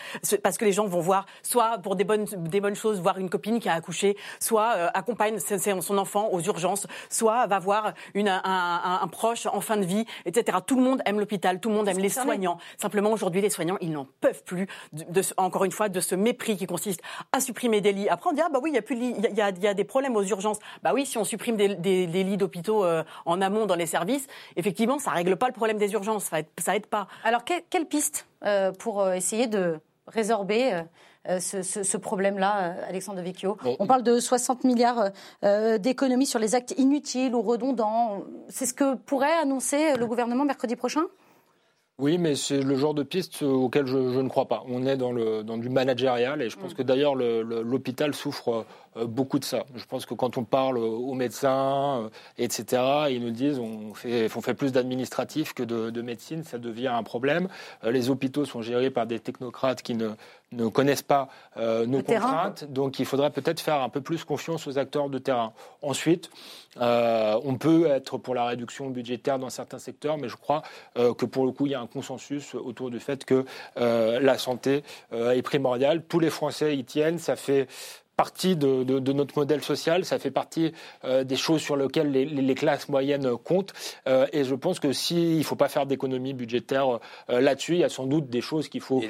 parce 0.42 0.58
que 0.58 0.64
les 0.64 0.72
gens 0.72 0.86
vont 0.86 1.00
voir, 1.00 1.26
soit 1.42 1.78
pour 1.78 1.96
des 1.96 2.04
bonnes, 2.04 2.24
des 2.24 2.60
bonnes 2.60 2.74
choses, 2.74 3.00
voir 3.00 3.18
une 3.18 3.30
copine 3.30 3.60
qui 3.60 3.68
a 3.68 3.74
accouché, 3.74 4.16
soit 4.38 4.72
euh, 4.76 4.88
accompagne 4.94 5.38
son 5.38 5.98
enfant 5.98 6.28
aux 6.32 6.40
urgences, 6.40 6.86
soit 7.08 7.46
va 7.46 7.58
voir 7.58 7.92
une, 8.14 8.28
un, 8.28 8.40
un- 8.44 9.00
un 9.02 9.08
proche 9.08 9.46
en 9.46 9.60
fin 9.60 9.76
de 9.76 9.84
vie, 9.84 10.04
etc. 10.26 10.58
Tout 10.66 10.76
le 10.76 10.82
monde 10.82 11.02
aime 11.06 11.18
l'hôpital, 11.20 11.60
tout 11.60 11.68
le 11.68 11.74
monde 11.74 11.88
aime 11.88 11.98
les 11.98 12.08
soignants. 12.24 12.58
Simplement, 12.78 13.10
aujourd'hui, 13.12 13.40
les 13.40 13.50
soignants, 13.50 13.76
ils 13.80 13.92
n'en 13.92 14.06
peuvent 14.20 14.42
plus, 14.44 14.66
de, 14.92 15.04
de 15.08 15.22
ce- 15.22 15.34
encore 15.36 15.64
une 15.64 15.72
fois, 15.72 15.88
de 15.88 16.00
ce 16.00 16.14
mépris 16.14 16.56
qui 16.56 16.66
consiste 16.66 17.00
à 17.32 17.40
supprimer 17.40 17.80
des 17.80 17.92
lits. 17.92 18.08
Après, 18.08 18.30
on 18.30 18.32
dit, 18.32 18.40
ah 18.44 18.48
bah 18.52 18.58
oui, 18.62 18.70
il 18.70 18.74
y 18.74 18.78
a 18.78 18.82
plus 18.82 18.94
de 18.96 19.00
lits, 19.00 19.14
il 19.18 19.22
y 19.24 19.26
a- 19.26 19.30
y, 19.30 19.40
a, 19.40 19.50
il 19.50 19.62
y 19.62 19.66
a 19.66 19.74
des 19.74 19.84
problèmes 19.84 20.16
aux 20.16 20.22
urgences. 20.24 20.58
Bah 20.82 20.92
oui, 20.94 21.06
si 21.06 21.18
on 21.18 21.24
supprime 21.24 21.56
des, 21.56 21.74
des- 21.74 22.06
des 22.06 22.24
lits 22.24 22.36
d'hôpitaux 22.36 22.84
euh, 22.84 23.02
en 23.26 23.40
amont 23.40 23.66
dans 23.66 23.74
les 23.76 23.86
services, 23.86 24.26
effectivement, 24.56 24.98
ça 24.98 25.10
règle 25.10 25.36
pas 25.36 25.46
le 25.46 25.52
problème 25.52 25.59
des 25.78 25.92
urgences, 25.92 26.24
ça 26.24 26.40
aide, 26.40 26.46
ça 26.58 26.74
aide 26.76 26.86
pas. 26.86 27.06
Alors, 27.24 27.44
que- 27.44 27.60
quelle 27.70 27.86
piste 27.86 28.26
euh, 28.44 28.72
pour 28.72 29.00
euh, 29.00 29.12
essayer 29.12 29.46
de 29.46 29.78
résorber 30.06 30.72
euh, 30.72 30.82
euh, 31.28 31.38
ce, 31.40 31.62
ce- 31.62 31.82
ce 31.82 31.96
problème-là, 31.96 32.62
euh, 32.78 32.88
Alexandre 32.88 33.20
Vecchio? 33.22 33.56
Bon. 33.62 33.76
On 33.78 33.86
parle 33.86 34.02
de 34.02 34.18
60 34.18 34.64
milliards 34.64 35.10
euh, 35.44 35.78
d'économies 35.78 36.26
sur 36.26 36.38
les 36.38 36.54
actes 36.54 36.74
inutiles 36.78 37.34
ou 37.34 37.42
redondants. 37.42 38.24
C'est 38.48 38.66
ce 38.66 38.74
que 38.74 38.94
pourrait 38.94 39.36
annoncer 39.42 39.96
le 39.96 40.06
gouvernement 40.06 40.44
mercredi 40.44 40.76
prochain? 40.76 41.02
Oui, 41.98 42.16
mais 42.16 42.34
c'est 42.34 42.62
le 42.62 42.76
genre 42.76 42.94
de 42.94 43.02
piste 43.02 43.42
auquel 43.42 43.84
je, 43.86 44.10
je 44.12 44.20
ne 44.20 44.28
crois 44.30 44.48
pas. 44.48 44.62
On 44.66 44.86
est 44.86 44.96
dans, 44.96 45.12
le, 45.12 45.42
dans 45.44 45.58
du 45.58 45.68
managérial 45.68 46.40
et 46.40 46.48
je 46.48 46.56
pense 46.58 46.72
que 46.72 46.82
d'ailleurs 46.82 47.14
le- 47.14 47.42
le- 47.42 47.60
l'hôpital 47.60 48.14
souffre 48.14 48.64
beaucoup 48.96 49.38
de 49.38 49.44
ça. 49.44 49.64
Je 49.76 49.84
pense 49.84 50.06
que 50.06 50.14
quand 50.14 50.36
on 50.36 50.44
parle 50.44 50.78
aux 50.78 51.14
médecins, 51.14 52.04
euh, 52.04 52.08
etc., 52.38 52.82
ils 53.10 53.20
nous 53.20 53.30
disent 53.30 53.58
on 53.58 53.94
fait, 53.94 54.28
on 54.36 54.40
fait 54.40 54.54
plus 54.54 54.72
d'administratif 54.72 55.52
que 55.54 55.62
de, 55.62 55.90
de 55.90 56.02
médecine, 56.02 56.44
ça 56.44 56.58
devient 56.58 56.88
un 56.88 57.02
problème. 57.02 57.48
Euh, 57.84 57.90
les 57.92 58.10
hôpitaux 58.10 58.44
sont 58.44 58.62
gérés 58.62 58.90
par 58.90 59.06
des 59.06 59.20
technocrates 59.20 59.82
qui 59.82 59.94
ne, 59.94 60.10
ne 60.52 60.66
connaissent 60.68 61.02
pas 61.02 61.28
euh, 61.56 61.86
nos 61.86 61.98
Le 61.98 62.02
terrain. 62.04 62.28
contraintes, 62.28 62.64
donc 62.72 62.98
il 62.98 63.06
faudrait 63.06 63.30
peut-être 63.30 63.60
faire 63.60 63.80
un 63.80 63.88
peu 63.88 64.00
plus 64.00 64.24
confiance 64.24 64.66
aux 64.66 64.78
acteurs 64.78 65.08
de 65.08 65.18
terrain. 65.18 65.52
Ensuite, 65.82 66.30
euh, 66.80 67.38
on 67.44 67.56
peut 67.56 67.86
être 67.86 68.18
pour 68.18 68.34
la 68.34 68.44
réduction 68.46 68.90
budgétaire 68.90 69.38
dans 69.38 69.50
certains 69.50 69.78
secteurs, 69.78 70.18
mais 70.18 70.28
je 70.28 70.36
crois 70.36 70.62
euh, 70.96 71.14
que 71.14 71.26
pour 71.26 71.46
le 71.46 71.52
coup, 71.52 71.66
il 71.66 71.72
y 71.72 71.74
a 71.74 71.80
un 71.80 71.86
consensus 71.86 72.54
autour 72.54 72.90
du 72.90 73.00
fait 73.00 73.24
que 73.24 73.44
euh, 73.76 74.20
la 74.20 74.38
santé 74.38 74.82
euh, 75.12 75.32
est 75.32 75.42
primordiale. 75.42 76.02
Tous 76.08 76.20
les 76.20 76.30
Français 76.30 76.76
y 76.76 76.84
tiennent. 76.84 77.18
Ça 77.18 77.36
fait 77.36 77.66
partie 78.24 78.54
de, 78.56 78.84
de- 78.84 78.98
de 78.98 79.12
notre 79.12 79.38
modèle 79.38 79.62
social, 79.62 80.04
ça 80.04 80.18
fait 80.18 80.30
partie 80.30 80.72
euh, 81.04 81.24
des 81.24 81.36
choses 81.36 81.62
sur 81.62 81.76
lesquelles 81.76 82.10
les, 82.10 82.24
les- 82.26 82.42
les 82.42 82.54
classes 82.54 82.88
moyennes 82.88 83.28
comptent. 83.38 83.72
Euh, 84.06 84.26
et 84.32 84.44
je 84.44 84.54
pense 84.54 84.78
que 84.78 84.92
s'il 84.92 85.38
ne 85.38 85.42
faut 85.42 85.56
pas 85.56 85.68
faire 85.68 85.86
d'économies 85.86 86.34
budgétaires 86.34 86.98
euh, 87.30 87.40
là-dessus, 87.40 87.74
il 87.74 87.80
y 87.80 87.84
a 87.84 87.88
sans 87.88 88.06
doute 88.06 88.28
des 88.28 88.42
choses 88.42 88.68
qu'il 88.68 88.82
faut 88.82 89.00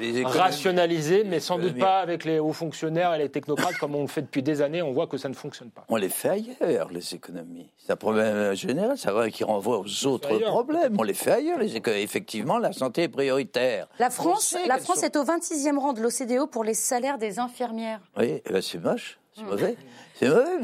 rationaliser, 0.51 1.23
mais 1.25 1.39
sans 1.39 1.57
doute 1.59 1.77
pas 1.77 1.99
avec 1.99 2.23
les 2.25 2.39
hauts 2.39 2.53
fonctionnaires 2.53 3.13
et 3.13 3.17
les 3.19 3.29
technocrates 3.29 3.77
comme 3.79 3.95
on 3.95 4.01
le 4.01 4.07
fait 4.07 4.21
depuis 4.21 4.43
des 4.43 4.61
années. 4.61 4.81
On 4.81 4.91
voit 4.91 5.07
que 5.07 5.17
ça 5.17 5.29
ne 5.29 5.33
fonctionne 5.33 5.69
pas. 5.71 5.85
On 5.89 5.95
les 5.97 6.09
fait 6.09 6.29
ailleurs, 6.29 6.89
les 6.91 7.15
économies. 7.15 7.67
C'est 7.83 7.93
un 7.93 7.95
problème 7.97 8.53
général, 8.53 8.97
ça 8.97 9.11
va 9.11 9.29
qui 9.29 9.43
renvoie 9.43 9.79
aux 9.79 10.05
autres 10.07 10.37
problèmes. 10.37 10.95
On 10.99 11.03
les 11.03 11.13
fait 11.13 11.31
ailleurs. 11.31 11.57
Les 11.59 11.71
Effectivement, 12.11 12.57
la 12.59 12.71
santé 12.73 13.03
est 13.03 13.07
prioritaire. 13.09 13.87
La 13.99 14.09
France, 14.09 14.55
la 14.67 14.77
France 14.77 14.99
sont- 14.99 15.05
est 15.05 15.15
au 15.17 15.23
26e 15.23 15.77
rang 15.79 15.93
de 15.93 16.01
l'OCDE 16.01 16.45
pour 16.49 16.63
les 16.63 16.73
salaires 16.75 17.17
des 17.17 17.39
infirmières. 17.39 17.99
Oui, 18.17 18.41
eh 18.45 18.53
ben, 18.53 18.61
c'est 18.61 18.77
moche. 18.77 19.00
C'est 19.35 19.43
mauvais. 19.43 19.75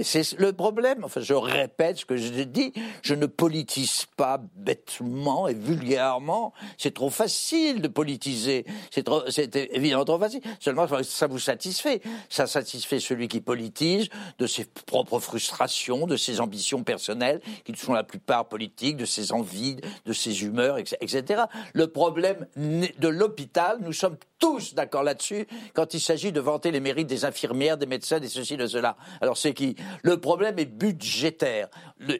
C'est 0.03 0.37
le 0.37 0.53
problème. 0.53 1.03
Enfin, 1.03 1.21
je 1.21 1.33
répète 1.33 1.97
ce 1.97 2.05
que 2.05 2.15
j'ai 2.15 2.45
dit. 2.45 2.73
Je 3.01 3.15
ne 3.15 3.25
politise 3.25 4.05
pas 4.15 4.39
bêtement 4.55 5.47
et 5.47 5.53
vulgairement. 5.53 6.53
C'est 6.77 6.93
trop 6.93 7.09
facile 7.09 7.81
de 7.81 7.87
politiser. 7.87 8.65
C'est 8.91 9.55
évidemment 9.55 10.05
trop 10.05 10.19
facile. 10.19 10.41
Seulement, 10.59 10.87
ça 11.03 11.27
vous 11.27 11.39
satisfait. 11.39 12.01
Ça 12.29 12.45
satisfait 12.45 12.99
celui 12.99 13.27
qui 13.27 13.41
politise 13.41 14.09
de 14.37 14.47
ses 14.47 14.65
propres 14.65 15.19
frustrations, 15.19 16.05
de 16.05 16.17
ses 16.17 16.39
ambitions 16.39 16.83
personnelles, 16.83 17.41
qui 17.65 17.75
sont 17.75 17.93
la 17.93 18.03
plupart 18.03 18.47
politiques, 18.47 18.97
de 18.97 19.05
ses 19.05 19.31
envies, 19.31 19.77
de 20.05 20.13
ses 20.13 20.43
humeurs, 20.43 20.77
etc. 20.77 21.43
Le 21.73 21.87
problème 21.87 22.45
de 22.55 23.07
l'hôpital, 23.07 23.79
nous 23.81 23.93
sommes 23.93 24.17
tous 24.39 24.75
d'accord 24.75 25.03
là-dessus 25.03 25.47
quand 25.73 25.95
il 25.95 25.99
s'agit 25.99 26.31
de 26.31 26.39
vanter 26.39 26.69
les 26.69 26.79
mérites 26.79 27.07
des 27.07 27.25
infirmières, 27.25 27.77
des 27.77 27.87
médecins, 27.87 28.19
des 28.19 28.29
ceci, 28.29 28.55
de 28.55 28.67
cela. 28.67 28.95
Alors 29.19 29.35
c'est 29.37 29.46
qui 29.53 29.75
Le 30.03 30.19
problème 30.19 30.59
est 30.59 30.65
budgétaire. 30.65 31.69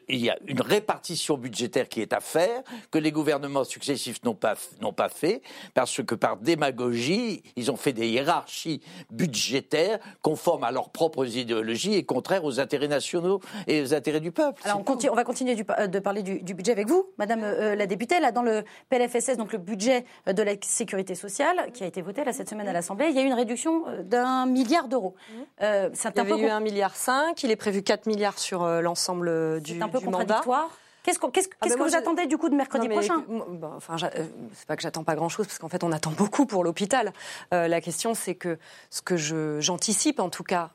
il 0.08 0.18
y 0.18 0.30
a 0.30 0.38
une 0.46 0.60
répartition 0.60 1.36
budgétaire 1.36 1.88
qui 1.88 2.00
est 2.00 2.12
à 2.12 2.20
faire, 2.20 2.62
que 2.90 2.98
les 2.98 3.12
gouvernements 3.12 3.64
successifs 3.64 4.22
n'ont 4.24 4.34
pas, 4.34 4.54
n'ont 4.80 4.92
pas 4.92 5.08
fait, 5.08 5.42
parce 5.74 6.02
que 6.02 6.14
par 6.14 6.36
démagogie, 6.36 7.42
ils 7.56 7.70
ont 7.70 7.76
fait 7.76 7.92
des 7.92 8.08
hiérarchies 8.08 8.80
budgétaires 9.10 9.98
conformes 10.22 10.64
à 10.64 10.70
leurs 10.70 10.90
propres 10.90 11.36
idéologies 11.36 11.94
et 11.94 12.04
contraires 12.04 12.44
aux 12.44 12.60
intérêts 12.60 12.88
nationaux 12.88 13.40
et 13.66 13.82
aux 13.82 13.94
intérêts 13.94 14.20
du 14.20 14.32
peuple. 14.32 14.62
Alors 14.64 14.82
on, 14.86 15.08
on, 15.10 15.14
va 15.14 15.24
continuer 15.24 15.54
de 15.54 15.98
parler 15.98 16.22
du, 16.22 16.54
budget 16.54 16.72
avec 16.72 16.88
vous, 16.88 17.06
Madame 17.18 17.42
euh, 17.44 17.74
la 17.74 17.86
députée. 17.86 18.20
Là, 18.20 18.32
dans 18.32 18.42
le 18.42 18.64
PLFSS, 18.90 19.36
donc 19.36 19.52
le 19.52 19.58
budget 19.58 20.04
de 20.26 20.42
la 20.42 20.54
sécurité 20.62 21.14
sociale, 21.14 21.70
qui 21.72 21.84
a 21.84 21.86
été 21.86 22.02
voté 22.02 22.24
là, 22.24 22.32
cette 22.32 22.48
semaine 22.48 22.68
à 22.68 22.72
l'Assemblée, 22.72 23.06
il 23.10 23.16
y 23.16 23.18
a 23.18 23.22
eu 23.22 23.26
une 23.26 23.34
réduction 23.34 23.84
euh, 23.88 24.02
d'un 24.02 24.46
milliard 24.46 24.88
d'euros. 24.88 25.14
Mmh. 25.14 25.34
Euh, 25.62 25.90
il 25.92 26.16
y 26.16 26.20
avait 26.20 26.40
eu 26.42 26.48
un 26.48 26.60
milliard 26.60 26.96
cinq, 27.18 27.42
il 27.42 27.50
est 27.50 27.56
prévu 27.56 27.82
4 27.82 28.06
milliards 28.06 28.38
sur 28.38 28.62
euh, 28.62 28.80
l'ensemble 28.80 29.60
du, 29.60 29.76
C'est 29.76 29.82
un 29.82 29.88
peu 29.88 30.00
contradictoire. 30.00 30.70
Qu'est-ce, 31.04 31.18
qu'est-ce, 31.18 31.48
ah, 31.62 31.68
que 31.68 31.78
vous 31.78 31.96
attendez 31.96 32.26
du 32.26 32.36
coup 32.36 32.50
de 32.50 32.54
mercredi 32.54 32.86
prochain 32.86 33.24
Enfin, 33.76 33.96
c'est 34.52 34.66
pas 34.66 34.76
que 34.76 34.82
j'attends 34.82 35.04
pas 35.04 35.14
grand-chose 35.14 35.46
parce 35.46 35.58
qu'en 35.58 35.68
fait 35.68 35.82
on 35.82 35.90
attend 35.90 36.10
beaucoup 36.10 36.44
pour 36.44 36.64
l'hôpital. 36.64 37.14
la 37.50 37.80
question 37.80 38.12
c'est 38.12 38.34
que 38.34 38.58
ce 38.90 39.00
que 39.00 39.16
je, 39.16 39.58
j'anticipe 39.60 40.20
en 40.20 40.28
tout 40.28 40.42
cas 40.42 40.70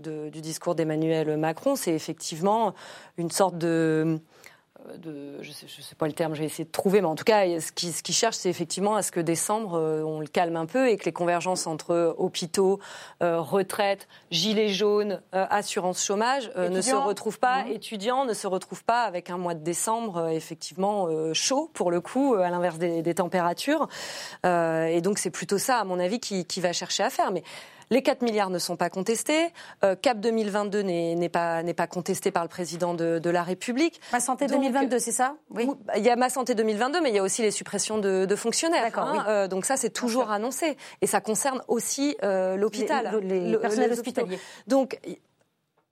du 0.00 0.40
discours 0.40 0.74
d'Emmanuel 0.74 1.36
Macron, 1.36 1.76
c'est 1.76 1.92
effectivement 1.92 2.74
une 3.16 3.30
sorte 3.30 3.58
de 3.58 4.18
de, 4.98 5.42
je 5.42 5.48
ne 5.48 5.52
sais, 5.52 5.66
sais, 5.68 5.94
pas 5.94 6.06
le 6.06 6.12
terme, 6.12 6.34
je 6.34 6.40
vais 6.40 6.46
essayer 6.46 6.64
de 6.64 6.70
trouver, 6.70 7.00
mais 7.00 7.06
en 7.06 7.14
tout 7.14 7.24
cas, 7.24 7.44
ce 7.60 7.72
qu'il 7.72 7.92
ce 7.92 8.02
qui 8.02 8.12
cherche, 8.12 8.36
c'est 8.36 8.50
effectivement 8.50 8.96
à 8.96 9.02
ce 9.02 9.10
que 9.10 9.20
décembre, 9.20 9.74
euh, 9.74 10.02
on 10.02 10.20
le 10.20 10.26
calme 10.26 10.56
un 10.56 10.66
peu 10.66 10.88
et 10.88 10.96
que 10.96 11.04
les 11.04 11.12
convergences 11.12 11.66
entre 11.66 12.14
hôpitaux, 12.18 12.80
euh, 13.22 13.40
retraites, 13.40 14.08
gilets 14.30 14.68
jaunes, 14.68 15.20
euh, 15.34 15.46
assurance 15.50 16.04
chômage 16.04 16.50
ne 16.56 16.80
se 16.80 16.94
retrouvent 16.94 17.38
pas, 17.38 17.64
mmh. 17.64 17.72
étudiants 17.72 18.24
ne 18.24 18.34
se 18.34 18.46
retrouvent 18.46 18.84
pas 18.84 19.02
avec 19.02 19.30
un 19.30 19.38
mois 19.38 19.54
de 19.54 19.62
décembre 19.62 20.28
effectivement 20.28 21.08
chaud 21.32 21.70
pour 21.74 21.90
le 21.90 22.00
coup, 22.00 22.34
à 22.34 22.50
l'inverse 22.50 22.78
des, 22.78 23.02
des, 23.02 23.14
températures. 23.14 23.88
et 24.44 25.00
donc 25.02 25.18
c'est 25.18 25.30
plutôt 25.30 25.58
ça, 25.58 25.78
à 25.78 25.84
mon 25.84 25.98
avis, 25.98 26.20
qui, 26.20 26.44
qui 26.44 26.60
va 26.60 26.72
chercher 26.72 27.02
à 27.02 27.10
faire. 27.10 27.30
Mais 27.30 27.42
les 27.90 28.02
4 28.02 28.22
milliards 28.22 28.50
ne 28.50 28.58
sont 28.58 28.76
pas 28.76 28.90
contestés. 28.90 29.48
Euh, 29.84 29.94
Cap 29.94 30.20
2022 30.20 30.82
n'est 30.82 31.28
pas, 31.28 31.62
pas 31.62 31.86
contesté 31.86 32.30
par 32.30 32.42
le 32.42 32.48
président 32.48 32.94
de, 32.94 33.30
la 33.30 33.42
République. 33.42 34.00
Ma 34.12 34.20
santé 34.20 34.46
2022, 34.46 34.98
c'est 34.98 35.12
ça? 35.12 35.36
Oui. 35.50 35.68
Il 35.96 36.04
y 36.04 36.10
a 36.10 36.16
ma 36.16 36.30
santé 36.30 36.54
2022, 36.54 37.00
mais 37.00 37.10
il 37.10 37.16
y 37.16 37.18
a 37.18 37.22
aussi 37.22 37.42
les 37.42 37.50
suppressions 37.50 37.98
de, 37.98 38.36
fonctionnaires. 38.36 38.98
Hein. 38.98 39.24
Euh, 39.28 39.48
donc 39.48 39.64
ça, 39.64 39.76
c'est 39.76 39.90
toujours 39.90 40.30
annoncé. 40.30 40.76
Et 41.00 41.06
ça 41.06 41.20
concerne 41.20 41.62
aussi 41.68 42.16
euh, 42.22 42.56
l'hôpital. 42.56 43.20
Les, 43.22 43.56
personnels 43.56 43.92
hospitaliers. 43.92 44.38
Donc, 44.66 45.00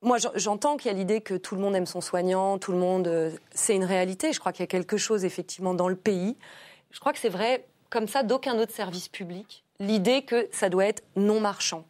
moi, 0.03 0.18
j'entends 0.34 0.76
qu'il 0.76 0.90
y 0.90 0.95
a 0.95 0.97
l'idée 0.97 1.20
que 1.20 1.34
tout 1.34 1.55
le 1.55 1.62
monde 1.62 1.74
aime 1.74 1.86
son 1.86 2.01
soignant, 2.01 2.59
tout 2.59 2.72
le 2.72 2.78
monde. 2.78 3.32
C'est 3.53 3.74
une 3.74 3.84
réalité. 3.84 4.32
Je 4.32 4.40
crois 4.40 4.53
qu'il 4.53 4.62
y 4.62 4.64
a 4.64 4.68
quelque 4.68 4.97
chose, 4.97 5.24
effectivement, 5.24 5.74
dans 5.74 5.88
le 5.88 5.97
pays. 5.97 6.36
Je 6.90 7.01
crois 7.01 7.12
que 7.12 7.18
c'est 7.18 7.30
vrai, 7.30 7.64
comme 7.90 8.07
ça, 8.07 8.22
d'aucun 8.22 8.59
autre 8.59 8.72
service 8.72 9.09
public 9.09 9.63
l'idée 9.81 10.22
que 10.22 10.49
ça 10.53 10.68
doit 10.68 10.87
être 10.87 11.03
non 11.16 11.41
marchand. 11.41 11.85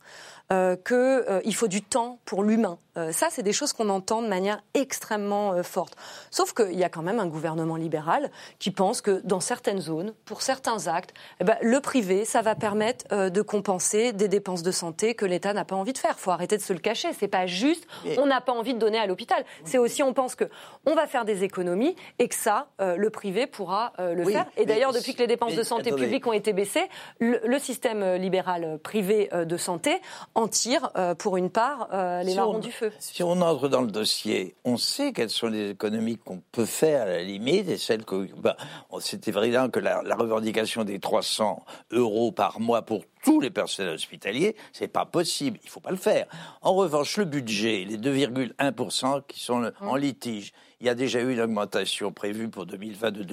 Euh, 0.53 0.76
qu'il 0.76 0.95
euh, 0.97 1.53
faut 1.53 1.68
du 1.68 1.80
temps 1.80 2.18
pour 2.26 2.43
l'humain. 2.43 2.78
Euh, 2.97 3.12
ça, 3.12 3.28
c'est 3.30 3.42
des 3.42 3.53
choses 3.53 3.72
qu'on 3.72 3.88
entend 3.88 4.22
de 4.22 4.28
manière 4.28 4.62
extrêmement 4.74 5.62
forte. 5.62 5.97
Sauf 6.30 6.53
qu'il 6.53 6.78
y 6.78 6.84
a 6.84 6.88
quand 6.88 7.03
même 7.03 7.18
un 7.18 7.26
gouvernement 7.26 7.76
libéral 7.76 8.30
qui 8.59 8.70
pense 8.70 9.01
que 9.01 9.20
dans 9.24 9.40
certaines 9.40 9.80
zones, 9.80 10.14
pour 10.24 10.42
certains 10.42 10.86
actes, 10.86 11.14
eh 11.40 11.45
ben, 11.45 11.57
le 11.61 11.80
privé, 11.80 12.24
ça 12.24 12.42
va 12.42 12.55
permettre 12.55 13.28
de 13.28 13.42
compenser 13.42 14.12
des 14.12 14.28
dépenses 14.28 14.62
de 14.62 14.70
santé 14.70 15.14
que 15.14 15.26
l'État 15.26 15.53
n'a 15.53 15.64
pas 15.64 15.76
envie 15.76 15.92
de 15.92 15.99
faire. 15.99 16.14
Il 16.16 16.20
faut 16.20 16.30
arrêter 16.30 16.57
de 16.57 16.62
se 16.62 16.72
le 16.72 16.78
cacher. 16.78 17.09
C'est 17.18 17.28
pas 17.28 17.47
juste, 17.47 17.86
on 18.18 18.26
n'a 18.26 18.40
pas 18.40 18.53
envie 18.53 18.74
de 18.74 18.78
donner 18.78 18.99
à 18.99 19.07
l'hôpital. 19.07 19.45
C'est 19.64 19.78
aussi, 19.78 20.03
on 20.03 20.12
pense 20.12 20.34
que 20.34 20.45
on 20.86 20.95
va 20.95 21.07
faire 21.07 21.24
des 21.24 21.45
économies 21.45 21.97
et 22.18 22.28
que 22.28 22.34
ça, 22.34 22.68
le 22.78 23.11
privé 23.11 23.47
pourra 23.47 23.92
le 23.99 24.24
faire. 24.24 24.47
Et 24.57 24.66
d'ailleurs, 24.66 24.92
depuis 24.92 25.14
que 25.14 25.20
les 25.20 25.26
dépenses 25.26 25.55
de 25.55 25.62
santé 25.62 25.92
publique 25.92 26.26
ont 26.26 26.32
été 26.32 26.53
baissées, 26.53 26.88
le, 27.18 27.40
le 27.45 27.59
système 27.59 28.14
libéral 28.14 28.78
privé 28.82 29.28
de 29.32 29.57
santé 29.57 30.01
en 30.34 30.49
tire 30.49 30.90
euh, 30.97 31.14
pour 31.14 31.36
une 31.36 31.51
part 31.51 31.88
euh, 31.92 32.22
les 32.22 32.34
marrons 32.34 32.59
du 32.59 32.72
feu. 32.72 32.84
Si 32.99 33.22
on 33.22 33.41
entre 33.41 33.68
dans 33.68 33.82
le 33.82 33.91
dossier, 33.91 34.55
on 34.64 34.76
sait 34.76 35.12
quelles 35.12 35.30
sont 35.30 35.49
les 35.49 35.70
économies 35.70 36.18
qu'on 36.18 36.43
peut 36.53 36.64
faire 36.64 37.03
à 37.03 37.07
la 37.07 37.22
limite 37.22 37.68
et 37.68 37.78
celles 37.78 38.05
que. 38.05 38.28
Ben, 38.37 38.55
C'était 39.01 39.30
évident 39.30 39.68
que 39.68 39.80
la, 39.80 40.01
revendication 40.16 40.85
des 40.85 40.99
300 40.99 41.64
euros 41.91 42.32
par 42.32 42.61
mois 42.61 42.82
pour 42.82 43.05
tous 43.24 43.40
les 43.40 43.50
personnels 43.50 43.94
hospitaliers, 43.94 44.54
c'est 44.72 44.88
pas 44.88 45.06
possible. 45.06 45.58
Il 45.64 45.70
faut 45.70 45.80
pas 45.80 45.90
le 45.90 45.96
faire. 45.96 46.26
En 46.62 46.74
revanche, 46.74 47.16
le 47.16 47.24
budget, 47.24 47.84
les 47.88 47.98
2,1% 47.98 49.22
qui 49.26 49.40
sont 49.40 49.72
en 49.80 49.96
litige, 49.96 50.52
il 50.84 50.86
y 50.86 50.90
a 50.90 50.94
déjà 50.94 51.20
eu 51.20 51.32
une 51.32 51.40
augmentation 51.40 52.12
prévue 52.12 52.50
pour 52.50 52.66
2020 52.66 53.10
de, 53.10 53.24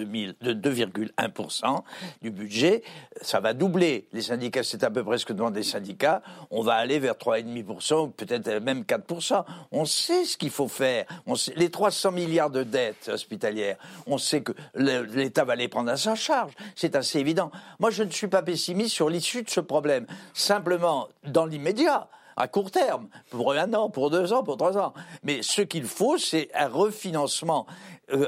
2,1% 0.53 1.83
du 2.21 2.31
budget. 2.31 2.81
Ça 3.21 3.41
va 3.41 3.53
doubler. 3.53 4.07
Les 4.13 4.21
syndicats, 4.21 4.63
c'est 4.63 4.85
à 4.85 4.89
peu 4.89 5.03
près 5.03 5.17
ce 5.17 5.25
que 5.25 5.33
demandent 5.33 5.55
les 5.55 5.63
syndicats. 5.63 6.21
On 6.49 6.61
va 6.61 6.75
aller 6.75 6.97
vers 6.97 7.15
3,5%, 7.15 8.13
peut-être 8.13 8.49
même 8.63 8.83
4%. 8.83 9.43
On 9.73 9.83
sait 9.83 10.23
ce 10.23 10.37
qu'il 10.37 10.49
faut 10.49 10.69
faire. 10.69 11.05
On 11.25 11.35
sait, 11.35 11.51
les 11.57 11.69
300 11.69 12.13
milliards 12.13 12.51
de 12.51 12.63
dettes 12.63 13.09
hospitalières, 13.11 13.75
on 14.07 14.17
sait 14.17 14.41
que 14.41 14.53
l'État 14.75 15.43
va 15.43 15.57
les 15.57 15.67
prendre 15.67 15.91
à 15.91 15.97
sa 15.97 16.15
charge. 16.15 16.53
C'est 16.75 16.95
assez 16.95 17.19
évident. 17.19 17.51
Moi, 17.79 17.89
je 17.89 18.03
ne 18.03 18.11
suis 18.11 18.27
pas 18.27 18.43
pessimiste 18.43 18.93
sur 18.93 19.09
l'issue 19.09 19.43
de 19.43 19.49
ce 19.49 19.59
problème. 19.59 19.80
Simplement, 20.34 21.07
dans 21.25 21.45
l'immédiat, 21.45 22.07
à 22.38 22.47
court 22.47 22.71
terme, 22.71 23.07
pour 23.29 23.53
un 23.53 23.73
an, 23.73 23.89
pour 23.89 24.09
deux 24.09 24.34
ans, 24.34 24.43
pour 24.43 24.57
trois 24.57 24.77
ans. 24.77 24.93
Mais 25.23 25.41
ce 25.41 25.61
qu'il 25.61 25.84
faut, 25.84 26.17
c'est 26.17 26.49
un 26.55 26.67
refinancement 26.67 27.67
euh, 28.13 28.25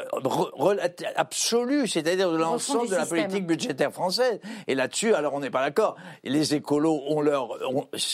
absolu, 1.16 1.88
c'est-à-dire 1.88 2.32
de 2.32 2.38
l'ensemble 2.38 2.90
de 2.90 2.96
la 2.96 3.06
politique 3.06 3.46
budgétaire 3.46 3.92
française. 3.92 4.40
Et 4.68 4.76
là-dessus, 4.76 5.14
alors 5.14 5.34
on 5.34 5.40
n'est 5.40 5.50
pas 5.50 5.62
d'accord. 5.62 5.96
Les 6.24 6.54
écolos 6.54 7.02
ont 7.08 7.22
leur... 7.22 7.50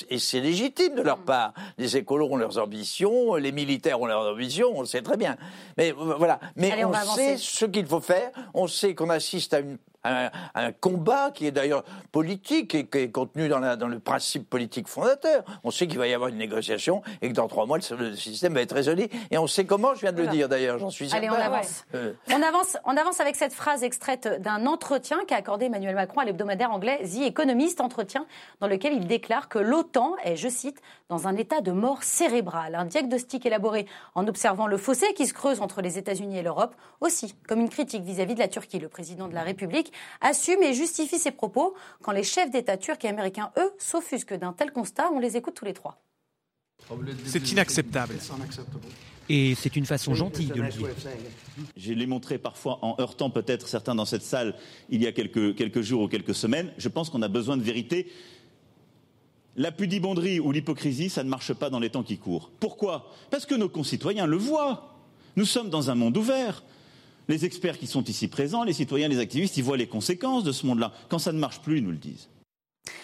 et 0.10 0.20
c'est 0.20 0.40
légitime 0.40 0.96
de 0.96 1.02
leur 1.02 1.20
part. 1.20 1.54
Les 1.78 1.98
écolos 1.98 2.28
ont 2.32 2.38
leurs 2.38 2.58
ambitions, 2.58 3.36
les 3.36 3.52
militaires 3.52 4.00
ont 4.02 4.06
leurs 4.06 4.32
ambitions, 4.32 4.72
on 4.74 4.82
le 4.82 4.88
sait 4.88 5.02
très 5.02 5.18
bien. 5.18 5.38
Mais 5.78 5.92
voilà. 5.92 6.40
Mais 6.56 6.86
on 6.86 6.94
sait 6.94 7.38
ce 7.38 7.66
qu'il 7.66 7.86
faut 7.86 8.02
faire. 8.02 8.32
On 8.54 8.68
sait 8.68 8.96
qu'on 8.96 9.10
assiste 9.10 9.54
à 9.54 9.60
une 9.60 9.78
un, 10.04 10.72
combat 10.80 11.32
qui 11.32 11.46
est 11.48 11.52
d'ailleurs 11.52 11.84
politique 12.12 12.76
et 12.76 12.86
qui 12.86 12.98
est 12.98 13.12
contenu 13.12 13.48
dans, 13.50 13.78
dans, 13.78 13.88
le 13.88 14.00
principe 14.00 14.50
politique 14.50 14.88
fondateur. 14.88 15.44
On 15.64 15.72
sait 15.72 15.88
qu'il 15.88 15.98
va 15.98 16.08
y 16.08 16.14
avoir 16.14 16.30
une 16.30 16.38
négociation 16.38 17.02
et 17.22 17.30
que 17.30 17.34
dans 17.34 17.48
trois 17.48 17.66
mois, 17.66 17.78
le, 17.78 18.16
système 18.16 18.54
va 18.54 18.62
être 18.62 18.74
résolu. 18.74 19.08
Et 19.32 19.38
on 19.38 19.48
sait 19.48 19.66
comment, 19.66 19.96
je 19.96 20.02
viens 20.02 20.12
de 20.12 20.22
le 20.22 20.28
dire 20.28 20.48
d'ailleurs, 20.50 20.80
j'en 20.80 20.90
suis 20.90 21.10
certain. 21.10 21.28
Allez, 21.28 21.38
on 21.38 21.46
avance. 21.46 21.86
Euh. 21.96 22.14
on 22.32 22.42
avance. 22.42 22.78
On 22.86 22.98
avance 22.98 23.20
avec 23.20 23.36
cette 23.36 23.54
phrase 23.54 23.84
extraite 23.84 24.42
d'un 24.42 24.66
entretien 24.66 25.20
qu'a 25.28 25.36
accordé 25.36 25.66
Emmanuel 25.66 25.96
Macron 25.96 26.22
à 26.22 26.26
l'hebdomadaire 26.26 26.72
anglais 26.72 27.02
The 27.04 27.28
Economist, 27.28 27.82
entretien 27.82 28.26
dans 28.60 28.68
lequel 28.68 28.94
il 28.94 29.08
déclare 29.08 29.50
que 29.50 29.60
l'OTAN 29.60 30.16
est, 30.24 30.36
je 30.36 30.50
cite, 30.50 30.82
dans 31.10 31.28
un 31.28 31.36
état 31.36 31.62
de 31.62 31.72
mort 31.72 32.04
cérébrale. 32.04 32.76
Un 32.76 32.86
diagnostic 32.86 33.46
élaboré 33.46 33.88
en 34.14 34.28
observant 34.28 34.68
le 34.68 34.78
fossé 34.78 35.08
qui 35.16 35.26
se 35.26 35.34
creuse 35.34 35.60
entre 35.60 35.82
les 35.82 35.98
États-Unis 35.98 36.38
et 36.38 36.44
l'Europe, 36.44 36.76
aussi 37.02 37.34
comme 37.48 37.60
une 37.60 37.70
critique 37.70 38.04
vis 38.04 38.22
à 38.22 38.26
-vis 38.26 38.36
de 38.36 38.40
la 38.40 38.48
Turquie. 38.48 38.80
Le 38.80 38.90
président 38.90 39.28
de 39.28 39.34
la 39.34 39.44
République 39.44 39.92
assume 40.22 40.62
et 40.62 40.74
justifie 40.74 41.18
ses 41.18 41.32
propos 41.32 41.74
quand 42.04 42.12
les 42.12 42.24
chefs 42.24 42.52
d'État 42.52 42.78
turcs 42.78 43.04
et 43.04 43.08
américains, 43.08 43.52
eux, 43.58 43.72
s'offusquent 43.80 44.38
d'un 44.38 44.54
tel 44.54 44.72
constat. 44.72 45.10
On 45.12 45.20
les 45.20 45.36
écoute 45.36 45.56
tous 45.56 45.66
les 45.66 45.74
trois. 45.74 46.00
C'est 47.26 47.52
inacceptable. 47.52 48.16
Et 49.32 49.54
c'est 49.54 49.76
une 49.76 49.86
façon 49.86 50.16
gentille 50.16 50.48
de 50.48 50.62
le 50.62 50.70
dire. 50.70 50.88
Je 51.78 51.94
l'ai 51.94 52.08
montré 52.08 52.40
parfois 52.40 52.80
en 52.82 52.96
heurtant 53.00 53.30
peut-être 53.30 53.68
certains 53.68 53.94
dans 53.94 54.06
cette 54.06 54.24
salle 54.24 54.56
il 54.90 55.04
y 55.04 55.08
a 55.08 55.12
quelques, 55.12 55.56
quelques 55.56 55.82
jours 55.82 56.02
ou 56.04 56.08
quelques 56.08 56.34
semaines. 56.34 56.72
Je 56.78 56.90
pense 56.90 57.10
qu'on 57.10 57.22
a 57.22 57.28
besoin 57.28 57.58
de 57.58 57.62
vérité. 57.62 58.12
La 59.56 59.72
pudibonderie 59.72 60.40
ou 60.40 60.52
l'hypocrisie, 60.52 61.10
ça 61.10 61.24
ne 61.24 61.30
marche 61.30 61.54
pas 61.54 61.70
dans 61.70 61.80
les 61.80 61.90
temps 61.90 62.04
qui 62.04 62.18
courent. 62.18 62.52
Pourquoi? 62.60 63.12
Parce 63.30 63.46
que 63.46 63.56
nos 63.56 63.70
concitoyens 63.70 64.26
le 64.26 64.38
voient. 64.38 64.96
Nous 65.36 65.46
sommes 65.46 65.70
dans 65.70 65.90
un 65.90 65.96
monde 65.96 66.18
ouvert. 66.18 66.64
Les 67.28 67.46
experts 67.46 67.78
qui 67.78 67.88
sont 67.88 68.04
ici 68.04 68.28
présents, 68.28 68.64
les 68.64 68.74
citoyens, 68.74 69.08
les 69.08 69.20
activistes, 69.20 69.58
ils 69.58 69.64
voient 69.64 69.78
les 69.78 69.88
conséquences 69.88 70.44
de 70.44 70.52
ce 70.52 70.66
monde-là. 70.66 70.92
Quand 71.10 71.20
ça 71.20 71.32
ne 71.32 71.40
marche 71.40 71.62
plus, 71.62 71.78
ils 71.78 71.84
nous 71.84 71.92
le 71.92 71.98
disent. 71.98 72.30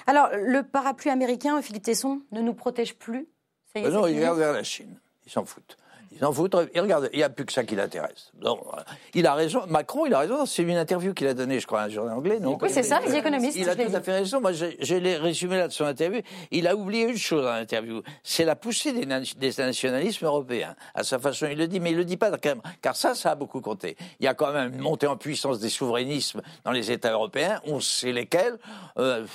Alors, 0.07 0.29
le 0.33 0.63
parapluie 0.63 1.11
américain, 1.11 1.61
Philippe 1.61 1.83
Tesson, 1.83 2.21
ne 2.31 2.41
nous 2.41 2.53
protège 2.53 2.95
plus? 2.95 3.27
Ça 3.73 3.79
y 3.79 3.83
est, 3.83 3.87
Ben 3.87 3.93
non, 3.93 4.07
il 4.07 4.15
regarde 4.15 4.39
vers 4.39 4.53
la 4.53 4.63
Chine. 4.63 4.99
Ils 5.25 5.31
s'en 5.31 5.45
foutent. 5.45 5.77
Ils 6.15 6.19
s'en 6.21 6.31
foutent. 6.33 6.55
Il 6.73 6.81
regarde. 6.81 7.09
Il 7.13 7.17
n'y 7.17 7.23
a 7.23 7.29
plus 7.29 7.45
que 7.45 7.53
ça 7.53 7.63
qui 7.63 7.75
l'intéresse. 7.75 8.31
Donc, 8.41 8.61
voilà. 8.65 8.85
il 9.13 9.27
a 9.27 9.33
raison. 9.33 9.63
Macron, 9.67 10.05
il 10.05 10.13
a 10.13 10.19
raison. 10.19 10.45
C'est 10.45 10.63
une 10.63 10.77
interview 10.77 11.13
qu'il 11.13 11.27
a 11.27 11.33
donnée, 11.33 11.59
je 11.59 11.67
crois, 11.67 11.81
à 11.81 11.85
un 11.85 11.89
journal 11.89 12.15
anglais. 12.17 12.39
Non? 12.39 12.57
Oui, 12.61 12.69
c'est 12.71 12.83
ça, 12.83 12.99
The 12.99 13.13
Economist, 13.13 13.57
Il 13.57 13.69
a 13.69 13.75
tout 13.75 13.81
à 13.93 14.01
fait 14.01 14.13
raison. 14.13 14.41
Moi, 14.41 14.51
j'ai 14.53 14.99
les 14.99 15.17
résumés 15.17 15.57
là 15.57 15.67
de 15.67 15.73
son 15.73 15.85
interview. 15.85 16.21
Il 16.51 16.67
a 16.67 16.75
oublié 16.75 17.03
une 17.03 17.17
chose 17.17 17.43
dans 17.43 17.51
l'interview. 17.53 18.01
C'est 18.23 18.45
la 18.45 18.55
poussée 18.55 18.93
des, 18.93 19.05
na- 19.05 19.19
des 19.19 19.51
nationalismes 19.57 20.25
européens. 20.25 20.75
À 20.93 21.03
sa 21.03 21.19
façon, 21.19 21.47
il 21.51 21.57
le 21.57 21.67
dit, 21.67 21.79
mais 21.79 21.91
il 21.91 21.97
le 21.97 22.05
dit 22.05 22.17
pas 22.17 22.31
quand 22.31 22.45
même. 22.49 22.61
Car 22.81 22.95
ça, 22.95 23.13
ça 23.15 23.31
a 23.31 23.35
beaucoup 23.35 23.61
compté. 23.61 23.97
Il 24.19 24.25
y 24.25 24.27
a 24.27 24.33
quand 24.33 24.51
même 24.51 24.73
une 24.73 24.79
montée 24.81 25.07
en 25.07 25.17
puissance 25.17 25.59
des 25.59 25.69
souverainismes 25.69 26.41
dans 26.63 26.71
les 26.71 26.91
États 26.91 27.11
européens. 27.11 27.59
On 27.65 27.79
sait 27.79 28.11
lesquels. 28.11 28.57
Euh, 28.97 29.25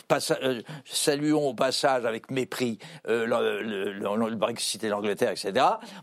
euh, 0.42 0.60
saluons 0.84 1.48
au 1.48 1.54
passage 1.54 2.04
avec 2.04 2.30
mépris 2.30 2.78
euh, 3.08 3.26
le, 3.26 3.62
le- 3.62 3.92
le- 3.92 4.28
le 4.30 4.36
Brexit 4.36 4.82
et 4.84 4.88
l'Angleterre, 4.88 5.30
etc. 5.30 5.52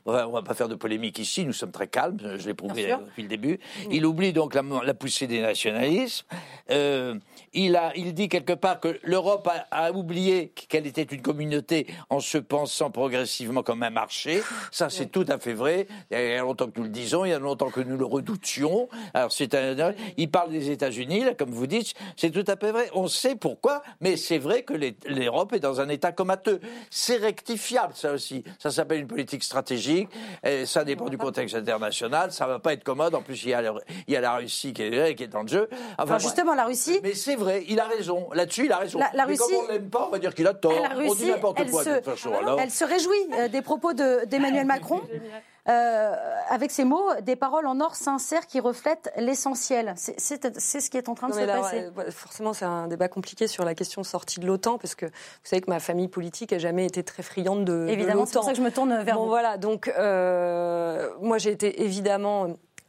Enfin, 0.06 0.26
on 0.28 0.32
va 0.32 0.42
pas 0.42 0.54
faire 0.54 0.67
de 0.68 0.76
polémique 0.76 1.20
ici. 1.20 1.46
Nous 1.46 1.54
sommes 1.54 1.72
très 1.72 1.88
calmes. 1.88 2.18
Je 2.38 2.48
l'ai 2.48 2.54
prouvé 2.54 2.92
euh, 2.92 2.98
depuis 2.98 3.24
le 3.24 3.30
début. 3.30 3.60
Il 3.92 4.06
oublie 4.06 4.34
donc 4.34 4.54
la, 4.54 4.64
la 4.84 4.94
poussée 4.94 5.28
des 5.28 5.42
nationalismes. 5.42 6.26
Euh, 6.70 7.16
il, 7.54 7.76
a, 7.76 7.92
il 7.96 8.14
dit 8.14 8.30
quelque 8.30 8.54
part 8.54 8.80
que 8.80 9.00
l'Europe 9.04 9.48
a, 9.48 9.86
a 9.86 9.92
oublié 9.92 10.50
qu'elle 10.70 10.86
était 10.88 11.04
une 11.04 11.22
communauté 11.22 11.88
en 12.10 12.20
se 12.20 12.38
pensant 12.38 12.92
progressivement 12.92 13.64
comme 13.64 13.84
un 13.84 13.90
marché. 13.90 14.42
Ça, 14.72 14.90
c'est 14.90 15.08
tout 15.08 15.26
à 15.28 15.38
fait 15.38 15.54
vrai. 15.54 15.88
Il 16.12 16.18
y 16.20 16.34
a 16.34 16.42
longtemps 16.42 16.68
que 16.68 16.78
nous 16.78 16.84
le 16.86 16.90
disons, 16.92 17.26
il 17.26 17.30
y 17.30 17.34
a 17.34 17.40
longtemps 17.40 17.70
que 17.70 17.82
nous 17.82 17.98
le 17.98 18.06
redoutions. 18.06 18.90
Alors, 19.14 19.32
c'est 19.32 19.56
un, 19.56 19.94
il 20.18 20.30
parle 20.30 20.52
des 20.52 20.72
États-Unis, 20.72 21.24
là, 21.24 21.34
comme 21.34 21.52
vous 21.52 21.68
dites. 21.68 21.94
C'est 22.16 22.32
tout 22.32 22.44
à 22.48 22.56
fait 22.58 22.72
vrai. 22.72 22.90
On 22.94 23.08
sait 23.08 23.36
pourquoi, 23.36 23.82
mais 24.02 24.18
c'est 24.18 24.38
vrai 24.38 24.64
que 24.64 24.74
l'Europe 25.08 25.54
est 25.54 25.60
dans 25.60 25.82
un 25.82 25.90
état 25.90 26.12
comateux. 26.12 26.60
C'est 26.90 27.18
rectifiable, 27.18 27.94
ça 27.96 28.12
aussi. 28.12 28.44
Ça 28.60 28.72
s'appelle 28.72 29.00
une 29.00 29.08
politique 29.08 29.44
stratégique. 29.44 30.10
Et 30.48 30.66
ça 30.66 30.84
dépend 30.84 31.10
du 31.10 31.18
contexte 31.18 31.56
international. 31.56 32.32
Ça 32.32 32.48
va 32.48 32.60
pas 32.60 32.74
être 32.74 32.84
commode. 32.84 33.14
En 33.16 33.22
plus, 33.22 33.44
il 33.44 33.50
y 33.50 33.54
a, 33.54 33.62
la- 33.62 33.74
il 34.08 34.14
y 34.14 34.18
a 34.18 34.22
la 34.22 34.36
Russie 34.38 34.74
qui 34.74 34.82
est, 34.84 35.16
qui 35.16 35.24
est 35.24 35.28
dans 35.28 35.42
le 35.42 35.48
jeu. 35.48 35.68
Enfin, 35.72 35.80
Alors 35.98 36.08
bref. 36.08 36.22
justement, 36.22 36.54
la 36.56 36.66
Russie, 36.66 37.00
Mais 37.04 37.14
c'est 37.14 37.36
vrai, 37.36 37.64
il 37.68 37.80
a 37.80 37.86
raison. 37.86 38.30
Là-dessus, 38.34 38.66
il 38.66 38.72
a 38.72 38.78
raison. 38.78 39.00
La- 39.00 39.12
la 39.14 39.26
Mais 39.26 39.34
Russie- 39.34 39.40
comme 39.56 39.66
on 39.66 39.72
l'aime 39.72 39.90
pas, 39.90 40.06
on 40.08 40.12
va 40.12 40.20
dire 40.20 40.34
qu'il 40.34 40.48
a 40.48 40.54
tort. 40.54 40.72
la 40.72 40.96
on 40.96 41.02
dit 41.02 41.10
Russie, 41.10 41.26
n'importe 41.32 41.60
elle 41.60 41.70
quoi 41.70 41.84
de 41.84 41.90
se, 41.90 41.96
toute 41.96 42.06
façon. 42.06 42.34
alors. 42.34 42.60
elle 42.60 42.72
se 42.72 42.86
réjouit 42.86 43.16
euh, 43.38 43.48
des 43.50 43.62
propos 43.62 43.94
de- 43.94 44.26
d'Emmanuel 44.26 44.66
Macron. 44.66 45.02
euh, 45.70 46.16
avec 46.50 46.72
ces 46.72 46.84
mots, 46.86 47.10
des 47.22 47.36
paroles 47.36 47.68
en 47.68 47.80
or 47.82 47.96
sincères 47.96 48.48
qui 48.48 48.60
reflètent 48.60 49.12
l'essentiel. 49.18 49.94
C'est- 49.98 50.20
ce 50.20 50.90
qui 50.90 50.98
est 50.98 51.10
en 51.10 51.14
train 51.16 51.28
de 51.30 51.34
se 51.34 51.40
là, 51.42 51.60
passer. 51.62 51.90
ouais, 51.98 52.12
forcément, 52.12 52.54
c'est 52.54 52.66
un 52.66 52.88
débat 52.88 53.08
compliqué 53.10 53.48
sur 53.48 53.66
la 53.66 53.76
question 53.76 54.04
sortie 54.04 54.40
de 54.40 54.46
l'OTAN, 54.48 54.78
parce 54.78 54.96
que 54.96 55.06
vous 55.08 55.12
savez 55.44 55.62
que 55.62 55.70
ma 55.70 55.80
famille 55.80 56.08
politique 56.08 56.52
n'a 56.52 56.60
jamais 56.60 56.86
été 56.86 57.04
très 57.04 57.24
friande 57.24 57.66
de, 57.66 57.86
de 57.86 57.90
Évidemment, 57.90 58.26
c'est 58.26 58.34
pour 58.34 58.44
ça 58.44 58.52
que 58.52 58.58
je 58.58 58.62
me 58.64 58.72
tourne 58.72 58.96
vers 59.04 59.16
Bon, 59.16 59.24
vous. 59.24 59.28
voilà, 59.30 59.58
donc 59.58 59.88
euh, 59.98 61.10
moi 61.22 61.38
j'ai 61.38 61.52
été 61.52 61.84
évidemment 61.84 62.48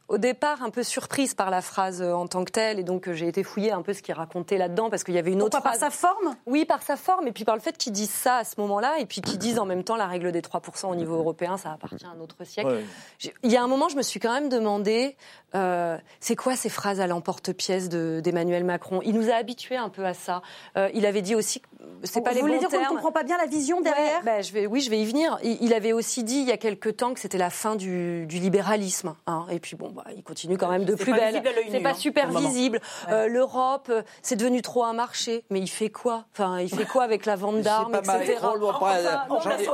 au 0.08 0.18
départ 0.18 0.62
un 0.62 0.70
peu 0.70 0.82
surprise 0.82 1.34
par 1.34 1.50
la 1.50 1.60
phrase 1.62 2.00
euh, 2.02 2.12
en 2.12 2.26
tant 2.26 2.44
que 2.44 2.50
telle, 2.50 2.78
et 2.78 2.82
donc 2.82 3.08
euh, 3.08 3.12
j'ai 3.12 3.28
été 3.28 3.42
fouiller 3.44 3.72
un 3.72 3.82
peu 3.82 3.92
ce 3.92 4.02
qu'il 4.02 4.14
racontait 4.14 4.56
là-dedans, 4.58 4.88
parce 4.90 5.04
qu'il 5.04 5.14
y 5.14 5.18
avait 5.18 5.32
une 5.32 5.40
Pourquoi 5.40 5.58
autre 5.58 5.62
par 5.64 5.74
phrase. 5.76 5.92
sa 5.92 5.96
forme? 5.96 6.34
Oui, 6.46 6.64
par 6.64 6.82
sa 6.82 6.96
forme, 6.96 7.26
et 7.28 7.32
puis 7.32 7.44
par 7.44 7.54
le 7.54 7.60
fait 7.60 7.76
qu'ils 7.76 7.92
disent 7.92 8.10
ça 8.10 8.36
à 8.36 8.44
ce 8.44 8.60
moment-là, 8.60 8.98
et 8.98 9.06
puis 9.06 9.20
qu'ils 9.20 9.38
disent 9.38 9.58
en 9.58 9.66
même 9.66 9.84
temps 9.84 9.96
la 9.96 10.06
règle 10.06 10.32
des 10.32 10.40
3% 10.40 10.86
au 10.90 10.94
niveau 10.94 11.16
européen, 11.16 11.56
ça 11.56 11.72
appartient 11.72 12.04
à 12.06 12.10
un 12.16 12.20
autre 12.20 12.44
siècle. 12.44 12.70
Ouais. 12.70 13.30
Il 13.42 13.52
y 13.52 13.56
a 13.56 13.62
un 13.62 13.68
moment, 13.68 13.88
je 13.88 13.96
me 13.96 14.02
suis 14.02 14.18
quand 14.20 14.32
même 14.32 14.48
demandé, 14.48 15.16
euh, 15.54 15.98
c'est 16.20 16.36
quoi 16.36 16.56
ces 16.56 16.68
phrases 16.68 17.00
à 17.00 17.06
l'emporte-pièce 17.06 17.88
de- 17.88 18.20
d'Emmanuel 18.22 18.64
Macron? 18.64 19.00
Il 19.04 19.14
nous 19.14 19.30
a 19.30 19.34
habitués 19.34 19.76
un 19.76 19.88
peu 19.90 20.04
à 20.06 20.14
ça. 20.14 20.42
Euh, 20.76 20.88
il 20.94 21.04
avait 21.06 21.22
dit 21.22 21.34
aussi, 21.34 21.60
que 21.60 21.66
c'est 22.04 22.20
pas 22.22 22.30
Vous 22.30 22.36
les 22.36 22.40
voulez 22.42 22.54
bons 22.54 22.60
dire 22.60 22.70
qu'on 22.70 22.80
ne 22.84 22.88
comprend 22.88 23.12
pas 23.12 23.24
bien 23.24 23.36
la 23.36 23.46
vision 23.46 23.80
derrière? 23.80 24.18
Ouais, 24.18 24.24
bah, 24.24 24.42
je 24.42 24.52
vais, 24.52 24.66
oui, 24.66 24.80
je 24.80 24.88
vais 24.90 25.00
y 25.00 25.04
venir. 25.04 25.38
Il, 25.42 25.58
il 25.62 25.74
avait 25.74 25.92
aussi 25.92 26.22
dit 26.24 26.36
il 26.38 26.46
y 26.48 26.52
a 26.52 26.56
quelque 26.56 26.88
temps 26.88 27.12
que 27.14 27.20
c'était 27.20 27.38
la 27.38 27.50
fin 27.50 27.76
du, 27.76 28.26
du 28.26 28.38
libéralisme. 28.38 29.14
hein. 29.26 29.46
Et 29.50 29.58
puis 29.58 29.76
bon, 29.76 29.90
bah, 30.04 30.10
il 30.16 30.22
continue 30.22 30.56
quand 30.56 30.68
même 30.70 30.84
de 30.84 30.94
plus 30.94 31.12
belle. 31.12 31.42
C'est 31.70 31.80
pas 31.80 31.90
hein, 31.90 31.94
super 31.94 32.30
visible. 32.30 32.80
Euh, 33.08 33.26
L'Europe, 33.28 33.88
euh, 33.90 34.02
c'est 34.22 34.36
devenu 34.36 34.62
trop 34.62 34.84
un 34.84 34.92
marché. 34.92 35.44
Mais 35.50 35.58
il 35.60 35.66
fait 35.68 35.90
quoi? 35.90 36.24
Enfin, 36.32 36.60
il 36.60 36.68
fait 36.68 36.84
quoi 36.86 37.02
avec 37.04 37.26
la 37.26 37.36
vente 37.36 37.60
d'armes, 37.60 37.94
etc. 37.94 38.36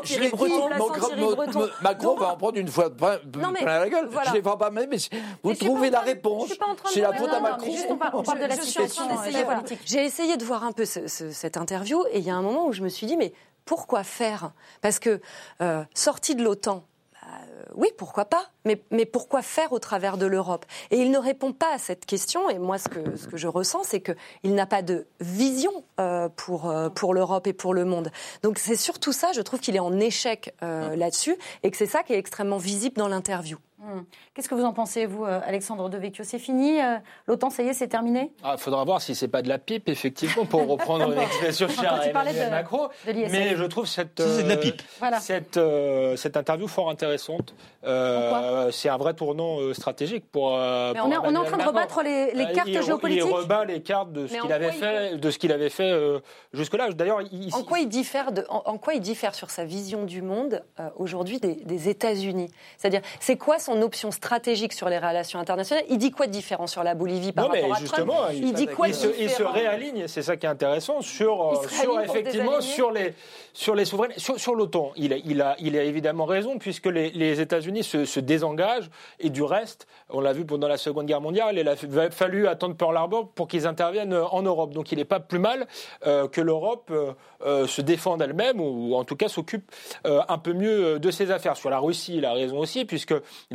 Je 0.05 0.21
l'ai 0.21 0.31
dit, 0.31 0.37
Macron 1.83 2.17
va 2.17 2.29
en 2.33 2.37
prendre 2.37 2.59
une 2.59 2.69
fois 2.69 2.91
plein 2.91 3.19
Non, 3.37 3.51
mais 3.53 3.61
plein 3.61 3.81
la 3.81 3.89
gueule. 3.89 4.09
voilà. 4.11 4.27
Je 4.31 4.35
ne 4.37 4.37
les 4.37 4.43
pas 4.43 4.71
même, 4.71 4.89
mais 4.91 4.97
vous 5.43 5.55
trouvez 5.55 5.91
la 5.91 6.01
réponse. 6.01 6.45
je 6.45 6.49
suis 6.51 6.59
pas 6.59 6.67
en 6.67 6.75
train 6.75 6.89
de 6.89 6.95
C'est 6.95 7.01
la 7.01 7.13
dire- 7.13 7.21
faute 7.21 7.33
à 7.33 7.41
Macron. 7.41 7.73
J'ai 9.85 10.05
essayé 10.05 10.37
de 10.37 10.45
voir 10.45 10.65
un 10.65 10.73
peu 10.73 10.85
ce- 10.85 11.07
ce- 11.09 11.31
cette 11.31 11.57
interview 11.57 12.05
et 12.11 12.19
il 12.19 12.25
y 12.25 12.31
a 12.31 12.35
un 12.35 12.43
moment 12.43 12.67
où 12.67 12.73
je 12.73 12.83
me 12.83 12.89
suis 12.89 13.07
dit 13.07 13.17
mais 13.17 13.33
pourquoi 13.65 14.05
faire? 14.05 14.53
Parce 14.83 14.99
que 14.99 15.21
euh, 15.63 15.83
sortie 15.95 16.35
de 16.35 16.43
l'OTAN, 16.43 16.85
oui, 17.75 17.89
pourquoi 17.97 18.25
pas 18.25 18.51
mais, 18.65 18.83
mais 18.91 19.05
pourquoi 19.05 19.43
faire 19.43 19.73
au 19.73 19.79
travers 19.79 20.17
de 20.17 20.27
l'Europe? 20.27 20.65
Et 20.91 20.99
il 20.99 21.11
ne 21.11 21.19
répond 21.19 21.53
pas 21.53 21.73
à 21.75 21.79
cette 21.79 22.07
question. 22.07 22.49
Et 22.49 22.59
moi, 22.59 22.79
ce 22.79 22.89
que, 22.89 23.17
ce 23.17 23.27
que 23.27 23.37
je 23.37 23.49
ressens, 23.49 23.85
c'est 23.85 24.01
qu'il 24.01 24.55
n'a 24.55 24.67
pas 24.67 24.83
de 24.83 25.07
vision 25.21 25.85
euh, 26.01 26.29
pour, 26.29 26.71
euh, 26.71 26.89
pour 26.89 27.15
l'Europe 27.15 27.47
et 27.47 27.53
pour 27.53 27.75
le 27.75 27.85
monde. 27.85 28.11
Donc 28.43 28.59
c'est 28.59 28.77
surtout 28.77 29.13
ça, 29.13 29.33
je 29.33 29.41
trouve 29.41 29.61
qu'il 29.61 29.77
est 29.77 29.81
en 29.81 29.99
échec 30.01 30.55
euh, 30.63 30.97
là-dessus 30.97 31.37
et 31.63 31.71
que 31.71 31.77
c'est 31.77 31.87
ça 31.87 32.03
qui 32.03 32.13
est 32.13 32.19
extrêmement 32.19 32.59
visible 32.59 32.97
dans 32.97 33.09
l'interview. 33.09 33.59
Hmm. 33.85 34.03
Qu'est-ce 34.35 34.49
que 34.49 34.55
vous 34.55 34.65
en 34.65 34.73
pensez, 34.73 35.05
vous, 35.05 35.25
euh, 35.25 35.41
Alexandre 35.47 35.89
Devecchio? 35.91 36.25
C'est 36.25 36.39
fini 36.39 36.81
euh, 36.81 36.97
L'OTAN, 37.27 37.51
ça 37.51 37.63
y 37.63 37.69
est, 37.69 37.75
c'est 37.75 37.89
terminé? 37.89 38.31
Il 38.39 38.41
Ah, 38.43 38.57
faudra 38.57 38.83
voir 38.85 39.03
si 39.03 39.15
c'est 39.15 39.29
pas 39.29 39.43
de 39.43 39.49
la 39.49 39.59
pipe, 39.59 39.89
effectivement, 39.91 40.47
pour 40.47 40.67
reprendre 40.67 41.05
une 41.13 41.19
expression 41.21 41.69
chère 41.69 42.01
de- 42.01 42.51
Macron. 42.51 42.89
de. 43.05 43.31
Mais 43.31 43.57
je 43.57 43.65
trouve 43.65 43.87
cette, 43.87 44.23
c'est 44.23 44.43
de 44.45 44.49
la 44.49 44.55
euh, 44.55 44.59
pipe. 44.61 44.81
Voilà. 44.99 45.21
cette, 45.21 45.59
euh, 45.59 46.17
cette 46.17 46.37
interview 46.37 46.67
fort 46.67 46.89
intéressante. 46.89 47.55
Euh, 47.87 48.71
c'est 48.73 48.89
un 48.89 48.97
vrai 48.97 49.13
tournant 49.15 49.61
euh, 49.61 49.69
Mais 49.69 49.75
stratégique 49.75 50.25
pour. 50.31 50.57
euh, 50.57 50.93
on 50.97 51.11
pour 51.11 51.13
est, 51.13 51.17
on 51.19 51.35
est 51.35 51.37
en 51.37 51.45
train 51.45 51.59
de 51.59 51.65
rebattre 51.67 52.03
les, 52.03 52.33
les 52.33 52.53
cartes 52.53 52.69
il, 52.69 52.83
géopolitiques. 52.83 53.25
Il 53.27 53.33
rebat 53.35 53.65
les 53.67 53.83
cartes 53.83 54.13
de 54.13 54.27
ce 54.27 54.33
Mais 54.33 54.39
qu'il 54.41 54.53
avait 54.53 54.73
fait, 54.73 55.17
de 55.19 55.31
ce 55.31 55.39
qu'il 55.39 55.53
avait 55.53 55.69
fait 55.71 55.91
euh, 55.91 56.19
jusque-là. 56.53 56.91
D'ailleurs, 56.93 57.21
il, 57.31 57.55
En 57.55 57.63
quoi 57.63 57.79
il 57.81 57.89
diffère, 57.89 58.33
de, 58.33 58.45
en, 58.49 58.63
en 58.65 58.79
quoi 58.79 58.95
il 58.95 59.01
diffère 59.01 59.35
sur 59.35 59.51
sa 59.51 59.65
vision 59.65 60.05
du 60.05 60.23
monde 60.23 60.65
euh, 60.81 60.89
aujourd'hui 60.97 61.39
des, 61.41 61.57
des 61.57 61.89
États-Unis? 61.91 62.51
C'est-à-dire, 62.79 63.03
c'est 63.21 63.37
quoi 63.37 63.59
son 63.59 63.74
option 63.83 64.11
stratégique 64.11 64.73
sur 64.73 64.89
les 64.89 64.99
relations 64.99 65.39
internationales 65.39 65.85
Il 65.89 65.99
dit 65.99 66.11
quoi 66.11 66.27
de 66.27 66.33
différent 66.33 66.67
sur 66.67 66.83
la 66.83 66.95
Bolivie 66.95 67.33
par 67.33 67.47
non, 67.47 67.51
mais 67.53 67.61
rapport 67.63 67.77
à 67.77 67.81
justement, 67.81 68.15
Trump 68.15 68.33
Il 68.35 68.53
dit 68.53 68.67
quoi 68.67 68.87
de 68.89 68.93
il 68.93 68.95
se, 68.95 69.07
il 69.21 69.31
se 69.31 69.43
réaligne, 69.43 70.07
c'est 70.09 70.23
ça 70.23 70.37
qui 70.37 70.47
est 70.47 70.49
intéressant, 70.49 71.01
sur, 71.01 71.43
euh, 71.53 71.69
sur 71.69 72.01
effectivement 72.01 72.61
sur 72.61 72.91
les, 72.91 73.15
sur 73.53 73.75
les 73.75 73.85
souveraines, 73.85 74.13
sur, 74.17 74.39
sur 74.39 74.55
l'OTAN. 74.55 74.93
Il, 74.97 75.13
a- 75.13 75.17
il, 75.25 75.41
a, 75.43 75.57
il 75.59 75.77
a 75.79 75.83
évidemment 75.83 76.25
raison, 76.25 76.59
puisque 76.59 76.87
les, 76.87 77.11
les 77.11 77.41
États-Unis 77.41 77.83
se, 77.85 78.05
se 78.05 78.21
désengagent, 78.21 78.91
et 79.21 79.31
du 79.31 79.43
reste, 79.43 79.87
on 80.11 80.21
l'a 80.21 80.33
vu 80.33 80.45
pendant 80.45 80.69
la 80.69 80.77
Seconde 80.77 81.07
Guerre 81.07 81.21
mondiale, 81.21 81.59
il 81.59 81.69
a 81.69 81.77
fa- 81.77 82.11
fallu 82.11 82.47
attendre 82.49 82.77
Pearl 82.77 82.97
Harbor 82.97 83.29
pour 83.29 83.49
qu'ils 83.49 83.67
interviennent 83.67 84.15
en 84.15 84.43
Europe. 84.43 84.73
Donc 84.73 84.93
il 84.93 84.99
n'est 84.99 85.05
pas 85.05 85.21
plus 85.21 85.39
mal 85.39 85.67
euh, 86.07 86.29
que 86.29 86.41
l'Europe 86.41 86.89
euh, 86.91 87.13
euh, 87.47 87.67
se 87.67 87.81
défende 87.81 88.23
elle-même, 88.23 88.61
ou 88.61 88.95
en 88.95 89.05
tout 89.05 89.17
cas 89.17 89.29
s'occupe 89.29 89.71
euh, 90.07 90.21
un 90.29 90.39
peu 90.39 90.53
mieux 90.53 90.99
de 90.99 91.11
ses 91.11 91.31
affaires. 91.31 91.57
Sur 91.57 91.71
la 91.71 91.79
Russie, 91.79 92.17
il 92.17 92.25
a 92.25 92.33
raison 92.33 92.59
aussi, 92.59 92.85
puisque 92.85 93.15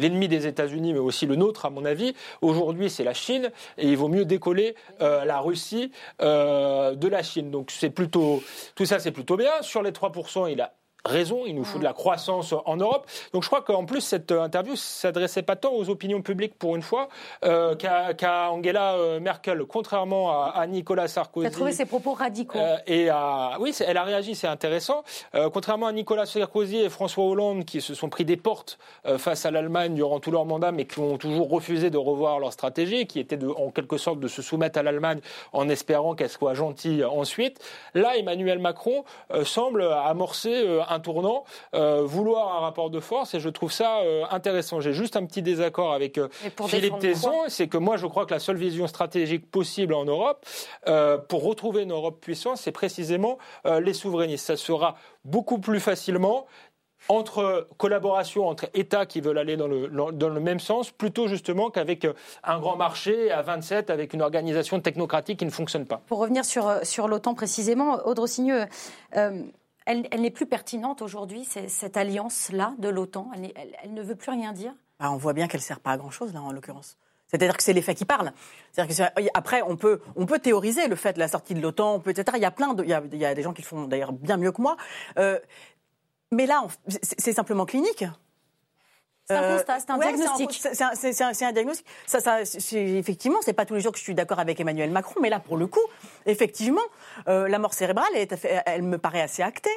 l'ennemi 0.10 0.28
des 0.28 0.47
États-Unis, 0.47 0.93
mais 0.93 0.99
aussi 0.99 1.26
le 1.26 1.36
nôtre, 1.36 1.66
à 1.66 1.70
mon 1.70 1.86
avis, 1.86 2.14
aujourd'hui, 2.41 2.89
c'est 2.89 3.03
la 3.03 3.14
Chine, 3.14 3.51
et 3.78 3.88
il 3.88 3.97
vaut 3.97 4.07
mieux 4.07 4.26
décoller 4.26 4.76
euh, 5.01 5.26
la 5.26 5.39
Russie 5.39 5.91
euh, 6.22 6.95
de 6.95 7.07
la 7.07 7.24
Chine. 7.24 7.51
Donc 7.51 7.72
c'est 7.72 7.89
plutôt, 7.89 8.43
tout 8.76 8.86
ça, 8.86 8.99
c'est 8.99 9.12
plutôt 9.12 9.38
bien. 9.38 9.62
Sur 9.62 9.82
les 9.84 9.91
3%, 9.91 10.51
il 10.51 10.62
a 10.62 10.74
raison, 11.06 11.43
il 11.45 11.56
nous 11.56 11.64
faut 11.64 11.80
de 11.80 11.84
la 11.84 11.93
croissance 11.93 12.54
en 12.66 12.78
Europe. 12.78 13.08
Donc 13.34 13.43
je 13.43 13.47
crois 13.47 13.62
qu'en 13.62 13.86
plus, 13.86 14.02
cette 14.02 14.32
euh, 14.32 14.41
interview 14.41 14.76
s'adressait 14.76 15.41
pas 15.41 15.56
tant 15.56 15.74
aux 15.74 15.89
opinions 15.89 16.22
publiques 16.22 16.58
pour 16.58 16.76
une 16.76 16.82
fois 16.82 17.10
euh, 17.45 17.76
qu'à 17.76 18.52
Angela 18.52 18.93
euh, 18.93 19.20
Merkel, 19.20 19.64
contrairement 19.66 20.32
à, 20.32 20.50
à 20.56 20.68
Nicolas 20.68 21.08
Sarkozy. 21.08 21.50
trouvé 21.52 21.72
ses 21.72 21.86
propos 21.86 22.14
radicaux. 22.14 22.60
Euh, 22.60 22.78
et 22.88 23.10
à... 23.10 23.58
oui, 23.60 23.74
elle 23.86 23.97
a 23.97 24.04
réagi, 24.04 24.36
c'est 24.36 24.47
intéressant. 24.47 25.04
Euh, 25.36 25.50
contrairement 25.50 25.88
à 25.88 25.91
Nicolas 25.91 26.26
Sarkozy 26.26 26.78
et 26.78 26.89
François 26.89 27.24
Hollande, 27.24 27.66
qui 27.66 27.82
se 27.82 27.93
sont 27.93 28.10
pris 28.10 28.26
des 28.26 28.38
portes 28.38 28.78
face 29.18 29.45
à 29.45 29.52
l'Allemagne 29.52 29.93
durant 29.95 30.20
tout 30.20 30.32
leur 30.32 30.45
mandat, 30.45 30.72
mais 30.72 30.86
qui 30.86 31.00
ont 31.00 31.18
toujours 31.18 31.50
refusé 31.50 31.89
de 31.89 31.97
revoir 31.97 32.39
leur 32.39 32.54
stratégie, 32.54 33.08
qui 33.08 33.20
était 33.20 33.38
de, 33.38 33.47
en 33.47 33.72
quelque 33.72 33.97
sorte 33.97 34.20
de 34.20 34.28
se 34.28 34.41
soumettre 34.41 34.78
à 34.80 34.84
l'Allemagne 34.84 35.20
en 35.54 35.70
espérant 35.70 36.16
qu'elle 36.16 36.30
soit 36.30 36.54
gentille 36.54 37.04
ensuite. 37.06 37.60
Là, 37.93 38.18
Emmanuel 38.18 38.60
Macron 38.60 39.04
semble 39.43 39.84
amorcer 39.84 40.80
un 40.89 40.99
tournant, 40.99 41.43
euh, 41.73 42.01
vouloir 42.03 42.55
un 42.55 42.59
rapport 42.59 42.89
de 42.89 42.99
force, 42.99 43.33
et 43.33 43.39
je 43.39 43.49
trouve 43.49 43.71
ça 43.71 43.99
euh, 43.99 44.23
intéressant. 44.31 44.81
J'ai 44.81 44.93
juste 44.93 45.15
un 45.15 45.25
petit 45.25 45.41
désaccord 45.41 45.93
avec 45.93 46.17
euh, 46.17 46.27
Philippe 46.67 46.99
Tesson, 46.99 47.43
c'est 47.47 47.67
que 47.67 47.77
moi, 47.77 47.97
je 47.97 48.07
crois 48.07 48.25
que 48.25 48.33
la 48.33 48.39
seule 48.39 48.57
vision 48.57 48.87
stratégique 48.87 49.49
possible 49.49 49.93
en 49.93 50.05
Europe, 50.05 50.45
euh, 50.87 51.17
pour 51.17 51.43
retrouver 51.43 51.83
une 51.83 51.91
Europe 51.91 52.19
puissante, 52.21 52.57
c'est 52.57 52.71
précisément 52.71 53.37
euh, 53.65 53.79
les 53.79 53.93
souverainistes. 53.93 54.45
Ça 54.45 54.57
sera 54.57 54.95
beaucoup 55.25 55.59
plus 55.59 55.79
facilement 55.79 56.45
entre 57.07 57.67
collaboration 57.77 58.47
entre 58.47 58.69
États 58.73 59.05
qui 59.05 59.21
veulent 59.21 59.37
aller 59.37 59.55
dans 59.55 59.67
le, 59.67 59.87
dans 59.87 60.29
le 60.29 60.39
même 60.39 60.59
sens, 60.59 60.91
plutôt 60.91 61.27
justement 61.27 61.69
qu'avec 61.69 62.05
un 62.43 62.59
grand 62.59 62.75
marché 62.75 63.31
à 63.31 63.41
27, 63.41 63.89
avec 63.89 64.13
une 64.13 64.21
organisation 64.21 64.79
technocratique 64.81 65.39
qui 65.39 65.45
ne 65.45 65.49
fonctionne 65.49 65.85
pas. 65.85 66.01
Pour 66.07 66.19
revenir 66.19 66.43
sur, 66.45 66.71
sur 66.83 67.07
l'OTAN 67.07 67.33
précisément, 67.35 68.05
Audre 68.05 68.27
Signeux, 68.27 68.65
euh, 69.15 69.41
elle, 69.89 70.21
n'est 70.21 70.31
plus 70.31 70.45
pertinente 70.45 71.01
aujourd'hui, 71.01 71.45
cette 71.45 71.97
alliance-là 71.97 72.75
de 72.77 72.89
l'OTAN 72.89 73.31
elle, 73.33 73.93
ne 73.93 74.01
veut 74.03 74.15
plus 74.15 74.31
rien 74.31 74.53
dire 74.53 74.73
bah, 74.99 75.11
On 75.11 75.17
voit 75.17 75.33
bien 75.33 75.47
qu'elle 75.47 75.61
ne 75.61 75.65
sert 75.65 75.79
pas 75.79 75.91
à 75.91 75.97
grand-chose, 75.97 76.33
là, 76.33 76.41
en 76.41 76.51
l'occurrence. 76.51 76.97
C'est-à-dire 77.27 77.57
que 77.57 77.63
c'est 77.63 77.73
les 77.73 77.81
faits 77.81 77.97
qui 77.97 78.05
parlent. 78.05 78.33
Que 78.75 79.27
après, 79.35 79.61
on 79.61 79.77
peut, 79.77 80.01
on 80.15 80.25
peut 80.25 80.39
théoriser 80.39 80.87
le 80.87 80.95
fait 80.95 81.13
de 81.13 81.19
la 81.19 81.27
sortie 81.27 81.53
de 81.53 81.61
l'OTAN, 81.61 82.01
etc. 82.07 82.23
Il 82.35 82.41
y 82.41 82.45
a 82.45 82.51
plein 82.51 82.73
de, 82.73 82.83
il 82.83 83.19
y 83.19 83.25
a 83.25 83.35
des 83.35 83.41
gens 83.41 83.53
qui 83.53 83.61
le 83.61 83.67
font 83.67 83.85
d'ailleurs 83.85 84.13
bien 84.13 84.37
mieux 84.37 84.51
que 84.51 84.61
moi. 84.61 84.77
Euh, 85.17 85.39
mais 86.31 86.45
là, 86.45 86.65
c'est 86.87 87.33
simplement 87.33 87.65
clinique. 87.65 88.03
C'est 89.30 89.36
un 89.36 89.56
constat, 89.56 89.80
c'est 89.80 89.92
un 89.92 89.97
diagnostic. 90.00 90.51
C'est 90.54 91.46
un, 91.46 91.51
diagnostic. 91.51 91.86
Ça, 92.08 92.20
ça, 92.20 92.42
effectivement, 92.42 93.38
c'est 93.42 93.54
pas 93.54 93.66
tous 93.66 93.76
les 93.76 93.80
jours 93.80 93.92
que 93.92 94.00
je 94.00 94.04
suis 94.04 94.16
d'accord 94.16 94.39
avec 94.39 94.60
Emmanuel 94.60 94.89
Macron, 94.89 95.20
mais 95.22 95.30
là, 95.30 95.39
pour 95.39 95.56
le 95.56 95.68
coup, 95.68 95.80
effectivement, 96.26 96.82
euh, 97.28 97.47
la 97.47 97.60
mort 97.60 97.76
cérébrale, 97.76 98.10
elle, 98.16 98.28
elle, 98.66 98.82
me 98.82 98.97
paraît 98.97 99.22
assez 99.22 99.43
actée. 99.43 99.70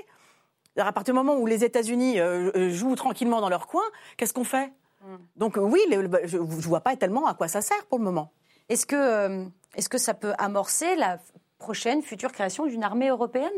À 0.79 0.91
partir 0.93 1.13
du 1.13 1.19
moment 1.19 1.37
où 1.37 1.45
les 1.45 1.65
États-Unis 1.65 2.19
euh, 2.19 2.71
jouent 2.71 2.95
tranquillement 2.95 3.43
dans 3.43 3.51
leur 3.51 3.67
coin, 3.67 3.83
qu'est-ce 4.17 4.33
qu'on 4.33 4.45
fait? 4.45 4.73
Mm. 5.03 5.17
Donc 5.37 5.59
oui, 5.59 5.81
je 6.25 6.39
ne 6.39 6.63
vois 6.63 6.81
pas 6.81 6.97
tellement 6.97 7.27
à 7.27 7.35
quoi 7.35 7.47
ça 7.47 7.61
sert 7.61 7.85
pour 7.91 7.99
le 7.99 8.05
moment. 8.05 8.33
Est-ce 8.71 8.87
que, 8.87 8.97
euh, 8.97 9.45
est-ce 9.75 9.91
que 9.91 9.99
ça 9.99 10.15
peut 10.15 10.33
amorcer 10.39 10.97
la 10.97 11.19
prochaine 11.59 12.01
future 12.01 12.33
création 12.33 12.65
d'une 12.65 12.85
armée 12.85 13.11
européenne? 13.11 13.53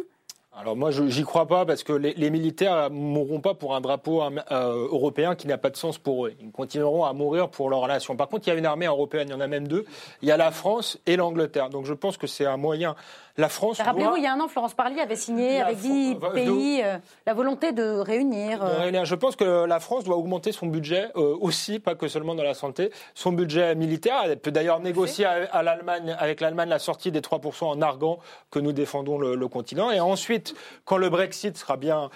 Alors 0.57 0.77
moi, 0.77 0.91
j'y 0.93 1.25
crois 1.25 1.47
pas 1.47 1.67
parce 1.67 1.83
que 1.83 1.93
les, 1.93 2.15
les 2.15 2.31
militaires 2.31 2.89
mourront 2.89 3.41
pas 3.41 3.55
pour 3.55 3.75
un 3.75 3.81
drapeau 3.81 4.23
euh, 4.23 4.89
européen 4.93 5.35
qui 5.35 5.49
n'a 5.49 5.59
pas 5.59 5.71
de 5.71 5.77
sens 5.77 5.99
pour 5.99 6.27
eux. 6.27 6.33
Ils 6.41 6.53
continueront 6.53 7.05
à 7.05 7.13
mourir 7.13 7.49
pour 7.49 7.71
leurs 7.71 7.81
relations. 7.81 8.15
Par 8.15 8.29
contre, 8.29 8.47
il 8.47 8.51
y 8.51 8.53
a 8.53 8.57
une 8.57 8.67
armée 8.67 8.87
européenne, 8.87 9.29
il 9.29 9.33
y 9.33 9.35
en 9.35 9.41
a 9.41 9.49
même 9.49 9.67
deux. 9.67 9.85
Il 10.23 10.29
y 10.29 10.31
a 10.33 10.37
la 10.37 10.53
France 10.53 10.99
et 11.07 11.17
l'Angleterre. 11.17 11.71
Donc 11.71 11.87
je 11.87 11.93
pense 11.93 12.17
que 12.17 12.29
c'est 12.29 12.47
un 12.47 12.57
moyen 12.57 12.95
la 13.37 13.49
France. 13.49 13.81
Rappelez-vous, 13.81 14.17
il 14.17 14.23
y 14.23 14.27
a 14.27 14.33
un 14.33 14.41
an, 14.41 14.47
Florence 14.47 14.75
Parly 14.75 15.01
avait 15.01 15.17
signé 15.17 15.61
avec 15.61 15.79
dix 15.79 16.17
pays 16.33 16.83
euh, 16.85 16.99
la 17.27 17.35
volonté 17.35 17.73
de 17.73 17.83
réunir. 17.83 18.63
Euh, 18.63 19.05
Je 19.05 19.15
pense 19.17 19.35
que 19.35 19.65
la 19.65 19.81
France 19.81 20.05
doit 20.05 20.17
augmenter 20.17 20.53
son 20.53 20.67
budget 20.67 21.09
euh, 21.17 21.37
aussi, 21.41 21.81
pas 21.81 21.97
que 21.97 22.07
seulement 22.07 22.37
dans 22.37 22.45
la 22.45 22.55
santé, 22.55 22.91
son 23.15 23.33
budget 23.33 23.75
militaire. 23.75 24.21
Elle 24.25 24.39
peut 24.39 24.53
d'ailleurs 24.53 24.79
négocier 24.79 25.25
à, 25.25 25.63
l'Allemagne, 25.65 26.15
avec 26.19 26.41
l'Allemagne 26.41 26.69
la 26.69 26.79
sortie 26.79 27.11
des 27.11 27.21
3% 27.21 27.65
en 27.65 27.83
argant 27.83 28.21
que 28.53 28.61
nous 28.61 28.73
défendons 28.73 29.19
le, 29.19 29.49
continent. 29.49 29.91
Et 29.91 30.01
ensuite, 30.01 30.55
quand 30.85 30.97
le 30.97 31.11
Brexit 31.11 31.57
sera 31.59 31.77
bien 31.77 32.09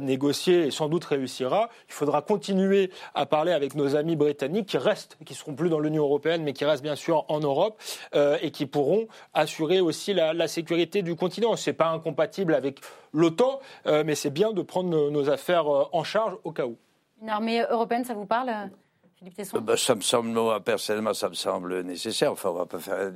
négocié 0.00 0.66
et 0.66 0.70
sans 0.70 0.88
doute 0.88 1.04
réussira, 1.04 1.70
il 1.88 1.94
faudra 1.94 2.20
continuer 2.20 2.90
à 3.14 3.24
parler 3.24 3.52
avec 3.52 3.74
nos 3.74 3.96
amis 3.96 4.16
britanniques 4.16 4.66
qui 4.66 4.76
restent, 4.76 5.16
qui 5.24 5.34
seront 5.34 5.54
plus 5.54 5.70
dans 5.70 5.78
l'Union 5.78 6.04
européenne, 6.04 6.42
mais 6.42 6.52
qui 6.52 6.66
restent 6.66 6.82
bien 6.82 6.94
sûr 6.94 7.24
en 7.28 7.40
Europe 7.40 7.80
et 8.42 8.50
qui 8.50 8.66
pourront 8.66 9.06
assurer 9.32 9.80
aussi 9.80 10.12
la, 10.12 10.34
la 10.34 10.46
sécurité 10.46 10.63
sécurité 10.64 11.02
du 11.02 11.14
continent. 11.14 11.56
Ce 11.56 11.68
n'est 11.68 11.74
pas 11.76 11.88
incompatible 11.88 12.54
avec 12.54 12.80
l'OTAN, 13.12 13.60
euh, 13.86 14.02
mais 14.04 14.14
c'est 14.14 14.30
bien 14.30 14.52
de 14.52 14.62
prendre 14.62 15.10
nos, 15.10 15.28
affaires 15.28 15.68
euh, 15.68 15.84
en 15.92 16.04
charge 16.04 16.36
au 16.42 16.52
cas 16.52 16.64
où. 16.64 16.76
Une 17.20 17.28
armée 17.28 17.62
européenne, 17.70 18.04
ça 18.04 18.14
vous 18.14 18.24
parle? 18.24 18.50
Euh, 19.22 19.60
bah, 19.60 19.76
ça 19.76 19.94
me 19.94 20.00
semble, 20.00 20.28
moi, 20.28 20.60
personnellement, 20.60 21.14
ça 21.14 21.28
me 21.28 21.34
semble 21.34 21.80
nécessaire. 21.82 22.32
Enfin, 22.32 22.50
on 22.50 22.54
va 22.54 22.66
pas 22.66 22.78
faire 22.78 23.10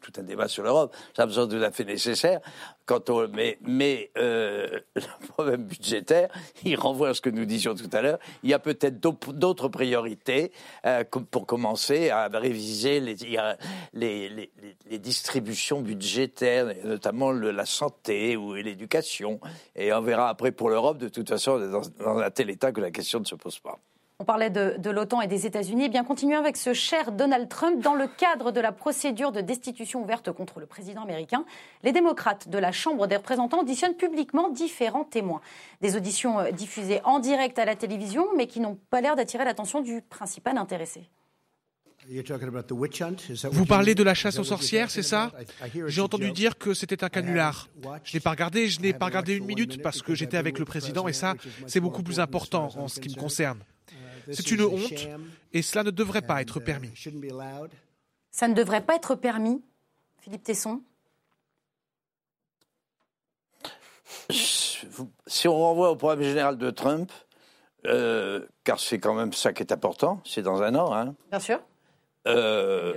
tout 0.00 0.12
un 0.18 0.22
débat 0.22 0.48
sur 0.48 0.62
l'Europe. 0.62 0.94
Ça 1.16 1.26
me 1.26 1.32
semble 1.32 1.52
tout 1.56 1.62
à 1.62 1.70
fait 1.70 1.84
nécessaire. 1.84 2.40
Quand 2.86 3.10
on, 3.10 3.28
mais 3.62 4.10
euh, 4.16 4.80
le 4.94 5.26
problème 5.28 5.64
budgétaire, 5.64 6.28
il 6.64 6.76
renvoie 6.76 7.10
à 7.10 7.14
ce 7.14 7.20
que 7.20 7.30
nous 7.30 7.44
disions 7.44 7.74
tout 7.74 7.90
à 7.92 8.00
l'heure. 8.00 8.18
Il 8.42 8.50
y 8.50 8.54
a 8.54 8.58
peut-être 8.58 9.00
d'autres 9.00 9.68
priorités 9.68 10.52
euh, 10.86 11.04
pour 11.04 11.46
commencer 11.46 12.10
à 12.10 12.28
réviser 12.28 13.00
les, 13.00 14.50
distributions 14.98 15.80
budgétaires, 15.80 16.72
notamment 16.84 17.32
la 17.32 17.66
santé 17.66 18.36
ou 18.36 18.54
l'éducation. 18.54 19.40
Et 19.76 19.92
on 19.92 20.00
verra 20.00 20.28
après 20.28 20.52
pour 20.52 20.70
l'Europe. 20.70 20.98
De 20.98 21.08
toute 21.08 21.28
façon, 21.28 21.58
dans, 21.58 21.82
dans 21.98 22.18
un 22.18 22.30
tel 22.30 22.50
état 22.50 22.72
que 22.72 22.80
la 22.80 22.90
question 22.90 23.20
ne 23.20 23.24
se 23.24 23.34
pose 23.34 23.58
pas. 23.58 23.78
On 24.20 24.24
parlait 24.24 24.50
de, 24.50 24.90
l'OTAN 24.90 25.20
et 25.20 25.28
des 25.28 25.46
États-Unis. 25.46 25.84
Eh 25.86 25.88
bien, 25.88 26.02
continuons 26.02 26.40
avec 26.40 26.56
ce 26.56 26.72
cher 26.72 27.12
Donald 27.12 27.48
Trump. 27.48 27.80
Dans 27.80 27.94
le 27.94 28.08
cadre 28.08 28.50
de 28.50 28.60
la 28.60 28.72
procédure 28.72 29.30
de 29.30 29.40
destitution 29.40 30.02
ouverte 30.02 30.32
contre 30.32 30.58
le 30.58 30.66
président 30.66 31.02
américain, 31.04 31.44
les 31.84 31.92
démocrates 31.92 32.48
de 32.48 32.58
la 32.58 32.72
Chambre 32.72 33.06
des 33.06 33.14
représentants 33.14 33.60
auditionnent 33.60 33.94
publiquement 33.94 34.48
différents 34.48 35.04
témoins. 35.04 35.40
Des 35.82 35.94
auditions 35.94 36.40
euh, 36.40 36.50
diffusées 36.50 37.00
en 37.04 37.20
direct 37.20 37.60
à 37.60 37.64
la 37.64 37.76
télévision, 37.76 38.26
mais 38.36 38.48
qui 38.48 38.58
n'ont 38.58 38.76
pas 38.90 39.00
l'air 39.00 39.14
d'attirer 39.14 39.44
l'attention 39.44 39.82
du 39.82 40.02
principal 40.02 40.58
intéressé. 40.58 41.08
Vous 43.52 43.66
parlez 43.66 43.94
de 43.94 44.02
la 44.02 44.14
chasse 44.14 44.40
aux 44.40 44.44
sorcières, 44.44 44.90
c'est 44.90 45.04
ça? 45.04 45.30
J'ai 45.86 46.00
entendu 46.00 46.32
dire 46.32 46.58
que 46.58 46.74
c'était 46.74 47.04
un 47.04 47.08
canular. 47.08 47.68
Je 48.02 48.16
n'ai 48.16 48.20
pas 48.20 48.30
regardé, 48.30 48.66
je 48.66 48.80
n'ai 48.80 48.94
pas 48.94 49.06
regardé 49.06 49.36
une 49.36 49.44
minute 49.44 49.80
parce 49.80 50.02
que 50.02 50.16
j'étais 50.16 50.38
avec 50.38 50.58
le 50.58 50.64
président 50.64 51.06
et 51.06 51.12
ça, 51.12 51.34
c'est 51.68 51.78
beaucoup 51.78 52.02
plus 52.02 52.18
important 52.18 52.70
en 52.76 52.88
ce 52.88 52.98
qui 52.98 53.10
me 53.10 53.14
concerne. 53.14 53.60
C'est 54.32 54.50
une 54.50 54.62
honte 54.62 54.92
et 55.52 55.62
cela 55.62 55.84
ne 55.84 55.90
devrait 55.90 56.22
pas 56.22 56.40
être 56.40 56.60
permis. 56.60 56.90
Ça 58.30 58.48
ne 58.48 58.54
devrait 58.54 58.84
pas 58.84 58.94
être 58.94 59.14
permis, 59.14 59.62
Philippe 60.20 60.44
Tesson 60.44 60.82
Si 64.30 65.48
on 65.48 65.56
renvoie 65.56 65.90
au 65.90 65.96
problème 65.96 66.22
général 66.22 66.58
de 66.58 66.70
Trump, 66.70 67.10
euh, 67.86 68.46
car 68.64 68.80
c'est 68.80 68.98
quand 68.98 69.14
même 69.14 69.32
ça 69.32 69.52
qui 69.52 69.62
est 69.62 69.72
important, 69.72 70.20
c'est 70.24 70.42
dans 70.42 70.62
un 70.62 70.74
an. 70.74 70.94
Hein. 70.94 71.14
Bien 71.30 71.40
sûr. 71.40 71.60
Euh, 72.26 72.94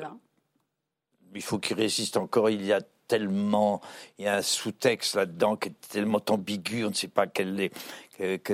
il 1.34 1.42
faut 1.42 1.60
qu'il 1.60 1.78
résiste 1.78 2.18
encore. 2.18 2.50
Il 2.50 2.66
y 2.66 2.74
a 2.74 2.82
tellement, 3.12 3.82
il 4.18 4.24
y 4.24 4.28
a 4.30 4.38
un 4.38 4.42
sous-texte 4.42 5.16
là-dedans 5.16 5.58
qui 5.58 5.68
est 5.68 5.88
tellement 5.90 6.22
ambigu, 6.30 6.86
on 6.86 6.90
ne 6.90 6.94
sait 6.94 7.10
pas 7.10 7.28
quelles 7.28 7.70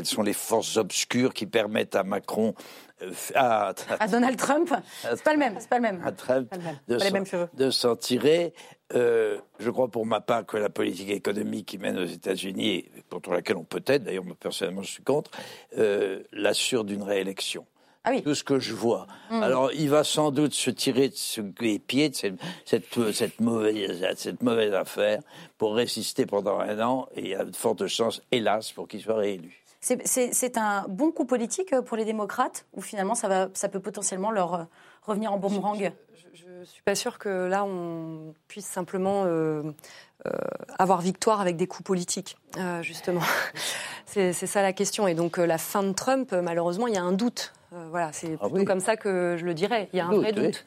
sont 0.03 0.23
les 0.23 0.33
forces 0.33 0.77
obscures 0.77 1.31
qui 1.31 1.45
permettent 1.45 1.95
à 1.95 2.03
Macron 2.03 2.55
euh, 3.03 3.11
à, 3.35 3.75
Donald 4.09 4.35
Trump, 4.37 4.73
c'est 5.03 5.21
pas 5.21 5.33
le 5.33 5.37
même, 5.37 5.57
c'est 5.59 5.69
pas 5.69 5.75
le 5.75 5.83
même. 5.83 6.01
À 6.03 6.11
Trump, 6.11 6.51
de, 6.87 7.69
s'en 7.69 7.95
tirer. 7.95 8.55
Euh, 8.95 9.37
je 9.59 9.69
crois 9.69 9.89
pour 9.89 10.07
ma 10.07 10.19
part 10.19 10.47
que 10.47 10.57
la 10.57 10.69
politique 10.69 11.11
économique 11.11 11.67
qui 11.67 11.77
mène 11.77 11.99
aux 11.99 12.05
États-Unis, 12.05 12.89
contre 13.11 13.33
laquelle 13.33 13.57
on 13.57 13.63
peut 13.63 13.83
être, 13.85 14.05
d'ailleurs 14.05 14.25
moi 14.25 14.35
personnellement 14.39 14.81
je 14.81 14.91
suis 14.91 15.03
contre, 15.03 15.29
euh, 15.77 16.23
l'assure 16.31 16.83
d'une 16.83 17.03
réélection. 17.03 17.67
Ah 18.07 18.11
oui. 18.11 18.23
Tout 18.23 18.35
ce 18.35 18.43
que 18.45 18.57
je 18.57 18.73
vois. 18.73 19.05
Mmh. 19.29 19.43
Alors, 19.43 19.73
il 19.73 19.89
va 19.89 20.05
sans 20.05 20.31
doute 20.31 20.53
se 20.53 20.69
tirer 20.69 21.09
de 21.09 21.15
les 21.59 21.77
pieds 21.77 22.07
de 22.07 22.15
cette, 22.15 22.35
cette, 23.13 23.41
mauvaise, 23.41 24.05
cette 24.15 24.41
mauvaise 24.41 24.73
affaire 24.73 25.19
pour 25.57 25.75
résister 25.75 26.25
pendant 26.25 26.57
un 26.59 26.79
an 26.79 27.09
et 27.17 27.21
il 27.21 27.27
y 27.27 27.35
a 27.35 27.43
de 27.43 27.53
fortes 27.53 27.85
chances, 27.87 28.21
hélas, 28.31 28.71
pour 28.71 28.87
qu'il 28.87 29.01
soit 29.01 29.17
réélu. 29.17 29.61
C'est 29.81 30.57
un 30.57 30.85
bon 30.87 31.11
coup 31.11 31.25
politique 31.25 31.73
euh, 31.73 31.81
pour 31.81 31.97
les 31.97 32.05
démocrates 32.05 32.65
ou 32.73 32.81
finalement 32.81 33.13
ça, 33.13 33.27
va, 33.27 33.49
ça 33.53 33.67
peut 33.67 33.81
potentiellement 33.81 34.31
leur 34.31 34.53
euh, 34.53 34.63
revenir 35.03 35.33
en 35.33 35.37
boomerang? 35.37 35.91
Je 36.33 36.45
ne 36.59 36.63
suis 36.63 36.81
pas 36.83 36.95
sûre 36.95 37.19
que 37.19 37.47
là 37.47 37.65
on 37.65 38.33
puisse 38.47 38.65
simplement 38.65 39.23
euh, 39.25 39.63
avoir 40.79 41.01
victoire 41.01 41.41
avec 41.41 41.57
des 41.57 41.67
coups 41.67 41.85
politiques, 41.85 42.37
justement. 42.81 43.21
c'est 44.05 44.33
ça 44.33 44.61
la 44.61 44.73
question. 44.73 45.07
Et 45.07 45.13
donc 45.13 45.37
la 45.37 45.57
fin 45.57 45.83
de 45.83 45.91
Trump, 45.91 46.31
malheureusement, 46.31 46.87
il 46.87 46.93
y 46.93 46.97
a 46.97 47.03
un 47.03 47.11
doute 47.11 47.53
voilà, 47.71 48.11
c'est 48.13 48.37
ah 48.41 48.47
comme 48.65 48.79
ça 48.79 48.95
que 48.95 49.35
je 49.37 49.45
le 49.45 49.53
dirais. 49.53 49.89
Il 49.93 49.97
y 49.97 49.99
a 49.99 50.07
un 50.07 50.15
vrai 50.15 50.31
doute. 50.31 50.65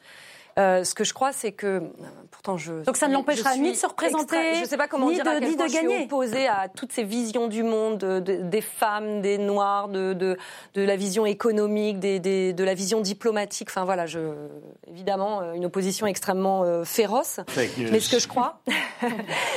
Euh, 0.59 0.83
ce 0.83 0.93
que 0.93 1.03
je 1.03 1.13
crois, 1.13 1.31
c'est 1.31 1.51
que 1.51 1.81
pourtant 2.29 2.57
je. 2.57 2.83
Donc 2.83 2.97
ça 2.97 3.07
ne 3.07 3.13
l'empêchera 3.13 3.55
ni 3.55 3.71
de 3.71 3.77
se 3.77 3.87
représenter, 3.87 4.55
je 4.55 4.61
ne 4.61 4.65
sais 4.65 4.77
pas 4.77 4.87
comment 4.87 5.07
ni 5.09 5.15
dire 5.15 5.23
de, 5.23 5.29
à 5.29 5.39
ni 5.39 5.55
de 5.55 5.73
gagner. 5.73 5.99
Je 5.99 6.03
opposée 6.05 6.47
à 6.47 6.67
toutes 6.67 6.91
ces 6.91 7.03
visions 7.03 7.47
du 7.47 7.63
monde, 7.63 8.03
des 8.03 8.61
femmes, 8.61 9.21
des 9.21 9.37
noirs, 9.37 9.87
de, 9.87 10.13
de, 10.13 10.37
de 10.73 10.81
la 10.81 10.95
vision 10.95 11.25
économique, 11.25 11.99
des, 11.99 12.19
des, 12.19 12.51
de 12.53 12.63
la 12.63 12.73
vision 12.73 12.99
diplomatique. 12.99 13.69
Enfin 13.69 13.85
voilà, 13.85 14.05
je, 14.05 14.19
évidemment 14.87 15.41
euh, 15.41 15.53
une 15.53 15.65
opposition 15.65 16.05
extrêmement 16.05 16.83
féroce. 16.83 17.39
Mais 17.55 17.99
ce 17.99 18.09
que 18.09 18.19
je 18.19 18.27
crois, 18.27 18.61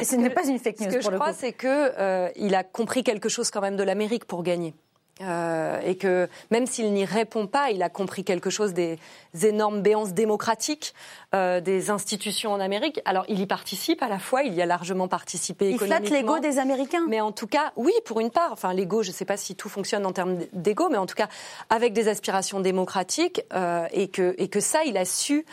ce 0.03 0.15
n'est 0.15 0.31
pas 0.31 0.47
une 0.47 0.59
fake 0.59 0.81
news. 0.81 0.91
Ce 0.91 0.97
que 0.97 1.03
je 1.03 1.11
crois, 1.11 1.33
c'est 1.33 1.53
que 1.53 2.31
il 2.37 2.55
a 2.55 2.63
compris 2.63 3.03
quelque 3.03 3.29
chose 3.29 3.51
quand 3.51 3.61
même 3.61 3.77
de 3.77 3.83
l'Amérique 3.83 4.27
pour 4.27 4.45
gagner. 4.45 4.75
Euh, 5.21 5.81
et 5.85 5.97
que 5.97 6.29
même 6.51 6.67
s'il 6.67 6.93
n'y 6.93 7.05
répond 7.05 7.47
pas, 7.47 7.71
il 7.71 7.85
a 7.85 7.89
compris 7.89 8.25
quelque 8.25 8.51
chose 8.51 8.75
des 8.75 8.99
énormes 9.45 9.81
béances 9.81 10.13
démocratiques 10.13 10.93
euh, 11.37 11.61
des 11.61 11.91
institutions 11.91 12.53
en 12.53 12.59
Amérique. 12.59 13.01
Alors, 13.05 13.25
il 13.29 13.39
y 13.39 13.47
participe 13.47 14.03
à 14.03 14.09
la 14.09 14.19
fois, 14.19 14.43
il 14.43 14.55
y 14.55 14.63
a 14.63 14.67
largement 14.67 15.07
participé 15.07 15.69
il 15.69 15.75
économiquement. 15.77 16.05
Il 16.05 16.09
flatte 16.09 16.21
l'ego 16.21 16.39
des 16.41 16.59
Américains. 16.59 17.07
Mais 17.09 17.21
en 17.21 17.31
tout 17.31 17.47
cas, 17.47 17.73
oui, 17.77 17.93
pour 18.05 18.19
une 18.19 18.31
part. 18.31 18.53
Enfin, 18.53 18.73
l'ego, 18.75 19.05
je 19.05 19.11
ne 19.11 19.15
sais 19.15 19.25
pas 19.25 19.37
si 19.37 19.55
tout 19.55 19.69
fonctionne 19.69 20.05
en 20.05 20.13
termes 20.13 20.39
d'ego, 20.53 20.89
mais 20.91 20.99
en 20.99 21.07
tout 21.07 21.15
cas, 21.15 21.29
avec 21.71 21.93
des 21.93 22.09
aspirations 22.09 22.59
démocratiques, 22.59 23.43
euh, 23.53 23.87
et, 23.93 24.09
que, 24.09 24.35
et 24.39 24.49
que 24.49 24.59
ça, 24.61 24.83
il 24.85 24.97
a 24.97 25.05
su 25.05 25.47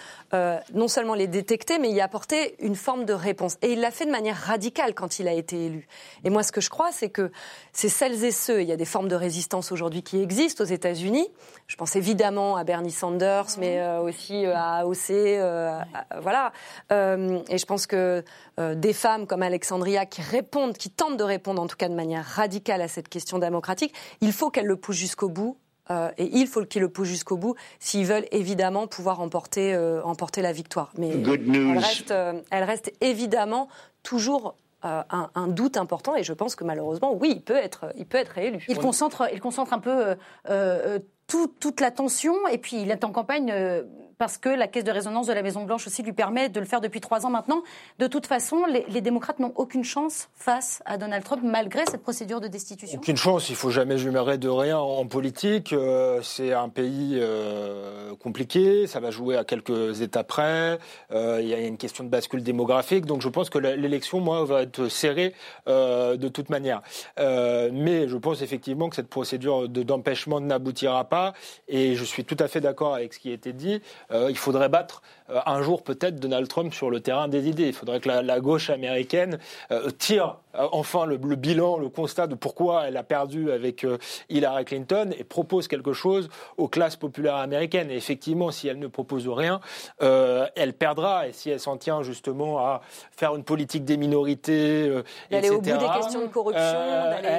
non 0.74 0.88
seulement 0.88 1.14
les 1.14 1.28
détecter, 1.28 1.78
mais 1.78 1.90
y 1.90 2.00
apporter 2.00 2.56
une 2.60 2.78
forme 2.78 3.04
de 3.04 3.12
réponse. 3.12 3.58
Et 3.62 3.74
il 3.74 3.82
l'a 3.82 3.92
fait 3.92 4.06
de 4.06 4.12
manière 4.12 4.38
radicale 4.38 4.94
quand 4.94 5.20
il 5.20 5.28
a 5.28 5.34
été 5.34 5.66
élu. 5.66 5.90
Et 6.24 6.30
moi, 6.30 6.42
ce 6.42 6.54
que 6.54 6.62
je 6.62 6.70
crois, 6.70 6.94
c'est 6.94 7.10
que 7.10 7.34
c'est 7.74 7.90
celles 7.90 8.24
et 8.24 8.32
ceux, 8.32 8.62
il 8.62 8.68
y 8.70 8.72
a 8.72 8.78
des 8.78 8.86
formes 8.86 9.10
de 9.10 9.16
résistance 9.16 9.51
résistance 9.52 9.72
aujourd'hui 9.73 10.02
qui 10.02 10.22
existe 10.22 10.61
aux 10.61 10.65
États-Unis. 10.65 11.28
Je 11.68 11.76
pense 11.76 11.95
évidemment 11.98 12.56
à 12.56 12.64
Bernie 12.64 12.91
Sanders, 12.91 13.48
mais 13.60 13.80
euh, 13.82 13.99
aussi 13.99 14.45
euh, 14.45 14.53
à 14.56 14.80
AOC, 14.84 15.10
euh, 15.11 15.78
à- 15.94 16.19
voilà. 16.22 16.53
Euh, 16.94 17.41
et 17.49 17.57
je 17.57 17.65
pense 17.65 17.86
que 17.86 18.23
euh, 18.60 18.76
des 18.76 18.94
femmes 18.94 19.28
comme 19.28 19.41
Alexandria 19.44 20.06
qui 20.06 20.22
répondent, 20.22 20.78
qui 20.78 20.90
tentent 20.90 21.18
de 21.18 21.23
répondre 21.26 21.61
en 21.61 21.68
tout 21.68 21.76
cas 21.76 21.90
de 21.90 21.95
manière 21.95 22.23
radicale 22.26 22.82
à 22.82 22.88
cette 22.88 23.10
question 23.10 23.40
démocratique, 23.40 23.94
il 24.22 24.32
faut 24.32 24.49
qu'elles 24.52 24.68
le 24.68 24.78
poussent 24.78 24.95
jusqu'au 24.98 25.28
bout. 25.28 25.57
euh, 25.90 26.10
et 26.18 26.30
il 26.38 26.48
faut 26.48 26.64
qu'ils 26.64 26.82
le 26.82 26.90
poussent 26.90 27.10
jusqu'au 27.10 27.36
bout 27.36 27.56
s'ils 27.80 28.06
veulent 28.06 28.28
évidemment 28.32 28.88
pouvoir 28.88 29.19
emporter, 29.19 29.73
euh, 29.73 30.02
emporter 30.03 30.41
la 30.41 30.53
victoire. 30.53 30.91
Mais 30.98 31.10
elle 31.11 31.78
reste, 31.78 32.11
euh, 32.11 32.40
elle 32.52 32.64
reste 32.64 32.94
évidemment 33.02 33.68
toujours 34.03 34.56
euh, 34.86 35.02
un, 35.10 35.30
un 35.36 35.48
doute 35.48 35.78
important 35.78 36.16
et 36.16 36.24
je 36.24 36.34
pense 36.34 36.56
que 36.56 36.64
malheureusement, 36.64 37.14
oui, 37.14 37.34
il 37.38 37.41
peut 37.41 37.56
être, 37.56 37.91
il 37.95 38.06
peut 38.06 38.18
être 38.18 38.30
réélu. 38.30 38.66
Il 38.70 38.76
concentre, 38.82 39.30
il 39.34 39.40
concentre 39.40 39.74
un 39.74 39.80
peu 39.80 40.08
euh, 40.08 40.16
euh, 40.49 40.99
tout- 41.28 41.53
toute 41.60 41.80
l'attention 41.82 42.34
et 42.52 42.58
puis 42.58 42.82
il 42.82 42.91
est 42.91 43.03
en 43.03 43.12
campagne 43.12 43.52
euh, 43.53 43.84
parce 44.22 44.38
que 44.38 44.49
la 44.49 44.68
caisse 44.68 44.84
de 44.84 44.91
résonance 44.91 45.26
de 45.26 45.34
la 45.34 45.41
Maison 45.41 45.64
Blanche 45.64 45.88
aussi 45.88 46.03
lui 46.03 46.14
permet 46.14 46.48
de 46.48 46.60
le 46.60 46.68
faire 46.68 46.80
depuis 46.80 47.02
trois 47.02 47.26
ans 47.26 47.31
maintenant. 47.31 47.64
De 47.98 48.06
toute 48.06 48.27
façon, 48.27 48.68
les, 48.68 49.02
démocrates 49.02 49.39
n'ont 49.39 49.52
aucune 49.56 49.84
chance 49.84 50.30
face 50.35 50.84
à 50.85 50.99
Donald 50.99 51.23
Trump 51.23 51.41
malgré 51.43 51.88
cette 51.88 52.03
procédure 52.03 52.39
de 52.39 52.48
destitution. 52.48 52.99
Aucune 52.99 53.18
chance, 53.18 53.49
il 53.49 53.56
faut 53.56 53.72
jamais 53.72 53.98
jumeler 53.98 54.38
de 54.38 54.48
rien 54.48 54.77
en 54.77 55.07
politique. 55.07 55.73
Euh, 55.73 56.22
c'est 56.22 56.53
un 56.53 56.69
pays 56.69 57.18
euh, 57.19 58.14
compliqué, 58.18 58.85
ça 58.85 58.99
va 58.99 59.10
jouer 59.10 59.38
à 59.38 59.43
quelques 59.43 60.02
états 60.02 60.23
près. 60.23 60.77
Euh, 61.11 61.39
il 61.41 61.48
y 61.48 61.56
a 61.56 61.60
une 61.60 61.77
question 61.77 62.03
de 62.03 62.10
bascule 62.10 62.43
démographique, 62.43 63.07
donc 63.07 63.22
je 63.22 63.30
pense 63.30 63.49
que 63.49 63.57
l'élection, 63.57 64.19
moi, 64.19 64.45
va 64.45 64.61
être 64.61 64.88
serrée 64.88 65.34
de 65.65 66.27
toute 66.27 66.52
manière. 66.52 66.84
Mais 67.18 68.07
je 68.07 68.18
pense 68.18 68.43
effectivement 68.43 68.88
que 68.88 68.95
cette 68.95 69.10
procédure 69.10 69.68
de- 69.68 69.81
d'empêchement 69.81 70.39
n'aboutira 70.39 71.06
pas, 71.06 71.34
et 71.68 71.95
je 71.95 72.03
suis 72.03 72.23
tout 72.23 72.38
à 72.39 72.48
fait 72.48 72.61
d'accord 72.61 72.93
avec 72.93 73.15
ce 73.15 73.19
qui 73.19 73.31
a 73.31 73.34
été 73.34 73.52
dit. 73.52 73.81
Euh, 74.12 74.28
il 74.30 74.38
faudrait 74.38 74.70
battre 74.70 75.02
euh, 75.30 75.40
un 75.46 75.62
jour 75.62 75.84
peut-être 75.84 76.20
Donald 76.20 76.48
Trump 76.48 76.74
sur 76.74 76.90
le 76.90 77.00
terrain 77.00 77.28
des 77.28 77.48
idées. 77.48 77.68
Il 77.68 77.74
faudrait 77.74 78.00
que 78.00 78.10
la, 78.10 78.22
la 78.22 78.40
gauche 78.40 78.70
américaine 78.70 79.40
euh, 79.72 79.90
tire 79.92 80.38
enfin 80.54 81.06
le, 81.06 81.16
le 81.16 81.36
bilan, 81.38 81.78
le 81.78 81.88
constat 81.88 82.28
de 82.28 82.36
pourquoi 82.36 82.88
elle 82.88 82.98
a 82.98 83.04
perdu 83.04 83.52
avec 83.52 83.86
Hillary 84.30 84.66
Clinton 84.66 85.12
et 85.18 85.24
propose 85.24 85.70
quelque 85.70 85.94
chose 85.94 86.28
aux 86.58 86.68
classes 86.68 86.98
populaires 86.98 87.38
américaines. 87.38 87.90
Et 87.90 87.96
effectivement, 87.96 88.52
si 88.52 88.68
elle 88.68 88.78
ne 88.78 88.88
propose 88.88 89.30
rien, 89.30 89.62
elle 90.02 90.74
perdra. 90.74 91.30
Et 91.30 91.32
si 91.32 91.52
elle 91.52 91.62
s'en 91.62 91.78
tient 91.78 92.04
justement 92.04 92.60
à 92.60 92.82
faire 93.16 93.34
une 93.38 93.46
politique 93.46 93.86
des 93.86 93.96
minorités, 93.96 94.92
D'aller 95.30 95.52
au 95.52 95.62
bout 95.62 95.72
des 95.72 95.78
questions 96.02 96.22
de 96.22 96.28
corruption, 96.28 96.64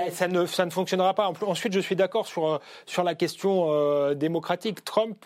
eh, 0.07 0.11
ça 0.11 0.27
ne, 0.27 0.47
ça 0.47 0.65
ne 0.65 0.71
fonctionnera 0.71 1.13
pas. 1.13 1.31
Ensuite, 1.43 1.75
je 1.75 1.81
suis 1.81 1.97
d'accord 1.97 2.27
sur, 2.27 2.61
sur 2.87 3.03
la 3.05 3.15
question 3.15 4.15
démocratique. 4.15 4.87
Trump 4.87 5.23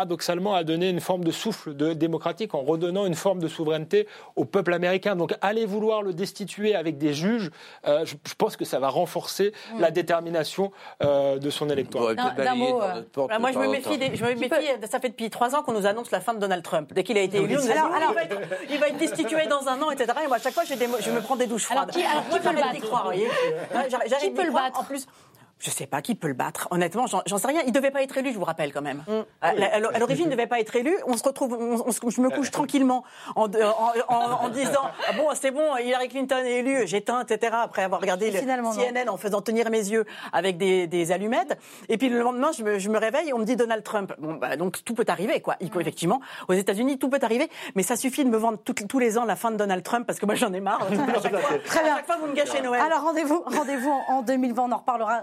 paradoxalement 0.00 0.54
a 0.54 0.64
donné 0.64 0.90
une 0.90 1.00
forme 1.00 1.22
de 1.24 1.30
souffle 1.30 1.74
de 1.74 1.92
démocratique 1.92 2.54
en 2.54 2.60
redonnant 2.62 3.06
une 3.06 3.14
forme 3.14 3.38
de 3.38 3.48
souveraineté 3.48 4.06
au 4.34 4.44
peuple 4.44 4.74
américain. 4.74 5.14
Donc 5.16 5.34
aller 5.40 5.64
vouloir 5.64 6.02
le 6.02 6.12
destituer 6.12 6.74
avec 6.74 6.98
des 6.98 7.14
juges, 7.14 7.50
euh, 7.86 8.04
je, 8.04 8.16
je 8.28 8.34
pense 8.34 8.56
que 8.56 8.64
ça 8.64 8.80
va 8.80 8.88
renforcer 8.88 9.52
la 9.78 9.90
détermination 9.92 10.72
euh, 11.02 11.38
de 11.38 11.50
son 11.50 11.70
électorat. 11.70 12.14
D'un- 12.14 12.54
mot, 12.56 12.82
euh, 12.82 13.02
Voilà, 13.14 13.38
moi, 13.38 13.52
je 13.52 13.58
me 13.58 13.68
méfie, 13.68 13.96
des- 13.98 14.16
je 14.16 14.24
me 14.24 14.34
méfie 14.34 14.50
ça 14.90 14.98
fait 14.98 15.10
depuis 15.10 15.30
trois 15.30 15.54
ans 15.54 15.62
qu'on 15.62 15.72
nous 15.72 15.86
annonce 15.86 16.10
la 16.10 16.20
fin 16.20 16.34
de 16.34 16.38
Donald 16.40 16.62
Trump. 16.64 16.92
Dès 16.92 17.04
qu'il 17.04 17.16
a 17.16 17.20
été 17.22 17.38
élu, 17.38 17.56
on 17.56 17.64
nous 17.64 17.70
Alors, 17.70 17.86
alors- 17.94 18.10
il, 18.10 18.14
va 18.14 18.22
être, 18.24 18.36
il 18.70 18.78
va 18.78 18.88
être 18.88 18.98
destitué 18.98 19.46
dans 19.46 19.68
un 19.68 19.80
an, 19.82 19.90
etc. 19.92 20.12
Et 20.24 20.26
moi, 20.26 20.36
à 20.36 20.40
chaque 20.40 20.54
fois, 20.54 20.64
je 20.64 21.10
me 21.10 21.20
prends 21.20 21.36
des 21.36 21.46
douches 21.46 21.70
Alors, 21.70 21.84
froides. 21.84 21.94
qui- 21.96 22.02
alors, 22.04 22.24
qui 22.24 22.30
Moi, 22.30 22.38
peut 22.40 22.50
le 22.50 22.60
battre 22.60 22.80
croire, 22.80 23.12
Qui 24.20 24.30
peut 24.30 24.44
le 24.46 24.52
battre 24.52 24.80
En 24.80 24.84
plus, 24.84 25.06
je 25.58 25.70
sais 25.70 25.86
pas 25.86 26.02
qui 26.02 26.14
peut 26.14 26.28
le 26.28 26.34
battre. 26.34 26.68
Honnêtement, 26.70 27.06
j'en 27.06 27.38
sais 27.38 27.46
rien. 27.46 27.62
Il 27.66 27.72
devait 27.72 27.90
pas 27.90 28.02
être 28.02 28.16
élu, 28.18 28.32
je 28.32 28.38
vous 28.38 28.44
rappelle 28.44 28.72
quand 28.72 28.82
même. 28.82 29.02
Euh, 29.08 29.22
À, 29.40 29.48
à- 29.48 29.94
à 29.94 29.98
l'origine, 29.98 30.26
il 30.26 30.30
devait 30.30 30.46
pas 30.46 30.60
être 30.60 30.76
élu. 30.76 30.94
On 31.06 31.16
se 31.16 31.22
retrouve, 31.22 31.54
on- 31.58 31.80
on 31.86 32.10
je 32.10 32.20
me 32.20 32.28
couche 32.30 32.50
tranquillement 32.50 33.04
en, 33.36 33.44
en, 33.44 33.48
en- 34.08 34.44
en 34.44 34.48
disant 34.50 34.82
ah 35.08 35.12
bon, 35.16 35.28
c'est 35.34 35.50
bon, 35.50 35.76
Hillary 35.76 36.08
Clinton 36.08 36.36
est 36.44 36.58
élue, 36.58 36.86
j'éteins, 36.86 37.22
etc. 37.22 37.54
Après 37.62 37.82
avoir 37.82 38.00
regardé 38.00 38.30
le 38.30 38.40
non. 38.62 38.72
CNN 38.72 39.08
en 39.08 39.16
faisant 39.16 39.40
tenir 39.40 39.70
mes 39.70 39.88
yeux 39.88 40.04
avec 40.32 40.58
des, 40.58 40.86
des 40.86 41.12
allumettes. 41.12 41.58
Et 41.88 41.96
puis 41.98 42.08
le 42.08 42.20
lendemain, 42.20 42.50
je 42.56 42.62
me, 42.62 42.78
je 42.78 42.88
me 42.90 42.98
réveille, 42.98 43.32
on 43.32 43.38
me 43.38 43.44
dit 43.44 43.56
Donald 43.56 43.82
Trump. 43.82 44.12
Bon, 44.18 44.34
bah, 44.34 44.56
donc 44.56 44.84
tout 44.84 44.94
peut 44.94 45.04
arriver, 45.08 45.40
quoi. 45.40 45.56
Il- 45.60 45.70
Effectivement, 45.78 46.20
aux 46.48 46.52
États-Unis, 46.54 46.98
tout 46.98 47.08
peut 47.08 47.18
arriver. 47.22 47.48
Mais 47.76 47.82
ça 47.82 47.96
suffit 47.96 48.24
de 48.24 48.30
me 48.30 48.36
vendre 48.38 48.58
tout- 48.58 48.74
tous 48.74 48.98
les 48.98 49.18
ans 49.18 49.24
la 49.24 49.36
fin 49.36 49.50
de 49.50 49.56
Donald 49.56 49.82
Trump 49.82 50.06
parce 50.06 50.18
que 50.18 50.26
moi, 50.26 50.34
j'en 50.34 50.52
ai 50.52 50.60
marre. 50.60 50.80
À 51.16 51.20
chaque 51.22 51.38
fois, 51.38 51.58
Très 51.64 51.82
bien. 51.82 51.92
à 51.94 51.96
chaque 51.98 52.06
fois, 52.06 52.16
vous 52.20 52.26
me 52.26 52.34
gâchez 52.34 52.60
Noël. 52.60 52.80
Alors 52.80 53.02
rendez-vous 53.02 53.42
rendez-vous 53.46 53.90
en 53.90 54.14
en 54.16 54.22
2020, 54.22 54.62
on 54.64 54.72
en 54.72 54.76
reparlera 54.78 55.20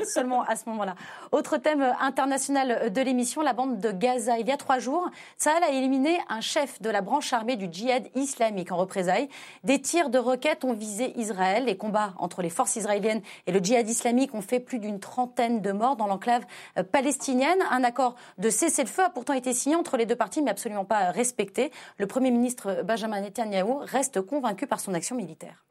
à 0.48 0.56
ce 0.56 0.70
moment-là. 0.70 0.96
Autre 1.32 1.58
thème 1.58 1.82
euh, 1.82 1.92
international 2.00 2.92
de 2.92 3.02
l'émission, 3.02 3.42
la 3.42 3.54
bande 3.54 3.80
de 3.80 3.92
Gaza. 3.92 4.40
Il 4.40 4.48
y 4.48 4.52
a 4.52 4.58
trois 4.58 4.80
jours, 4.80 5.10
Sahel 5.38 5.64
a 5.64 5.70
éliminé 5.70 6.20
un 6.30 6.42
chef 6.42 6.82
de 6.82 6.90
la 6.90 7.02
branche 7.02 7.34
armée 7.34 7.56
du 7.56 7.68
djihad 7.72 8.08
islamique 8.16 8.72
en 8.72 8.78
représailles. 8.78 9.30
Des 9.64 9.82
tirs 9.82 10.10
de 10.10 10.18
roquettes 10.18 10.64
ont 10.64 10.74
visé 10.74 11.14
Israël. 11.20 11.66
Les 11.66 11.78
combats 11.78 12.14
entre 12.18 12.42
les 12.42 12.50
forces 12.50 12.76
israéliennes 12.76 13.22
et 13.48 13.52
le 13.52 13.60
djihad 13.60 13.88
islamique 13.90 14.34
ont 14.34 14.42
fait 14.42 14.60
plus 14.60 14.80
d'une 14.80 15.00
trentaine 15.00 15.62
de 15.62 15.72
morts 15.72 15.96
dans 15.96 16.08
l'enclave 16.08 16.46
euh, 16.78 16.84
palestinienne. 16.84 17.60
Un 17.70 17.84
accord 17.84 18.16
de 18.38 18.50
cessez-le-feu 18.50 19.04
a 19.04 19.10
pourtant 19.10 19.34
été 19.34 19.54
signé 19.54 19.76
entre 19.76 19.98
les 19.98 20.06
deux 20.06 20.16
parties, 20.16 20.42
mais 20.42 20.52
absolument 20.52 20.86
pas 20.86 21.12
respecté. 21.12 21.72
Le 21.98 22.08
Premier 22.08 22.32
ministre 22.32 22.84
Benjamin 22.84 23.22
Netanyahu 23.22 23.84
reste 23.84 24.22
convaincu 24.22 24.68
par 24.68 24.80
son 24.80 24.94
action 24.94 25.16
militaire. 25.16 25.64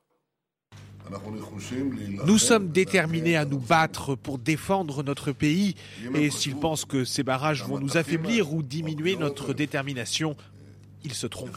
Nous 2.26 2.38
sommes 2.38 2.68
déterminés 2.68 3.36
à 3.36 3.44
nous 3.44 3.58
battre 3.58 4.14
pour 4.14 4.38
défendre 4.38 5.02
notre 5.02 5.32
pays 5.32 5.74
et 6.14 6.30
s'ils 6.30 6.56
pensent 6.56 6.84
que 6.84 7.04
ces 7.04 7.22
barrages 7.22 7.64
vont 7.64 7.78
nous 7.78 7.96
affaiblir 7.96 8.52
ou 8.54 8.62
diminuer 8.62 9.16
notre 9.16 9.52
détermination, 9.52 10.36
ils 11.04 11.14
se 11.14 11.26
trompent. 11.26 11.50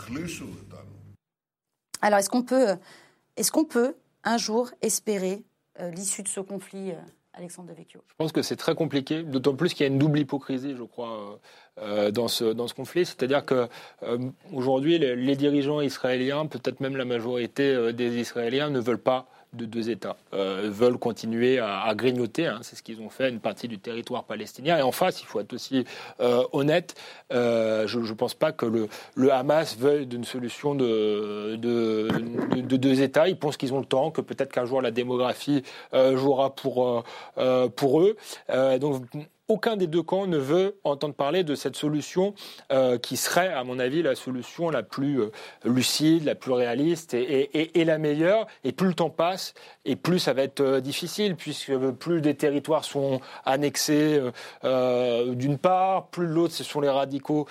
Alors, 2.02 2.20
est-ce 2.20 2.30
qu'on 2.30 2.44
peut, 2.44 2.76
est-ce 3.38 3.52
qu'on 3.52 3.66
peut 3.66 3.96
un 4.24 4.38
jour 4.38 4.72
espérer 4.82 5.44
euh, 5.80 5.90
l'issue 5.92 6.24
de 6.24 6.28
ce 6.28 6.40
conflit, 6.40 6.92
euh, 6.92 6.96
Alexandre 7.34 7.70
Devecchio? 7.70 8.02
Je 8.10 8.16
pense 8.18 8.32
que 8.32 8.42
c'est 8.42 8.56
très 8.56 8.76
compliqué, 8.76 9.24
d'autant 9.24 9.56
plus 9.56 9.74
qu'il 9.74 9.86
y 9.86 9.90
a 9.90 9.92
une 9.92 9.98
double 9.98 10.20
hypocrisie, 10.20 10.76
je 10.78 10.84
crois, 10.84 11.40
euh, 11.80 12.12
dans, 12.12 12.28
ce, 12.28 12.46
dans 12.46 12.68
ce 12.68 12.74
conflit. 12.74 13.06
C'est-à-dire 13.06 13.46
que 13.46 13.68
euh, 14.04 14.18
aujourd'hui, 14.54 14.98
les, 15.00 15.16
les 15.16 15.36
dirigeants 15.36 15.82
israéliens, 15.82 16.46
peut-être 16.46 16.80
même 16.80 16.96
la 16.96 17.06
majorité 17.06 17.74
euh, 17.74 17.92
des 17.92 18.18
Israéliens, 18.20 18.70
ne 18.70 18.80
veulent 18.80 18.98
pas 18.98 19.28
de 19.56 19.65
deux 19.65 19.90
États, 19.90 20.18
euh, 20.34 20.69
veulent 20.72 20.98
continuer 20.98 21.60
à, 21.60 21.94
grignoter, 21.95 22.48
hein, 22.48 22.60
c'est 22.61 22.76
ce 22.76 22.84
qu'ils 22.84 23.02
ont 23.02 23.10
fait, 23.10 23.30
une 23.30 23.40
partie 23.40 23.68
du 23.68 23.80
territoire 23.80 24.23
palestinien. 24.23 24.77
Et 24.77 24.82
en 24.82 24.91
face, 24.91 25.22
il 25.22 25.26
faut 25.26 25.40
être 25.40 25.53
aussi 25.53 25.86
euh, 26.19 26.44
honnête, 26.52 26.95
euh, 27.34 27.88
je 27.88 27.99
ne 27.99 28.14
pense 28.14 28.34
pas 28.34 28.52
que 28.52 28.65
le, 28.65 29.32
Hamas 29.32 29.77
veuille 29.77 30.06
d'une 30.06 30.23
solution 30.23 30.76
de, 30.76 31.56
de, 31.56 32.07
de- 32.56 32.61
de 32.61 32.77
deux 32.77 33.02
États. 33.02 33.27
Ils 33.27 33.38
pensent 33.38 33.57
qu'ils 33.57 33.73
ont 33.73 33.80
le 33.80 33.86
temps, 33.86 34.11
que 34.11 34.22
peut-être 34.22 34.52
qu'un 34.52 34.65
jour 34.65 34.82
la 34.82 34.91
démographie 34.91 35.64
jouera 35.94 36.56
pour, 36.56 37.02
eux. 38.02 38.15
Aucun 39.48 39.78
des 39.78 39.88
deux 39.88 40.02
camps 40.02 40.28
ne 40.28 40.38
veut 40.38 40.80
entendre 40.84 41.14
parler 41.14 41.44
de 41.44 41.56
cette 41.56 41.76
solution 41.76 42.34
euh, 42.72 42.98
qui 42.98 43.18
serait, 43.18 43.54
à 43.54 43.64
mon 43.64 43.80
avis, 43.80 44.02
la 44.02 44.16
solution 44.16 44.70
la 44.70 44.84
plus 44.84 45.22
euh, 45.22 45.32
lucide, 45.64 46.24
la 46.26 46.36
plus 46.36 46.52
réaliste 46.52 47.14
et, 47.14 47.86
la 47.86 47.98
meilleure. 47.98 48.48
Et 48.64 48.72
plus 48.72 48.88
le 48.88 48.94
temps 48.96 49.10
passe, 49.10 49.54
et 49.86 49.96
plus 49.96 50.20
ça 50.20 50.34
va 50.34 50.42
être 50.42 50.62
euh, 50.62 50.82
difficile, 50.82 51.36
puisque 51.36 51.76
plus 51.92 52.22
des 52.22 52.36
territoires 52.36 52.86
sont 52.86 53.22
annexés 53.46 54.22
d'une 54.64 55.58
part, 55.58 56.08
plus 56.08 56.28
de 56.28 56.32
l'autre, 56.32 56.54
ce 56.54 56.64
sont 56.64 56.82
les 56.82 56.90
radicaux 56.90 57.48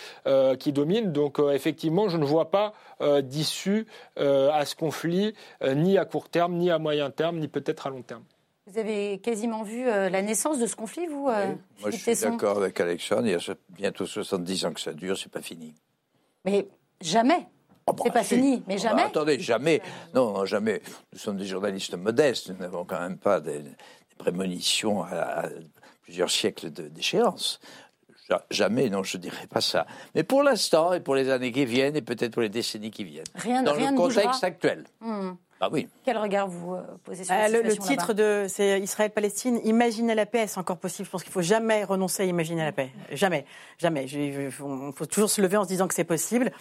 qui 0.58 0.72
dominent. 0.72 1.12
Donc 1.12 1.38
effectivement, 1.52 2.08
je 2.08 2.16
ne 2.16 2.24
vois 2.24 2.50
pas 2.50 2.74
d'issue 3.22 3.86
à 4.16 4.64
ce 4.64 4.74
conflit, 4.74 5.34
ni 5.64 5.98
à 5.98 6.04
court 6.04 6.28
terme, 6.28 6.54
ni 6.54 6.70
à 6.70 6.78
moyen 6.78 7.10
terme, 7.10 7.38
ni 7.38 7.48
peut-être 7.48 7.86
à 7.86 7.90
long 7.90 8.02
terme. 8.02 8.24
Vous 8.66 8.78
avez 8.78 9.18
quasiment 9.18 9.62
vu 9.62 9.86
euh, 9.86 10.08
la 10.08 10.22
naissance 10.22 10.58
de 10.58 10.66
ce 10.66 10.74
conflit, 10.74 11.06
vous, 11.06 11.28
euh, 11.28 11.54
Moi, 11.82 11.90
je 11.90 11.96
suis 11.96 12.14
d'accord 12.14 12.56
avec 12.56 12.80
Alexandre. 12.80 13.26
Il 13.26 13.32
y 13.32 13.34
a 13.34 13.54
bientôt 13.68 14.06
70 14.06 14.64
ans 14.64 14.72
que 14.72 14.80
ça 14.80 14.94
dure, 14.94 15.18
c'est 15.18 15.30
pas 15.30 15.42
fini. 15.42 15.74
Mais 16.46 16.66
jamais. 17.02 17.46
c'est 18.02 18.12
pas 18.12 18.24
si. 18.24 18.36
fini, 18.36 18.62
mais 18.66 18.76
Ah 18.78 18.82
bah, 18.84 18.88
jamais. 18.88 19.02
attendez, 19.02 19.38
jamais. 19.38 19.82
Non, 20.14 20.32
non, 20.32 20.46
jamais. 20.46 20.80
Nous 21.12 21.18
sommes 21.18 21.36
des 21.36 21.44
journalistes 21.44 21.94
modestes. 21.94 22.48
Nous 22.48 22.56
n'avons 22.56 22.86
quand 22.86 23.00
même 23.00 23.18
pas 23.18 23.38
des, 23.40 23.58
des 23.58 23.74
prémonitions 24.16 25.02
à, 25.02 25.44
à 25.44 25.48
plusieurs 26.00 26.30
siècles 26.30 26.70
de- 26.72 26.88
d'échéance. 26.88 27.60
Ja- 28.30 28.46
Jamais, 28.50 28.88
non, 28.88 29.02
je 29.02 29.18
dirais 29.18 29.46
pas 29.46 29.60
ça. 29.60 29.86
Mais 30.14 30.22
pour 30.22 30.42
l'instant, 30.42 30.94
et 30.94 31.00
pour 31.00 31.14
les 31.16 31.28
années 31.28 31.52
qui 31.52 31.66
viennent, 31.66 31.96
et 31.96 32.02
peut-être 32.02 32.32
pour 32.32 32.40
les 32.40 32.48
décennies 32.48 32.90
qui 32.90 33.04
viennent, 33.04 33.24
Rien- 33.34 33.62
dans 33.62 33.74
rien 33.74 33.88
le 33.90 33.92
ne 33.92 33.96
contexte 33.98 34.24
bougera. 34.24 34.46
actuel. 34.46 34.84
Hmm. 35.02 35.32
Ah 35.64 35.68
oui. 35.72 35.88
Quel 36.04 36.18
regard 36.18 36.46
vous 36.46 36.74
euh, 36.74 36.82
posez 37.04 37.24
sur 37.24 37.34
Euh, 37.34 37.38
la 37.38 37.48
le, 37.48 37.62
le 37.62 37.76
titre 37.76 38.12
de 38.12 38.44
c'est 38.48 38.80
Israël-Palestine, 38.80 39.60
imaginer 39.64 40.14
la 40.14 40.26
paix, 40.26 40.46
c'est 40.46 40.58
encore 40.58 40.76
possible. 40.76 41.06
Je 41.06 41.10
pense 41.10 41.22
qu'il 41.22 41.32
faut 41.32 41.42
jamais 41.42 41.84
renoncer 41.84 42.22
à 42.24 42.26
imaginer 42.26 42.64
la 42.64 42.72
paix. 42.72 42.90
Jamais, 43.12 43.46
jamais. 43.78 44.04
Il 44.04 44.50
faut 44.50 45.06
toujours 45.06 45.30
se 45.30 45.40
lever 45.40 45.56
en 45.56 45.64
se 45.64 45.68
disant 45.68 45.88
que 45.88 45.94
c'est 45.94 46.04
possible. 46.04 46.52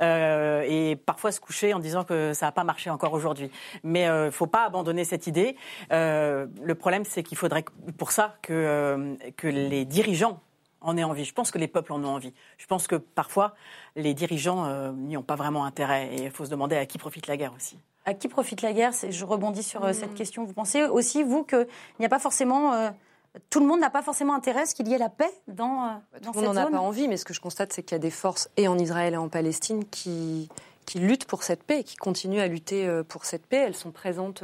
Euh, 0.00 0.62
et 0.66 0.96
parfois 0.96 1.30
se 1.32 1.40
coucher 1.40 1.72
en 1.74 1.78
disant 1.78 2.04
que 2.04 2.32
ça 2.32 2.46
n'a 2.46 2.52
pas 2.52 2.64
marché 2.64 2.90
encore 2.90 3.12
aujourd'hui. 3.12 3.50
Mais 3.84 4.02
il 4.04 4.24
ne 4.26 4.30
faut 4.30 4.46
pas 4.46 4.64
abandonner 4.64 5.04
cette 5.04 5.26
idée. 5.26 5.56
Euh, 5.92 6.46
le 6.62 6.74
problème, 6.74 7.04
c'est 7.04 7.22
qu'il 7.22 7.38
faudrait 7.38 7.64
pour 7.96 8.10
ça 8.12 8.36
que, 8.42 8.52
euh, 8.52 9.14
que 9.36 9.46
les 9.48 9.84
dirigeants 9.84 10.40
en 10.80 10.96
aient 10.96 11.02
envie. 11.04 11.24
Je 11.24 11.34
pense 11.34 11.50
que 11.50 11.58
les 11.58 11.66
peuples 11.66 11.92
en 11.92 12.04
ont 12.04 12.14
envie. 12.14 12.32
Je 12.56 12.66
pense 12.66 12.86
que 12.86 12.94
parfois, 12.94 13.54
les 13.96 14.14
dirigeants 14.14 14.66
euh, 14.66 14.92
n'y 14.92 15.16
ont 15.16 15.24
pas 15.24 15.34
vraiment 15.34 15.64
intérêt. 15.64 16.14
Et 16.14 16.24
il 16.24 16.30
faut 16.30 16.44
se 16.44 16.50
demander 16.50 16.76
à 16.76 16.86
qui 16.86 16.98
profite 16.98 17.26
la 17.26 17.36
guerre 17.36 17.52
aussi. 17.56 17.78
À 18.08 18.14
qui 18.14 18.28
profite 18.28 18.62
la 18.62 18.72
guerre 18.72 18.92
Je 19.10 19.24
rebondis 19.26 19.62
sur 19.62 19.84
euh, 19.84 19.92
cette 19.92 20.14
question. 20.14 20.46
Vous 20.46 20.54
pensez 20.54 20.82
aussi, 20.84 21.22
vous, 21.22 21.44
qu'il 21.44 21.66
n'y 22.00 22.06
a 22.06 22.08
pas 22.08 22.18
forcément. 22.18 22.72
euh, 22.72 22.88
tout 23.50 23.60
le 23.60 23.66
monde 23.66 23.80
n'a 23.80 23.90
pas 23.90 24.00
forcément 24.00 24.34
intérêt 24.34 24.62
à 24.62 24.66
ce 24.66 24.74
qu'il 24.74 24.88
y 24.88 24.94
ait 24.94 24.98
la 24.98 25.10
paix 25.10 25.30
dans, 25.46 25.84
euh, 25.84 25.88
dans 26.22 26.32
Tout 26.32 26.38
le 26.40 26.46
cette 26.46 26.46
monde 26.46 26.54
n'en 26.54 26.68
a 26.68 26.70
pas 26.70 26.80
envie, 26.80 27.06
mais 27.06 27.18
ce 27.18 27.26
que 27.26 27.34
je 27.34 27.40
constate, 27.42 27.74
c'est 27.74 27.82
qu'il 27.82 27.94
y 27.96 27.96
a 27.96 28.02
des 28.02 28.10
forces, 28.10 28.48
et 28.56 28.66
en 28.66 28.78
Israël 28.78 29.12
et 29.12 29.18
en 29.18 29.28
Palestine, 29.28 29.84
qui, 29.84 30.48
qui 30.86 31.00
luttent 31.00 31.26
pour 31.26 31.42
cette 31.42 31.62
paix, 31.62 31.84
qui 31.84 31.96
continuent 31.96 32.40
à 32.40 32.46
lutter 32.46 32.90
pour 33.08 33.26
cette 33.26 33.44
paix. 33.44 33.58
Elles 33.66 33.76
sont 33.76 33.90
présentes 33.90 34.42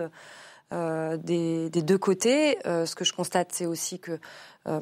euh, 0.75 1.17
des, 1.17 1.71
des 1.71 1.83
deux 1.83 1.97
côtés. 1.99 2.59
Euh, 2.67 2.85
ce 2.85 2.95
que 2.95 3.05
je 3.05 3.13
constate, 3.13 3.49
c'est 3.53 3.65
aussi 3.67 3.99
que, 4.01 4.19
euh, 4.67 4.81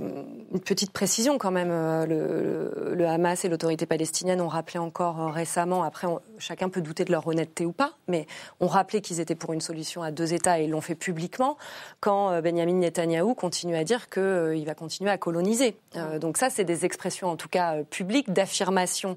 une 0.52 0.60
petite 0.60 0.93
précision 0.93 1.39
quand 1.39 1.51
même, 1.51 1.69
le, 2.09 2.94
le 2.94 3.06
Hamas 3.06 3.44
et 3.44 3.48
l'autorité 3.48 3.85
palestinienne 3.86 4.40
ont 4.40 4.48
rappelé 4.48 4.78
encore 4.78 5.32
récemment, 5.32 5.82
après 5.82 6.06
on- 6.06 6.20
chacun 6.39 6.69
peut 6.69 6.81
douter 6.81 7.05
de 7.05 7.12
leur 7.12 7.27
honnêteté 7.27 7.66
ou 7.66 7.73
pas, 7.73 7.93
mais 8.09 8.27
ont 8.60 8.69
rappelé 8.69 9.01
qu'ils 9.01 9.20
étaient 9.20 9.35
pour 9.35 9.52
une 9.52 9.60
solution 9.60 10.02
à 10.02 10.10
deux 10.10 10.32
États 10.35 10.59
et 10.60 10.64
ils 10.64 10.70
l'ont 10.70 10.81
fait 10.81 10.94
publiquement 10.94 11.56
quand 12.01 12.40
Benjamin 12.43 12.74
Netanyahou 12.74 13.35
continue 13.35 13.77
à 13.77 13.85
dire 13.85 14.09
qu'il 14.09 14.64
va 14.64 14.74
continuer 14.74 15.10
à 15.10 15.19
coloniser. 15.19 15.77
Donc 16.20 16.36
ça, 16.39 16.48
c'est 16.48 16.64
des 16.64 16.85
expressions 16.85 17.28
en 17.28 17.36
tout 17.36 17.48
cas 17.48 17.82
publiques 17.90 18.32
d'affirmation 18.32 19.16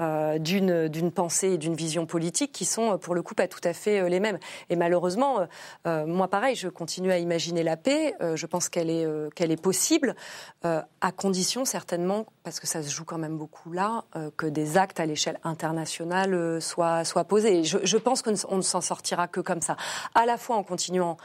euh, 0.00 0.38
d'une 0.38 0.88
d'une 0.88 1.10
pensée 1.10 1.52
et 1.52 1.58
d'une 1.58 1.74
vision 1.74 2.06
politique 2.06 2.52
qui 2.52 2.64
sont 2.64 2.92
euh, 2.92 2.96
pour 2.96 3.14
le 3.14 3.22
coup 3.22 3.34
pas 3.34 3.48
tout 3.48 3.60
à 3.64 3.72
fait 3.72 4.00
euh, 4.00 4.08
les 4.08 4.20
mêmes. 4.20 4.38
Et 4.70 4.76
malheureusement, 4.76 5.46
euh, 5.86 6.06
moi 6.06 6.28
pareil, 6.28 6.54
je 6.54 6.68
continue 6.68 7.10
à 7.10 7.18
imaginer 7.18 7.62
la 7.62 7.76
paix. 7.76 8.14
Je 8.34 8.46
pense 8.46 8.68
qu'elle 8.68 8.90
est 8.90 9.06
qu'elle 9.34 9.50
est 9.50 9.60
possible 9.60 10.14
à 10.62 11.12
condition 11.12 11.64
certainement 11.64 12.26
parce 12.42 12.60
que 12.60 12.66
ça 12.66 12.82
se 12.82 12.90
joue 12.90 13.04
quand 13.04 13.18
même 13.18 13.36
beaucoup 13.36 13.72
là 13.72 14.04
que 14.36 14.46
des 14.46 14.76
actes 14.76 15.00
à 15.00 15.06
l'échelle 15.06 15.38
internationale 15.44 16.60
soient 16.60 17.04
soient 17.04 17.24
posés. 17.24 17.64
Je, 17.64 17.78
je 17.82 17.96
pense 17.96 18.22
qu'on 18.22 18.32
ne, 18.32 18.36
on 18.48 18.56
ne 18.56 18.62
s'en 18.62 18.80
sortira 18.80 19.28
que 19.28 19.40
comme 19.40 19.60
ça, 19.60 19.76
à 20.14 20.26
la 20.26 20.36
fois 20.36 20.56
en 20.56 20.62
continuant 20.62 21.16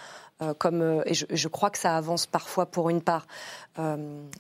euh, 0.42 0.54
comme 0.58 0.82
euh, 0.82 1.02
et 1.06 1.14
je, 1.14 1.26
je 1.30 1.48
crois 1.48 1.70
que 1.70 1.78
ça 1.78 1.96
avance 1.98 2.26
parfois 2.26 2.66
pour 2.66 2.90
une 2.90 3.02
part. 3.02 3.28
Euh, 3.80 3.96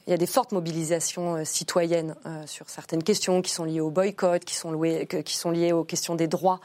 il 0.07 0.11
y 0.11 0.13
a 0.13 0.17
des 0.17 0.25
fortes 0.25 0.51
mobilisations 0.51 1.35
euh, 1.35 1.43
citoyennes 1.45 2.15
euh, 2.25 2.45
sur 2.47 2.69
certaines 2.69 3.01
questions 3.03 3.41
qui 3.41 3.51
sont 3.51 3.63
liées 3.63 3.79
au 3.79 3.89
boycott, 3.89 4.43
qui 4.43 4.55
sont, 4.55 4.71
louées, 4.71 5.07
qui 5.25 5.37
sont 5.37 5.51
liées 5.51 5.71
aux 5.71 5.83
questions 5.85 6.15
des 6.15 6.27
droits. 6.27 6.59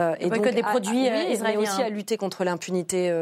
euh, 0.00 0.16
Le 0.20 0.28
boycott 0.28 0.54
des 0.54 0.62
à- 0.62 0.66
à- 0.66 0.70
produits, 0.70 1.08
oui, 1.08 1.32
israéliens. 1.32 1.60
aussi 1.60 1.82
à 1.82 1.88
lutter 1.88 2.16
contre 2.16 2.42
l'impunité 2.44 3.12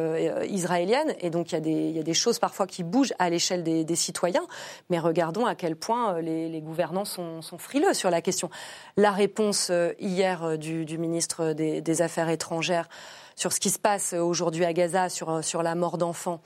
israélienne. 0.49 1.15
Et 1.21 1.31
donc 1.31 1.51
il 1.53 1.55
y, 1.55 1.59
a 1.59 1.61
des, 1.61 1.71
il 1.71 1.97
y 1.97 2.01
a 2.01 2.03
des 2.03 2.15
choses 2.15 2.39
parfois 2.39 2.67
qui 2.67 2.83
bougent 2.85 3.13
à 3.19 3.29
l'échelle 3.29 3.63
des, 3.63 3.85
des 3.85 3.97
citoyens. 3.97 4.47
Mais 4.89 4.99
regardons 4.99 5.47
à 5.47 5.55
quel 5.55 5.77
point 5.77 6.21
les, 6.21 6.49
les 6.49 6.61
gouvernants 6.61 7.05
sont, 7.05 7.43
sont 7.43 7.59
frileux 7.59 7.93
sur 7.95 8.09
la 8.11 8.23
question. 8.23 8.49
La 8.97 9.11
réponse 9.11 9.69
euh, 9.71 9.93
hier 9.99 10.57
du, 10.59 10.85
du 10.85 10.97
ministre 10.99 11.53
des, 11.53 11.81
des 11.81 12.03
Affaires 12.03 12.29
étrangères 12.31 12.89
sur 13.37 13.53
ce 13.53 13.61
qui 13.61 13.71
se 13.71 13.79
passe 13.79 14.15
aujourd'hui 14.15 14.65
à 14.65 14.73
Gaza, 14.73 15.09
sur, 15.11 15.45
sur 15.45 15.63
la 15.63 15.75
mort 15.75 15.99
d'enfants, 15.99 16.41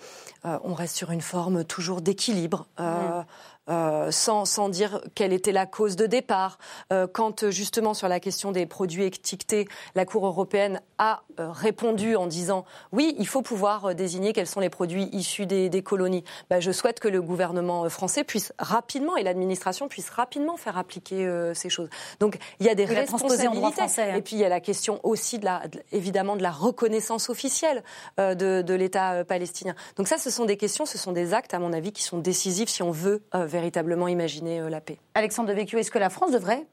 euh, 0.44 0.58
on 0.64 0.74
reste 0.74 0.96
sur 0.96 1.12
une 1.12 1.20
forme 1.20 1.64
toujours 1.64 2.00
d'équilibre. 2.00 2.66
euh, 2.80 3.22
euh, 3.70 4.10
sans, 4.10 4.44
sans 4.44 4.68
dire 4.68 5.00
quelle 5.14 5.32
était 5.32 5.52
la 5.52 5.66
cause 5.66 5.96
de 5.96 6.06
départ. 6.06 6.58
Euh, 6.92 7.06
quand 7.06 7.44
euh, 7.44 7.50
justement 7.50 7.94
sur 7.94 8.08
la 8.08 8.20
question 8.20 8.52
des 8.52 8.66
produits 8.66 9.04
étiquetés, 9.04 9.68
la 9.94 10.04
Cour 10.04 10.26
européenne 10.26 10.80
a 10.98 11.22
euh, 11.38 11.50
répondu 11.50 12.16
en 12.16 12.26
disant 12.26 12.64
oui, 12.92 13.14
il 13.18 13.26
faut 13.26 13.42
pouvoir 13.42 13.94
désigner 13.94 14.32
quels 14.32 14.46
sont 14.46 14.60
les 14.60 14.70
produits 14.70 15.08
issus 15.12 15.46
des, 15.46 15.68
des 15.68 15.82
colonies. 15.82 16.24
Bah, 16.50 16.60
je 16.60 16.72
souhaite 16.72 17.00
que 17.00 17.08
le 17.08 17.22
gouvernement 17.22 17.88
français 17.88 18.24
puisse 18.24 18.52
rapidement 18.58 19.16
et 19.16 19.22
l'administration 19.22 19.88
puisse 19.88 20.10
rapidement 20.10 20.56
faire 20.56 20.76
appliquer 20.76 21.28
ces 21.54 21.68
choses. 21.70 21.88
Donc 22.18 22.38
il 22.58 22.66
y 22.66 22.68
a 22.68 22.74
des 22.74 22.86
Oui, 22.86 22.94
responsabilités. 22.94 23.72
français, 23.72 24.10
hein. 24.10 24.16
Et 24.16 24.22
puis 24.22 24.36
il 24.36 24.40
y 24.40 24.44
a 24.44 24.48
la 24.48 24.60
question 24.60 25.00
aussi 25.02 25.38
de 25.38 25.44
la, 25.44 25.66
de- 25.68 25.80
évidemment 25.92 26.36
de 26.36 26.42
la 26.42 26.50
reconnaissance 26.50 27.30
officielle 27.30 27.82
de, 28.18 28.62
de 28.62 28.74
l'État 28.74 29.24
palestinien. 29.24 29.74
Donc 29.96 30.08
ça, 30.08 30.18
ce 30.18 30.30
sont 30.30 30.44
des 30.44 30.56
questions, 30.56 30.86
ce 30.86 30.98
sont 30.98 31.12
des 31.12 31.34
actes, 31.34 31.54
à 31.54 31.58
mon 31.58 31.72
avis, 31.72 31.92
qui 31.92 32.02
sont 32.02 32.18
décisifs 32.18 32.68
si 32.68 32.82
on 32.82 32.90
veut 32.90 33.22
euh, 33.34 33.46
véritablement 33.60 34.08
imaginer 34.08 34.60
euh, 34.60 34.70
la 34.70 34.80
paix. 34.80 34.98
Alexandre 35.14 35.50
Devecchio, 35.50 35.78
est-ce 35.78 35.90
que 35.90 35.98
la 35.98 36.10
France 36.10 36.32
devrait 36.32 36.66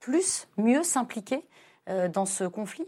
plus, 0.00 0.48
mieux 0.58 0.82
s'impliquer 0.82 1.44
euh, 1.88 2.08
dans 2.08 2.26
ce 2.26 2.44
conflit? 2.44 2.86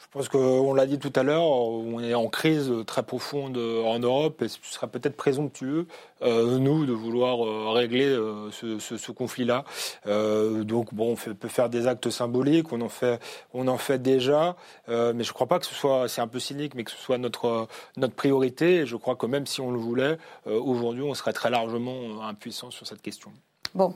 Je 0.00 0.06
pense 0.12 0.28
qu'on 0.28 0.74
l'a 0.74 0.86
dit 0.86 1.00
tout 1.00 1.12
à 1.16 1.24
l'heure, 1.24 1.42
on 1.42 2.00
est 2.00 2.14
en 2.14 2.28
crise 2.28 2.72
très 2.86 3.02
profonde 3.02 3.58
en 3.58 3.98
Europe 3.98 4.42
et 4.42 4.48
ce 4.48 4.58
serait 4.62 4.86
peut-être 4.86 5.16
présomptueux, 5.16 5.88
euh, 6.22 6.58
nous, 6.58 6.86
de 6.86 6.92
vouloir 6.92 7.44
euh, 7.44 7.70
régler 7.70 8.06
euh, 8.06 8.48
ce, 8.52 9.10
conflit-là. 9.10 9.64
Euh, 10.06 10.62
donc, 10.62 10.94
bon, 10.94 11.12
on 11.14 11.34
peut 11.34 11.48
faire 11.48 11.68
des 11.68 11.88
actes 11.88 12.10
symboliques, 12.10 12.72
on 12.72 12.80
en 12.80 12.88
fait, 12.88 13.20
on 13.52 13.66
en 13.66 13.76
fait 13.76 13.98
déjà, 13.98 14.56
mais 14.86 15.24
je 15.24 15.30
ne 15.30 15.34
crois 15.34 15.48
pas 15.48 15.58
que 15.58 15.66
ce 15.66 15.74
soit, 15.74 16.08
c'est 16.08 16.20
un 16.20 16.28
peu 16.28 16.38
cynique, 16.38 16.76
mais 16.76 16.84
que 16.84 16.92
ce 16.92 16.98
soit 16.98 17.18
notre, 17.18 17.66
notre 17.96 18.14
priorité. 18.14 18.76
Et 18.76 18.86
je 18.86 18.96
crois 18.96 19.16
que 19.16 19.26
même 19.26 19.46
si 19.46 19.60
on 19.60 19.72
le 19.72 19.78
voulait, 19.78 20.18
aujourd'hui, 20.46 21.02
on 21.02 21.14
serait 21.14 21.32
très 21.32 21.50
largement 21.50 22.22
impuissant 22.22 22.70
sur 22.70 22.86
cette 22.86 23.02
question. 23.02 23.32
Bon, 23.74 23.94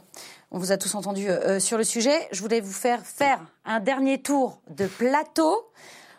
on 0.51 0.59
vous 0.59 0.73
a 0.73 0.77
tous 0.77 0.95
entendu 0.95 1.29
euh, 1.29 1.59
sur 1.59 1.79
le 1.79 1.85
sujet. 1.85 2.29
Je 2.31 2.43
voulais 2.43 2.61
vous 2.61 2.73
faire 2.73 3.05
faire 3.07 3.41
un 3.65 3.81
dernier 3.81 4.21
tour 4.21 4.61
de 4.69 4.87
plateau 4.87 5.71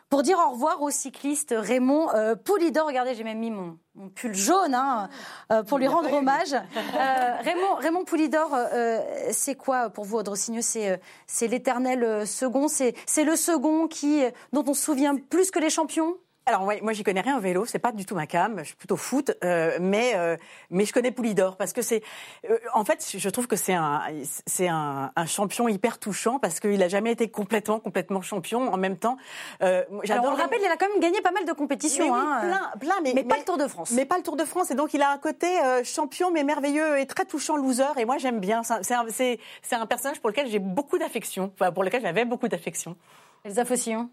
pour 0.10 0.24
dire 0.24 0.38
au 0.40 0.52
revoir 0.52 0.82
au 0.82 0.90
cycliste 0.90 1.54
Raymond 1.58 2.10
euh, 2.14 2.36
Poulidor. 2.36 2.88
Regardez, 2.88 3.16
j'ai 3.16 3.24
même 3.24 3.40
mis 3.40 3.52
mon, 3.52 3.78
mon 3.96 4.10
pull 4.10 4.34
jaune 4.34 4.74
hein, 4.74 5.10
euh, 5.52 5.64
pour 5.64 5.78
lui 5.78 5.88
rendre 5.88 6.12
hommage. 6.12 6.54
Euh, 6.54 7.38
Raymond, 7.42 7.76
Raymond 7.78 8.06
Poulidor, 8.06 8.54
euh, 8.54 8.66
euh, 8.74 9.02
c'est 9.32 9.56
quoi 9.56 9.90
pour 9.90 10.06
vous, 10.06 10.18
Audrey 10.18 10.36
Signeux? 10.36 10.62
C'est 10.62 10.90
euh, 10.90 11.48
l'éternel 11.48 12.04
euh, 12.04 12.26
second 12.26 12.68
C'est 12.68 13.24
le 13.24 13.36
second 13.36 13.88
qui, 13.88 14.24
euh, 14.24 14.32
dont 14.52 14.64
on 14.68 14.74
se 14.74 14.84
souvient 14.84 15.16
plus 15.16 15.52
que 15.52 15.60
les 15.60 15.70
champions? 15.70 16.16
Alors 16.45 16.64
ouais, 16.65 16.82
moi 16.82 16.91
j'y 16.91 17.03
connais 17.03 17.22
rien 17.22 17.38
en 17.38 17.40
vélo, 17.40 17.65
c'est 17.65 17.80
pas 17.80 17.94
du 17.94 18.06
tout 18.06 18.15
ma 18.15 18.28
cam, 18.28 18.60
je 18.60 18.64
suis 18.65 18.76
plutôt 18.76 18.98
foot, 18.98 19.32
euh, 19.45 19.78
mais 19.80 20.11
euh, 20.15 20.36
mais 20.70 20.84
je 20.84 20.91
connais 20.91 21.11
Poulidor 21.11 21.56
parce 21.56 21.72
que 21.72 21.82
c'est, 21.82 22.03
euh, 22.49 22.57
en 22.74 22.84
fait, 22.84 23.15
je 23.18 23.30
trouve 23.30 23.48
que 23.48 23.56
c'est 23.56 23.74
un 23.74 24.02
c'est 24.45 24.68
un, 24.68 25.11
un 25.15 25.26
champion 25.26 25.70
hyper 25.70 25.99
touchant 25.99 26.40
parce 26.40 26.60
qu'il 26.60 26.84
a 26.84 26.90
jamais 26.90 27.11
été 27.14 27.30
complètement 27.32 27.80
complètement 27.80 28.22
champion 28.22 28.74
en 28.74 28.78
même 28.78 28.98
temps. 28.98 29.15
Euh, 29.61 29.84
Alors, 30.10 30.26
on 30.26 30.32
le 30.32 30.36
rappelle, 30.36 30.60
il 30.61 30.68
a 30.68 30.76
quand 30.76 30.90
même 30.90 30.99
gagné 30.99 31.22
pas 31.22 31.32
mal 31.32 31.45
de 31.45 31.53
compétitions. 31.53 32.06
Mais 32.06 32.11
oui, 32.11 32.18
hein. 32.22 32.41
plein, 32.41 32.80
plein, 32.80 33.02
mais, 33.03 33.14
Mais 33.14 33.24
pas 33.24 33.38
le 33.38 33.45
Tour 33.45 33.57
de 33.57 33.68
France. 33.68 33.91
Mais 33.91 34.06
pas 34.06 34.18
le 34.18 34.24
Tour 34.24 34.36
de 34.36 34.44
France. 34.44 34.70
Et 34.70 34.76
donc, 34.76 34.94
il 34.94 35.02
a 35.02 35.11
un 35.11 35.18
côté 35.18 35.48
euh, 35.61 35.84
champion, 35.86 36.30
mais 36.30 36.44
merveilleux 36.44 36.99
et 36.99 37.06
très 37.06 37.24
touchant 37.24 37.56
loser. 37.56 37.98
Et 37.98 38.03
moi, 38.03 38.18
j'aime 38.18 38.40
bien. 38.41 38.64
C'est 38.64 38.94
un- 38.94 39.06
c'est 39.10 39.40
un 39.76 39.86
personnage 39.86 40.20
pour 40.20 40.30
lequel 40.30 40.48
j'ai 40.48 40.60
beaucoup 40.60 40.98
d'affection. 40.98 41.52
Enfin, 41.53 41.72
pour 41.72 41.84
lequel 41.86 42.02
j'avais 42.02 42.26
beaucoup 42.26 42.49
d'affection. 42.49 42.98
Elsa 43.45 43.64
Fossillon 43.64 44.10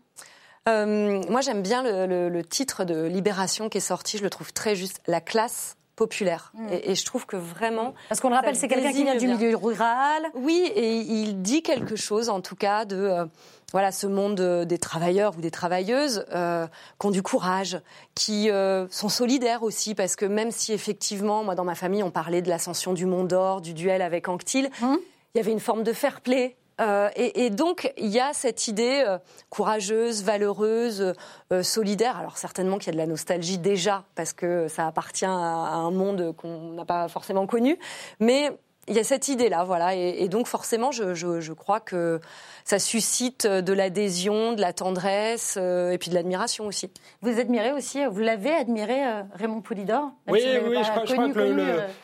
Euh, 0.68 1.22
moi, 1.28 1.40
j'aime 1.40 1.62
bien 1.62 1.82
le, 1.82 2.06
le- 2.06 2.28
le 2.28 2.44
titre 2.44 2.84
de 2.84 3.04
Libération 3.06 3.68
qui 3.68 3.78
est 3.78 3.80
sorti. 3.80 4.18
Je 4.18 4.22
le 4.22 4.30
trouve 4.30 4.52
très 4.52 4.76
juste. 4.76 5.00
La 5.06 5.20
classe 5.20 5.76
populaire. 5.96 6.52
Et, 6.70 6.92
et 6.92 6.94
je 6.94 7.04
trouve 7.04 7.26
que 7.26 7.36
vraiment. 7.36 7.94
Parce 8.08 8.20
qu'on 8.20 8.28
le 8.30 8.34
rappelle, 8.34 8.56
c'est 8.56 8.68
quelqu'un 8.68 8.90
qui 8.92 9.02
vient 9.04 9.16
du 9.16 9.26
milieu 9.28 9.54
rural. 9.56 10.22
Oui, 10.34 10.70
et 10.74 10.96
il 10.96 11.42
dit 11.42 11.62
quelque 11.62 11.94
chose, 11.96 12.28
en 12.30 12.40
tout 12.40 12.56
cas, 12.56 12.86
de 12.86 12.96
euh, 12.96 13.26
voilà 13.72 13.92
ce 13.92 14.06
monde 14.06 14.40
des 14.64 14.78
travailleurs 14.78 15.36
ou 15.36 15.42
des 15.42 15.50
travailleuses 15.50 16.24
euh, 16.34 16.66
qui 16.98 17.06
ont 17.06 17.10
du 17.10 17.22
courage, 17.22 17.78
qui 18.14 18.50
euh, 18.50 18.86
sont 18.90 19.10
solidaires 19.10 19.62
aussi, 19.62 19.94
parce 19.94 20.16
que 20.16 20.24
même 20.24 20.50
si 20.50 20.72
effectivement, 20.72 21.44
moi 21.44 21.54
dans 21.54 21.64
ma 21.64 21.74
famille, 21.74 22.02
on 22.02 22.10
parlait 22.10 22.40
de 22.40 22.48
l'ascension 22.48 22.94
du 22.94 23.04
Mont 23.04 23.24
d'Or, 23.24 23.60
du 23.60 23.74
duel 23.74 24.00
avec 24.00 24.26
Anctil, 24.28 24.70
il 24.82 24.98
y 25.36 25.38
avait 25.40 25.52
une 25.52 25.60
forme 25.60 25.82
de 25.84 25.92
fair 25.92 26.22
play. 26.22 26.56
Euh, 26.80 27.10
et, 27.16 27.50
donc, 27.50 27.92
il 27.96 28.08
y 28.08 28.20
a 28.20 28.32
cette 28.32 28.68
idée 28.68 29.04
euh, 29.06 29.18
courageuse, 29.50 30.22
valeureuse, 30.22 31.14
euh, 31.52 31.62
solidaire. 31.62 32.16
Alors 32.18 32.38
certainement 32.38 32.78
qu'il 32.78 32.86
y 32.86 32.90
a 32.90 32.92
de 32.92 32.98
la 32.98 33.06
nostalgie 33.06 33.58
déjà, 33.58 34.04
parce 34.14 34.32
que 34.32 34.68
ça 34.68 34.86
appartient 34.86 35.26
à, 35.26 35.30
un 35.30 35.90
monde 35.90 36.34
qu'on 36.36 36.72
n'a 36.72 36.84
pas 36.84 37.08
forcément 37.08 37.46
connu. 37.46 37.78
Mais 38.18 38.50
il 38.88 38.96
y 38.96 38.98
a 38.98 39.04
cette 39.04 39.28
idée-là, 39.28 39.64
voilà. 39.64 39.94
Et, 39.94 40.28
donc, 40.28 40.46
forcément, 40.46 40.90
je, 40.90 41.52
crois 41.52 41.80
que 41.80 42.20
ça 42.64 42.78
suscite 42.78 43.46
de 43.46 43.72
l'adhésion, 43.72 44.52
de 44.52 44.60
la 44.60 44.72
tendresse 44.72 45.56
et 45.56 45.96
puis 45.98 46.10
de 46.10 46.14
l'admiration 46.14 46.66
aussi. 46.66 46.90
Vous 47.22 47.38
admirez 47.38 47.72
aussi, 47.72 48.04
vous 48.06 48.20
l'avez 48.20 48.52
admiré, 48.52 49.00
Raymond 49.34 49.60
Poulidor 49.60 50.10
Oui, 50.28 50.40
oui, 50.66 50.78
je, 50.82 50.90
crois, 50.90 51.02
que 51.02 51.08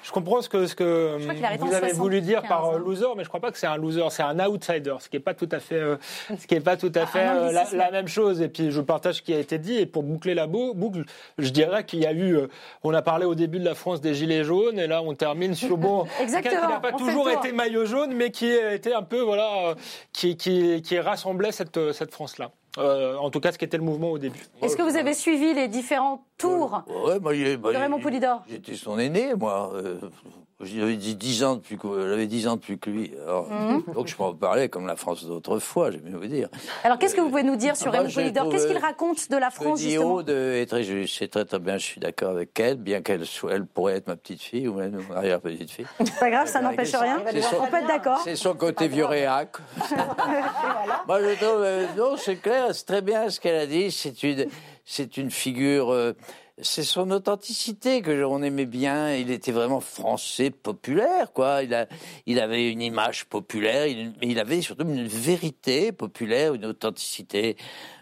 je 0.03 0.12
comprends 0.12 0.43
ce 0.43 0.49
que, 0.49 0.66
ce 0.66 0.74
que 0.74 1.19
vous 1.59 1.74
avez 1.74 1.93
voulu 1.93 2.20
dire 2.20 2.43
par 2.43 2.78
loser, 2.78 3.07
mais 3.16 3.24
je 3.24 3.28
crois 3.28 3.41
pas 3.41 3.51
que 3.51 3.59
c'est 3.59 3.66
un 3.66 3.77
loser, 3.77 4.07
c'est 4.11 4.23
un 4.23 4.39
outsider, 4.47 4.97
ce 5.01 5.09
qui 5.09 5.16
n'est 5.16 5.20
pas 5.20 5.35
tout 5.35 5.49
à 5.53 5.61
fait, 5.61 5.81
ce 6.39 6.47
qui 6.47 6.55
est 6.55 6.61
pas 6.61 6.77
tout 6.77 6.93
à 6.95 7.07
fait 7.07 7.24
la, 7.24 7.66
la, 7.73 7.91
même 7.91 8.09
chose. 8.09 8.41
Et 8.41 8.49
puis, 8.49 8.70
je 8.70 8.81
partage 8.81 9.16
ce 9.16 9.23
qui 9.23 9.35
a 9.35 9.39
été 9.39 9.59
dit. 9.59 9.77
Et 9.78 9.87
pour 9.87 10.03
boucler 10.03 10.35
la 10.35 10.47
boucle, 10.47 11.05
je 11.39 11.51
dirais 11.51 11.85
qu'il 11.85 12.01
y 12.01 12.07
a 12.07 12.12
eu, 12.12 12.39
on 12.83 12.93
a 12.95 13.03
parlé 13.03 13.24
au 13.24 13.35
début 13.35 13.59
de 13.59 13.65
la 13.65 13.74
France 13.74 14.01
des 14.01 14.15
Gilets 14.15 14.45
jaunes, 14.45 14.78
et 14.78 14.87
là, 14.87 15.03
on 15.03 15.15
termine 15.15 15.55
sur, 15.55 15.77
bon, 15.77 16.07
Exactement 16.20 16.69
n'a 16.69 16.81
pas 16.81 16.93
toujours 16.93 17.31
été 17.31 17.53
maillot 17.53 17.87
jaune, 17.87 18.15
mais 18.15 18.31
qui 18.31 18.51
a 18.51 18.74
été 18.74 18.93
un 18.95 19.03
peu, 19.03 19.20
voilà, 19.20 19.69
euh, 19.69 19.74
qui, 20.12 20.37
qui, 20.82 20.98
rassemblait 20.98 21.52
cette, 21.52 22.10
France-là. 22.10 22.51
Euh, 22.78 23.16
en 23.16 23.31
tout 23.31 23.40
cas, 23.40 23.52
ce 23.52 23.59
qui 23.59 23.64
était 23.64 23.78
le 23.78 23.82
mouvement 23.82 24.10
au 24.10 24.18
début. 24.18 24.47
Est-ce 24.62 24.77
que 24.77 24.82
vous 24.82 24.97
avez 24.97 25.14
suivi 25.14 25.55
les 25.55 25.68
différents 25.68 26.24
tours 26.37 26.83
ouais, 27.07 27.19
moi, 27.21 27.33
de 27.33 27.79
Raymond 27.79 28.01
Poulidor 28.01 28.43
J'étais 28.49 28.75
son 28.75 28.99
aîné, 28.99 29.35
moi. 29.35 29.73
J'avais 30.59 30.97
dit 30.97 31.15
10 31.15 31.45
ans 31.45 31.57
depuis 31.57 31.77
j'avais 31.83 32.27
10 32.27 32.49
ans 32.49 32.57
depuis 32.57 32.79
que 32.79 32.89
lui. 32.89 33.13
Mhm. 33.51 33.83
Donc 33.93 34.07
je 34.07 34.15
m'en 34.19 34.33
parlais 34.33 34.71
comme 34.71 34.87
la 34.87 34.97
France 34.97 35.27
d'autrefois, 35.27 35.91
j'aime 35.91 36.01
bien 36.01 36.17
vous 36.17 36.27
dire. 36.27 36.49
Alors 36.83 36.99
qu'est-ce 36.99 37.15
que 37.15 37.21
vous 37.21 37.29
pouvez 37.29 37.43
nous 37.43 37.57
dire 37.57 37.77
sur 37.77 37.93
Raymond 37.93 38.09
Poulidor? 38.09 38.49
Qu'est-ce 38.49 38.67
qu'il 38.67 38.79
raconte 38.79 39.31
de 39.31 39.37
la 39.37 39.51
France 39.51 39.81
justement? 39.81 40.23
De 40.23 40.65
très 40.65 40.83
c'est 41.07 41.29
très 41.29 41.45
très 41.45 41.59
bien, 41.59 41.77
je 41.77 41.85
suis 41.85 42.01
d'accord 42.01 42.31
avec 42.31 42.59
elle, 42.59 42.77
bien 42.77 43.03
qu'elle 43.03 43.27
soit, 43.27 43.53
elle 43.53 43.67
pourrait 43.67 43.97
être 43.97 44.07
ma 44.07 44.17
petite 44.17 44.41
fille 44.41 44.67
ou 44.67 44.75
même 44.75 44.99
ma 45.11 45.17
arrière 45.17 45.41
petite 45.41 45.71
fille. 45.71 45.87
C'est 45.99 46.19
pas 46.19 46.31
grave, 46.31 46.47
ça 46.47 46.63
n'empêche 46.63 46.95
rien. 46.95 47.19
On 47.61 47.67
peut 47.67 47.77
être 47.77 47.87
d'accord. 47.87 48.21
C'est 48.25 48.37
son 48.37 48.55
côté 48.55 48.89
vieux 48.89 49.05
réac. 49.05 49.57
Moi 51.07 51.21
je 51.21 51.35
trouve, 51.37 51.63
euh, 51.63 51.87
non, 51.99 52.17
c'est 52.17 52.37
clair, 52.37 52.69
c'est 52.73 52.87
très 52.87 53.03
bien 53.03 53.29
ce 53.29 53.41
qu'elle 53.41 53.57
a 53.57 53.67
dit. 53.67 53.91
C'est 53.91 54.23
une, 54.23 54.47
c'est 54.87 55.19
une 55.19 55.31
figure. 55.31 55.93
Euh, 55.93 56.15
c'est 56.63 56.85
son 56.85 57.11
authenticité 57.11 58.01
que 58.01 58.25
on 58.25 58.43
aimait 58.43 58.65
bien. 58.65 59.15
Il 59.15 59.31
était 59.31 59.53
vraiment 59.53 59.81
français, 59.81 60.51
populaire, 60.51 61.35
quoi. 61.35 61.63
Il, 61.63 61.75
a, 61.75 61.87
il 62.25 62.41
avait 62.41 62.73
une 62.73 62.81
image 62.81 63.27
populaire, 63.27 63.87
il, 63.87 64.15
il 64.23 64.39
avait 64.39 64.63
surtout 64.63 64.85
une 64.85 65.07
vérité 65.07 65.93
populaire, 65.93 66.55
une 66.55 66.65
authenticité 66.65 67.59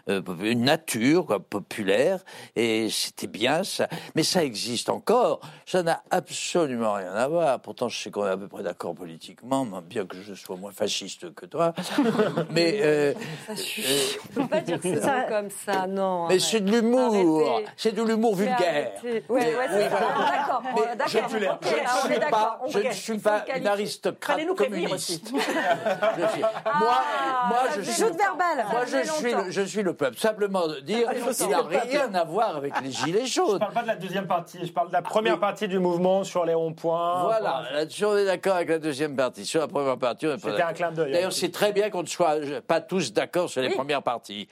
une 0.07 0.63
nature 0.63 1.25
quoi, 1.25 1.39
populaire, 1.39 2.19
et 2.55 2.89
c'était 2.89 3.27
bien 3.27 3.63
ça. 3.63 3.87
Mais 4.15 4.23
ça 4.23 4.43
existe 4.43 4.89
encore. 4.89 5.41
Ça 5.65 5.83
n'a 5.83 6.03
absolument 6.11 6.93
rien 6.93 7.13
à 7.13 7.27
voir. 7.27 7.59
Pourtant, 7.59 7.89
je 7.89 7.97
sais 7.97 8.11
qu'on 8.11 8.25
est 8.25 8.29
à 8.29 8.37
peu 8.37 8.47
près 8.47 8.63
d'accord 8.63 8.93
politiquement, 8.93 9.65
bien 9.81 10.05
que 10.05 10.17
je 10.21 10.33
sois 10.33 10.57
moins 10.57 10.71
fasciste 10.71 11.33
que 11.33 11.45
toi. 11.45 11.73
mais 12.51 12.79
euh, 12.81 13.13
ça 13.47 13.55
suffit. 13.55 14.17
Euh, 14.27 14.41
peut 14.41 14.47
pas 14.47 14.61
dire 14.61 14.79
ça 15.01 15.23
comme 15.23 15.49
ça, 15.49 15.87
non. 15.87 16.27
Mais 16.27 16.39
c'est 16.39 16.61
de 16.61 16.71
l'humour. 16.71 17.61
C'est 17.77 17.93
de 17.93 18.03
l'humour 18.03 18.35
vulgaire. 18.35 18.91
Oui, 19.03 19.23
ouais, 19.29 19.55
ouais, 19.55 19.89
d'accord. 19.89 20.61
Je, 21.07 21.17
je, 21.17 21.39
je, 21.39 21.39
ne 21.39 22.13
suis 22.13 22.19
pas, 22.29 22.61
je 22.67 22.79
ne 22.79 22.91
suis 22.91 23.17
pas 23.17 23.45
une 23.55 23.67
aristocrate 23.67 24.45
communiste. 24.55 25.31
moi, 25.31 27.03
moi, 27.49 27.59
je 27.75 27.81
suis. 27.81 28.03
verbal. 28.03 28.65
Moi, 28.71 28.85
je 28.85 29.09
suis, 29.09 29.33
le, 29.33 29.51
je 29.51 29.61
suis 29.61 29.83
le 29.83 29.94
peuple. 29.95 30.17
Simplement 30.17 30.67
dire 30.83 31.09
qu'il 31.09 31.49
n'a 31.49 31.61
rien 31.61 32.13
à 32.13 32.23
voir 32.23 32.57
avec 32.57 32.73
les 32.81 32.91
gilets 32.91 33.25
jaunes. 33.25 33.47
Je 33.47 33.53
ne 33.53 33.59
parle 33.59 33.73
pas 33.73 33.81
de 33.83 33.87
la 33.87 33.95
deuxième 33.95 34.27
partie, 34.27 34.59
je 34.63 34.71
parle 34.71 34.87
de 34.89 34.93
la 34.93 35.01
première 35.01 35.39
partie 35.39 35.67
du 35.67 35.79
mouvement 35.79 36.23
sur 36.23 36.45
les 36.45 36.53
ronds-points. 36.53 37.23
Voilà, 37.23 37.63
là-dessus 37.73 38.05
on 38.05 38.17
est 38.17 38.25
d'accord 38.25 38.55
avec 38.55 38.69
la 38.69 38.79
deuxième 38.79 39.15
partie. 39.15 39.45
Sur 39.45 39.61
la 39.61 39.67
première 39.67 39.97
partie, 39.97 40.27
on 40.27 40.35
est 40.35 40.41
pas 40.41 40.51
C'était 40.51 40.61
un 40.63 40.73
clin 40.73 40.91
d'œil. 40.91 41.11
D'ailleurs, 41.11 41.33
c'est 41.33 41.51
très 41.51 41.71
bien 41.71 41.89
qu'on 41.89 42.03
ne 42.03 42.07
soit 42.07 42.35
pas 42.67 42.81
tous 42.81 43.13
d'accord 43.13 43.49
sur 43.49 43.61
les 43.61 43.69
premières 43.69 44.03
parties. 44.03 44.47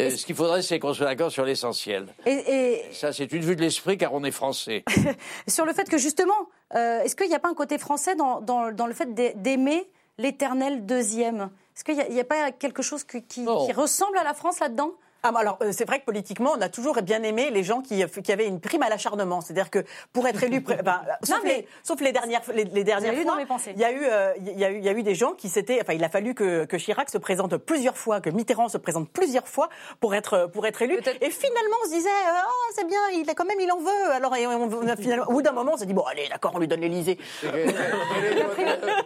Euh, 0.00 0.10
ce 0.10 0.24
qu'il 0.24 0.34
faudrait, 0.34 0.62
c'est 0.62 0.78
qu'on 0.78 0.94
soit 0.94 1.06
d'accord 1.06 1.30
sur 1.30 1.44
l'essentiel. 1.44 2.06
Et, 2.26 2.82
Ça, 2.92 3.12
c'est 3.12 3.32
une 3.32 3.42
vue 3.42 3.56
de 3.56 3.60
l'esprit, 3.60 3.98
car 3.98 4.12
on 4.14 4.24
est 4.24 4.30
français. 4.30 4.84
sur 5.48 5.64
le 5.64 5.72
fait 5.72 5.88
que 5.88 5.98
justement, 5.98 6.34
euh, 6.74 7.00
est-ce 7.00 7.16
qu'il 7.16 7.28
n'y 7.28 7.34
a 7.34 7.38
pas 7.38 7.50
un 7.50 7.54
côté 7.54 7.78
français 7.78 8.14
dans, 8.14 8.40
dans, 8.40 8.72
dans 8.72 8.86
le 8.86 8.94
fait 8.94 9.12
d'aimer 9.14 9.88
l'éternel 10.18 10.86
deuxième. 10.86 11.50
Est-ce 11.76 11.84
qu'il 11.84 12.12
n'y 12.12 12.20
a, 12.20 12.24
pas 12.24 12.50
quelque 12.52 12.82
chose 12.82 13.04
qui, 13.04 13.22
qui 13.22 13.72
ressemble 13.72 14.18
à 14.18 14.24
la 14.24 14.34
France 14.34 14.60
là-dedans? 14.60 14.92
Ah, 15.24 15.32
alors, 15.34 15.58
euh, 15.62 15.72
c'est 15.72 15.84
vrai 15.84 15.98
que 15.98 16.04
politiquement, 16.04 16.52
on 16.56 16.60
a 16.60 16.68
toujours 16.68 17.02
bien 17.02 17.22
aimé 17.24 17.50
les 17.50 17.64
gens 17.64 17.80
qui, 17.80 18.04
qui 18.22 18.32
avaient 18.32 18.46
une 18.46 18.60
prime 18.60 18.82
à 18.82 18.88
l'acharnement. 18.88 19.40
C'est-à-dire 19.40 19.68
que 19.68 19.84
pour 20.12 20.28
être 20.28 20.42
élu, 20.44 20.64
sauf, 21.24 21.42
les, 21.42 21.66
sauf, 21.82 22.00
les, 22.00 22.12
dernières, 22.12 22.42
les, 22.54 22.84
dernières 22.84 23.14
fois, 23.14 23.58
il 23.66 23.78
y, 23.78 23.84
a 23.84 23.90
eu, 23.90 24.04
euh, 24.04 24.32
il, 24.38 24.58
y 24.58 24.64
a 24.64 24.70
eu, 24.70 24.78
il 24.78 24.84
y 24.84 24.88
a 24.88 24.92
eu 24.92 25.02
des 25.02 25.16
gens 25.16 25.32
qui 25.32 25.48
s'étaient. 25.48 25.80
Enfin, 25.82 25.94
il 25.94 26.04
a 26.04 26.08
fallu 26.08 26.34
que, 26.34 26.66
que, 26.66 26.76
Chirac 26.76 27.10
se 27.10 27.18
présente 27.18 27.56
plusieurs 27.56 27.96
fois, 27.96 28.20
que 28.20 28.30
Mitterrand 28.30 28.68
se 28.68 28.78
présente 28.78 29.10
plusieurs 29.10 29.48
fois 29.48 29.68
pour 29.98 30.14
être, 30.14 30.48
pour 30.52 30.66
être 30.66 30.82
élu. 30.82 31.00
Et 31.20 31.30
finalement, 31.30 31.76
on 31.84 31.88
se 31.88 31.94
disait, 31.94 32.08
oh, 32.46 32.72
c'est 32.76 32.86
bien, 32.86 33.00
il 33.14 33.28
a 33.28 33.34
quand 33.34 33.44
même, 33.44 33.60
il 33.60 33.72
en 33.72 33.78
veut. 33.78 34.12
Alors, 34.12 34.32
on, 34.32 34.96
finalement, 34.96 35.26
au 35.26 35.32
bout 35.32 35.42
d'un 35.42 35.52
moment, 35.52 35.72
on 35.74 35.76
s'est 35.76 35.86
dit, 35.86 35.94
bon, 35.94 36.04
allez, 36.04 36.28
d'accord, 36.28 36.52
on 36.54 36.60
lui 36.60 36.68
donne 36.68 36.80
l'Élysée. 36.80 37.18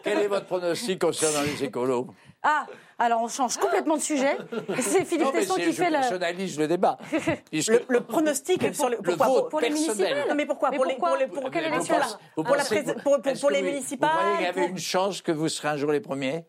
quel 0.02 0.18
est 0.18 0.28
votre 0.28 0.46
pronostic 0.46 1.00
concernant 1.00 1.40
les 1.40 1.64
écolos? 1.64 2.08
Ah, 2.42 2.66
alors 3.02 3.22
on 3.22 3.28
change 3.28 3.56
complètement 3.56 3.96
de 3.96 4.02
sujet. 4.02 4.36
C'est 4.80 5.04
Philippe 5.04 5.32
Tesson 5.32 5.54
qui 5.56 5.72
fait 5.72 5.90
le. 5.90 5.98
personnalise 5.98 6.58
le 6.58 6.68
débat. 6.68 6.98
le, 7.52 7.84
le, 7.88 8.00
pronostic 8.00 8.74
sur 8.74 8.88
le, 8.88 8.98
pourquoi, 8.98 9.26
pour, 9.26 9.48
pour 9.48 9.60
les 9.60 9.70
municipales. 9.70 10.28
Non, 10.28 10.34
mais 10.34 10.46
pourquoi 10.46 10.70
mais 10.70 10.76
pour, 10.76 10.86
les, 10.86 10.94
pour, 10.94 11.16
les, 11.16 11.26
pour, 11.26 11.50
quelle 11.50 11.66
élection 11.66 11.98
là 11.98 12.06
Pour, 12.34 12.44
pour, 12.44 13.50
les 13.50 13.62
municipales. 13.62 14.10
Vous 14.10 14.18
croyez 14.18 14.36
qu'il 14.36 14.46
y 14.46 14.48
avait 14.48 14.66
une 14.66 14.78
chance 14.78 15.20
que 15.20 15.32
vous 15.32 15.48
serez 15.48 15.68
un 15.68 15.76
jour 15.76 15.90
les 15.90 16.00
premiers 16.00 16.44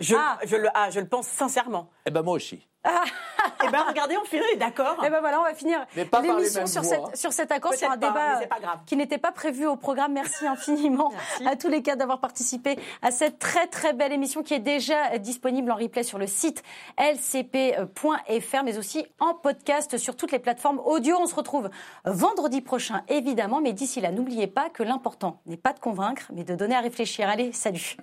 je, 0.00 0.14
ah. 0.16 0.38
je, 0.44 0.56
le, 0.56 0.68
ah, 0.74 0.90
je 0.90 1.00
le 1.00 1.08
pense 1.08 1.26
sincèrement. 1.26 1.90
Eh 2.06 2.10
ben 2.10 2.22
moi 2.22 2.34
aussi. 2.34 2.66
Eh 2.84 3.70
ben 3.70 3.84
regardez, 3.86 4.16
on 4.16 4.24
finit, 4.24 4.56
d'accord. 4.58 4.96
Eh 5.04 5.10
ben 5.10 5.20
voilà, 5.20 5.40
on 5.40 5.44
va 5.44 5.54
finir 5.54 5.86
l'émission 5.94 6.66
sur, 6.66 6.84
cette, 6.84 7.16
sur 7.16 7.32
cet 7.32 7.52
accord, 7.52 7.74
sur 7.74 7.90
un 7.90 7.96
débat 7.96 8.40
qui 8.86 8.96
n'était 8.96 9.18
pas 9.18 9.32
prévu 9.32 9.66
au 9.66 9.76
programme. 9.76 10.12
Merci 10.12 10.46
infiniment 10.46 11.12
à 11.46 11.56
tous 11.56 11.68
les 11.68 11.82
cas 11.82 11.94
d'avoir 11.94 12.18
participé 12.18 12.78
à 13.00 13.10
cette 13.10 13.38
très 13.38 13.66
très 13.68 13.92
belle 13.92 14.12
émission 14.12 14.42
qui 14.42 14.54
est 14.54 14.60
déjà 14.60 15.18
disponible 15.18 15.70
en 15.70 15.76
replay 15.76 16.02
sur 16.02 16.18
le 16.18 16.26
site 16.26 16.62
lcp.fr, 16.98 18.64
mais 18.64 18.78
aussi 18.78 19.06
en 19.20 19.34
podcast 19.34 19.96
sur 19.96 20.16
toutes 20.16 20.32
les 20.32 20.40
plateformes 20.40 20.80
audio. 20.84 21.16
On 21.20 21.26
se 21.26 21.34
retrouve 21.34 21.70
vendredi 22.04 22.60
prochain, 22.60 23.02
évidemment, 23.08 23.60
mais 23.60 23.72
d'ici 23.72 24.00
là, 24.00 24.10
n'oubliez 24.10 24.48
pas 24.48 24.70
que 24.70 24.82
l'important 24.82 25.40
n'est 25.46 25.56
pas 25.56 25.72
de 25.72 25.78
convaincre, 25.78 26.22
mais 26.32 26.44
de 26.44 26.54
donner 26.54 26.74
à 26.74 26.80
réfléchir. 26.80 27.28
Allez, 27.28 27.52
salut. 27.52 27.96